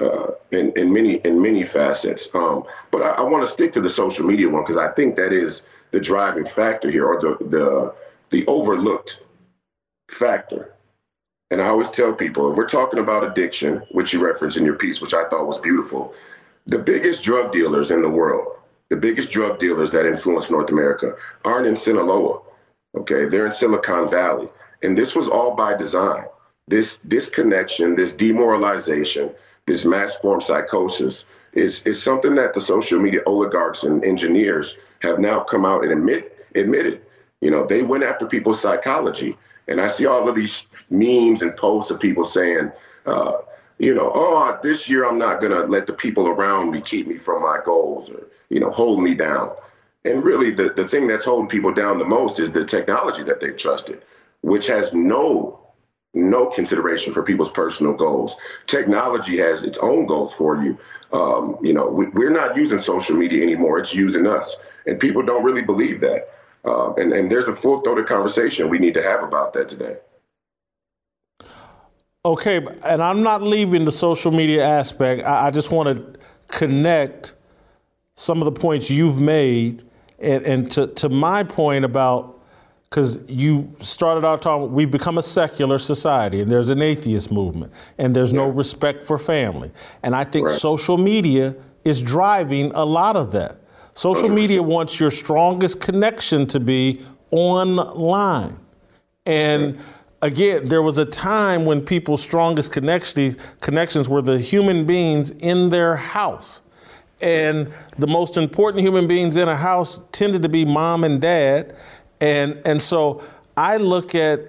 Uh, 0.00 0.32
in, 0.50 0.72
in 0.76 0.92
many 0.92 1.16
in 1.26 1.40
many 1.42 1.62
facets, 1.62 2.34
um, 2.34 2.64
but 2.90 3.02
I, 3.02 3.10
I 3.10 3.20
want 3.20 3.44
to 3.44 3.50
stick 3.50 3.70
to 3.72 3.82
the 3.82 3.88
social 3.88 4.26
media 4.26 4.48
one 4.48 4.62
because 4.62 4.78
I 4.78 4.88
think 4.92 5.14
that 5.16 5.32
is 5.32 5.62
the 5.90 6.00
driving 6.00 6.46
factor 6.46 6.90
here, 6.90 7.06
or 7.06 7.20
the 7.20 7.36
the 7.46 7.94
the 8.30 8.46
overlooked 8.46 9.20
factor. 10.08 10.72
And 11.50 11.60
I 11.60 11.66
always 11.66 11.90
tell 11.90 12.12
people 12.12 12.50
if 12.50 12.56
we're 12.56 12.66
talking 12.66 13.00
about 13.00 13.24
addiction, 13.24 13.82
which 13.90 14.12
you 14.12 14.24
referenced 14.24 14.56
in 14.56 14.64
your 14.64 14.76
piece, 14.76 15.02
which 15.02 15.14
I 15.14 15.28
thought 15.28 15.46
was 15.46 15.60
beautiful, 15.60 16.14
the 16.66 16.78
biggest 16.78 17.22
drug 17.22 17.52
dealers 17.52 17.90
in 17.90 18.02
the 18.02 18.08
world, 18.08 18.56
the 18.88 18.96
biggest 18.96 19.30
drug 19.30 19.58
dealers 19.58 19.90
that 19.90 20.06
influence 20.06 20.50
North 20.50 20.70
America 20.70 21.14
aren't 21.44 21.66
in 21.66 21.76
Sinaloa. 21.76 22.40
Okay, 22.96 23.26
they're 23.26 23.46
in 23.46 23.52
Silicon 23.52 24.10
Valley. 24.10 24.48
And 24.82 24.96
this 24.96 25.14
was 25.14 25.28
all 25.28 25.54
by 25.54 25.76
design. 25.76 26.24
This 26.68 26.96
disconnection, 26.96 27.96
this 27.96 28.12
demoralization, 28.12 29.30
this 29.70 29.84
mass 29.84 30.16
form 30.16 30.40
psychosis 30.40 31.26
is, 31.52 31.86
is 31.86 32.02
something 32.02 32.34
that 32.34 32.54
the 32.54 32.60
social 32.60 32.98
media 32.98 33.20
oligarchs 33.24 33.84
and 33.84 34.04
engineers 34.04 34.76
have 34.98 35.20
now 35.20 35.38
come 35.40 35.64
out 35.64 35.84
and 35.84 35.92
admit 35.92 36.36
admitted. 36.56 37.00
You 37.40 37.52
know, 37.52 37.64
they 37.64 37.82
went 37.82 38.02
after 38.02 38.26
people's 38.26 38.60
psychology 38.60 39.38
and 39.68 39.80
I 39.80 39.86
see 39.86 40.06
all 40.06 40.28
of 40.28 40.34
these 40.34 40.66
memes 40.90 41.42
and 41.42 41.56
posts 41.56 41.92
of 41.92 42.00
people 42.00 42.24
saying, 42.24 42.72
uh, 43.06 43.34
you 43.78 43.94
know, 43.94 44.10
oh, 44.12 44.58
this 44.60 44.88
year 44.88 45.08
I'm 45.08 45.18
not 45.18 45.40
to 45.40 45.48
let 45.48 45.86
the 45.86 45.92
people 45.92 46.26
around 46.26 46.72
me 46.72 46.80
keep 46.80 47.06
me 47.06 47.16
from 47.16 47.42
my 47.42 47.60
goals 47.64 48.10
or, 48.10 48.26
you 48.48 48.58
know, 48.58 48.70
hold 48.70 49.00
me 49.00 49.14
down. 49.14 49.54
And 50.04 50.24
really, 50.24 50.50
the, 50.50 50.70
the 50.70 50.88
thing 50.88 51.06
that's 51.06 51.24
holding 51.24 51.48
people 51.48 51.72
down 51.72 51.98
the 51.98 52.04
most 52.04 52.40
is 52.40 52.50
the 52.50 52.64
technology 52.64 53.22
that 53.22 53.40
they've 53.40 53.56
trusted, 53.56 54.02
which 54.40 54.66
has 54.66 54.92
no 54.92 55.60
no 56.14 56.46
consideration 56.46 57.12
for 57.12 57.22
people's 57.22 57.50
personal 57.50 57.92
goals. 57.92 58.36
Technology 58.66 59.38
has 59.38 59.62
its 59.62 59.78
own 59.78 60.06
goals 60.06 60.34
for 60.34 60.62
you. 60.62 60.78
Um, 61.12 61.56
you 61.62 61.72
know, 61.72 61.88
we, 61.88 62.08
we're 62.08 62.30
not 62.30 62.56
using 62.56 62.78
social 62.78 63.16
media 63.16 63.42
anymore; 63.42 63.78
it's 63.78 63.94
using 63.94 64.26
us, 64.26 64.56
and 64.86 64.98
people 64.98 65.22
don't 65.22 65.44
really 65.44 65.62
believe 65.62 66.00
that. 66.00 66.30
Uh, 66.64 66.92
and, 66.94 67.12
and 67.12 67.30
there's 67.30 67.48
a 67.48 67.56
full 67.56 67.80
throated 67.80 68.06
conversation 68.06 68.68
we 68.68 68.78
need 68.78 68.94
to 68.94 69.02
have 69.02 69.22
about 69.22 69.52
that 69.54 69.68
today. 69.68 69.96
Okay, 72.24 72.60
and 72.84 73.02
I'm 73.02 73.22
not 73.22 73.42
leaving 73.42 73.86
the 73.86 73.92
social 73.92 74.30
media 74.30 74.62
aspect. 74.62 75.24
I, 75.24 75.46
I 75.46 75.50
just 75.50 75.72
want 75.72 76.14
to 76.14 76.20
connect 76.48 77.34
some 78.14 78.42
of 78.42 78.44
the 78.44 78.60
points 78.60 78.90
you've 78.90 79.20
made 79.20 79.82
and, 80.18 80.44
and 80.44 80.70
to, 80.72 80.88
to 80.88 81.08
my 81.08 81.42
point 81.42 81.84
about 81.84 82.39
because 82.90 83.30
you 83.30 83.72
started 83.78 84.26
out 84.26 84.42
talking, 84.42 84.72
we've 84.72 84.90
become 84.90 85.16
a 85.16 85.22
secular 85.22 85.78
society 85.78 86.40
and 86.40 86.50
there's 86.50 86.70
an 86.70 86.82
atheist 86.82 87.30
movement 87.30 87.72
and 87.98 88.16
there's 88.16 88.32
yeah. 88.32 88.38
no 88.38 88.48
respect 88.48 89.04
for 89.04 89.16
family. 89.16 89.70
And 90.02 90.16
I 90.16 90.24
think 90.24 90.48
right. 90.48 90.58
social 90.58 90.98
media 90.98 91.54
is 91.84 92.02
driving 92.02 92.72
a 92.72 92.84
lot 92.84 93.14
of 93.14 93.30
that. 93.30 93.60
Social 93.94 94.28
media 94.28 94.60
wants 94.60 94.98
your 94.98 95.12
strongest 95.12 95.80
connection 95.80 96.48
to 96.48 96.58
be 96.58 97.00
online. 97.30 98.58
And 99.24 99.78
again, 100.20 100.66
there 100.68 100.82
was 100.82 100.98
a 100.98 101.04
time 101.04 101.66
when 101.66 101.84
people's 101.84 102.22
strongest 102.22 102.72
connections, 102.72 103.36
connections 103.60 104.08
were 104.08 104.22
the 104.22 104.40
human 104.40 104.84
beings 104.84 105.30
in 105.30 105.70
their 105.70 105.94
house. 105.94 106.62
And 107.20 107.72
the 107.98 108.06
most 108.06 108.36
important 108.36 108.82
human 108.82 109.06
beings 109.06 109.36
in 109.36 109.48
a 109.48 109.56
house 109.56 110.00
tended 110.10 110.42
to 110.42 110.48
be 110.48 110.64
mom 110.64 111.04
and 111.04 111.20
dad. 111.20 111.76
And, 112.20 112.60
and 112.64 112.80
so 112.80 113.22
I 113.56 113.76
look 113.76 114.14
at 114.14 114.40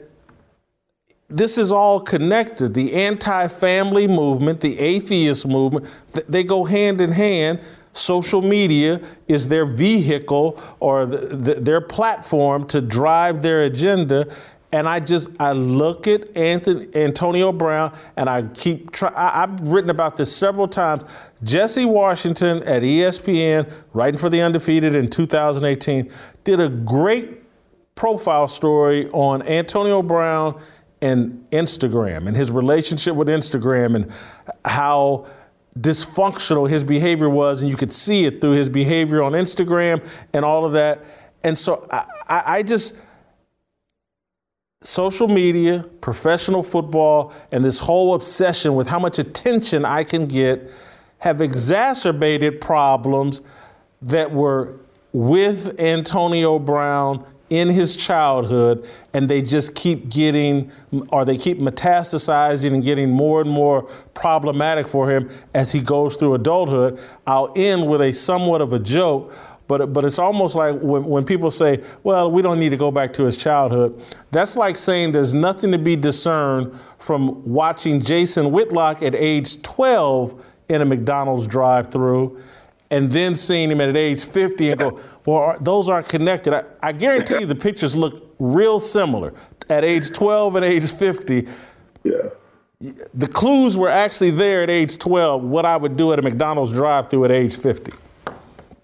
this 1.30 1.58
is 1.58 1.72
all 1.72 2.02
connected. 2.02 2.74
The 2.74 2.94
anti 2.94 3.48
family 3.48 4.06
movement, 4.06 4.60
the 4.60 4.78
atheist 4.80 5.48
movement, 5.48 5.86
they 6.28 6.44
go 6.44 6.66
hand 6.66 7.00
in 7.00 7.14
hand 7.14 7.62
social 7.94 8.42
media 8.42 9.02
is 9.28 9.48
their 9.48 9.66
vehicle 9.66 10.62
or 10.80 11.06
the, 11.06 11.36
the, 11.36 11.54
their 11.56 11.82
platform 11.82 12.66
to 12.68 12.82
drive 12.82 13.42
their 13.42 13.64
agenda. 13.64 14.34
And 14.74 14.88
I 14.88 15.02
just 15.02 15.30
I 15.38 15.52
look 15.52 16.08
at 16.08 16.36
Anthony 16.36 16.88
Antonio 16.96 17.52
Brown, 17.52 17.94
and 18.16 18.30
I 18.30 18.44
keep 18.44 18.92
try. 18.92 19.10
I, 19.10 19.44
I've 19.44 19.60
written 19.60 19.90
about 19.90 20.16
this 20.16 20.34
several 20.34 20.66
times. 20.66 21.04
Jesse 21.44 21.84
Washington 21.84 22.64
at 22.64 22.82
ESPN, 22.82 23.70
writing 23.92 24.18
for 24.18 24.30
the 24.30 24.40
Undefeated 24.42 24.96
in 24.96 25.10
2018, 25.10 26.10
did 26.46 26.62
a 26.62 26.70
great 26.70 27.41
profile 28.02 28.48
story 28.48 29.08
on 29.12 29.44
Antonio 29.44 30.02
Brown 30.02 30.60
and 31.04 31.46
Instagram 31.52 32.28
and 32.28 32.36
his 32.36 32.52
relationship 32.52 33.14
with 33.16 33.28
Instagram 33.28 33.96
and 33.96 34.12
how 34.66 35.28
dysfunctional 35.80 36.68
his 36.68 36.84
behavior 36.84 37.30
was, 37.30 37.62
and 37.62 37.70
you 37.70 37.78
could 37.78 37.94
see 37.94 38.26
it 38.26 38.42
through 38.42 38.54
his 38.54 38.70
behavior 38.70 39.22
on 39.22 39.34
Instagram 39.34 40.04
and 40.34 40.44
all 40.44 40.66
of 40.66 40.72
that. 40.72 41.06
And 41.44 41.56
so 41.56 41.88
I, 41.92 42.08
I 42.28 42.64
just 42.64 42.96
social 44.82 45.28
media, 45.28 45.86
professional 46.02 46.64
football, 46.64 47.32
and 47.52 47.64
this 47.64 47.78
whole 47.78 48.16
obsession 48.16 48.74
with 48.74 48.88
how 48.88 48.98
much 48.98 49.20
attention 49.20 49.86
I 49.86 50.06
can 50.06 50.26
get 50.26 50.72
have 51.20 51.40
exacerbated 51.40 52.62
problems 52.62 53.44
that 54.02 54.32
were 54.32 54.80
with 55.14 55.80
Antonio 55.80 56.58
Brown 56.58 57.24
in 57.52 57.68
his 57.68 57.98
childhood, 57.98 58.88
and 59.14 59.30
they 59.30 59.42
just 59.42 59.76
keep 59.76 60.10
getting, 60.10 60.72
or 61.10 61.26
they 61.26 61.38
keep 61.38 61.60
metastasizing 61.60 62.74
and 62.74 62.82
getting 62.82 63.12
more 63.12 63.42
and 63.42 63.50
more 63.50 63.84
problematic 64.14 64.88
for 64.88 65.12
him 65.12 65.30
as 65.54 65.74
he 65.74 65.82
goes 65.82 66.16
through 66.16 66.34
adulthood. 66.34 66.98
I'll 67.28 67.52
end 67.58 67.88
with 67.90 68.02
a 68.02 68.14
somewhat 68.14 68.62
of 68.62 68.74
a 68.74 68.80
joke. 68.80 69.36
But, 69.68 69.94
but 69.94 70.04
it's 70.04 70.20
almost 70.20 70.56
like 70.56 70.80
when, 70.80 71.06
when 71.06 71.24
people 71.24 71.50
say, 71.50 71.82
well, 72.04 72.30
we 72.30 72.42
don't 72.42 72.60
need 72.60 72.72
to 72.72 72.78
go 72.78 72.92
back 72.92 73.14
to 73.14 73.24
his 73.24 73.38
childhood, 73.38 74.02
that's 74.32 74.58
like 74.58 74.78
saying 74.78 75.14
there's 75.14 75.34
nothing 75.34 75.72
to 75.72 75.78
be 75.78 75.96
discerned 75.96 76.78
from 77.00 77.50
watching 77.50 78.02
Jason 78.02 78.52
Whitlock 78.52 79.02
at 79.02 79.16
age 79.16 79.62
12 79.62 80.46
in 80.68 80.82
a 80.82 80.86
McDonald's 80.86 81.48
drive 81.48 81.92
through 81.92 82.42
and 82.92 83.10
then 83.10 83.36
seeing 83.36 83.72
him 83.72 83.82
at 83.82 83.96
age 83.96 84.24
50 84.24 84.72
and 84.72 84.80
go, 84.80 85.00
well, 85.26 85.58
those 85.62 85.90
aren't 85.90 86.10
connected. 86.10 86.54
I, 86.54 86.66
I 86.84 86.92
guarantee 86.92 87.40
you 87.40 87.46
the 87.46 87.56
pictures 87.56 87.96
look 87.96 88.36
real 88.38 88.80
similar 88.80 89.34
at 89.70 89.86
age 89.86 90.12
12 90.12 90.58
and 90.58 90.66
age 90.66 90.92
50. 90.92 91.48
Yeah. 92.04 92.14
The 93.14 93.28
clues 93.28 93.78
were 93.78 93.88
actually 93.88 94.32
there 94.32 94.64
at 94.64 94.70
age 94.70 94.98
12, 94.98 95.44
what 95.44 95.66
I 95.66 95.78
would 95.78 95.96
do 95.96 96.12
at 96.14 96.20
a 96.20 96.22
McDonald's 96.22 96.74
drive 96.74 97.10
through 97.10 97.26
at 97.26 97.32
age 97.32 97.56
50. 97.56 97.94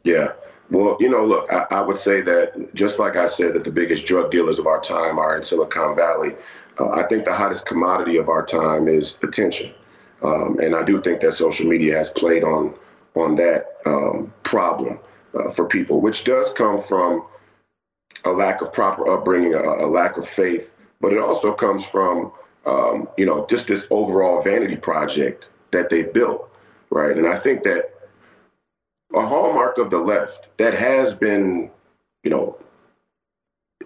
Yeah. 0.04 0.32
Well, 0.70 0.98
you 1.00 1.10
know, 1.10 1.26
look, 1.26 1.52
I, 1.52 1.66
I, 1.72 1.82
would 1.82 1.98
say 1.98 2.22
that 2.22 2.74
just 2.76 3.00
like 3.00 3.16
I 3.16 3.26
said 3.26 3.54
that 3.54 3.64
the 3.64 3.72
biggest 3.72 4.06
drug 4.06 4.32
dealers 4.32 4.60
of 4.60 4.68
our 4.68 4.80
time 4.82 5.18
are 5.18 5.36
in 5.36 5.42
Silicon 5.42 5.96
Valley, 5.96 6.36
uh, 6.80 6.90
I 6.92 7.04
think 7.04 7.26
the 7.26 7.34
hottest 7.34 7.66
commodity 7.66 8.18
of 8.18 8.30
our 8.30 8.46
time 8.46 8.88
is 8.88 9.18
attention. 9.24 9.74
Um, 10.22 10.60
and 10.60 10.76
I 10.76 10.84
do 10.84 11.02
think 11.02 11.22
that 11.22 11.34
social 11.34 11.66
media 11.66 11.98
has 11.98 12.10
played 12.10 12.44
on 12.44 12.74
on 13.20 13.36
that 13.36 13.78
um, 13.86 14.34
problem 14.44 15.00
uh, 15.36 15.50
for 15.50 15.66
people, 15.66 16.02
which 16.02 16.24
does 16.24 16.52
come 16.54 16.80
from 16.80 17.26
a 18.26 18.32
lack 18.32 18.62
of 18.62 18.74
proper 18.74 19.08
upbringing, 19.10 19.54
a, 19.54 19.62
a 19.62 19.88
lack 19.88 20.18
of 20.18 20.28
faith, 20.28 20.74
but 21.02 21.14
it 21.14 21.20
also 21.20 21.54
comes 21.54 21.86
from 21.86 22.32
um, 22.66 23.08
you 23.18 23.26
know 23.26 23.46
just 23.50 23.68
this 23.68 23.88
overall 23.90 24.42
vanity 24.42 24.76
project 24.76 25.54
that 25.72 25.90
they 25.90 26.04
built, 26.04 26.50
right? 26.90 27.16
And 27.16 27.28
I 27.28 27.38
think 27.38 27.64
that 27.64 27.94
a 29.14 29.26
hallmark 29.26 29.78
of 29.78 29.90
the 29.90 30.00
left 30.00 30.50
that 30.58 30.74
has 30.74 31.14
been, 31.14 31.72
you 32.24 32.30
know, 32.32 32.58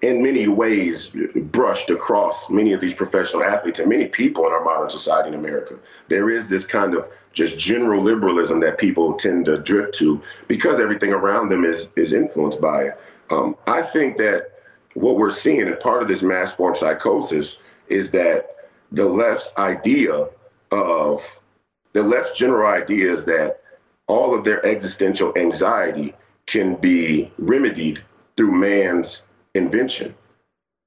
in 0.01 0.21
many 0.23 0.47
ways 0.47 1.11
brushed 1.35 1.89
across 1.89 2.49
many 2.49 2.73
of 2.73 2.81
these 2.81 2.93
professional 2.93 3.43
athletes 3.43 3.79
and 3.79 3.89
many 3.89 4.05
people 4.05 4.45
in 4.47 4.51
our 4.51 4.63
modern 4.63 4.89
society 4.89 5.29
in 5.29 5.35
America. 5.35 5.75
There 6.07 6.29
is 6.29 6.49
this 6.49 6.65
kind 6.65 6.95
of 6.95 7.07
just 7.33 7.57
general 7.57 8.01
liberalism 8.01 8.59
that 8.61 8.77
people 8.77 9.13
tend 9.13 9.45
to 9.45 9.59
drift 9.59 9.95
to 9.95 10.21
because 10.47 10.81
everything 10.81 11.13
around 11.13 11.49
them 11.49 11.63
is 11.63 11.87
is 11.95 12.13
influenced 12.13 12.61
by 12.61 12.85
it. 12.85 12.99
Um, 13.29 13.55
I 13.67 13.81
think 13.81 14.17
that 14.17 14.51
what 14.93 15.17
we're 15.17 15.31
seeing, 15.31 15.61
and 15.61 15.79
part 15.79 16.01
of 16.01 16.07
this 16.07 16.23
mass 16.23 16.53
form 16.53 16.75
psychosis, 16.75 17.59
is 17.87 18.11
that 18.11 18.55
the 18.91 19.05
left's 19.05 19.53
idea 19.57 20.27
of 20.71 21.39
the 21.93 22.03
left's 22.03 22.37
general 22.37 22.67
idea 22.67 23.11
is 23.11 23.25
that 23.25 23.61
all 24.07 24.33
of 24.33 24.43
their 24.43 24.65
existential 24.65 25.31
anxiety 25.37 26.13
can 26.45 26.75
be 26.75 27.31
remedied 27.37 28.01
through 28.35 28.51
man's 28.51 29.23
invention 29.55 30.15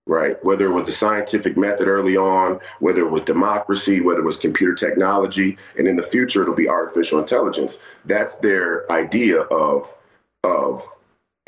right? 0.06 0.42
Whether 0.44 0.66
it 0.66 0.72
was 0.72 0.86
the 0.86 0.92
scientific 0.92 1.56
method 1.56 1.88
early 1.88 2.16
on, 2.16 2.60
whether 2.80 3.00
it 3.00 3.10
was 3.10 3.22
democracy, 3.22 4.00
whether 4.00 4.20
it 4.20 4.24
was 4.24 4.36
computer 4.36 4.74
technology, 4.74 5.56
and 5.78 5.88
in 5.88 5.96
the 5.96 6.02
future 6.02 6.42
it'll 6.42 6.54
be 6.54 6.68
artificial 6.68 7.18
intelligence. 7.18 7.80
That's 8.04 8.36
their 8.36 8.90
idea 8.92 9.40
of 9.42 9.94
of 10.42 10.86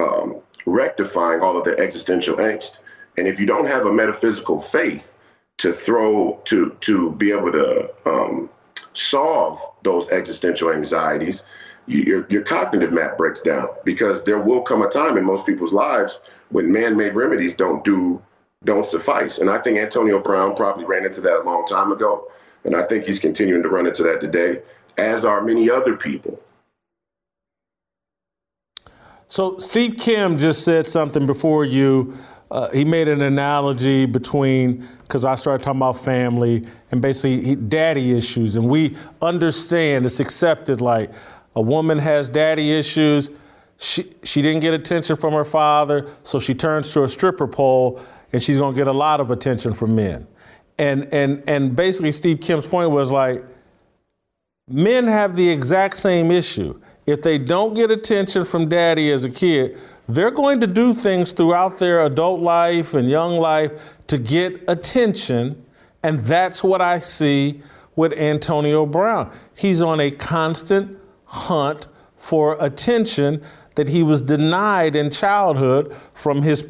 um, 0.01 0.41
rectifying 0.65 1.41
all 1.41 1.59
of 1.59 1.65
their 1.65 1.79
existential 1.79 2.37
angst. 2.37 2.79
And 3.19 3.29
if 3.29 3.39
you 3.39 3.47
don't 3.47 3.67
have 3.67 3.87
a 3.87 3.93
metaphysical 3.93 4.59
faith 4.59 5.15
to 5.59 5.73
throw 5.73 6.41
to 6.45 6.77
to 6.81 7.13
be 7.13 7.33
able 7.33 7.53
to 7.53 7.91
um, 8.07 8.49
solve 8.95 9.61
those 9.83 10.09
existential 10.09 10.73
anxieties, 10.73 11.45
you, 11.87 12.03
your, 12.03 12.27
your 12.31 12.43
cognitive 12.43 12.93
map 12.93 13.19
breaks 13.19 13.43
down 13.43 13.69
because 13.85 14.25
there 14.25 14.39
will 14.39 14.63
come 14.63 14.81
a 14.81 14.89
time 14.89 15.19
in 15.19 15.25
most 15.25 15.45
people's 15.45 15.75
lives 15.75 16.21
when 16.51 16.73
man-made 16.73 17.15
remedies 17.15 17.55
don't 17.55 17.85
do 17.85 18.23
don't 18.65 18.87
suffice. 18.87 19.39
And 19.39 19.49
I 19.51 19.59
think 19.59 19.79
Antonio 19.79 20.21
Brown 20.21 20.55
probably 20.57 20.85
ran 20.85 21.05
into 21.05 21.21
that 21.21 21.41
a 21.41 21.43
long 21.43 21.67
time 21.67 21.93
ago. 21.93 22.29
And 22.65 22.75
I 22.75 22.83
think 22.83 23.05
he's 23.05 23.21
continuing 23.21 23.63
to 23.63 23.69
run 23.69 23.87
into 23.87 24.03
that 24.03 24.21
today, 24.21 24.61
as 24.99 25.25
are 25.25 25.43
many 25.43 25.71
other 25.71 25.97
people. 25.97 26.41
So, 29.29 29.59
Steve 29.59 29.97
Kim 29.99 30.39
just 30.39 30.65
said 30.65 30.87
something 30.87 31.27
before 31.27 31.65
you. 31.65 32.17
Uh, 32.51 32.71
he 32.71 32.85
made 32.85 33.09
an 33.09 33.23
analogy 33.23 34.07
between, 34.07 34.87
because 35.03 35.25
I 35.25 35.35
started 35.35 35.65
talking 35.65 35.81
about 35.81 35.99
family 35.99 36.65
and 36.93 37.03
basically 37.03 37.41
he, 37.41 37.55
daddy 37.57 38.17
issues. 38.17 38.55
And 38.55 38.69
we 38.69 38.97
understand 39.21 40.07
it's 40.07 40.21
accepted 40.21 40.81
like 40.81 41.11
a 41.57 41.61
woman 41.61 41.99
has 41.99 42.29
daddy 42.29 42.73
issues. 42.73 43.31
She, 43.79 44.11
she 44.23 44.43
didn't 44.43 44.61
get 44.61 44.73
attention 44.75 45.17
from 45.17 45.35
her 45.35 45.45
father, 45.45 46.09
so 46.23 46.39
she 46.39 46.55
turns 46.55 46.93
to 46.95 47.05
a 47.05 47.09
stripper 47.09 47.47
pole 47.47 48.01
and 48.33 48.43
she's 48.43 48.59
to 48.59 48.73
get 48.73 48.87
a 48.87 48.93
lot 48.93 49.21
of 49.21 49.31
attention 49.31 49.73
from 49.73 49.95
men. 49.95 50.27
And, 50.79 51.13
and, 51.13 51.43
and 51.47 51.75
basically, 51.75 52.13
Steve 52.13 52.41
Kim's 52.41 52.67
point 52.67 52.91
was 52.91 53.11
like, 53.11 53.45
men 54.69 55.07
have 55.07 55.37
the 55.37 55.49
exact 55.49 55.97
same 55.97 56.31
issue. 56.31 56.81
If 57.07 57.23
they 57.23 57.39
don't 57.39 57.75
get 57.75 57.91
attention 57.91 58.45
from 58.45 58.69
daddy 58.69 59.13
as 59.13 59.25
a 59.25 59.31
kid, 59.31 59.79
they're 60.09 60.31
going 60.31 60.61
to 60.61 60.67
do 60.67 60.93
things 60.93 61.33
throughout 61.33 61.79
their 61.79 62.05
adult 62.05 62.41
life 62.41 62.95
and 62.95 63.09
young 63.09 63.37
life 63.39 63.97
to 64.09 64.19
get 64.19 64.63
attention. 64.69 65.65
And 66.03 66.21
that's 66.21 66.65
what 66.65 66.81
I 66.81 66.99
see 66.99 67.63
with 67.95 68.13
Antonio 68.13 68.87
Brown. 68.87 69.33
He's 69.57 69.81
on 69.81 70.01
a 70.01 70.11
constant 70.11 70.99
hunt 71.25 71.87
for 72.17 72.57
attention 72.61 73.43
that 73.77 73.89
he 73.89 74.03
was 74.03 74.21
denied 74.21 74.97
in 74.97 75.11
childhood 75.11 75.95
from 76.13 76.43
his 76.43 76.67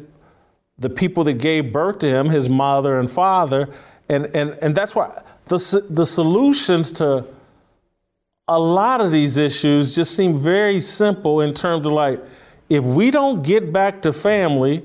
the 0.79 0.89
people 0.89 1.23
that 1.23 1.33
gave 1.33 1.73
birth 1.73 1.99
to 1.99 2.07
him, 2.07 2.29
his 2.29 2.49
mother 2.49 2.99
and 2.99 3.09
father. 3.09 3.67
And, 4.09 4.33
and, 4.35 4.57
and 4.61 4.75
that's 4.75 4.93
why 4.95 5.23
the, 5.47 5.85
the 5.89 6.05
solutions 6.05 6.91
to 6.93 7.25
a 8.47 8.59
lot 8.59 9.01
of 9.01 9.11
these 9.11 9.37
issues 9.37 9.95
just 9.95 10.15
seem 10.15 10.37
very 10.37 10.79
simple 10.79 11.41
in 11.41 11.53
terms 11.53 11.85
of 11.85 11.91
like, 11.91 12.23
if 12.69 12.83
we 12.83 13.11
don't 13.11 13.43
get 13.43 13.73
back 13.73 14.01
to 14.03 14.13
family, 14.13 14.83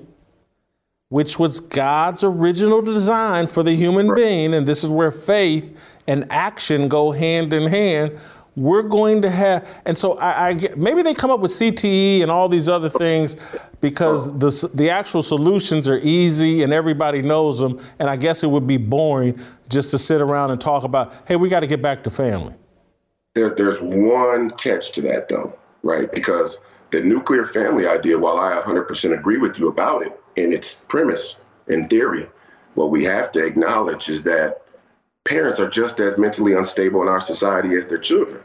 which 1.10 1.38
was 1.38 1.60
God's 1.60 2.24
original 2.24 2.80
design 2.80 3.46
for 3.46 3.62
the 3.62 3.74
human 3.74 4.14
being, 4.14 4.54
and 4.54 4.66
this 4.66 4.82
is 4.82 4.88
where 4.88 5.12
faith 5.12 5.78
and 6.08 6.26
action 6.30 6.88
go 6.88 7.12
hand 7.12 7.52
in 7.52 7.68
hand, 7.68 8.18
we're 8.54 8.82
going 8.82 9.22
to 9.22 9.30
have, 9.30 9.82
and 9.86 9.96
so 9.96 10.18
I, 10.18 10.48
I 10.48 10.52
get, 10.54 10.76
maybe 10.76 11.02
they 11.02 11.14
come 11.14 11.30
up 11.30 11.40
with 11.40 11.52
CTE 11.52 12.20
and 12.22 12.30
all 12.30 12.48
these 12.48 12.68
other 12.68 12.90
things 12.90 13.36
because 13.80 14.26
the 14.38 14.70
the 14.74 14.90
actual 14.90 15.22
solutions 15.22 15.88
are 15.88 15.98
easy 16.02 16.62
and 16.62 16.72
everybody 16.72 17.22
knows 17.22 17.60
them, 17.60 17.80
and 17.98 18.10
I 18.10 18.16
guess 18.16 18.42
it 18.42 18.48
would 18.48 18.66
be 18.66 18.76
boring 18.76 19.40
just 19.68 19.90
to 19.92 19.98
sit 19.98 20.20
around 20.20 20.50
and 20.50 20.60
talk 20.60 20.84
about, 20.84 21.14
hey, 21.26 21.36
we 21.36 21.48
got 21.48 21.60
to 21.60 21.66
get 21.66 21.80
back 21.80 22.04
to 22.04 22.10
family. 22.10 22.54
There, 23.34 23.54
there's 23.54 23.80
one 23.80 24.50
catch 24.50 24.92
to 24.92 25.00
that 25.02 25.28
though, 25.28 25.58
right? 25.82 26.12
Because 26.12 26.60
the 26.90 27.00
nuclear 27.00 27.46
family 27.46 27.86
idea, 27.86 28.18
while 28.18 28.38
I 28.38 28.60
100% 28.60 29.18
agree 29.18 29.38
with 29.38 29.58
you 29.58 29.68
about 29.68 30.02
it 30.02 30.20
in 30.36 30.52
its 30.52 30.74
premise, 30.74 31.36
in 31.68 31.88
theory, 31.88 32.28
what 32.74 32.90
we 32.90 33.04
have 33.04 33.32
to 33.32 33.44
acknowledge 33.44 34.10
is 34.10 34.22
that 34.24 34.61
parents 35.24 35.60
are 35.60 35.68
just 35.68 36.00
as 36.00 36.18
mentally 36.18 36.54
unstable 36.54 37.02
in 37.02 37.08
our 37.08 37.20
society 37.20 37.74
as 37.76 37.86
their 37.86 37.98
children. 37.98 38.40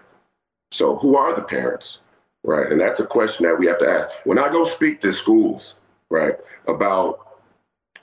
So, 0.71 0.97
who 0.97 1.15
are 1.15 1.33
the 1.33 1.41
parents? 1.41 2.01
Right. 2.43 2.71
And 2.71 2.79
that's 2.79 2.99
a 2.99 3.05
question 3.05 3.45
that 3.45 3.57
we 3.59 3.65
have 3.67 3.79
to 3.79 3.89
ask. 3.89 4.09
When 4.23 4.39
I 4.39 4.49
go 4.49 4.63
speak 4.63 5.01
to 5.01 5.11
schools, 5.11 5.77
right, 6.09 6.35
about 6.67 7.39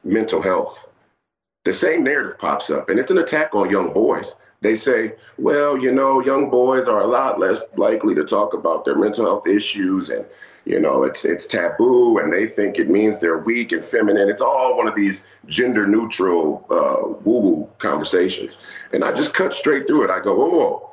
mental 0.02 0.42
health, 0.42 0.86
the 1.64 1.72
same 1.72 2.04
narrative 2.04 2.38
pops 2.38 2.70
up, 2.70 2.90
and 2.90 2.98
it's 2.98 3.10
an 3.10 3.18
attack 3.18 3.54
on 3.54 3.70
young 3.70 3.92
boys. 3.92 4.36
They 4.60 4.74
say, 4.76 5.14
well, 5.38 5.78
you 5.78 5.92
know, 5.92 6.20
young 6.20 6.50
boys 6.50 6.88
are 6.88 7.00
a 7.00 7.06
lot 7.06 7.38
less 7.38 7.62
likely 7.76 8.14
to 8.14 8.24
talk 8.24 8.54
about 8.54 8.84
their 8.84 8.96
mental 8.96 9.24
health 9.24 9.46
issues 9.46 10.10
and 10.10 10.24
you 10.64 10.80
know 10.80 11.02
it's 11.02 11.24
it's 11.24 11.46
taboo 11.46 12.18
and 12.18 12.32
they 12.32 12.46
think 12.46 12.78
it 12.78 12.88
means 12.88 13.18
they're 13.18 13.38
weak 13.38 13.72
and 13.72 13.84
feminine. 13.84 14.28
It's 14.28 14.42
all 14.42 14.76
one 14.76 14.88
of 14.88 14.94
these 14.94 15.24
gender 15.46 15.86
neutral 15.86 16.64
uh, 16.70 17.18
woo 17.24 17.40
woo 17.40 17.68
conversations. 17.78 18.60
And 18.92 19.04
i 19.04 19.12
just 19.12 19.34
cut 19.34 19.52
straight 19.52 19.86
through 19.86 20.04
it. 20.04 20.10
I 20.10 20.20
go 20.20 20.40
oh 20.40 20.90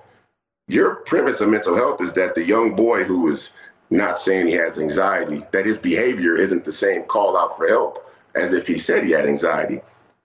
your 0.68 0.96
premise 0.96 1.42
of 1.42 1.50
mental 1.50 1.76
health 1.76 2.02
is 2.02 2.14
that 2.14 2.36
the 2.36 2.46
young 2.46 2.76
boy 2.76 3.04
who 3.04 3.30
is 3.30 3.54
not 3.90 4.20
saying 4.20 4.48
he 4.48 4.54
has 4.54 4.80
anxiety 4.80 5.44
that 5.52 5.66
his 5.66 5.78
behavior 5.78 6.38
isn't 6.38 6.64
the 6.64 6.72
same 6.72 7.04
call 7.04 7.38
out 7.38 7.58
for 7.58 7.68
help 7.68 8.10
as 8.36 8.54
if 8.54 8.66
he 8.66 8.78
said 8.78 9.04
he 9.04 9.12
had 9.12 9.26
anxiety. 9.26 9.82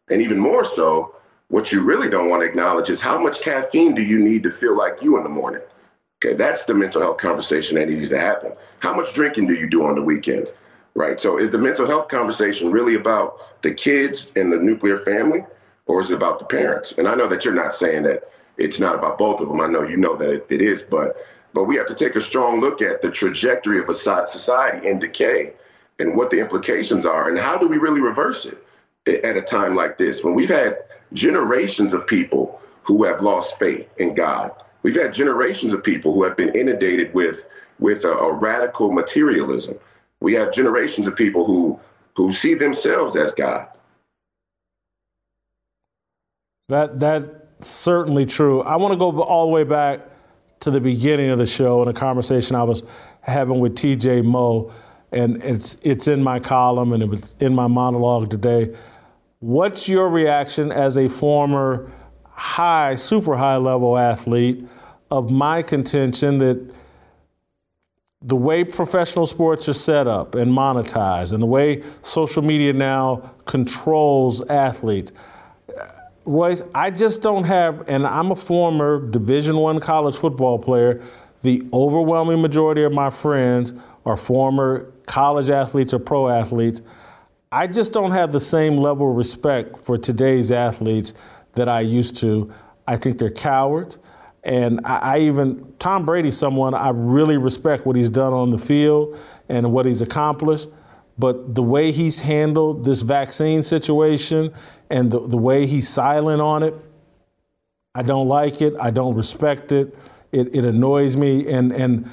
And 0.09 0.23
even 0.23 0.39
more 0.39 0.65
so 0.65 1.17
what 1.49 1.73
you 1.73 1.83
really 1.83 2.09
don't 2.09 2.29
want 2.29 2.43
to 2.43 2.49
acknowledge 2.49 2.91
is 2.91 3.01
how 3.01 3.19
much 3.21 3.41
caffeine 3.41 3.95
do 3.95 4.03
you 4.03 4.19
need 4.19 4.43
to 4.45 4.51
feel 4.51 4.77
like 4.77 5.03
you 5.03 5.17
in 5.17 5.23
the 5.23 5.29
morning? 5.29 5.63
Okay, 6.25 6.35
that's 6.35 6.65
the 6.65 6.75
mental 6.75 7.03
health 7.03 7.19
conversation 7.19 7.77
that 7.77 7.89
needs 7.89 8.09
to 8.09 8.19
happen. 8.19 8.53
How 8.79 8.95
much 8.95 9.13
drinking 9.13 9.47
do 9.49 9.55
you 9.55 9.69
do 9.69 9.85
on 9.85 9.95
the 9.95 10.03
weekends? 10.03 10.57
Right. 10.95 11.21
So 11.21 11.39
is 11.39 11.51
the 11.51 11.59
mental 11.59 11.87
health 11.87 12.09
conversation 12.09 12.71
really 12.71 12.95
about 12.95 13.63
the 13.63 13.75
kids 13.75 14.33
and 14.35 14.51
the 14.51 14.57
nuclear 14.57 14.97
family, 14.97 15.45
or 15.85 16.01
is 16.01 16.11
it 16.11 16.15
about 16.15 16.39
the 16.39 16.47
parents? 16.47 16.93
And 16.93 17.07
I 17.07 17.15
know 17.15 17.29
that 17.29 17.45
you're 17.45 17.53
not 17.53 17.75
saying 17.75 18.05
that 18.05 18.31
it's 18.57 18.81
not 18.81 18.95
about 18.95 19.19
both 19.19 19.41
of 19.41 19.49
them. 19.49 19.61
I 19.61 19.67
know 19.67 19.83
you 19.83 19.99
know 19.99 20.17
that 20.17 20.31
it, 20.31 20.47
it 20.49 20.63
is, 20.63 20.83
but 20.83 21.17
but 21.53 21.65
we 21.65 21.77
have 21.77 21.87
to 21.87 21.95
take 21.95 22.17
a 22.17 22.21
strong 22.21 22.61
look 22.61 22.81
at 22.81 23.03
the 23.03 23.11
trajectory 23.11 23.79
of 23.79 23.89
a 23.89 23.95
society 23.95 24.89
in 24.89 24.99
decay 24.99 25.53
and 25.99 26.17
what 26.17 26.31
the 26.31 26.41
implications 26.41 27.05
are, 27.05 27.29
and 27.29 27.39
how 27.39 27.59
do 27.59 27.69
we 27.69 27.77
really 27.77 28.01
reverse 28.01 28.47
it 28.47 28.63
at 29.07 29.37
a 29.37 29.43
time 29.43 29.75
like 29.75 29.99
this 29.99 30.25
when 30.25 30.35
we've 30.35 30.49
had 30.49 30.79
generations 31.13 31.95
of 31.95 32.07
people 32.07 32.61
who 32.83 33.05
have 33.05 33.21
lost 33.21 33.59
faith 33.59 33.93
in 33.99 34.15
God. 34.15 34.51
We've 34.87 34.95
had 34.95 35.13
generations 35.13 35.75
of 35.75 35.83
people 35.83 36.15
who 36.15 36.23
have 36.23 36.37
been 36.37 36.55
inundated 36.55 37.13
with 37.13 37.47
with 37.81 38.05
a, 38.05 38.13
a 38.13 38.33
radical 38.33 38.93
materialism. 38.93 39.77
We 40.21 40.33
have 40.35 40.53
generations 40.53 41.09
of 41.09 41.17
people 41.17 41.45
who 41.45 41.81
who 42.15 42.31
see 42.31 42.55
themselves 42.55 43.17
as 43.17 43.33
God. 43.33 43.67
That 46.69 47.01
that's 47.01 47.27
certainly 47.69 48.27
true. 48.27 48.63
I 48.63 48.77
want 48.77 48.93
to 48.93 48.97
go 48.97 49.21
all 49.23 49.47
the 49.47 49.53
way 49.53 49.65
back 49.65 50.03
to 50.61 50.71
the 50.71 50.81
beginning 50.81 51.31
of 51.31 51.39
the 51.39 51.47
show 51.47 51.81
and 51.81 51.91
a 51.91 51.93
conversation 51.93 52.55
I 52.55 52.63
was 52.63 52.85
having 53.23 53.59
with 53.59 53.75
TJ 53.75 54.25
Moe, 54.25 54.73
and 55.11 55.43
it's 55.43 55.77
it's 55.83 56.07
in 56.07 56.23
my 56.23 56.39
column 56.39 56.93
and 56.93 57.03
it 57.03 57.09
was 57.09 57.35
in 57.41 57.57
my 57.57 57.67
monologue 57.67 58.31
today. 58.31 58.73
What's 59.41 59.89
your 59.89 60.09
reaction 60.09 60.71
as 60.71 60.97
a 60.97 61.09
former 61.09 61.91
high, 62.23 62.95
super 62.95 63.37
high 63.37 63.57
level 63.57 63.99
athlete 63.99 64.65
of 65.11 65.31
my 65.31 65.63
contention 65.63 66.39
that 66.39 66.75
the 68.23 68.37
way 68.37 68.65
professional 68.65 69.27
sports 69.27 69.69
are 69.69 69.75
set 69.75 70.07
up 70.07 70.35
and 70.35 70.51
monetized 70.51 71.33
and 71.33 71.43
the 71.43 71.47
way 71.47 71.83
social 72.03 72.43
media 72.43 72.73
now 72.73 73.31
controls 73.45 74.43
athletes? 74.49 75.13
Uh, 75.69 75.83
Royce, 76.25 76.63
I 76.75 76.91
just 76.91 77.23
don't 77.23 77.45
have, 77.45 77.89
and 77.89 78.05
I'm 78.05 78.33
a 78.33 78.37
former 78.37 79.07
Division 79.11 79.57
One 79.57 79.79
college 79.79 80.17
football 80.17 80.59
player. 80.59 81.01
The 81.43 81.65
overwhelming 81.73 82.43
majority 82.43 82.83
of 82.83 82.93
my 82.93 83.11
friends 83.11 83.73
are 84.05 84.17
former 84.17 84.93
college 85.07 85.51
athletes 85.51 85.95
or 85.95 86.01
pro 86.01 86.29
athletes. 86.29 86.83
I 87.53 87.69
just 87.69 87.93
don't 87.93 88.11
have 88.11 88.33
the 88.33 88.41
same 88.41 88.77
level 88.77 89.09
of 89.09 89.17
respect 89.17 89.79
for 89.79 89.97
today's 89.97 90.51
athletes 90.51 91.15
that 91.55 91.69
I 91.69 91.81
used 91.81 92.17
to. 92.17 92.53
I 92.89 92.97
think 92.97 93.19
they're 93.19 93.31
cowards. 93.31 94.01
And 94.47 94.81
I, 94.85 94.97
I, 94.97 95.19
even, 95.19 95.75
Tom 95.81 96.07
Brady's 96.07 96.39
someone 96.39 96.73
I 96.73 96.91
really 96.91 97.37
respect 97.37 97.85
what 97.85 97.97
he's 97.97 98.09
done 98.09 98.33
on 98.33 98.51
the 98.51 98.61
field 98.61 99.19
and 99.49 99.73
what 99.73 99.87
he's 99.87 100.01
accomplished. 100.01 100.69
But 101.19 101.57
the 101.57 101.65
way 101.65 101.91
he's 101.91 102.21
handled 102.21 102.85
this 102.85 103.03
vaccine 103.03 103.65
situation 103.65 104.53
and 104.89 105.11
the, 105.11 105.27
the 105.27 105.37
way 105.37 105.67
he's 105.67 105.89
silent 105.89 106.41
on 106.41 106.63
it, 106.63 106.75
I 107.93 108.03
don't 108.03 108.29
like 108.29 108.63
it. 108.63 108.75
I 108.79 108.93
don't 108.93 109.17
respect 109.17 109.73
it. 109.73 109.99
It, 110.31 110.55
it 110.55 110.65
annoys 110.65 111.17
me. 111.17 111.51
And, 111.51 111.73
and 111.73 112.09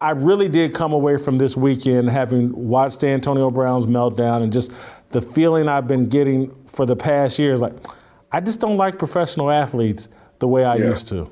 I 0.00 0.12
really 0.12 0.48
did 0.48 0.72
come 0.72 0.94
away 0.94 1.18
from 1.18 1.36
this 1.36 1.54
weekend 1.54 2.08
having 2.08 2.50
watched 2.54 3.04
Antonio 3.04 3.50
Brown's 3.50 3.84
meltdown 3.84 4.42
and 4.42 4.50
just 4.50 4.72
the 5.10 5.20
feeling 5.20 5.68
I've 5.68 5.86
been 5.86 6.08
getting 6.08 6.50
for 6.64 6.86
the 6.86 6.96
past 6.96 7.38
years. 7.38 7.60
Like, 7.60 7.74
I 8.32 8.40
just 8.40 8.58
don't 8.58 8.78
like 8.78 8.98
professional 8.98 9.50
athletes 9.50 10.08
the 10.38 10.48
way 10.48 10.64
I 10.64 10.76
yeah. 10.76 10.88
used 10.88 11.08
to. 11.08 11.30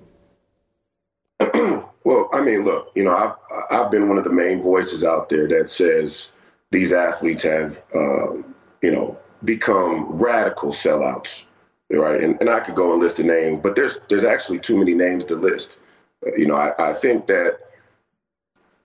Well, 2.06 2.30
I 2.32 2.40
mean, 2.40 2.62
look, 2.62 2.92
you 2.94 3.02
know, 3.02 3.16
I've 3.16 3.34
I've 3.68 3.90
been 3.90 4.08
one 4.08 4.16
of 4.16 4.22
the 4.22 4.30
main 4.30 4.62
voices 4.62 5.02
out 5.02 5.28
there 5.28 5.48
that 5.48 5.68
says 5.68 6.30
these 6.70 6.92
athletes 6.92 7.42
have, 7.42 7.82
uh, 7.92 8.34
you 8.80 8.92
know, 8.92 9.18
become 9.42 10.12
radical 10.12 10.70
sellouts, 10.70 11.46
right? 11.90 12.22
And, 12.22 12.40
and 12.40 12.48
I 12.48 12.60
could 12.60 12.76
go 12.76 12.92
and 12.92 13.02
list 13.02 13.18
a 13.18 13.24
name, 13.24 13.60
but 13.60 13.74
there's 13.74 13.98
there's 14.08 14.22
actually 14.22 14.60
too 14.60 14.76
many 14.76 14.94
names 14.94 15.24
to 15.24 15.34
list. 15.34 15.80
Uh, 16.24 16.32
you 16.36 16.46
know, 16.46 16.54
I, 16.54 16.90
I 16.90 16.94
think 16.94 17.26
that 17.26 17.58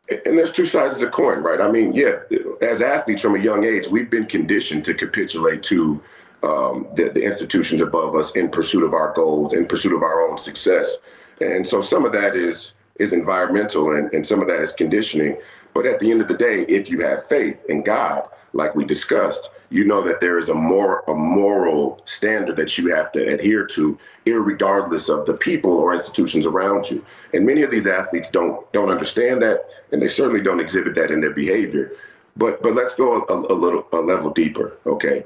and 0.09 0.35
there's 0.35 0.51
two 0.51 0.65
sides 0.65 0.95
of 0.95 1.01
the 1.01 1.09
coin, 1.09 1.43
right? 1.43 1.61
I 1.61 1.69
mean, 1.69 1.93
yeah, 1.93 2.23
as 2.63 2.81
athletes 2.81 3.21
from 3.21 3.35
a 3.35 3.39
young 3.39 3.65
age, 3.65 3.87
we've 3.87 4.09
been 4.09 4.25
conditioned 4.25 4.83
to 4.85 4.95
capitulate 4.95 5.61
to 5.63 6.01
um, 6.41 6.87
the, 6.95 7.09
the, 7.09 7.23
institutions 7.23 7.83
above 7.83 8.15
us 8.15 8.35
in 8.35 8.49
pursuit 8.49 8.83
of 8.83 8.95
our 8.95 9.13
goals, 9.13 9.53
in 9.53 9.67
pursuit 9.67 9.93
of 9.93 10.01
our 10.01 10.27
own 10.27 10.39
success. 10.39 10.97
And 11.39 11.65
so 11.65 11.81
some 11.81 12.03
of 12.03 12.13
that 12.13 12.35
is 12.35 12.73
is 12.99 13.13
environmental 13.13 13.95
and, 13.95 14.13
and 14.13 14.25
some 14.25 14.41
of 14.41 14.47
that 14.47 14.61
is 14.61 14.73
conditioning. 14.73 15.37
But 15.73 15.85
at 15.85 15.99
the 15.99 16.11
end 16.11 16.21
of 16.21 16.27
the 16.27 16.37
day, 16.37 16.63
if 16.63 16.89
you 16.89 16.99
have 17.01 17.25
faith 17.25 17.65
in 17.69 17.83
God, 17.83 18.27
like 18.53 18.75
we 18.75 18.83
discussed, 18.83 19.51
you 19.69 19.85
know 19.85 20.01
that 20.01 20.19
there 20.19 20.37
is 20.37 20.49
a 20.49 20.53
more 20.53 21.03
a 21.07 21.13
moral 21.13 22.01
standard 22.05 22.57
that 22.57 22.77
you 22.77 22.93
have 22.93 23.11
to 23.13 23.25
adhere 23.33 23.65
to, 23.67 23.97
regardless 24.25 25.07
of 25.07 25.25
the 25.25 25.33
people 25.33 25.71
or 25.71 25.93
institutions 25.93 26.45
around 26.45 26.89
you. 26.89 27.03
And 27.33 27.45
many 27.45 27.61
of 27.61 27.71
these 27.71 27.87
athletes 27.87 28.29
don't 28.29 28.69
don't 28.73 28.89
understand 28.89 29.41
that, 29.41 29.65
and 29.91 30.01
they 30.01 30.09
certainly 30.09 30.41
don't 30.41 30.59
exhibit 30.59 30.95
that 30.95 31.11
in 31.11 31.21
their 31.21 31.31
behavior. 31.31 31.93
But 32.35 32.61
but 32.61 32.75
let's 32.75 32.95
go 32.95 33.23
a, 33.23 33.53
a 33.53 33.55
little 33.55 33.87
a 33.93 33.97
level 33.97 34.31
deeper, 34.31 34.73
okay? 34.85 35.23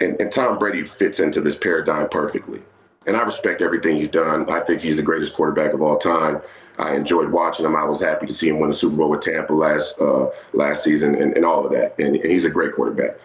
And, 0.00 0.18
and 0.20 0.32
Tom 0.32 0.58
Brady 0.58 0.82
fits 0.84 1.20
into 1.20 1.40
this 1.40 1.56
paradigm 1.56 2.08
perfectly. 2.08 2.62
And 3.06 3.16
I 3.16 3.22
respect 3.22 3.62
everything 3.62 3.96
he's 3.96 4.10
done. 4.10 4.48
I 4.50 4.60
think 4.60 4.80
he's 4.80 4.96
the 4.96 5.02
greatest 5.02 5.34
quarterback 5.34 5.74
of 5.74 5.82
all 5.82 5.98
time. 5.98 6.40
I 6.78 6.94
enjoyed 6.94 7.30
watching 7.30 7.66
him. 7.66 7.76
I 7.76 7.84
was 7.84 8.00
happy 8.00 8.26
to 8.26 8.32
see 8.32 8.48
him 8.48 8.58
win 8.58 8.70
the 8.70 8.76
Super 8.76 8.96
Bowl 8.96 9.10
with 9.10 9.20
Tampa 9.20 9.52
last 9.52 10.00
uh, 10.00 10.28
last 10.52 10.84
season 10.84 11.14
and, 11.20 11.36
and 11.36 11.44
all 11.44 11.64
of 11.66 11.72
that. 11.72 11.98
And, 11.98 12.16
and, 12.16 12.30
he's 12.30 12.44
a 12.44 12.50
great 12.50 12.74
quarterback. 12.74 13.18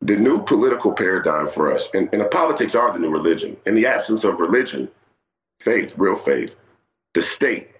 The 0.00 0.16
new 0.16 0.42
political 0.42 0.92
paradigm 0.92 1.48
for 1.48 1.72
us, 1.72 1.90
and, 1.94 2.08
and 2.12 2.20
the 2.20 2.26
politics 2.26 2.74
are 2.74 2.92
the 2.92 2.98
new 2.98 3.10
religion. 3.10 3.56
In 3.66 3.74
the 3.74 3.86
absence 3.86 4.24
of 4.24 4.40
religion, 4.40 4.88
faith, 5.60 5.96
real 5.96 6.16
faith, 6.16 6.56
the 7.14 7.22
state 7.22 7.70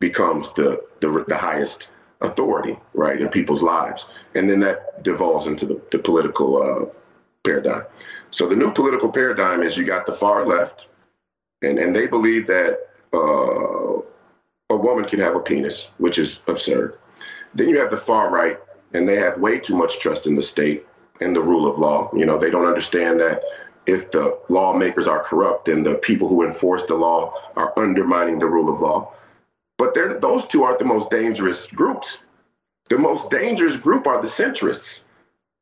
becomes 0.00 0.52
the, 0.52 0.84
the, 1.00 1.24
the 1.26 1.36
highest 1.36 1.90
authority, 2.20 2.78
right, 2.94 3.20
in 3.20 3.28
people's 3.28 3.62
lives. 3.62 4.08
And 4.34 4.48
then 4.48 4.60
that 4.60 5.02
devolves 5.02 5.46
into 5.46 5.66
the, 5.66 5.80
the 5.90 5.98
political 5.98 6.62
uh, 6.62 6.86
paradigm. 7.44 7.84
So 8.30 8.48
the 8.48 8.56
new 8.56 8.72
political 8.72 9.10
paradigm 9.10 9.62
is 9.62 9.76
you 9.76 9.84
got 9.84 10.06
the 10.06 10.12
far 10.12 10.46
left, 10.46 10.88
and, 11.62 11.78
and 11.78 11.94
they 11.94 12.06
believe 12.06 12.46
that 12.46 12.90
uh, 13.16 14.02
a 14.70 14.76
woman 14.76 15.04
can 15.06 15.20
have 15.20 15.36
a 15.36 15.40
penis, 15.40 15.88
which 15.98 16.18
is 16.18 16.42
absurd. 16.46 16.98
Then 17.54 17.68
you 17.68 17.78
have 17.78 17.90
the 17.90 17.96
far 17.96 18.30
right, 18.30 18.58
and 18.92 19.08
they 19.08 19.16
have 19.16 19.38
way 19.38 19.58
too 19.58 19.76
much 19.76 19.98
trust 19.98 20.26
in 20.26 20.36
the 20.36 20.42
state 20.42 20.86
and 21.20 21.34
the 21.34 21.42
rule 21.42 21.66
of 21.66 21.78
law. 21.78 22.10
You 22.14 22.26
know, 22.26 22.38
they 22.38 22.50
don't 22.50 22.66
understand 22.66 23.18
that 23.20 23.42
if 23.86 24.10
the 24.10 24.38
lawmakers 24.48 25.08
are 25.08 25.22
corrupt, 25.22 25.66
then 25.66 25.82
the 25.82 25.94
people 25.94 26.28
who 26.28 26.44
enforce 26.44 26.84
the 26.86 26.94
law 26.94 27.32
are 27.56 27.72
undermining 27.78 28.38
the 28.38 28.46
rule 28.46 28.72
of 28.72 28.80
law. 28.80 29.12
But 29.78 29.94
those 30.20 30.46
two 30.46 30.64
aren't 30.64 30.78
the 30.78 30.84
most 30.84 31.10
dangerous 31.10 31.66
groups. 31.66 32.18
The 32.88 32.98
most 32.98 33.30
dangerous 33.30 33.76
group 33.76 34.06
are 34.06 34.20
the 34.20 34.28
centrists. 34.28 35.02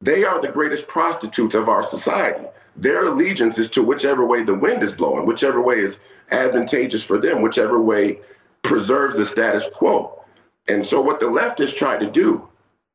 They 0.00 0.24
are 0.24 0.40
the 0.40 0.48
greatest 0.48 0.88
prostitutes 0.88 1.54
of 1.54 1.68
our 1.68 1.82
society. 1.82 2.46
Their 2.76 3.06
allegiance 3.06 3.58
is 3.58 3.70
to 3.70 3.82
whichever 3.82 4.24
way 4.24 4.42
the 4.42 4.54
wind 4.54 4.82
is 4.82 4.92
blowing, 4.92 5.26
whichever 5.26 5.60
way 5.60 5.80
is 5.80 6.00
advantageous 6.30 7.02
for 7.02 7.18
them, 7.18 7.42
whichever 7.42 7.80
way 7.80 8.20
preserves 8.62 9.16
the 9.16 9.24
status 9.24 9.68
quo. 9.74 10.24
And 10.68 10.86
so, 10.86 11.00
what 11.00 11.20
the 11.20 11.28
left 11.28 11.58
has 11.58 11.74
tried 11.74 12.00
to 12.00 12.10
do 12.10 12.48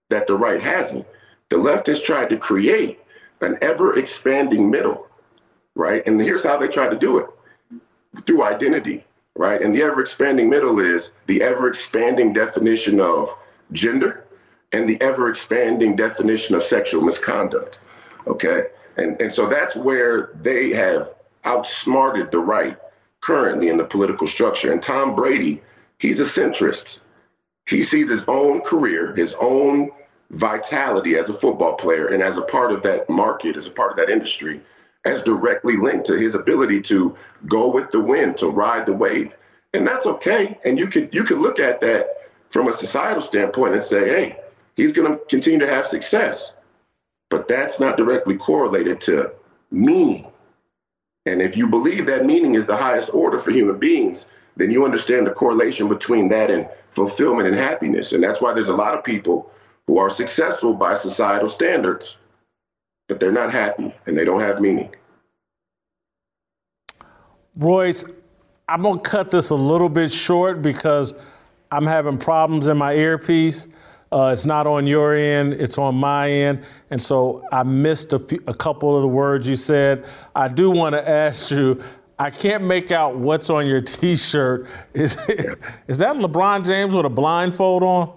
that 0.10 0.28
the 0.28 0.36
right 0.36 0.62
hasn't, 0.62 1.06
the 1.50 1.58
left 1.58 1.88
has 1.88 2.02
tried 2.02 2.30
to 2.30 2.38
create 2.38 3.00
an 3.42 3.58
ever 3.62 3.98
expanding 3.98 4.70
middle, 4.70 5.08
right? 5.76 6.06
And 6.06 6.20
here's 6.20 6.44
how 6.44 6.58
they 6.58 6.68
try 6.68 6.90
to 6.90 6.98
do 6.98 7.20
it 7.20 7.28
through 8.24 8.44
identity, 8.44 9.06
right? 9.36 9.62
And 9.62 9.74
the 9.74 9.84
ever 9.84 10.02
expanding 10.02 10.50
middle 10.50 10.80
is 10.80 11.12
the 11.28 11.42
ever 11.42 11.68
expanding 11.68 12.34
definition 12.34 13.00
of 13.00 13.30
gender 13.72 14.26
and 14.72 14.88
the 14.88 15.02
ever 15.02 15.30
expanding 15.30 15.96
definition 15.96 16.56
of 16.56 16.64
sexual 16.64 17.02
misconduct, 17.02 17.82
okay? 18.28 18.68
And, 18.98 19.20
and 19.22 19.32
so 19.32 19.48
that's 19.48 19.76
where 19.76 20.32
they 20.42 20.74
have 20.74 21.14
outsmarted 21.46 22.32
the 22.32 22.40
right 22.40 22.78
currently 23.22 23.70
in 23.70 23.78
the 23.78 23.84
political 23.84 24.28
structure. 24.28 24.72
And 24.72 24.82
Tom 24.82 25.16
Brady, 25.16 25.62
he's 25.98 26.20
a 26.20 26.24
centrist. 26.24 27.02
He 27.68 27.84
sees 27.84 28.10
his 28.10 28.26
own 28.28 28.62
career, 28.62 29.16
his 29.16 29.36
own 29.40 29.92
vitality 30.32 31.16
as 31.16 31.30
a 31.30 31.34
football 31.34 31.74
player, 31.74 32.08
and 32.08 32.22
as 32.24 32.38
a 32.38 32.44
part 32.44 32.72
of 32.72 32.84
that 32.84 33.10
market, 33.10 33.56
as 33.56 33.68
a 33.68 33.72
part 33.72 33.92
of 33.92 33.98
that 33.98 34.10
industry, 34.10 34.62
as 35.06 35.24
directly 35.24 35.78
linked 35.78 36.06
to 36.08 36.18
his 36.18 36.36
ability 36.36 36.82
to 36.82 37.16
go 37.48 37.70
with 37.70 37.92
the 37.92 38.00
wind, 38.00 38.38
to 38.38 38.48
ride 38.48 38.86
the 38.86 38.94
wave. 38.94 39.36
And 39.74 39.86
that's 39.86 40.06
okay. 40.06 40.58
And 40.66 40.80
you 40.80 40.88
could 40.88 41.14
you 41.14 41.24
could 41.24 41.38
look 41.38 41.60
at 41.60 41.80
that 41.82 42.30
from 42.50 42.68
a 42.68 42.72
societal 42.72 43.22
standpoint 43.22 43.74
and 43.74 43.84
say, 43.84 44.10
hey, 44.10 44.38
he's 44.76 44.92
going 44.92 45.12
to 45.12 45.24
continue 45.26 45.60
to 45.60 45.68
have 45.68 45.86
success. 45.86 46.56
But 47.30 47.48
that's 47.48 47.80
not 47.80 47.98
directly 47.98 48.36
correlated 48.36 49.00
to 49.02 49.32
meaning. 49.72 50.32
And 51.26 51.42
if 51.42 51.56
you 51.58 51.68
believe 51.68 52.06
that 52.06 52.26
meaning 52.26 52.56
is 52.56 52.68
the 52.68 52.78
highest 52.78 53.14
order 53.14 53.38
for 53.38 53.52
human 53.52 53.78
beings, 53.78 54.28
then 54.56 54.72
you 54.72 54.86
understand 54.86 55.28
the 55.28 55.32
correlation 55.32 55.88
between 55.88 56.30
that 56.30 56.52
and 56.52 56.68
fulfillment 56.88 57.48
and 57.48 57.58
happiness. 57.58 58.14
And 58.14 58.24
that's 58.24 58.42
why 58.42 58.54
there's 58.54 58.70
a 58.70 58.76
lot 58.76 58.94
of 58.94 59.04
people 59.04 59.52
who 59.88 59.98
are 59.98 60.10
successful 60.10 60.74
by 60.74 60.94
societal 60.94 61.50
standards, 61.50 62.18
but 63.08 63.20
they're 63.20 63.32
not 63.32 63.52
happy 63.52 63.94
and 64.06 64.18
they 64.18 64.26
don't 64.26 64.42
have 64.42 64.62
meaning. 64.62 64.94
Royce, 67.56 68.06
I'm 68.68 68.84
going 68.84 69.00
to 69.00 69.10
cut 69.10 69.32
this 69.32 69.50
a 69.50 69.56
little 69.56 69.90
bit 69.90 70.12
short 70.12 70.62
because 70.62 71.14
I'm 71.72 71.86
having 71.86 72.18
problems 72.18 72.68
in 72.68 72.78
my 72.78 72.94
earpiece. 72.94 73.68
Uh, 74.12 74.32
it's 74.34 74.46
not 74.46 74.66
on 74.66 74.88
your 74.88 75.14
end, 75.14 75.54
it's 75.54 75.78
on 75.78 75.96
my 75.96 76.32
end. 76.32 76.64
And 76.90 77.02
so 77.02 77.44
I 77.52 77.64
missed 77.64 78.12
a, 78.14 78.20
few, 78.20 78.42
a 78.48 78.54
couple 78.54 78.96
of 78.96 79.04
the 79.04 79.08
words 79.08 79.48
you 79.48 79.56
said. 79.56 80.06
I 80.36 80.48
do 80.48 80.72
want 80.72 80.96
to 80.96 81.08
ask 81.08 81.52
you 81.52 81.82
I 82.20 82.30
can't 82.30 82.66
make 82.66 82.92
out 82.92 83.16
what's 83.16 83.50
on 83.50 83.66
your 83.66 83.82
t 83.82 84.18
shirt. 84.18 84.68
Is, 84.94 85.18
is 85.88 85.98
that 86.00 86.18
LeBron 86.18 86.66
James 86.66 86.94
with 86.94 87.06
a 87.06 87.10
blindfold 87.10 87.82
on? 87.82 88.14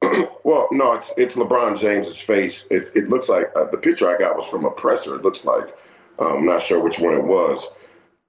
well, 0.44 0.68
no, 0.72 0.94
it's, 0.94 1.12
it's 1.18 1.36
LeBron 1.36 1.78
James's 1.78 2.20
face. 2.20 2.64
It's, 2.70 2.90
it 2.90 3.10
looks 3.10 3.28
like 3.28 3.50
uh, 3.54 3.64
the 3.70 3.76
picture 3.76 4.08
I 4.08 4.18
got 4.18 4.34
was 4.34 4.46
from 4.46 4.64
a 4.64 4.70
presser, 4.70 5.16
it 5.16 5.22
looks 5.22 5.44
like. 5.44 5.76
Um, 6.18 6.38
I'm 6.38 6.46
not 6.46 6.62
sure 6.62 6.80
which 6.80 6.98
one 6.98 7.14
it 7.14 7.22
was. 7.22 7.68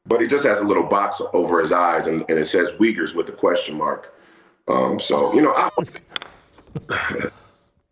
But 0.06 0.22
he 0.22 0.28
just 0.28 0.46
has 0.46 0.60
a 0.60 0.66
little 0.66 0.86
box 0.86 1.22
over 1.34 1.62
his 1.62 1.72
eyes 1.72 2.08
and, 2.08 2.26
and 2.30 2.38
it 2.40 2.46
says 2.46 2.74
Uyghurs 2.74 3.16
with 3.16 3.30
a 3.30 3.34
question 3.34 3.78
mark. 3.78 4.14
Um, 4.68 5.00
so, 5.00 5.34
you 5.34 5.42
know, 5.42 5.54
I, 5.56 5.70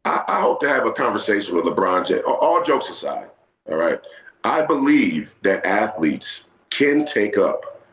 I, 0.05 0.23
I, 0.27 0.41
hope 0.41 0.59
to 0.61 0.69
have 0.69 0.85
a 0.85 0.91
conversation 0.91 1.55
with 1.55 1.65
LeBron 1.65 2.05
James. 2.05 2.23
All 2.25 2.63
jokes 2.63 2.89
aside, 2.89 3.29
all 3.69 3.75
right. 3.75 3.99
I 4.43 4.61
believe 4.65 5.35
that 5.41 5.65
athletes 5.65 6.41
can 6.69 7.05
take 7.05 7.37
up 7.37 7.83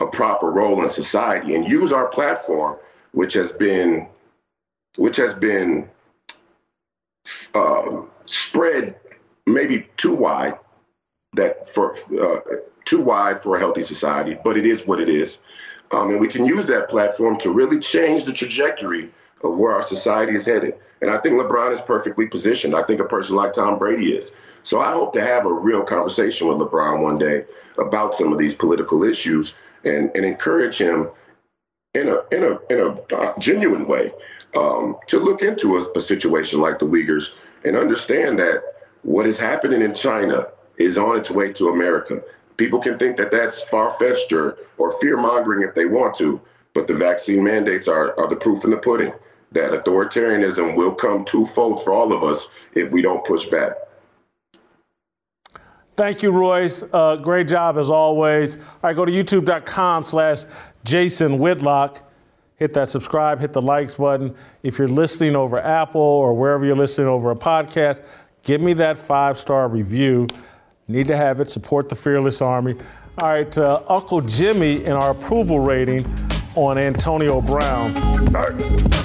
a 0.00 0.06
proper 0.06 0.50
role 0.50 0.82
in 0.82 0.90
society 0.90 1.54
and 1.54 1.66
use 1.66 1.92
our 1.92 2.06
platform, 2.08 2.76
which 3.12 3.32
has 3.34 3.52
been, 3.52 4.06
which 4.96 5.16
has 5.16 5.34
been 5.34 5.88
um, 7.54 8.08
spread 8.26 8.96
maybe 9.46 9.86
too 9.96 10.14
wide, 10.14 10.58
that 11.34 11.68
for 11.68 11.96
uh, 12.20 12.40
too 12.84 13.00
wide 13.00 13.40
for 13.40 13.56
a 13.56 13.58
healthy 13.58 13.82
society, 13.82 14.36
but 14.44 14.56
it 14.56 14.66
is 14.66 14.86
what 14.86 15.00
it 15.00 15.08
is. 15.08 15.38
Um, 15.90 16.10
and 16.10 16.20
we 16.20 16.28
can 16.28 16.44
use 16.44 16.66
that 16.68 16.88
platform 16.88 17.38
to 17.38 17.50
really 17.50 17.78
change 17.78 18.24
the 18.24 18.32
trajectory 18.32 19.10
of 19.42 19.58
where 19.58 19.72
our 19.72 19.82
society 19.82 20.34
is 20.34 20.46
headed. 20.46 20.74
And 21.02 21.10
I 21.10 21.18
think 21.18 21.34
LeBron 21.34 21.72
is 21.72 21.80
perfectly 21.80 22.26
positioned. 22.26 22.74
I 22.74 22.82
think 22.82 23.00
a 23.00 23.04
person 23.04 23.36
like 23.36 23.52
Tom 23.52 23.78
Brady 23.78 24.12
is. 24.12 24.34
So 24.62 24.80
I 24.80 24.92
hope 24.92 25.12
to 25.12 25.20
have 25.20 25.44
a 25.44 25.52
real 25.52 25.82
conversation 25.82 26.48
with 26.48 26.56
LeBron 26.56 27.02
one 27.02 27.18
day 27.18 27.44
about 27.78 28.14
some 28.14 28.32
of 28.32 28.38
these 28.38 28.54
political 28.54 29.04
issues 29.04 29.56
and, 29.84 30.10
and 30.14 30.24
encourage 30.24 30.78
him 30.78 31.10
in 31.92 32.08
a 32.08 32.22
in 32.34 32.42
a 32.42 32.58
in 32.72 32.80
a 32.80 33.14
uh, 33.14 33.38
genuine 33.38 33.86
way 33.86 34.12
um, 34.56 34.96
to 35.06 35.18
look 35.18 35.42
into 35.42 35.76
a, 35.76 35.92
a 35.92 36.00
situation 36.00 36.60
like 36.60 36.78
the 36.78 36.86
Uyghurs 36.86 37.32
and 37.64 37.76
understand 37.76 38.38
that 38.38 38.62
what 39.02 39.26
is 39.26 39.38
happening 39.38 39.82
in 39.82 39.94
China 39.94 40.48
is 40.78 40.96
on 40.96 41.18
its 41.18 41.30
way 41.30 41.52
to 41.52 41.68
America. 41.68 42.22
People 42.56 42.80
can 42.80 42.98
think 42.98 43.16
that 43.18 43.30
that's 43.30 43.62
far 43.64 43.90
fetched 43.98 44.32
or, 44.32 44.56
or 44.78 44.98
fear 45.00 45.16
mongering 45.16 45.68
if 45.68 45.74
they 45.74 45.84
want 45.84 46.14
to, 46.14 46.40
but 46.72 46.86
the 46.86 46.94
vaccine 46.94 47.44
mandates 47.44 47.88
are, 47.88 48.18
are 48.18 48.28
the 48.28 48.36
proof 48.36 48.64
in 48.64 48.70
the 48.70 48.76
pudding 48.76 49.12
that 49.54 49.72
authoritarianism 49.72 50.76
will 50.76 50.94
come 50.94 51.24
twofold 51.24 51.82
for 51.82 51.92
all 51.92 52.12
of 52.12 52.22
us 52.22 52.50
if 52.74 52.92
we 52.92 53.00
don't 53.00 53.24
push 53.24 53.46
back. 53.46 53.72
Thank 55.96 56.24
you, 56.24 56.32
Royce. 56.32 56.82
Uh, 56.92 57.16
great 57.16 57.46
job 57.46 57.78
as 57.78 57.88
always. 57.88 58.56
All 58.56 58.62
right, 58.82 58.96
go 58.96 59.04
to 59.04 59.12
youtube.com 59.12 60.04
slash 60.04 60.44
Jason 60.84 61.38
Whitlock. 61.38 62.02
Hit 62.56 62.74
that 62.74 62.88
subscribe, 62.88 63.40
hit 63.40 63.52
the 63.52 63.62
likes 63.62 63.94
button. 63.94 64.34
If 64.62 64.78
you're 64.78 64.88
listening 64.88 65.36
over 65.36 65.58
Apple 65.58 66.00
or 66.00 66.34
wherever 66.34 66.64
you're 66.64 66.76
listening 66.76 67.08
over 67.08 67.30
a 67.30 67.36
podcast, 67.36 68.00
give 68.42 68.60
me 68.60 68.72
that 68.74 68.98
five 68.98 69.38
star 69.38 69.68
review. 69.68 70.28
Need 70.86 71.08
to 71.08 71.16
have 71.16 71.40
it. 71.40 71.50
Support 71.50 71.88
the 71.88 71.94
Fearless 71.94 72.42
Army. 72.42 72.74
All 73.18 73.28
right, 73.28 73.56
uh, 73.58 73.82
Uncle 73.88 74.20
Jimmy 74.20 74.84
in 74.84 74.92
our 74.92 75.10
approval 75.10 75.60
rating 75.60 76.04
on 76.56 76.78
Antonio 76.78 77.40
Brown. 77.40 77.94
Nice. 78.32 79.03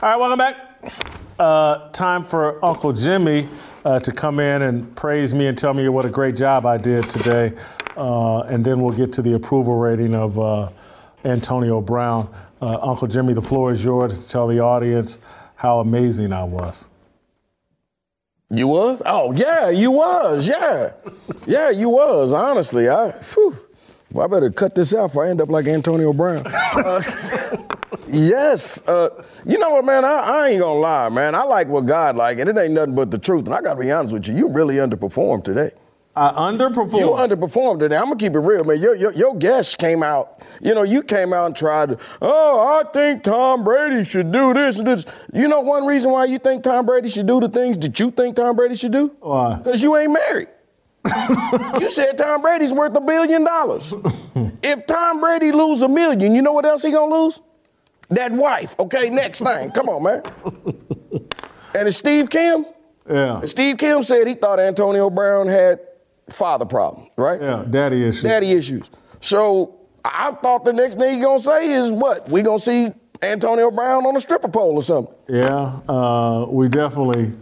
All 0.00 0.08
right, 0.08 0.16
welcome 0.16 0.38
back. 0.38 0.94
Uh, 1.40 1.88
time 1.90 2.22
for 2.22 2.64
Uncle 2.64 2.92
Jimmy 2.92 3.48
uh, 3.84 3.98
to 3.98 4.12
come 4.12 4.38
in 4.38 4.62
and 4.62 4.94
praise 4.94 5.34
me 5.34 5.48
and 5.48 5.58
tell 5.58 5.74
me 5.74 5.88
what 5.88 6.04
a 6.04 6.08
great 6.08 6.36
job 6.36 6.66
I 6.66 6.76
did 6.76 7.10
today. 7.10 7.52
Uh, 7.96 8.42
and 8.42 8.64
then 8.64 8.80
we'll 8.80 8.94
get 8.94 9.12
to 9.14 9.22
the 9.22 9.32
approval 9.34 9.74
rating 9.74 10.14
of 10.14 10.38
uh, 10.38 10.70
Antonio 11.24 11.80
Brown. 11.80 12.32
Uh, 12.62 12.78
Uncle 12.80 13.08
Jimmy, 13.08 13.32
the 13.32 13.42
floor 13.42 13.72
is 13.72 13.82
yours 13.82 14.24
to 14.24 14.30
tell 14.30 14.46
the 14.46 14.60
audience 14.60 15.18
how 15.56 15.80
amazing 15.80 16.32
I 16.32 16.44
was. 16.44 16.86
You 18.50 18.68
was? 18.68 19.02
Oh 19.04 19.32
yeah, 19.32 19.68
you 19.68 19.90
was. 19.90 20.46
Yeah, 20.46 20.92
yeah, 21.44 21.70
you 21.70 21.88
was. 21.88 22.32
Honestly, 22.32 22.88
I. 22.88 23.10
Whew. 23.10 23.52
Well, 24.12 24.24
I 24.24 24.28
better 24.28 24.50
cut 24.50 24.74
this 24.74 24.94
out 24.94 25.08
before 25.08 25.26
I 25.26 25.30
end 25.30 25.40
up 25.40 25.50
like 25.50 25.66
Antonio 25.66 26.12
Brown. 26.12 26.44
Uh, 26.78 27.02
yes. 28.06 28.86
Uh, 28.86 29.24
you 29.44 29.58
know 29.58 29.70
what, 29.70 29.84
man? 29.84 30.04
I, 30.04 30.18
I, 30.18 30.48
ain't 30.50 30.60
gonna 30.60 30.78
lie, 30.78 31.08
man. 31.08 31.34
I 31.34 31.42
like 31.42 31.66
what 31.66 31.86
God 31.86 32.14
like, 32.16 32.38
and 32.38 32.48
it 32.48 32.56
ain't 32.56 32.74
nothing 32.74 32.94
but 32.94 33.10
the 33.10 33.18
truth. 33.18 33.46
And 33.46 33.54
I 33.54 33.60
gotta 33.60 33.80
be 33.80 33.90
honest 33.90 34.14
with 34.14 34.28
you, 34.28 34.34
you 34.34 34.48
really 34.48 34.76
underperformed 34.76 35.44
today. 35.44 35.72
I 36.14 36.30
underperformed. 36.32 37.00
You 37.00 37.08
underperformed 37.08 37.80
today. 37.80 37.96
I'm 37.96 38.04
gonna 38.04 38.16
keep 38.16 38.34
it 38.34 38.40
real, 38.40 38.64
man. 38.64 38.80
Your, 38.80 38.94
your, 38.94 39.12
your 39.12 39.36
guest 39.36 39.78
came 39.78 40.02
out. 40.02 40.42
You 40.60 40.74
know, 40.74 40.82
you 40.82 41.02
came 41.02 41.32
out 41.32 41.46
and 41.46 41.56
tried 41.56 41.90
to. 41.90 41.98
Oh, 42.22 42.80
I 42.80 42.90
think 42.92 43.24
Tom 43.24 43.64
Brady 43.64 44.04
should 44.04 44.30
do 44.30 44.54
this 44.54 44.78
and 44.78 44.86
this. 44.86 45.04
You 45.32 45.48
know, 45.48 45.60
one 45.60 45.86
reason 45.86 46.12
why 46.12 46.26
you 46.26 46.38
think 46.38 46.62
Tom 46.62 46.86
Brady 46.86 47.08
should 47.08 47.26
do 47.26 47.40
the 47.40 47.48
things 47.48 47.78
that 47.78 47.98
you 47.98 48.10
think 48.10 48.36
Tom 48.36 48.56
Brady 48.56 48.74
should 48.74 48.92
do? 48.92 49.16
Why? 49.20 49.56
Because 49.56 49.82
you 49.82 49.96
ain't 49.96 50.12
married 50.12 50.48
you 51.80 51.88
said 51.90 52.18
Tom 52.18 52.42
Brady's 52.42 52.72
worth 52.72 52.96
a 52.96 53.00
billion 53.00 53.44
dollars. 53.44 53.94
if 54.62 54.86
Tom 54.86 55.20
Brady 55.20 55.52
lose 55.52 55.82
a 55.82 55.88
million, 55.88 56.34
you 56.34 56.42
know 56.42 56.52
what 56.52 56.64
else 56.64 56.82
he 56.82 56.90
gonna 56.90 57.14
lose? 57.14 57.40
That 58.10 58.32
wife. 58.32 58.74
Okay, 58.78 59.10
next 59.10 59.40
thing. 59.40 59.70
Come 59.70 59.88
on, 59.88 60.02
man. 60.02 60.22
and 61.74 61.88
it's 61.88 61.96
Steve 61.96 62.30
Kim. 62.30 62.64
Yeah. 63.08 63.42
Steve 63.44 63.78
Kim 63.78 64.02
said 64.02 64.26
he 64.26 64.34
thought 64.34 64.60
Antonio 64.60 65.10
Brown 65.10 65.46
had 65.46 65.80
father 66.30 66.64
problems, 66.64 67.10
right? 67.16 67.40
Yeah, 67.40 67.64
daddy 67.68 68.02
issues. 68.06 68.22
Daddy 68.22 68.52
issues. 68.52 68.90
So 69.20 69.78
I 70.04 70.32
thought 70.32 70.64
the 70.64 70.72
next 70.72 70.96
thing 70.98 71.16
he 71.16 71.20
gonna 71.22 71.38
say 71.38 71.70
is 71.72 71.92
what? 71.92 72.28
We 72.28 72.42
gonna 72.42 72.58
see 72.58 72.92
Antonio 73.22 73.70
Brown 73.70 74.06
on 74.06 74.16
a 74.16 74.20
stripper 74.20 74.48
pole 74.48 74.74
or 74.74 74.82
something. 74.82 75.14
Yeah, 75.28 75.80
uh, 75.88 76.46
we 76.48 76.68
definitely 76.68 77.34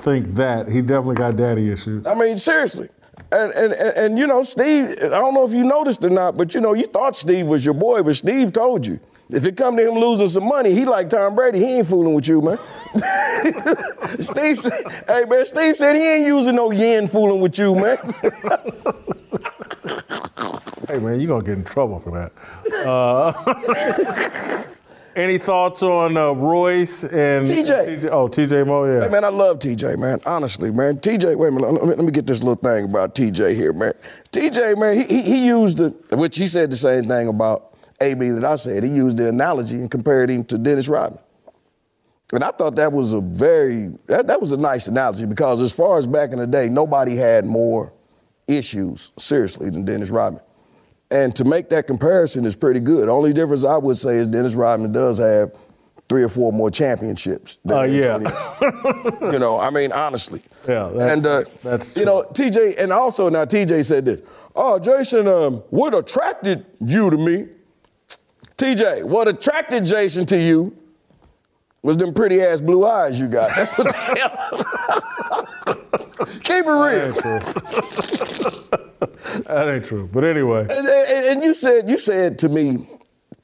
think 0.00 0.34
that. 0.34 0.68
He 0.68 0.80
definitely 0.80 1.16
got 1.16 1.36
daddy 1.36 1.70
issues. 1.70 2.06
I 2.06 2.14
mean, 2.14 2.36
seriously. 2.38 2.88
And, 3.32 3.52
and, 3.52 3.72
and, 3.72 3.96
and, 3.96 4.18
you 4.18 4.26
know, 4.26 4.42
Steve, 4.42 4.90
I 5.02 5.08
don't 5.08 5.34
know 5.34 5.44
if 5.44 5.52
you 5.52 5.64
noticed 5.64 6.04
or 6.04 6.10
not, 6.10 6.36
but 6.36 6.54
you 6.54 6.60
know, 6.60 6.74
you 6.74 6.84
thought 6.84 7.16
Steve 7.16 7.46
was 7.46 7.64
your 7.64 7.74
boy, 7.74 8.02
but 8.02 8.16
Steve 8.16 8.52
told 8.52 8.86
you. 8.86 9.00
If 9.30 9.46
it 9.46 9.56
come 9.56 9.76
to 9.76 9.88
him 9.88 9.94
losing 9.94 10.28
some 10.28 10.46
money, 10.46 10.72
he 10.72 10.84
like 10.84 11.08
Tom 11.08 11.34
Brady. 11.34 11.58
He 11.58 11.78
ain't 11.78 11.86
fooling 11.86 12.14
with 12.14 12.28
you, 12.28 12.42
man. 12.42 12.58
Steve 14.20 14.58
said, 14.58 14.84
hey, 15.08 15.24
man, 15.24 15.44
Steve 15.46 15.76
said 15.76 15.96
he 15.96 16.06
ain't 16.06 16.26
using 16.26 16.54
no 16.54 16.70
yen 16.70 17.08
fooling 17.08 17.40
with 17.40 17.58
you, 17.58 17.74
man. 17.74 17.96
hey, 20.88 20.98
man, 20.98 21.20
you 21.20 21.26
to 21.26 21.42
get 21.42 21.58
in 21.58 21.64
trouble 21.64 21.98
for 22.00 22.10
that. 22.12 22.32
Uh, 22.86 23.32
Any 25.16 25.38
thoughts 25.38 25.82
on 25.82 26.16
uh, 26.16 26.32
Royce 26.32 27.04
and 27.04 27.46
TJ. 27.46 28.00
TJ? 28.02 28.10
Oh, 28.10 28.28
TJ 28.28 28.66
Moe, 28.66 28.84
yeah. 28.84 29.04
Hey, 29.04 29.08
man, 29.08 29.24
I 29.24 29.28
love 29.28 29.60
TJ, 29.60 29.96
man. 29.98 30.20
Honestly, 30.26 30.72
man. 30.72 30.98
TJ, 30.98 31.36
wait 31.36 31.48
a 31.48 31.50
minute. 31.52 31.70
Let 31.70 31.82
me, 31.82 31.88
let 31.88 32.04
me 32.04 32.10
get 32.10 32.26
this 32.26 32.42
little 32.42 32.56
thing 32.56 32.84
about 32.84 33.14
TJ 33.14 33.54
here, 33.54 33.72
man. 33.72 33.92
TJ, 34.32 34.76
man, 34.78 34.96
he, 34.96 35.04
he, 35.04 35.22
he 35.22 35.46
used 35.46 35.78
the, 35.78 35.90
which 36.16 36.36
he 36.36 36.48
said 36.48 36.70
the 36.70 36.76
same 36.76 37.04
thing 37.04 37.28
about 37.28 37.76
AB 38.00 38.30
that 38.30 38.44
I 38.44 38.56
said. 38.56 38.82
He 38.82 38.90
used 38.90 39.16
the 39.16 39.28
analogy 39.28 39.76
and 39.76 39.90
compared 39.90 40.30
him 40.30 40.44
to 40.46 40.58
Dennis 40.58 40.88
Rodman. 40.88 41.20
And 42.32 42.42
I 42.42 42.50
thought 42.50 42.74
that 42.76 42.92
was 42.92 43.12
a 43.12 43.20
very, 43.20 43.90
that, 44.06 44.26
that 44.26 44.40
was 44.40 44.50
a 44.50 44.56
nice 44.56 44.88
analogy 44.88 45.26
because 45.26 45.60
as 45.60 45.72
far 45.72 45.98
as 45.98 46.06
back 46.08 46.32
in 46.32 46.38
the 46.38 46.46
day, 46.46 46.68
nobody 46.68 47.14
had 47.14 47.46
more 47.46 47.92
issues, 48.48 49.12
seriously, 49.16 49.70
than 49.70 49.84
Dennis 49.84 50.10
Rodman. 50.10 50.42
And 51.14 51.34
to 51.36 51.44
make 51.44 51.68
that 51.68 51.86
comparison 51.86 52.44
is 52.44 52.56
pretty 52.56 52.80
good. 52.80 53.08
Only 53.08 53.32
difference 53.32 53.64
I 53.64 53.76
would 53.78 53.96
say 53.96 54.16
is 54.16 54.26
Dennis 54.26 54.54
Rodman 54.56 54.90
does 54.92 55.18
have 55.18 55.52
three 56.08 56.24
or 56.24 56.28
four 56.28 56.52
more 56.52 56.70
championships. 56.72 57.58
than 57.64 57.78
Uh, 57.78 57.82
yeah. 57.82 58.18
You 59.32 59.38
know, 59.38 59.58
I 59.60 59.70
mean, 59.70 59.92
honestly. 59.92 60.42
Yeah, 60.68 60.88
that- 60.94 61.10
and 61.10 61.24
uh, 61.26 61.44
that's 61.62 61.96
you 61.96 62.02
true. 62.02 62.12
know, 62.12 62.22
TJ, 62.32 62.78
and 62.78 62.92
also 62.92 63.28
now 63.28 63.44
TJ 63.44 63.84
said 63.84 64.04
this. 64.06 64.22
Oh, 64.56 64.78
Jason, 64.78 65.26
um, 65.28 65.62
what 65.70 65.94
attracted 65.94 66.64
you 66.80 67.10
to 67.10 67.16
me? 67.16 67.46
TJ, 68.56 69.04
what 69.04 69.28
attracted 69.28 69.84
Jason 69.86 70.26
to 70.26 70.36
you 70.38 70.76
was 71.82 71.96
them 71.96 72.12
pretty 72.12 72.40
ass 72.42 72.60
blue 72.60 72.84
eyes 72.86 73.20
you 73.20 73.28
got. 73.28 73.54
That's 73.54 73.76
what 73.78 73.86
the 73.88 73.94
hell. 74.18 74.36
Keep 76.42 76.66
it 76.66 76.70
real. 76.70 77.12
That 79.06 79.08
ain't 79.12 79.22
true. 79.24 79.42
that 79.46 79.68
ain't 79.74 79.84
true. 79.84 80.08
But 80.12 80.24
anyway, 80.24 80.60
And, 80.62 80.86
and- 80.88 81.26
and 81.26 81.44
you 81.44 81.54
said 81.54 81.88
you 81.88 81.98
said 81.98 82.38
to 82.40 82.48
me 82.48 82.88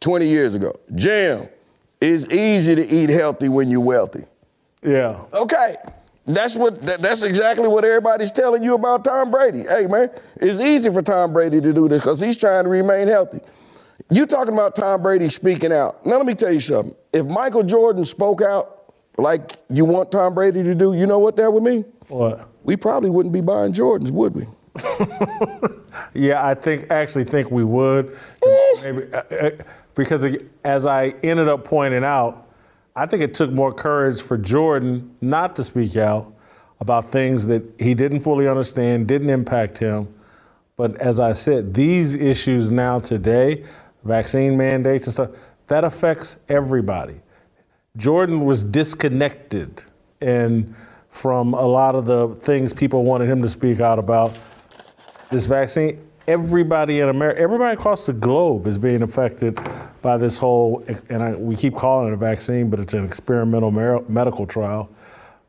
20 0.00 0.26
years 0.26 0.54
ago, 0.54 0.74
Jam, 0.94 1.48
it's 2.00 2.26
easy 2.28 2.74
to 2.74 2.86
eat 2.88 3.10
healthy 3.10 3.48
when 3.48 3.70
you're 3.70 3.80
wealthy. 3.80 4.24
yeah. 4.82 5.20
Okay. 5.32 5.76
That's 6.26 6.54
what 6.56 6.80
that, 6.82 7.02
that's 7.02 7.22
exactly 7.24 7.66
what 7.66 7.84
everybody's 7.84 8.30
telling 8.30 8.62
you 8.62 8.74
about 8.74 9.04
Tom 9.04 9.30
Brady. 9.30 9.62
Hey 9.62 9.86
man, 9.86 10.10
it's 10.36 10.60
easy 10.60 10.90
for 10.90 11.02
Tom 11.02 11.32
Brady 11.32 11.60
to 11.60 11.72
do 11.72 11.88
this 11.88 12.02
because 12.02 12.20
he's 12.20 12.36
trying 12.36 12.64
to 12.64 12.70
remain 12.70 13.08
healthy. 13.08 13.40
You 14.10 14.26
talking 14.26 14.52
about 14.52 14.74
Tom 14.76 15.02
Brady 15.02 15.28
speaking 15.28 15.72
out. 15.72 16.04
Now 16.06 16.16
let 16.18 16.26
me 16.26 16.34
tell 16.34 16.52
you 16.52 16.60
something. 16.60 16.94
If 17.12 17.26
Michael 17.26 17.62
Jordan 17.64 18.04
spoke 18.04 18.42
out 18.42 18.94
like 19.18 19.56
you 19.70 19.84
want 19.84 20.12
Tom 20.12 20.34
Brady 20.34 20.62
to 20.62 20.74
do, 20.74 20.92
you 20.94 21.06
know 21.06 21.18
what 21.18 21.36
that 21.36 21.52
would 21.52 21.62
mean? 21.62 21.84
What? 22.08 22.46
We 22.64 22.76
probably 22.76 23.10
wouldn't 23.10 23.32
be 23.32 23.40
buying 23.40 23.72
Jordans, 23.72 24.10
would 24.10 24.34
we? 24.34 24.46
Yeah, 26.14 26.44
I 26.44 26.54
think 26.54 26.90
actually 26.90 27.24
think 27.24 27.50
we 27.50 27.64
would, 27.64 28.16
maybe 28.82 29.02
uh, 29.12 29.22
uh, 29.30 29.50
because 29.94 30.36
as 30.64 30.86
I 30.86 31.14
ended 31.22 31.48
up 31.48 31.64
pointing 31.64 32.04
out, 32.04 32.48
I 32.96 33.06
think 33.06 33.22
it 33.22 33.34
took 33.34 33.52
more 33.52 33.72
courage 33.72 34.20
for 34.20 34.36
Jordan 34.36 35.14
not 35.20 35.54
to 35.56 35.64
speak 35.64 35.96
out 35.96 36.32
about 36.80 37.10
things 37.10 37.46
that 37.46 37.62
he 37.78 37.94
didn't 37.94 38.20
fully 38.20 38.48
understand, 38.48 39.06
didn't 39.06 39.30
impact 39.30 39.78
him. 39.78 40.12
But 40.76 41.00
as 41.00 41.20
I 41.20 41.34
said, 41.34 41.74
these 41.74 42.14
issues 42.14 42.70
now 42.70 42.98
today, 42.98 43.64
vaccine 44.02 44.56
mandates 44.56 45.06
and 45.06 45.14
stuff, 45.14 45.30
that 45.68 45.84
affects 45.84 46.38
everybody. 46.48 47.20
Jordan 47.96 48.44
was 48.44 48.64
disconnected 48.64 49.84
and 50.20 50.74
from 51.08 51.54
a 51.54 51.66
lot 51.66 51.94
of 51.94 52.06
the 52.06 52.28
things 52.36 52.72
people 52.72 53.04
wanted 53.04 53.28
him 53.28 53.42
to 53.42 53.48
speak 53.48 53.80
out 53.80 53.98
about 53.98 54.36
this 55.30 55.46
vaccine, 55.46 56.00
everybody 56.26 57.00
in 57.00 57.08
America, 57.08 57.40
everybody 57.40 57.74
across 57.74 58.06
the 58.06 58.12
globe 58.12 58.66
is 58.66 58.78
being 58.78 59.02
affected 59.02 59.58
by 60.02 60.16
this 60.16 60.38
whole, 60.38 60.84
and 61.08 61.22
I, 61.22 61.34
we 61.34 61.56
keep 61.56 61.74
calling 61.74 62.08
it 62.08 62.14
a 62.14 62.16
vaccine, 62.16 62.70
but 62.70 62.80
it's 62.80 62.94
an 62.94 63.04
experimental 63.04 63.70
mer- 63.70 64.02
medical 64.08 64.46
trial. 64.46 64.90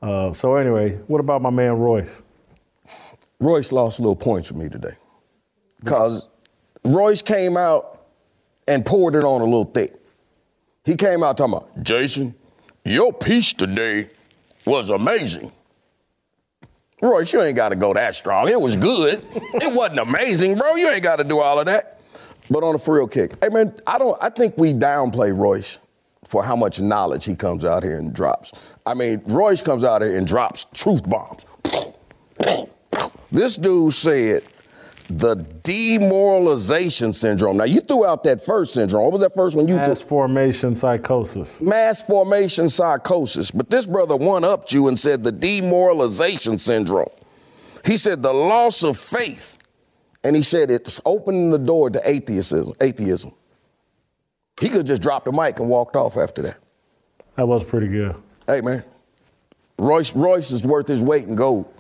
Uh, 0.02 0.34
so 0.34 0.56
anyway, 0.56 0.96
what 1.08 1.20
about 1.20 1.42
my 1.42 1.50
man 1.50 1.74
Royce? 1.74 2.24
Royce 3.40 3.72
lost 3.72 4.00
a 4.00 4.02
little 4.02 4.16
points 4.16 4.52
with 4.52 4.62
me 4.62 4.70
today. 4.70 4.96
Because 5.80 6.28
Royce 6.84 7.22
came 7.22 7.58
out 7.58 8.06
and 8.68 8.86
poured 8.86 9.16
it 9.16 9.24
on 9.24 9.42
a 9.42 9.46
little 9.46 9.66
thick. 9.66 9.94
He 10.86 10.96
came 10.96 11.24
out 11.24 11.38
talking 11.38 11.56
about, 11.56 11.84
Jason, 11.84 12.36
your 12.86 13.14
piece 13.14 13.54
today 13.54 14.10
was 14.66 14.90
amazing. 14.90 15.52
Royce, 17.02 17.34
you 17.34 17.42
ain't 17.42 17.56
got 17.56 17.70
to 17.70 17.76
go 17.76 17.94
that 17.94 18.16
strong. 18.16 18.48
It 18.48 18.60
was 18.60 18.76
good. 18.76 19.26
it 19.34 19.74
wasn't 19.74 20.00
amazing, 20.00 20.56
bro. 20.56 20.76
You 20.76 20.90
ain't 20.90 21.04
got 21.04 21.18
to 21.18 21.24
do 21.24 21.40
all 21.40 21.60
of 21.60 21.66
that. 21.66 22.00
But 22.50 22.64
on 22.64 22.76
a 22.76 22.78
for 22.78 22.96
real 22.96 23.08
kick, 23.08 23.34
hey 23.42 23.50
man, 23.50 23.74
I 23.88 23.98
don't. 23.98 24.22
I 24.22 24.30
think 24.30 24.58
we 24.58 24.74
downplay 24.74 25.36
Royce 25.36 25.80
for 26.26 26.44
how 26.44 26.56
much 26.56 26.80
knowledge 26.82 27.26
he 27.26 27.36
comes 27.36 27.64
out 27.64 27.84
here 27.84 27.98
and 27.98 28.14
drops. 28.14 28.52
I 28.86 28.94
mean, 28.94 29.22
Royce 29.28 29.62
comes 29.62 29.84
out 29.84 30.02
here 30.02 30.18
and 30.18 30.28
drops 30.28 30.66
truth 30.74 31.08
bombs. 31.08 31.46
This 33.32 33.56
dude 33.56 33.94
said 33.94 34.44
the 35.18 35.36
demoralization 35.36 37.14
syndrome. 37.14 37.58
Now 37.58 37.66
you 37.66 37.82
threw 37.82 38.06
out 38.06 38.24
that 38.24 38.44
first 38.44 38.74
syndrome. 38.74 39.04
What 39.04 39.14
was 39.14 39.22
that 39.22 39.34
first 39.34 39.56
one 39.56 39.68
you? 39.68 39.76
Mass 39.76 40.02
formation 40.02 40.76
psychosis. 40.76 41.62
mass 41.62 42.02
formation 42.02 42.70
psychosis. 42.70 43.52
But 43.52 43.70
this 43.70 43.86
brother 43.86 44.16
one 44.16 44.44
upped 44.44 44.72
you 44.74 44.88
and 44.88 44.98
said 44.98 45.24
the 45.24 45.32
demoralization 45.32 46.58
syndrome. 46.58 47.10
He 47.86 47.98
said 47.98 48.22
the 48.22 48.34
loss 48.34 48.84
of 48.84 48.98
faith. 48.98 49.58
And 50.24 50.36
he 50.36 50.44
said 50.44 50.70
it's 50.70 51.02
opening 51.06 51.50
the 51.50 51.58
door 51.58 51.90
to 51.90 52.02
atheism. 52.08 52.74
Atheism. 52.80 53.34
He 54.60 54.70
could 54.70 54.86
just 54.86 55.02
drop 55.02 55.26
the 55.26 55.32
mic 55.32 55.60
and 55.60 55.68
walked 55.68 55.96
off 55.96 56.18
after 56.18 56.44
that. 56.44 56.58
That 57.36 57.48
was 57.48 57.64
pretty 57.64 57.88
good. 57.88 58.16
Hey 58.46 58.62
man, 58.62 58.84
Royce 59.80 60.16
Royce 60.16 60.52
is 60.52 60.68
worth 60.68 60.88
his 60.88 61.02
weight 61.02 61.26
in 61.26 61.36
gold. 61.36 61.74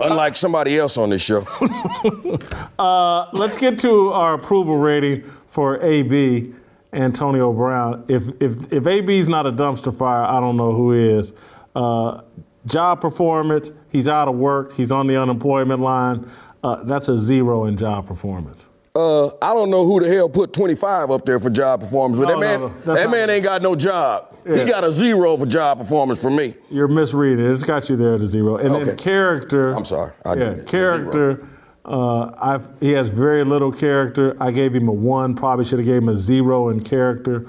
Unlike 0.00 0.36
somebody 0.36 0.78
else 0.78 0.98
on 0.98 1.10
this 1.10 1.22
show. 1.22 1.46
Uh, 2.76 3.28
let's 3.32 3.58
get 3.60 3.78
to 3.78 4.10
our 4.10 4.34
approval 4.34 4.76
rating 4.76 5.22
for 5.46 5.80
AB, 5.80 6.52
Antonio 6.92 7.52
Brown. 7.52 8.04
If 8.08 8.24
if 8.40 8.72
if 8.72 8.86
AB's 8.86 9.28
not 9.28 9.46
a 9.46 9.52
dumpster 9.52 9.96
fire, 9.96 10.24
I 10.24 10.40
don't 10.40 10.56
know 10.56 10.72
who 10.72 10.92
is. 10.92 11.32
Uh, 11.76 12.22
job 12.66 13.00
performance, 13.00 13.70
he's 13.90 14.08
out 14.08 14.26
of 14.26 14.34
work. 14.34 14.74
He's 14.74 14.90
on 14.90 15.06
the 15.06 15.16
unemployment 15.20 15.80
line. 15.80 16.28
Uh, 16.64 16.82
that's 16.82 17.08
a 17.08 17.16
zero 17.16 17.64
in 17.66 17.76
job 17.76 18.08
performance. 18.08 18.68
Uh, 18.96 19.26
I 19.42 19.52
don't 19.54 19.70
know 19.70 19.84
who 19.84 19.98
the 19.98 20.08
hell 20.08 20.28
put 20.28 20.52
25 20.52 21.10
up 21.10 21.24
there 21.24 21.40
for 21.40 21.50
job 21.50 21.80
performance, 21.80 22.16
but 22.16 22.28
No, 22.28 22.34
that 22.34 22.40
man, 22.40 22.60
no, 22.60 22.66
no. 22.86 22.94
That 22.94 23.10
man 23.10 23.28
ain't 23.28 23.42
got 23.42 23.60
no 23.60 23.74
job. 23.74 24.36
Yeah. 24.46 24.58
He 24.58 24.64
got 24.66 24.84
a 24.84 24.92
zero 24.92 25.36
for 25.36 25.46
job 25.46 25.78
performance 25.78 26.22
for 26.22 26.30
me. 26.30 26.54
You're 26.70 26.86
misreading. 26.86 27.44
it. 27.44 27.50
It's 27.52 27.64
got 27.64 27.88
you 27.88 27.96
there 27.96 28.14
at 28.14 28.20
a 28.20 28.26
zero. 28.28 28.56
And 28.56 28.72
Okay. 28.76 28.84
then 28.84 28.96
character. 28.96 29.72
I'm 29.74 29.84
sorry. 29.84 30.12
I 30.24 30.34
yeah, 30.36 30.54
character. 30.64 31.44
Uh, 31.84 32.30
I've, 32.40 32.68
he 32.78 32.92
has 32.92 33.08
very 33.08 33.42
little 33.44 33.72
character. 33.72 34.36
I 34.40 34.52
gave 34.52 34.72
him 34.72 34.86
a 34.86 34.92
one. 34.92 35.34
Probably 35.34 35.64
should 35.64 35.80
have 35.80 35.86
gave 35.86 36.00
him 36.02 36.08
a 36.08 36.14
zero 36.14 36.68
in 36.68 36.78
character. 36.78 37.46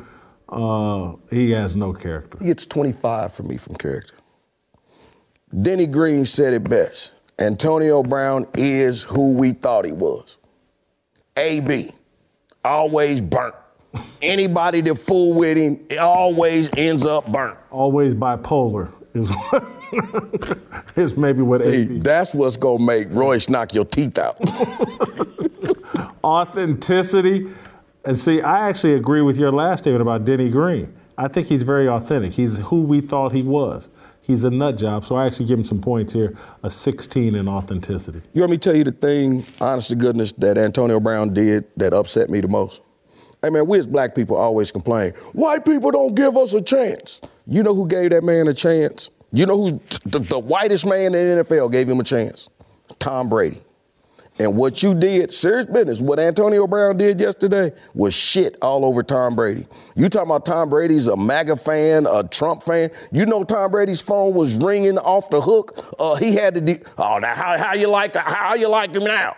Uh, 0.49 1.13
he 1.29 1.51
has 1.51 1.75
no 1.75 1.93
character. 1.93 2.39
He 2.39 2.45
gets 2.45 2.65
25 2.65 3.31
for 3.33 3.43
me 3.43 3.57
from 3.57 3.75
character. 3.75 4.15
Denny 5.61 5.85
Green 5.85 6.25
said 6.25 6.53
it 6.53 6.67
best. 6.67 7.13
Antonio 7.37 8.01
Brown 8.01 8.47
is 8.55 9.03
who 9.03 9.33
we 9.33 9.51
thought 9.51 9.85
he 9.85 9.91
was. 9.91 10.39
AB, 11.37 11.91
always 12.63 13.21
burnt. 13.21 13.55
Anybody 14.21 14.81
that 14.81 14.95
fool 14.95 15.33
with 15.35 15.57
him 15.57 15.79
always 15.99 16.69
ends 16.75 17.05
up 17.05 17.31
burnt. 17.31 17.57
Always 17.71 18.13
bipolar 18.13 18.91
is 19.13 19.29
what 19.29 19.65
is 20.97 21.15
maybe 21.17 21.41
what 21.41 21.61
See, 21.61 21.83
AB. 21.83 21.99
that's 21.99 22.33
what's 22.35 22.57
gonna 22.57 22.83
make 22.83 23.11
Royce 23.11 23.47
knock 23.49 23.73
your 23.73 23.85
teeth 23.85 24.17
out. 24.17 24.37
Authenticity. 26.23 27.47
And 28.03 28.19
see, 28.19 28.41
I 28.41 28.69
actually 28.69 28.93
agree 28.95 29.21
with 29.21 29.37
your 29.37 29.51
last 29.51 29.83
statement 29.83 30.01
about 30.01 30.25
Denny 30.25 30.49
Green. 30.49 30.93
I 31.17 31.27
think 31.27 31.47
he's 31.47 31.63
very 31.63 31.87
authentic. 31.87 32.33
He's 32.33 32.57
who 32.57 32.81
we 32.81 33.01
thought 33.01 33.31
he 33.31 33.41
was. 33.41 33.89
He's 34.25 34.43
a 34.43 34.49
nut 34.49 34.77
job. 34.77 35.05
So 35.05 35.15
I 35.15 35.27
actually 35.27 35.45
give 35.45 35.59
him 35.59 35.65
some 35.65 35.79
points 35.79 36.13
here 36.13 36.35
a 36.63 36.69
16 36.69 37.35
in 37.35 37.47
authenticity. 37.47 38.21
You 38.33 38.41
want 38.41 38.51
me 38.51 38.57
to 38.57 38.69
tell 38.69 38.75
you 38.75 38.83
the 38.83 38.91
thing, 38.91 39.45
honest 39.61 39.89
to 39.89 39.95
goodness, 39.95 40.31
that 40.33 40.57
Antonio 40.57 40.99
Brown 40.99 41.31
did 41.31 41.65
that 41.77 41.93
upset 41.93 42.29
me 42.29 42.41
the 42.41 42.47
most? 42.47 42.81
Hey 43.43 43.51
man, 43.51 43.67
we 43.67 43.77
as 43.77 43.85
black 43.85 44.15
people 44.15 44.35
always 44.35 44.71
complain, 44.71 45.11
white 45.33 45.65
people 45.65 45.91
don't 45.91 46.15
give 46.15 46.35
us 46.35 46.55
a 46.55 46.61
chance. 46.61 47.21
You 47.45 47.61
know 47.61 47.75
who 47.75 47.87
gave 47.87 48.09
that 48.09 48.23
man 48.23 48.47
a 48.47 48.53
chance? 48.55 49.11
You 49.31 49.45
know 49.45 49.57
who 49.57 49.81
the, 50.05 50.19
the 50.19 50.39
whitest 50.39 50.87
man 50.87 51.13
in 51.13 51.37
the 51.37 51.43
NFL 51.43 51.71
gave 51.71 51.87
him 51.87 51.99
a 51.99 52.03
chance? 52.03 52.49
Tom 52.97 53.29
Brady. 53.29 53.61
And 54.37 54.57
what 54.57 54.83
you 54.83 54.93
did, 54.93 55.31
serious 55.31 55.65
business, 55.65 56.01
what 56.01 56.19
Antonio 56.19 56.67
Brown 56.67 56.97
did 56.97 57.21
yesterday 57.21 57.71
was 57.93 58.13
shit 58.13 58.57
all 58.61 58.83
over 58.83 59.01
Tom 59.01 59.35
Brady. 59.35 59.65
You 59.95 60.09
talking 60.09 60.29
about 60.29 60.45
Tom 60.45 60.69
Brady's 60.69 61.07
a 61.07 61.15
MAGA 61.15 61.55
fan, 61.55 62.05
a 62.05 62.23
Trump 62.23 62.61
fan. 62.61 62.89
You 63.13 63.25
know 63.25 63.45
Tom 63.45 63.71
Brady's 63.71 64.01
phone 64.01 64.33
was 64.33 64.57
ringing 64.57 64.97
off 64.97 65.29
the 65.29 65.39
hook. 65.39 65.95
Uh, 65.99 66.15
he 66.15 66.35
had 66.35 66.53
to 66.55 66.61
do, 66.61 66.77
oh, 66.97 67.17
now 67.19 67.33
how, 67.33 67.57
how 67.57 67.73
you 67.73 67.87
like 67.87 68.15
how 68.15 68.55
you 68.55 68.67
like 68.67 68.93
him 68.93 69.05
now? 69.05 69.35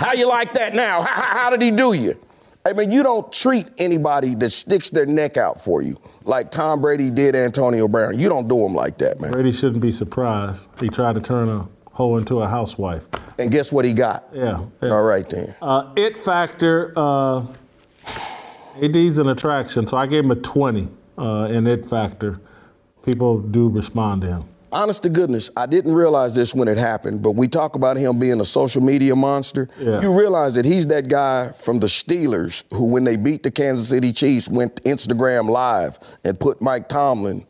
How 0.00 0.12
you 0.12 0.26
like 0.26 0.54
that 0.54 0.74
now? 0.74 1.02
How, 1.02 1.22
how, 1.22 1.38
how 1.38 1.50
did 1.50 1.62
he 1.62 1.70
do 1.70 1.92
you? 1.92 2.18
I 2.64 2.72
mean, 2.72 2.90
you 2.90 3.02
don't 3.02 3.30
treat 3.32 3.66
anybody 3.78 4.34
that 4.36 4.50
sticks 4.50 4.90
their 4.90 5.06
neck 5.06 5.36
out 5.36 5.60
for 5.60 5.82
you 5.82 5.96
like 6.24 6.50
Tom 6.50 6.80
Brady 6.80 7.10
did 7.10 7.34
Antonio 7.34 7.88
Brown. 7.88 8.18
You 8.18 8.28
don't 8.28 8.48
do 8.48 8.58
them 8.58 8.74
like 8.74 8.98
that, 8.98 9.20
man. 9.20 9.32
Brady 9.32 9.52
shouldn't 9.52 9.82
be 9.82 9.90
surprised. 9.90 10.66
He 10.80 10.88
tried 10.88 11.14
to 11.14 11.20
turn 11.20 11.48
a 11.48 11.68
hoe 11.92 12.16
into 12.16 12.40
a 12.40 12.48
housewife. 12.48 13.06
And 13.38 13.50
guess 13.50 13.72
what 13.72 13.84
he 13.84 13.92
got? 13.92 14.28
Yeah. 14.32 14.64
yeah. 14.82 14.90
All 14.90 15.02
right 15.02 15.28
then. 15.28 15.54
Uh, 15.62 15.92
it 15.96 16.16
factor. 16.16 16.92
Uh, 16.96 17.44
AB's 18.80 19.18
an 19.18 19.28
attraction, 19.28 19.86
so 19.86 19.96
I 19.96 20.06
gave 20.06 20.24
him 20.24 20.30
a 20.30 20.36
20 20.36 20.88
uh, 21.18 21.48
in 21.50 21.66
it 21.66 21.84
factor. 21.86 22.40
People 23.04 23.40
do 23.40 23.68
respond 23.68 24.22
to 24.22 24.28
him. 24.28 24.44
Honest 24.70 25.02
to 25.02 25.10
goodness, 25.10 25.50
I 25.54 25.66
didn't 25.66 25.92
realize 25.92 26.34
this 26.34 26.54
when 26.54 26.66
it 26.66 26.78
happened, 26.78 27.22
but 27.22 27.32
we 27.32 27.46
talk 27.46 27.76
about 27.76 27.98
him 27.98 28.18
being 28.18 28.40
a 28.40 28.44
social 28.44 28.80
media 28.80 29.14
monster. 29.14 29.68
Yeah. 29.78 30.00
You 30.00 30.18
realize 30.18 30.54
that 30.54 30.64
he's 30.64 30.86
that 30.86 31.08
guy 31.08 31.52
from 31.52 31.78
the 31.80 31.88
Steelers 31.88 32.64
who, 32.72 32.86
when 32.86 33.04
they 33.04 33.16
beat 33.16 33.42
the 33.42 33.50
Kansas 33.50 33.86
City 33.90 34.12
Chiefs, 34.14 34.48
went 34.48 34.76
Instagram 34.84 35.50
live 35.50 35.98
and 36.24 36.40
put 36.40 36.62
Mike 36.62 36.88
Tomlin 36.88 37.44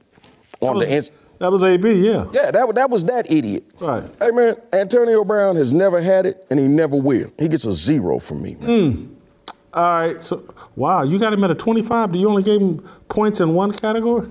on 0.60 0.78
was- 0.78 0.88
the 0.88 0.96
Inst- 0.96 1.12
That 1.42 1.50
was 1.50 1.64
AB, 1.64 1.92
yeah. 2.06 2.26
Yeah, 2.32 2.52
that, 2.52 2.72
that 2.76 2.88
was 2.88 3.04
that 3.06 3.28
idiot. 3.28 3.64
Right. 3.80 4.04
Hey, 4.20 4.30
man, 4.30 4.54
Antonio 4.72 5.24
Brown 5.24 5.56
has 5.56 5.72
never 5.72 6.00
had 6.00 6.24
it, 6.24 6.46
and 6.50 6.60
he 6.60 6.68
never 6.68 6.94
will. 6.94 7.32
He 7.36 7.48
gets 7.48 7.64
a 7.64 7.72
zero 7.72 8.20
from 8.20 8.42
me, 8.44 8.54
man. 8.60 9.16
All 9.74 9.82
right. 9.82 10.22
So, 10.22 10.54
wow, 10.76 11.02
you 11.02 11.18
got 11.18 11.32
him 11.32 11.42
at 11.42 11.50
a 11.50 11.56
25. 11.56 12.12
Do 12.12 12.18
you 12.20 12.28
only 12.28 12.44
gave 12.44 12.60
him 12.60 12.88
points 13.08 13.40
in 13.40 13.54
one 13.54 13.72
category? 13.72 14.28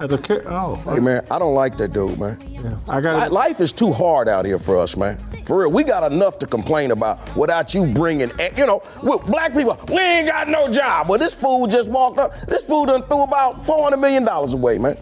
As 0.00 0.10
a 0.10 0.18
ca- 0.18 0.40
oh, 0.46 0.74
Hey, 0.92 0.98
man, 0.98 1.24
I 1.30 1.38
don't 1.38 1.54
like 1.54 1.76
that 1.78 1.92
dude, 1.92 2.18
man. 2.18 2.36
yeah. 2.48 2.80
I 2.88 3.00
got. 3.00 3.30
Life 3.30 3.60
is 3.60 3.72
too 3.72 3.92
hard 3.92 4.28
out 4.28 4.44
here 4.44 4.58
for 4.58 4.76
us, 4.76 4.96
man. 4.96 5.18
For 5.44 5.58
real, 5.60 5.70
we 5.70 5.84
got 5.84 6.10
enough 6.10 6.36
to 6.40 6.46
complain 6.46 6.90
about 6.90 7.20
without 7.36 7.74
you 7.74 7.86
bringing, 7.86 8.32
eh, 8.40 8.50
you 8.56 8.66
know, 8.66 8.82
with 9.04 9.22
black 9.26 9.52
people, 9.52 9.78
we 9.86 9.98
ain't 10.00 10.26
got 10.26 10.48
no 10.48 10.68
job. 10.68 11.08
Well, 11.08 11.20
this 11.20 11.32
fool 11.32 11.68
just 11.68 11.90
walked 11.92 12.18
up. 12.18 12.34
This 12.40 12.64
fool 12.64 12.86
done 12.86 13.02
threw 13.04 13.22
about 13.22 13.60
$400 13.60 14.00
million 14.00 14.26
away, 14.26 14.78
man. 14.78 14.96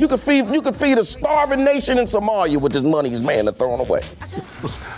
You 0.00 0.08
could 0.08 0.18
feed, 0.18 0.54
you 0.54 0.62
could 0.62 0.74
feed 0.74 0.96
a 0.96 1.04
starving 1.04 1.62
nation 1.62 1.98
in 1.98 2.06
Somalia 2.06 2.56
with 2.56 2.72
this 2.72 2.82
money 2.82 3.10
this 3.10 3.20
man 3.20 3.44
done 3.44 3.52
thrown 3.52 3.80
away. 3.80 4.00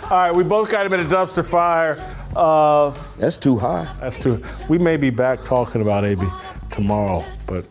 All 0.03 0.09
right, 0.11 0.31
we 0.33 0.45
both 0.45 0.71
got 0.71 0.85
him 0.85 0.93
in 0.93 1.01
a 1.01 1.03
dumpster 1.03 1.45
fire. 1.45 1.97
Uh, 2.33 2.91
That's 3.17 3.35
too 3.35 3.57
high. 3.57 3.93
that's 3.99 4.17
too. 4.17 4.41
We 4.69 4.77
may 4.77 4.95
be 4.95 5.09
back 5.09 5.43
talking 5.43 5.81
about 5.81 6.05
AB 6.05 6.25
tomorrow, 6.71 7.25
but 7.47 7.65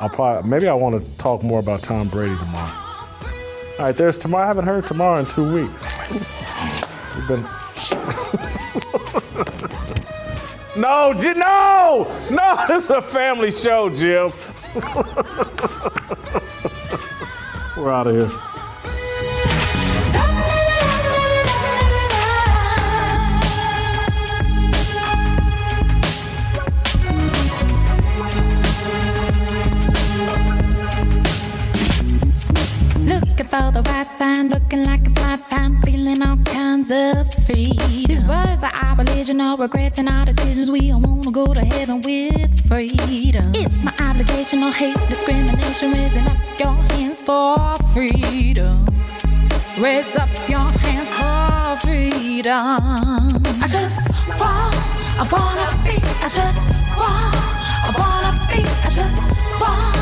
I'll 0.00 0.08
probably 0.08 0.48
maybe 0.48 0.68
I 0.68 0.72
want 0.72 0.98
to 0.98 1.06
talk 1.18 1.42
more 1.42 1.60
about 1.60 1.82
Tom 1.82 2.08
Brady 2.08 2.34
tomorrow. 2.38 2.72
All 2.72 3.84
right, 3.84 3.94
there's 3.94 4.18
tomorrow. 4.18 4.44
I 4.44 4.46
haven't 4.46 4.64
heard 4.64 4.86
tomorrow 4.86 5.20
in 5.20 5.26
two 5.26 5.52
weeks. 5.52 5.84
We've 7.14 7.28
been. 7.28 7.42
no, 10.80 11.12
Jim, 11.12 11.38
no, 11.38 12.06
no. 12.30 12.64
This 12.68 12.84
is 12.84 12.90
a 12.90 13.02
family 13.02 13.50
show, 13.50 13.90
Jim. 13.90 14.32
We're 17.80 17.92
out 17.92 18.08
of 18.08 18.14
here. 18.14 18.49
for 33.50 33.72
the 33.72 33.82
white 33.82 34.10
sign, 34.12 34.48
looking 34.48 34.84
like 34.84 35.00
it's 35.04 35.20
my 35.20 35.36
time, 35.38 35.82
feeling 35.82 36.22
all 36.22 36.36
kinds 36.44 36.90
of 36.92 37.34
free. 37.46 37.72
These 38.06 38.22
words 38.22 38.62
are 38.62 38.72
our 38.82 38.96
religion, 38.96 39.40
all 39.40 39.56
regrets 39.56 39.98
and 39.98 40.08
our 40.08 40.24
decisions. 40.24 40.70
We 40.70 40.92
all 40.92 41.00
wanna 41.00 41.32
go 41.32 41.52
to 41.52 41.64
heaven 41.64 42.00
with 42.02 42.68
freedom. 42.68 43.50
It's 43.54 43.82
my 43.82 43.92
obligation, 44.00 44.60
no 44.60 44.70
hate, 44.70 44.96
discrimination. 45.08 45.92
Raising 45.92 46.26
up 46.28 46.38
your 46.60 46.76
hands 46.94 47.20
for 47.20 47.74
freedom. 47.92 48.86
Raise 49.78 50.14
up 50.14 50.30
your 50.48 50.68
hands 50.84 51.10
for 51.18 51.86
freedom. 51.86 52.78
I 53.64 53.66
just 53.66 54.00
want, 54.38 54.74
I 55.18 55.26
wanna 55.34 55.68
be, 55.82 55.96
I 56.26 56.28
just 56.40 56.62
want, 57.00 57.34
I 57.86 57.90
wanna 57.98 58.32
be, 58.50 58.62
I 58.86 58.90
just 59.00 59.20
want, 59.60 59.96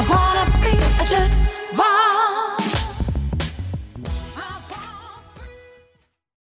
I 0.00 0.04
wanna 0.12 0.44
be, 0.64 0.72
I 1.02 1.04
just 1.04 1.44
want. 1.76 2.13